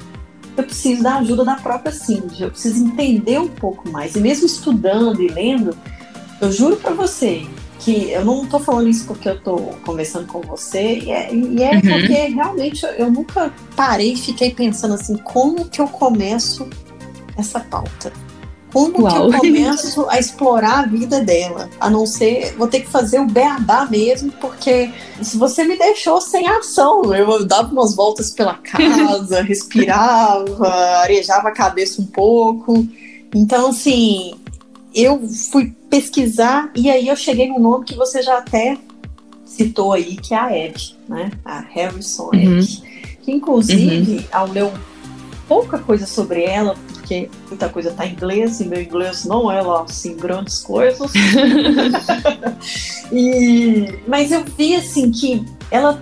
eu 0.56 0.64
preciso 0.64 1.02
da 1.02 1.16
ajuda 1.16 1.44
da 1.44 1.56
própria 1.56 1.92
Cindy, 1.92 2.42
eu 2.42 2.50
preciso 2.50 2.84
entender 2.84 3.38
um 3.38 3.48
pouco 3.48 3.88
mais. 3.90 4.14
E 4.14 4.20
mesmo 4.20 4.46
estudando 4.46 5.20
e 5.20 5.28
lendo, 5.28 5.76
eu 6.40 6.52
juro 6.52 6.76
para 6.76 6.92
você 6.92 7.46
que 7.80 8.10
eu 8.10 8.24
não 8.24 8.44
estou 8.44 8.60
falando 8.60 8.88
isso 8.88 9.04
porque 9.06 9.28
eu 9.28 9.34
estou 9.34 9.58
conversando 9.84 10.26
com 10.26 10.40
você, 10.40 11.00
e 11.00 11.10
é, 11.10 11.34
e 11.34 11.62
é 11.62 11.72
uhum. 11.72 11.80
porque 11.80 12.14
realmente 12.28 12.84
eu, 12.84 12.90
eu 12.92 13.10
nunca 13.10 13.52
parei 13.76 14.14
e 14.14 14.16
fiquei 14.16 14.50
pensando 14.54 14.94
assim, 14.94 15.16
como 15.18 15.68
que 15.68 15.80
eu 15.80 15.88
começo 15.88 16.68
essa 17.36 17.60
pauta? 17.60 18.12
Como 18.74 19.02
Uau. 19.02 19.30
que 19.30 19.36
eu 19.36 19.40
começo 19.40 20.06
a 20.08 20.18
explorar 20.18 20.80
a 20.80 20.86
vida 20.86 21.20
dela? 21.20 21.70
A 21.78 21.88
não 21.88 22.04
ser, 22.04 22.56
vou 22.56 22.66
ter 22.66 22.80
que 22.80 22.90
fazer 22.90 23.20
o 23.20 23.26
beabá 23.26 23.86
mesmo, 23.86 24.32
porque 24.40 24.90
se 25.22 25.36
você 25.36 25.62
me 25.62 25.78
deixou 25.78 26.20
sem 26.20 26.44
ação, 26.48 27.14
eu 27.14 27.46
dava 27.46 27.72
umas 27.72 27.94
voltas 27.94 28.32
pela 28.32 28.54
casa, 28.58 29.42
respirava, 29.42 30.68
arejava 31.02 31.50
a 31.50 31.52
cabeça 31.52 32.02
um 32.02 32.06
pouco. 32.06 32.84
Então, 33.32 33.70
assim, 33.70 34.34
eu 34.92 35.22
fui 35.52 35.72
pesquisar 35.88 36.68
e 36.74 36.90
aí 36.90 37.06
eu 37.06 37.14
cheguei 37.14 37.48
no 37.48 37.60
nome 37.60 37.84
que 37.84 37.94
você 37.94 38.22
já 38.22 38.38
até 38.38 38.76
citou 39.44 39.92
aí, 39.92 40.16
que 40.16 40.34
é 40.34 40.36
a 40.36 40.58
Ed, 40.58 40.98
né? 41.08 41.30
A 41.44 41.60
Harrison 41.60 42.30
uhum. 42.34 42.58
Ed. 42.58 42.82
Que 43.22 43.30
inclusive, 43.30 44.16
uhum. 44.16 44.24
ao 44.32 44.48
ler 44.48 44.72
pouca 45.46 45.78
coisa 45.78 46.06
sobre 46.06 46.42
ela, 46.42 46.74
porque 47.04 47.28
muita 47.48 47.68
coisa 47.68 47.90
está 47.90 48.06
em 48.06 48.12
inglês 48.12 48.60
e 48.60 48.64
meu 48.64 48.80
inglês 48.80 49.26
não 49.26 49.52
é 49.52 49.60
lá 49.60 49.82
assim 49.82 50.16
grandes 50.16 50.60
coisas. 50.60 51.12
e, 53.12 53.98
mas 54.08 54.32
eu 54.32 54.42
vi 54.42 54.74
assim 54.74 55.10
que 55.10 55.44
ela 55.70 56.00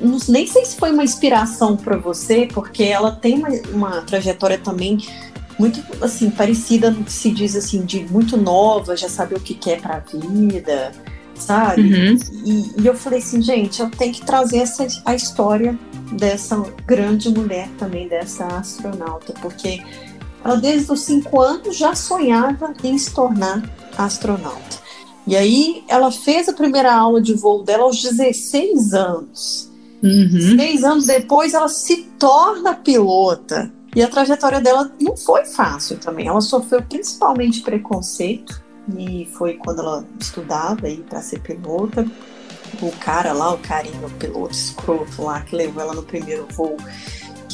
não, 0.00 0.18
nem 0.28 0.48
sei 0.48 0.64
se 0.64 0.76
foi 0.76 0.90
uma 0.90 1.04
inspiração 1.04 1.76
para 1.76 1.96
você, 1.96 2.48
porque 2.52 2.82
ela 2.82 3.12
tem 3.12 3.38
uma, 3.38 3.48
uma, 3.72 4.02
trajetória 4.02 4.58
também 4.58 4.98
muito 5.56 5.80
assim 6.02 6.30
parecida 6.30 6.90
no 6.90 7.04
que 7.04 7.12
se 7.12 7.30
diz 7.30 7.54
assim 7.54 7.84
de 7.84 8.00
muito 8.10 8.36
nova, 8.36 8.96
já 8.96 9.08
sabe 9.08 9.36
o 9.36 9.40
que 9.40 9.54
quer 9.54 9.80
para 9.80 9.96
a 9.96 10.00
vida, 10.00 10.90
sabe? 11.36 11.82
Uhum. 11.82 12.18
E, 12.44 12.80
e, 12.80 12.86
eu 12.86 12.96
falei 12.96 13.20
assim, 13.20 13.40
gente, 13.40 13.80
eu 13.80 13.88
tenho 13.88 14.12
que 14.12 14.24
trazer 14.24 14.58
essa 14.58 14.84
a 15.04 15.14
história 15.14 15.78
dessa 16.12 16.60
grande 16.86 17.28
mulher 17.28 17.68
também 17.78 18.08
dessa 18.08 18.46
astronauta, 18.46 19.32
porque 19.40 19.80
ela 20.44 20.56
desde 20.56 20.90
os 20.92 21.00
cinco 21.02 21.40
anos 21.40 21.76
já 21.76 21.94
sonhava 21.94 22.72
em 22.82 22.96
se 22.96 23.12
tornar 23.12 23.62
astronauta. 23.96 24.80
E 25.26 25.36
aí 25.36 25.84
ela 25.88 26.10
fez 26.10 26.48
a 26.48 26.52
primeira 26.52 26.94
aula 26.94 27.20
de 27.20 27.34
voo 27.34 27.62
dela 27.62 27.84
aos 27.84 28.02
16 28.02 28.94
anos. 28.94 29.70
Uhum. 30.02 30.56
Seis 30.56 30.82
anos 30.82 31.06
depois 31.06 31.54
ela 31.54 31.68
se 31.68 32.04
torna 32.18 32.74
pilota. 32.74 33.70
E 33.94 34.02
a 34.02 34.08
trajetória 34.08 34.60
dela 34.60 34.90
não 35.00 35.16
foi 35.16 35.44
fácil 35.44 35.98
também. 35.98 36.28
Ela 36.28 36.40
sofreu 36.40 36.82
principalmente 36.82 37.60
preconceito. 37.60 38.62
E 38.96 39.28
foi 39.32 39.54
quando 39.54 39.80
ela 39.80 40.04
estudava 40.18 40.86
aí 40.86 40.98
para 41.08 41.20
ser 41.20 41.40
pilota. 41.40 42.06
O 42.80 42.90
cara 42.98 43.32
lá, 43.32 43.52
o 43.52 43.58
carinho, 43.58 44.06
o 44.06 44.10
piloto 44.10 44.54
escroto 44.54 45.22
lá 45.22 45.40
que 45.40 45.56
levou 45.56 45.82
ela 45.82 45.94
no 45.94 46.02
primeiro 46.02 46.46
voo, 46.52 46.76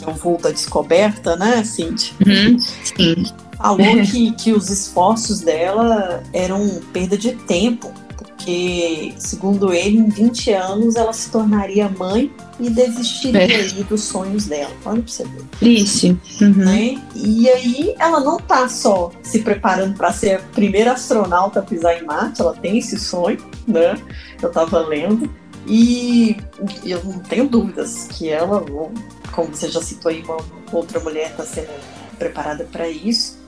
o 0.05 0.13
voo 0.13 0.39
da 0.39 0.51
descoberta, 0.51 1.37
né, 1.37 1.65
Cindy? 1.65 2.15
Uhum, 2.27 2.59
sim. 2.59 3.25
Falou 3.57 3.87
que, 4.11 4.33
que 4.33 4.53
os 4.53 4.71
esforços 4.71 5.41
dela 5.41 6.23
eram 6.33 6.81
perda 6.93 7.17
de 7.17 7.33
tempo, 7.33 7.93
porque, 8.17 9.15
segundo 9.19 9.73
ele, 9.73 9.99
em 9.99 10.09
20 10.09 10.53
anos 10.53 10.95
ela 10.95 11.13
se 11.13 11.31
tornaria 11.31 11.89
mãe 11.89 12.31
e 12.61 12.71
desistiria 12.71 13.61
é. 13.61 13.85
dos 13.85 14.03
sonhos 14.03 14.47
dela. 14.47 14.71
Olha 14.85 15.03
pra 15.03 15.13
você 15.13 15.25
ver. 15.25 15.43
Triste. 15.59 16.17
Uhum. 16.41 16.53
Né? 16.53 17.03
E 17.15 17.49
aí 17.49 17.95
ela 17.99 18.21
não 18.21 18.39
tá 18.39 18.69
só 18.69 19.11
se 19.23 19.41
preparando 19.41 19.97
para 19.97 20.13
ser 20.13 20.37
a 20.37 20.39
primeira 20.39 20.93
astronauta 20.93 21.61
a 21.61 21.63
pisar 21.63 22.01
em 22.01 22.05
Marte, 22.05 22.41
ela 22.41 22.55
tem 22.55 22.79
esse 22.79 22.99
sonho, 22.99 23.39
né? 23.67 23.97
Eu 24.41 24.51
tava 24.51 24.79
lendo. 24.81 25.29
E 25.69 26.37
eu 26.85 27.03
não 27.03 27.19
tenho 27.19 27.49
dúvidas 27.49 28.07
que 28.11 28.29
ela, 28.29 28.65
como 29.37 29.55
você 29.55 29.69
já 29.69 29.83
citou 29.83 30.11
aí, 30.11 30.23
uma 30.23 30.39
outra 30.73 30.99
mulher 30.99 31.31
está 31.31 31.45
sendo 31.45 31.69
preparada 32.19 32.65
para 32.65 32.89
isso, 32.89 33.39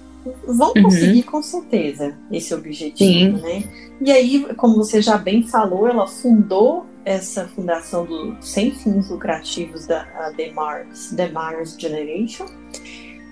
vão 0.47 0.75
uhum. 0.77 0.83
conseguir 0.83 1.23
com 1.23 1.43
certeza 1.43 2.15
esse 2.31 2.53
objetivo, 2.53 3.39
Sim. 3.39 3.43
né? 3.43 3.65
E 4.01 4.13
aí, 4.13 4.47
como 4.57 4.77
você 4.77 5.01
já 5.01 5.17
bem 5.17 5.43
falou, 5.49 5.89
ela 5.89 6.07
fundou 6.07 6.85
essa 7.05 7.49
fundação 7.49 8.05
do 8.05 8.37
sem 8.43 8.71
fins 8.71 9.09
lucrativos 9.09 9.87
da 9.87 10.05
The 10.37 10.53
Mars, 10.53 11.15
The 11.17 11.31
Mars 11.31 11.75
Generation. 11.79 12.47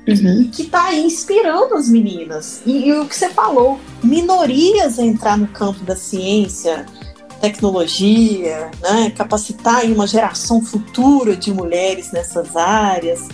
uhum. 0.09 0.49
que 0.51 0.63
está 0.63 0.95
inspirando 0.95 1.75
as 1.75 1.89
meninas. 1.89 2.63
E, 2.65 2.89
e, 2.89 2.93
o 2.93 3.07
que 3.07 3.15
você 3.15 3.29
falou, 3.29 3.79
minorias 4.03 4.99
a 4.99 5.03
entrar 5.03 5.37
no 5.37 5.49
campo 5.49 5.85
da 5.85 5.97
ciência, 5.97 6.87
tecnologia, 7.41 8.71
né? 8.81 9.11
capacitar 9.11 9.85
uma 9.85 10.07
geração 10.07 10.61
futura 10.61 11.37
de 11.37 11.53
mulheres 11.53 12.13
nessas 12.13 12.57
áreas. 12.57 13.29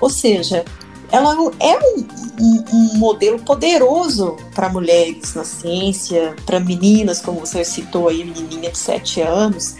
Ou 0.00 0.10
seja, 0.10 0.64
ela 1.10 1.34
é 1.58 1.78
um, 1.78 2.06
um, 2.40 2.64
um 2.72 2.98
modelo 2.98 3.38
poderoso 3.38 4.36
para 4.54 4.68
mulheres 4.68 5.34
na 5.34 5.44
ciência, 5.44 6.36
para 6.44 6.60
meninas, 6.60 7.20
como 7.20 7.40
você 7.40 7.64
citou 7.64 8.08
aí, 8.08 8.24
menininha 8.24 8.70
de 8.70 8.78
7 8.78 9.22
anos. 9.22 9.76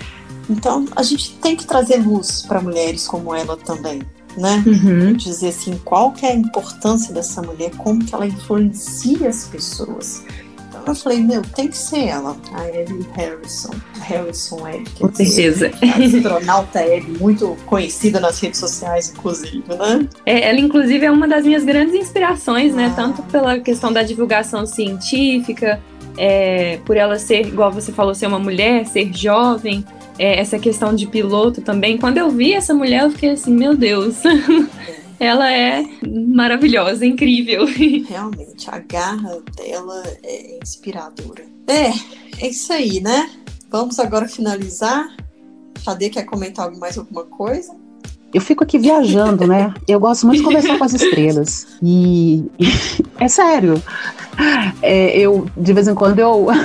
Então, 0.49 0.87
a 0.97 1.03
gente 1.03 1.35
tem 1.37 1.55
que 1.55 1.67
trazer 1.67 1.97
luz 1.97 2.43
para 2.43 2.61
mulheres 2.61 3.07
como 3.07 3.35
ela 3.35 3.57
também, 3.57 4.01
né? 4.37 4.65
Uhum. 4.67 5.13
Dizer 5.13 5.49
assim, 5.49 5.79
qual 5.85 6.13
que 6.13 6.25
é 6.25 6.31
a 6.31 6.35
importância 6.35 7.13
dessa 7.13 7.43
mulher, 7.43 7.71
como 7.77 8.03
que 8.03 8.15
ela 8.15 8.27
influencia 8.27 9.29
as 9.29 9.45
pessoas. 9.45 10.25
Eu 10.89 10.95
falei, 10.95 11.21
meu, 11.21 11.43
tem 11.43 11.69
que 11.69 11.77
ser 11.77 12.07
ela, 12.07 12.37
a 12.53 12.63
Abby 12.63 13.07
Harrison. 13.15 13.71
Harrison 14.01 14.67
Abby. 14.67 14.91
Com 14.99 15.15
certeza. 15.15 15.71
Astronauta 16.17 16.81
Abby, 16.81 17.17
muito 17.19 17.57
conhecida 17.67 18.21
nas 18.21 18.41
redes 18.41 18.59
sociais, 18.59 19.13
inclusive, 19.17 19.65
né? 19.69 20.09
É, 20.25 20.49
ela, 20.49 20.59
inclusive, 20.59 21.05
é 21.05 21.11
uma 21.11 21.29
das 21.29 21.45
minhas 21.45 21.65
grandes 21.65 21.95
inspirações, 21.95 22.75
né? 22.75 22.87
ah. 22.87 22.89
né? 22.89 22.95
Tanto 22.97 23.23
pela 23.25 23.59
questão 23.59 23.93
da 23.93 24.03
divulgação 24.03 24.67
científica, 24.67 25.81
é, 26.17 26.79
por 26.85 26.97
ela 26.97 27.19
ser, 27.19 27.47
igual 27.47 27.71
você 27.71 27.93
falou, 27.93 28.15
ser 28.15 28.27
uma 28.27 28.39
mulher, 28.39 28.87
ser 28.87 29.13
jovem, 29.15 29.85
é, 30.19 30.41
essa 30.41 30.59
questão 30.59 30.95
de 30.95 31.07
piloto 31.07 31.63
também. 31.63 31.97
Quando 31.97 32.19
eu 32.19 32.31
vi 32.31 32.53
essa 32.53 32.75
mulher, 32.75 33.05
eu 33.05 33.11
fiquei 33.11 33.31
assim, 33.31 33.55
meu 33.55 33.77
Deus. 33.77 34.17
ela 35.21 35.51
é 35.53 35.85
maravilhosa, 36.29 37.05
incrível. 37.05 37.67
Realmente, 38.09 38.69
a 38.71 38.79
garra 38.79 39.41
dela 39.57 40.03
é 40.23 40.59
inspiradora. 40.63 41.45
É, 41.67 41.91
é 42.45 42.49
isso 42.49 42.73
aí, 42.73 43.01
né? 43.01 43.31
Vamos 43.71 43.99
agora 43.99 44.29
finalizar. 44.29 45.09
Xadê 45.81 46.09
quer 46.09 46.25
comentar 46.25 46.71
mais 46.73 46.97
alguma 46.97 47.25
coisa? 47.25 47.75
Eu 48.33 48.41
fico 48.41 48.63
aqui 48.63 48.79
viajando, 48.79 49.47
né? 49.47 49.73
Eu 49.87 49.99
gosto 49.99 50.27
muito 50.27 50.41
de 50.41 50.45
conversar 50.45 50.77
com 50.77 50.85
as 50.85 50.93
estrelas. 50.93 51.67
E 51.83 52.45
é 53.19 53.29
sério. 53.29 53.83
É, 54.83 55.19
eu, 55.19 55.49
de 55.57 55.73
vez 55.73 55.89
em 55.89 55.95
quando, 55.95 56.19
eu. 56.19 56.49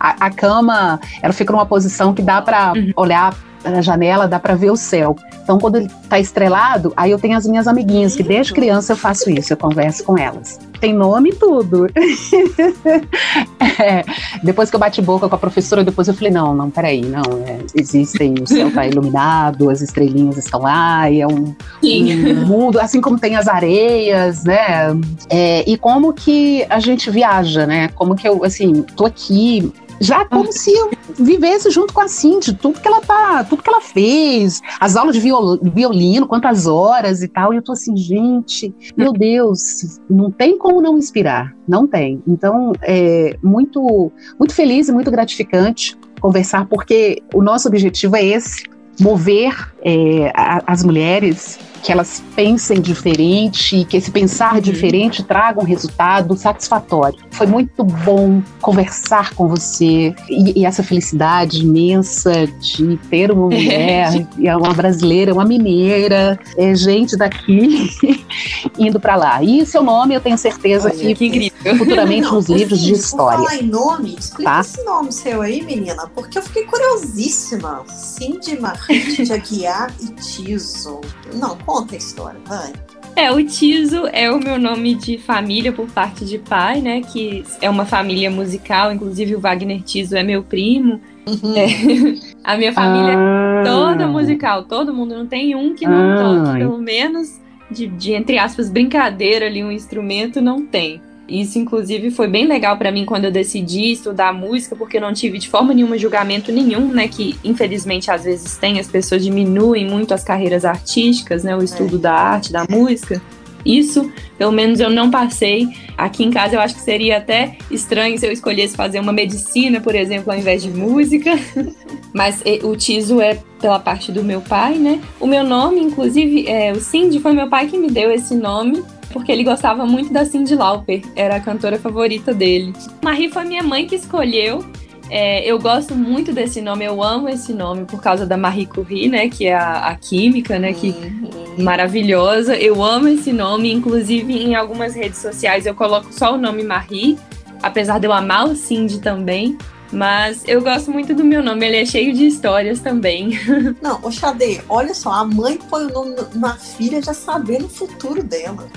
A, 0.00 0.26
a, 0.26 0.30
cama, 0.30 1.00
ela 1.20 1.32
fica 1.32 1.52
numa 1.52 1.66
posição 1.66 2.14
que 2.14 2.22
dá 2.22 2.40
para 2.40 2.72
uhum. 2.72 2.92
olhar 2.94 3.36
na 3.64 3.82
janela, 3.82 4.28
dá 4.28 4.38
para 4.38 4.54
ver 4.54 4.70
o 4.70 4.76
céu. 4.76 5.16
Então, 5.42 5.58
quando 5.58 5.76
ele 5.76 5.90
tá 6.08 6.18
estrelado, 6.18 6.92
aí 6.96 7.10
eu 7.10 7.18
tenho 7.18 7.36
as 7.36 7.46
minhas 7.46 7.66
amiguinhas, 7.66 8.14
que 8.14 8.22
desde 8.22 8.52
criança 8.52 8.92
eu 8.92 8.96
faço 8.96 9.30
isso, 9.30 9.52
eu 9.52 9.56
converso 9.56 10.04
com 10.04 10.18
elas. 10.18 10.58
Tem 10.80 10.92
nome 10.92 11.30
e 11.30 11.34
tudo. 11.34 11.86
é, 13.80 14.04
depois 14.42 14.68
que 14.70 14.76
eu 14.76 14.80
bati 14.80 15.00
boca 15.00 15.28
com 15.28 15.34
a 15.34 15.38
professora, 15.38 15.82
depois 15.82 16.06
eu 16.06 16.14
falei, 16.14 16.30
não, 16.30 16.54
não, 16.54 16.70
peraí, 16.70 17.00
não, 17.00 17.22
é, 17.46 17.58
existem, 17.74 18.34
o 18.40 18.46
céu 18.46 18.70
tá 18.70 18.86
iluminado, 18.86 19.70
as 19.70 19.80
estrelinhas 19.80 20.36
estão 20.36 20.60
lá, 20.60 21.10
e 21.10 21.20
é 21.20 21.26
um, 21.26 21.54
um 21.82 22.46
mundo, 22.46 22.78
assim 22.78 23.00
como 23.00 23.18
tem 23.18 23.34
as 23.36 23.48
areias, 23.48 24.44
né? 24.44 24.88
É, 25.30 25.64
e 25.68 25.76
como 25.78 26.12
que 26.12 26.64
a 26.68 26.78
gente 26.78 27.10
viaja, 27.10 27.66
né? 27.66 27.88
Como 27.94 28.14
que 28.14 28.28
eu, 28.28 28.44
assim, 28.44 28.82
tô 28.82 29.06
aqui 29.06 29.72
já 30.00 30.24
como 30.24 30.52
se 30.52 30.72
eu 30.72 30.90
vivesse 31.16 31.70
junto 31.70 31.92
com 31.92 32.00
a 32.00 32.08
Cindy, 32.08 32.54
tudo 32.54 32.80
que 32.80 32.88
ela 32.88 33.00
tá, 33.00 33.44
tudo 33.44 33.62
que 33.62 33.70
ela 33.70 33.80
fez, 33.80 34.60
as 34.80 34.96
aulas 34.96 35.14
de 35.14 35.20
violino, 35.20 36.26
quantas 36.26 36.66
horas 36.66 37.22
e 37.22 37.28
tal, 37.28 37.52
e 37.52 37.56
eu 37.56 37.62
tô 37.62 37.72
assim, 37.72 37.96
gente, 37.96 38.74
meu 38.96 39.12
Deus, 39.18 40.00
não 40.08 40.30
tem 40.30 40.58
como 40.58 40.80
não 40.80 40.98
inspirar, 40.98 41.54
não 41.66 41.86
tem. 41.86 42.22
Então, 42.26 42.72
é 42.82 43.36
muito, 43.42 44.12
muito 44.38 44.54
feliz 44.54 44.88
e 44.88 44.92
muito 44.92 45.10
gratificante 45.10 45.96
conversar, 46.20 46.66
porque 46.66 47.22
o 47.32 47.42
nosso 47.42 47.68
objetivo 47.68 48.16
é 48.16 48.24
esse, 48.24 48.64
mover 49.00 49.72
é, 49.82 50.32
a, 50.34 50.62
as 50.66 50.82
mulheres 50.82 51.58
que 51.82 51.92
elas 51.92 52.22
pensem 52.34 52.80
diferente, 52.80 53.86
que 53.88 53.96
esse 53.96 54.10
pensar 54.10 54.54
uhum. 54.54 54.60
diferente 54.60 55.22
traga 55.22 55.60
um 55.60 55.64
resultado 55.64 56.36
satisfatório. 56.36 57.18
Foi 57.30 57.46
muito 57.46 57.84
bom 57.84 58.42
conversar 58.60 59.32
com 59.34 59.46
você 59.46 60.12
e, 60.28 60.60
e 60.60 60.66
essa 60.66 60.82
felicidade 60.82 61.62
imensa 61.62 62.48
de 62.60 62.98
ter 63.08 63.30
uma 63.30 63.46
mulher, 63.54 64.26
é 64.42 64.56
uma 64.56 64.74
brasileira, 64.74 65.32
uma 65.32 65.44
mineira, 65.44 66.38
é 66.56 66.74
gente 66.74 67.16
daqui 67.16 67.88
indo 68.76 68.98
para 68.98 69.14
lá. 69.14 69.42
E 69.42 69.64
seu 69.64 69.82
nome, 69.82 70.14
eu 70.14 70.20
tenho 70.20 70.36
certeza 70.36 70.88
Olha, 70.92 71.14
que, 71.14 71.30
que 71.30 71.52
futuramente 71.76 72.22
Não, 72.22 72.34
nos 72.34 72.48
livros 72.48 72.80
de 72.80 72.92
história. 72.92 73.38
Falar 73.38 73.56
em 73.56 73.66
nome, 73.66 74.16
explica 74.18 74.50
tá? 74.50 74.60
esse 74.60 74.82
nome 74.82 75.12
seu 75.12 75.40
aí, 75.42 75.62
menina, 75.62 76.10
porque 76.12 76.38
eu 76.38 76.42
fiquei 76.42 76.64
curiosíssima. 76.64 77.84
Cindy 77.88 78.58
Martins 78.58 79.16
de 79.16 79.32
Aguiar 79.32 79.67
e 80.00 80.12
Tiso. 80.14 81.00
Não, 81.34 81.56
Conta 81.58 81.94
a 81.94 81.98
história, 81.98 82.40
vai. 82.46 82.72
É, 83.16 83.32
o 83.32 83.44
Tiso 83.44 84.06
é 84.12 84.30
o 84.30 84.38
meu 84.38 84.58
nome 84.58 84.94
de 84.94 85.18
família 85.18 85.72
por 85.72 85.88
parte 85.88 86.24
de 86.24 86.38
pai, 86.38 86.80
né? 86.80 87.00
Que 87.00 87.44
é 87.60 87.68
uma 87.68 87.84
família 87.84 88.30
musical, 88.30 88.92
inclusive 88.92 89.34
o 89.34 89.40
Wagner 89.40 89.82
Tiso 89.82 90.16
é 90.16 90.22
meu 90.22 90.42
primo. 90.42 91.00
Uhum. 91.26 91.56
É, 91.56 91.66
a 92.44 92.56
minha 92.56 92.72
família 92.72 93.14
ah. 93.18 93.60
é 93.60 93.64
toda 93.64 94.06
musical, 94.06 94.64
todo 94.64 94.94
mundo, 94.94 95.16
não 95.16 95.26
tem 95.26 95.54
um 95.54 95.74
que 95.74 95.86
não 95.86 96.12
ah. 96.12 96.44
toque, 96.44 96.58
pelo 96.58 96.78
menos 96.78 97.40
de, 97.70 97.86
de, 97.86 98.12
entre 98.12 98.38
aspas, 98.38 98.70
brincadeira 98.70 99.46
ali, 99.46 99.62
um 99.62 99.72
instrumento, 99.72 100.40
não 100.40 100.64
tem. 100.64 101.00
Isso, 101.28 101.58
inclusive, 101.58 102.10
foi 102.10 102.26
bem 102.26 102.46
legal 102.46 102.78
para 102.78 102.90
mim 102.90 103.04
quando 103.04 103.26
eu 103.26 103.30
decidi 103.30 103.92
estudar 103.92 104.32
música, 104.32 104.74
porque 104.74 104.96
eu 104.96 105.00
não 105.02 105.12
tive 105.12 105.38
de 105.38 105.48
forma 105.48 105.74
nenhuma 105.74 105.98
julgamento 105.98 106.50
nenhum, 106.50 106.88
né? 106.88 107.06
Que 107.06 107.36
infelizmente 107.44 108.10
às 108.10 108.24
vezes 108.24 108.56
tem, 108.56 108.80
as 108.80 108.88
pessoas 108.88 109.22
diminuem 109.22 109.86
muito 109.86 110.14
as 110.14 110.24
carreiras 110.24 110.64
artísticas, 110.64 111.44
né? 111.44 111.54
O 111.54 111.62
estudo 111.62 111.96
é. 111.96 112.00
da 112.00 112.14
arte, 112.14 112.50
da 112.50 112.64
música. 112.68 113.20
Isso, 113.62 114.10
pelo 114.38 114.52
menos 114.52 114.80
eu 114.80 114.88
não 114.88 115.10
passei. 115.10 115.68
Aqui 115.98 116.24
em 116.24 116.30
casa 116.30 116.54
eu 116.54 116.60
acho 116.60 116.74
que 116.74 116.80
seria 116.80 117.18
até 117.18 117.58
estranho 117.70 118.16
se 118.16 118.26
eu 118.26 118.32
escolhesse 118.32 118.74
fazer 118.74 118.98
uma 118.98 119.12
medicina, 119.12 119.80
por 119.82 119.94
exemplo, 119.94 120.32
ao 120.32 120.38
invés 120.38 120.62
de 120.62 120.70
música. 120.70 121.32
Mas 122.14 122.42
o 122.62 122.74
Tiso 122.74 123.20
é 123.20 123.38
pela 123.60 123.78
parte 123.78 124.10
do 124.10 124.24
meu 124.24 124.40
pai, 124.40 124.76
né? 124.76 124.98
O 125.20 125.26
meu 125.26 125.44
nome, 125.44 125.80
inclusive, 125.80 126.48
é, 126.48 126.72
o 126.72 126.80
Cindy 126.80 127.20
foi 127.20 127.32
meu 127.32 127.50
pai 127.50 127.66
que 127.66 127.76
me 127.76 127.90
deu 127.90 128.10
esse 128.10 128.34
nome 128.34 128.82
porque 129.12 129.32
ele 129.32 129.44
gostava 129.44 129.86
muito 129.86 130.12
da 130.12 130.24
Cyndi 130.24 130.54
Lauper, 130.54 131.02
era 131.16 131.36
a 131.36 131.40
cantora 131.40 131.78
favorita 131.78 132.32
dele. 132.32 132.72
Marie 133.02 133.30
foi 133.30 133.44
minha 133.44 133.62
mãe 133.62 133.86
que 133.86 133.94
escolheu. 133.94 134.64
É, 135.10 135.42
eu 135.50 135.58
gosto 135.58 135.94
muito 135.94 136.32
desse 136.32 136.60
nome, 136.60 136.84
eu 136.84 137.02
amo 137.02 137.28
esse 137.28 137.54
nome 137.54 137.86
por 137.86 138.00
causa 138.00 138.26
da 138.26 138.36
Marie 138.36 138.66
Curie, 138.66 139.08
né, 139.08 139.28
que 139.28 139.46
é 139.46 139.54
a, 139.54 139.86
a 139.86 139.94
química, 139.94 140.58
né, 140.58 140.74
que 140.74 140.90
uhum. 140.90 141.64
maravilhosa. 141.64 142.54
Eu 142.56 142.82
amo 142.82 143.08
esse 143.08 143.32
nome, 143.32 143.72
inclusive 143.72 144.32
em 144.32 144.54
algumas 144.54 144.94
redes 144.94 145.18
sociais 145.18 145.64
eu 145.64 145.74
coloco 145.74 146.12
só 146.12 146.34
o 146.34 146.38
nome 146.38 146.62
Marie, 146.62 147.18
apesar 147.62 147.98
de 147.98 148.06
eu 148.06 148.12
amar 148.12 148.48
o 148.48 148.54
Cindy 148.54 149.00
também. 149.00 149.56
Mas 149.90 150.42
eu 150.46 150.60
gosto 150.60 150.90
muito 150.90 151.14
do 151.14 151.24
meu 151.24 151.42
nome, 151.42 151.66
ele 151.66 151.78
é 151.78 151.86
cheio 151.86 152.12
de 152.12 152.26
histórias 152.26 152.80
também. 152.80 153.30
Não, 153.80 153.98
o 154.02 154.12
Xadê, 154.12 154.60
olha 154.68 154.92
só, 154.92 155.10
a 155.10 155.24
mãe 155.24 155.58
põe 155.70 155.86
o 155.86 155.92
nome 155.92 156.14
na 156.34 156.56
filha 156.56 157.00
já 157.00 157.14
sabendo 157.14 157.64
o 157.64 157.70
futuro 157.70 158.22
dela. 158.22 158.68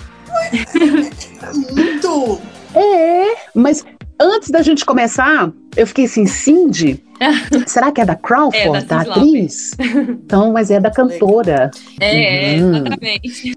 É 0.54 1.54
muito. 1.54 2.42
É, 2.76 3.36
mas 3.54 3.86
antes 4.20 4.50
da 4.50 4.62
gente 4.62 4.86
começar, 4.86 5.52
eu 5.76 5.88
fiquei 5.88 6.06
assim, 6.06 6.26
Cindy. 6.26 7.04
Será 7.68 7.92
que 7.92 8.02
é 8.02 8.06
da 8.06 8.16
Crawford, 8.16 8.78
é, 8.78 8.82
da, 8.84 9.04
da 9.04 9.12
atriz? 9.12 9.76
Então, 10.24 10.52
mas 10.54 10.72
é 10.72 10.80
da 10.80 10.90
cantora. 10.90 11.70
É, 12.00 12.56
uhum. 12.56 12.76
exatamente. 12.78 13.54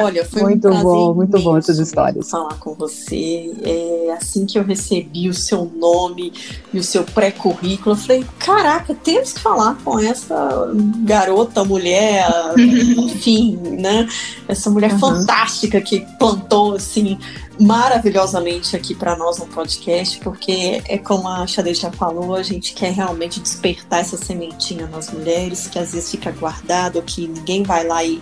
Olha, 0.00 0.24
foi 0.24 0.42
muito 0.42 0.68
um 0.68 0.82
bom, 0.82 1.14
muito 1.14 1.38
bom 1.40 1.56
essas 1.56 1.78
histórias. 1.78 2.30
Falar 2.30 2.54
com 2.54 2.74
você. 2.74 3.52
É, 3.62 4.12
assim 4.16 4.46
que 4.46 4.58
eu 4.58 4.64
recebi 4.64 5.28
o 5.28 5.34
seu 5.34 5.64
nome 5.64 6.32
e 6.72 6.78
o 6.78 6.82
seu 6.82 7.04
pré-currículo, 7.04 7.94
eu 7.94 7.98
falei: 7.98 8.24
caraca, 8.38 8.94
temos 8.94 9.32
que 9.32 9.40
falar 9.40 9.76
com 9.84 9.98
essa 9.98 10.70
garota, 11.04 11.64
mulher, 11.64 12.28
enfim, 12.58 13.56
né? 13.56 14.08
Essa 14.48 14.70
mulher 14.70 14.92
uhum. 14.92 14.98
fantástica 14.98 15.80
que 15.80 16.00
plantou 16.18 16.74
assim 16.74 17.18
maravilhosamente 17.58 18.76
aqui 18.76 18.94
para 18.94 19.16
nós 19.16 19.38
no 19.38 19.46
podcast, 19.46 20.18
porque 20.20 20.82
é 20.86 20.98
como 20.98 21.28
a 21.28 21.46
Xadê 21.46 21.74
já 21.74 21.90
falou, 21.90 22.34
a 22.34 22.42
gente 22.42 22.74
quer 22.74 22.92
realmente 22.92 23.40
despertar 23.40 24.00
essa 24.00 24.16
sementinha 24.16 24.86
nas 24.86 25.10
mulheres, 25.10 25.66
que 25.66 25.78
às 25.78 25.92
vezes 25.92 26.10
fica 26.10 26.30
guardado, 26.30 27.00
que 27.02 27.26
ninguém 27.26 27.62
vai 27.62 27.86
lá 27.86 28.04
e, 28.04 28.20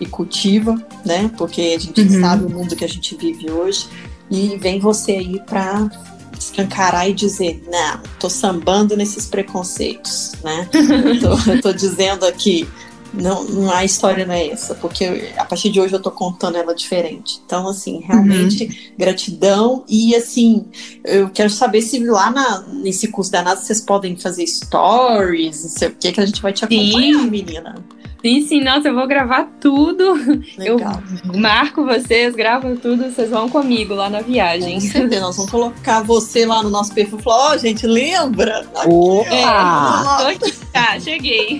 e 0.00 0.06
cultiva, 0.06 0.74
né? 1.04 1.30
Porque 1.36 1.74
a 1.76 1.78
gente 1.78 2.00
uhum. 2.00 2.20
sabe 2.20 2.44
o 2.44 2.50
mundo 2.50 2.74
que 2.74 2.84
a 2.84 2.88
gente 2.88 3.16
vive 3.16 3.50
hoje. 3.50 3.86
E 4.30 4.56
vem 4.56 4.80
você 4.80 5.12
aí 5.12 5.40
para 5.40 5.90
escancarar 6.38 7.08
e 7.08 7.12
dizer, 7.12 7.62
não, 7.70 8.00
tô 8.18 8.28
sambando 8.28 8.96
nesses 8.96 9.26
preconceitos, 9.26 10.32
né? 10.42 10.68
tô, 11.20 11.60
tô 11.60 11.72
dizendo 11.72 12.24
aqui, 12.24 12.68
não, 13.12 13.44
não 13.44 13.70
a 13.70 13.84
história 13.84 14.24
não 14.24 14.34
é 14.34 14.48
essa, 14.48 14.74
porque 14.74 15.32
a 15.36 15.44
partir 15.44 15.70
de 15.70 15.80
hoje 15.80 15.94
eu 15.94 16.00
tô 16.00 16.10
contando 16.10 16.56
ela 16.56 16.74
diferente. 16.74 17.40
Então, 17.44 17.68
assim, 17.68 18.00
realmente, 18.00 18.64
uhum. 18.64 18.94
gratidão. 18.96 19.84
E 19.88 20.14
assim, 20.14 20.64
eu 21.04 21.28
quero 21.30 21.50
saber 21.50 21.82
se 21.82 21.98
lá 22.04 22.30
na, 22.30 22.60
nesse 22.68 23.08
curso 23.08 23.30
da 23.30 23.42
NASA 23.42 23.62
vocês 23.62 23.80
podem 23.80 24.16
fazer 24.16 24.46
stories, 24.46 25.62
não 25.62 25.70
sei 25.70 25.88
o 25.88 25.94
que, 25.94 26.12
que 26.12 26.20
a 26.20 26.26
gente 26.26 26.40
vai 26.40 26.52
te 26.52 26.64
acompanhar, 26.64 27.20
Sim. 27.20 27.30
menina. 27.30 27.74
Sim, 28.22 28.40
sim, 28.42 28.60
nossa, 28.62 28.88
eu 28.88 28.94
vou 28.94 29.06
gravar 29.08 29.48
tudo. 29.60 30.14
Legal. 30.56 31.02
Eu 31.24 31.40
marco 31.40 31.84
vocês, 31.84 32.36
gravo 32.36 32.76
tudo, 32.76 33.10
vocês 33.10 33.30
vão 33.30 33.48
comigo 33.48 33.94
lá 33.94 34.08
na 34.08 34.20
viagem. 34.20 34.74
Com 34.74 34.80
certeza, 34.80 35.20
nós 35.20 35.36
vamos 35.36 35.50
colocar 35.50 36.02
você 36.02 36.46
lá 36.46 36.62
no 36.62 36.70
nosso 36.70 36.94
perfil 36.94 37.18
e 37.18 37.22
falar, 37.22 37.50
ó, 37.50 37.54
oh, 37.54 37.58
gente, 37.58 37.84
lembra? 37.84 38.60
Aqui, 38.60 38.88
Opa! 38.88 40.18
É, 40.20 40.32
aqui, 40.34 40.52
tá, 40.72 41.00
cheguei. 41.00 41.58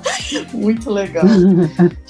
Muito 0.54 0.90
legal. 0.90 1.26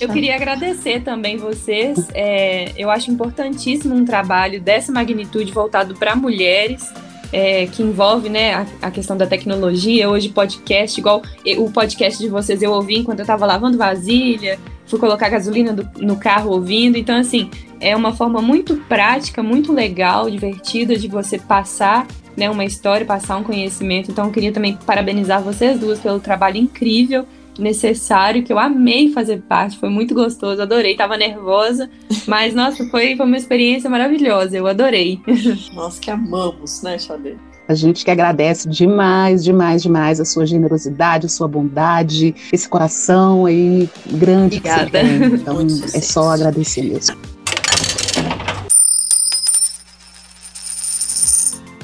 Eu 0.01 0.09
queria 0.11 0.37
agradecer 0.37 1.03
também 1.03 1.37
vocês. 1.37 2.07
É, 2.15 2.73
eu 2.77 2.91
acho 2.91 3.11
importantíssimo 3.11 3.97
um 3.97 4.05
trabalho 4.05 4.61
dessa 4.61 4.93
magnitude 4.93 5.51
voltado 5.51 5.97
para 5.97 6.15
mulheres 6.15 6.89
é, 7.33 7.67
que 7.67 7.83
envolve 7.83 8.29
né, 8.29 8.55
a, 8.55 8.67
a, 8.83 8.91
questão 8.91 9.17
da 9.17 9.27
tecnologia, 9.27 10.09
hoje 10.09 10.29
podcast, 10.29 10.99
igual 10.99 11.23
o 11.59 11.71
podcast 11.71 12.19
de 12.19 12.29
vocês 12.29 12.63
eu 12.63 12.73
ouvi 12.73 12.99
enquanto 12.99 13.21
eu 13.21 13.25
estava 13.25 13.45
lavando 13.45 13.77
vasilha, 13.77 14.59
fui 14.87 14.99
colocar 14.99 15.29
gasolina 15.29 15.73
do, 15.73 15.89
no 15.99 16.17
carro 16.17 16.51
ouvindo. 16.51 16.97
Então, 16.97 17.17
assim, 17.17 17.51
é 17.81 17.95
uma 17.95 18.13
forma 18.13 18.41
muito 18.41 18.77
prática, 18.89 19.43
muito 19.43 19.73
legal, 19.73 20.31
divertida 20.31 20.97
de 20.97 21.09
você 21.09 21.39
passar 21.39 22.07
né, 22.37 22.49
uma 22.49 22.65
história, 22.65 23.05
passar 23.05 23.37
um 23.37 23.43
conhecimento. 23.43 24.11
Então, 24.11 24.27
eu 24.27 24.33
queria 24.33 24.53
também 24.53 24.79
parabenizar 24.87 25.43
vocês 25.43 25.79
duas 25.79 25.99
pelo 25.99 26.21
trabalho 26.21 26.57
incrível 26.57 27.27
necessário, 27.59 28.43
que 28.43 28.53
eu 28.53 28.59
amei 28.59 29.11
fazer 29.13 29.43
parte, 29.43 29.79
foi 29.79 29.89
muito 29.89 30.15
gostoso, 30.15 30.63
adorei, 30.63 30.97
tava 30.97 31.17
nervosa, 31.17 31.91
mas 32.27 32.55
nossa, 32.55 32.89
foi, 32.89 33.17
foi 33.17 33.27
uma 33.27 33.37
experiência 33.37 33.91
maravilhosa, 33.91 34.57
eu 34.57 34.67
adorei. 34.67 35.21
Nós 35.75 35.99
que 35.99 36.11
amamos, 36.11 36.83
né, 36.83 36.99
Xadê? 36.99 37.37
A 37.69 37.75
gente 37.75 38.03
que 38.03 38.11
agradece 38.11 38.67
demais, 38.67 39.45
demais, 39.45 39.83
demais 39.83 40.19
a 40.21 40.25
sua 40.25 40.47
generosidade, 40.47 41.27
a 41.27 41.29
sua 41.29 41.47
bondade, 41.47 42.35
esse 42.51 42.67
coração 42.67 43.45
aí 43.45 43.91
grande 44.07 44.57
Obrigada. 44.57 44.87
que 44.87 45.07
você 45.07 45.19
tem. 45.19 45.35
Então, 45.39 45.61
é 45.61 46.01
só 46.01 46.31
agradecer 46.31 46.83
mesmo. 46.83 47.17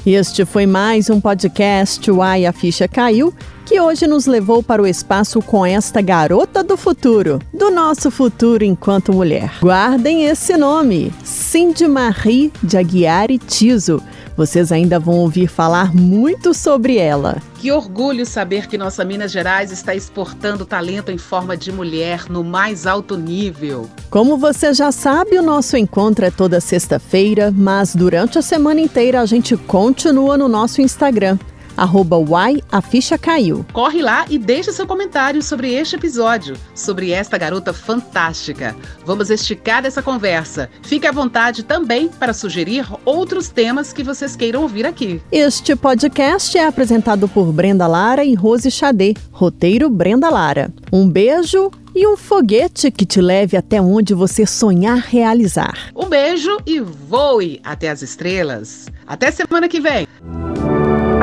Este 0.03 0.45
foi 0.45 0.65
mais 0.65 1.09
um 1.09 1.19
podcast 1.19 2.09
Uai, 2.09 2.45
a 2.45 2.53
Ficha 2.53 2.87
Caiu 2.87 3.33
que 3.65 3.81
hoje 3.81 4.05
nos 4.05 4.27
levou 4.27 4.61
para 4.61 4.81
o 4.81 4.85
espaço 4.85 5.41
com 5.41 5.65
esta 5.65 5.99
garota 5.99 6.63
do 6.63 6.77
futuro, 6.77 7.39
do 7.51 7.71
nosso 7.71 8.11
futuro 8.11 8.63
enquanto 8.63 9.11
mulher. 9.11 9.57
Guardem 9.59 10.25
esse 10.25 10.55
nome, 10.55 11.11
Cindy 11.23 11.87
Marie 11.87 12.53
de 12.61 12.77
Aguiar 12.77 13.31
e 13.31 13.39
Tiso. 13.39 14.01
Vocês 14.37 14.71
ainda 14.71 14.99
vão 14.99 15.15
ouvir 15.15 15.47
falar 15.47 15.95
muito 15.95 16.53
sobre 16.53 16.97
ela. 16.97 17.41
Que 17.55 17.71
orgulho 17.71 18.25
saber 18.25 18.67
que 18.67 18.77
nossa 18.77 19.03
Minas 19.03 19.31
Gerais 19.31 19.71
está 19.71 19.95
exportando 19.95 20.65
talento 20.65 21.09
em 21.09 21.17
forma 21.17 21.57
de 21.57 21.71
mulher 21.71 22.29
no 22.29 22.43
mais 22.43 22.85
alto 22.85 23.17
nível. 23.17 23.89
Como 24.09 24.37
você 24.37 24.73
já 24.73 24.91
sabe, 24.91 25.39
o 25.39 25.41
nosso 25.41 25.75
encontro 25.77 26.25
é 26.25 26.29
toda 26.29 26.59
sexta-feira, 26.59 27.51
mas 27.55 27.95
durante 27.95 28.37
a 28.37 28.41
semana 28.41 28.81
inteira 28.81 29.21
a 29.21 29.25
gente 29.25 29.57
continua 29.57 30.37
no 30.37 30.47
nosso 30.47 30.81
Instagram 30.81 31.39
arroba 31.77 32.17
Uai, 32.17 32.61
a 32.71 32.81
ficha 32.81 33.17
caiu. 33.17 33.65
Corre 33.73 34.01
lá 34.01 34.25
e 34.29 34.37
deixa 34.37 34.71
seu 34.71 34.87
comentário 34.87 35.41
sobre 35.41 35.73
este 35.73 35.95
episódio, 35.95 36.55
sobre 36.73 37.11
esta 37.11 37.37
garota 37.37 37.73
fantástica. 37.73 38.75
Vamos 39.05 39.29
esticar 39.29 39.85
essa 39.85 40.01
conversa. 40.01 40.69
Fique 40.81 41.07
à 41.07 41.11
vontade 41.11 41.63
também 41.63 42.07
para 42.07 42.33
sugerir 42.33 42.85
outros 43.03 43.49
temas 43.49 43.93
que 43.93 44.03
vocês 44.03 44.35
queiram 44.35 44.61
ouvir 44.61 44.85
aqui. 44.85 45.21
Este 45.31 45.75
podcast 45.75 46.57
é 46.57 46.65
apresentado 46.65 47.27
por 47.27 47.51
Brenda 47.51 47.87
Lara 47.87 48.23
e 48.23 48.33
Rose 48.33 48.69
Xadê. 48.71 49.13
Roteiro 49.31 49.89
Brenda 49.89 50.29
Lara. 50.29 50.73
Um 50.91 51.09
beijo 51.09 51.71
e 51.95 52.05
um 52.05 52.17
foguete 52.17 52.91
que 52.91 53.05
te 53.05 53.21
leve 53.21 53.55
até 53.55 53.81
onde 53.81 54.13
você 54.13 54.45
sonhar 54.45 54.97
realizar. 54.97 55.91
Um 55.95 56.07
beijo 56.07 56.57
e 56.65 56.79
voe 56.81 57.61
até 57.63 57.89
as 57.89 58.01
estrelas. 58.01 58.87
Até 59.07 59.31
semana 59.31 59.69
que 59.69 59.79
vem. 59.79 60.05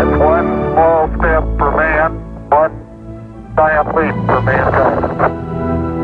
One 0.03 0.73
small 0.73 1.07
step 1.19 1.45
for 1.59 1.71
man, 1.77 2.11
one 2.51 2.75
giant 3.55 3.95
leap 3.95 4.15
for 4.27 4.43
mankind. 4.43 6.02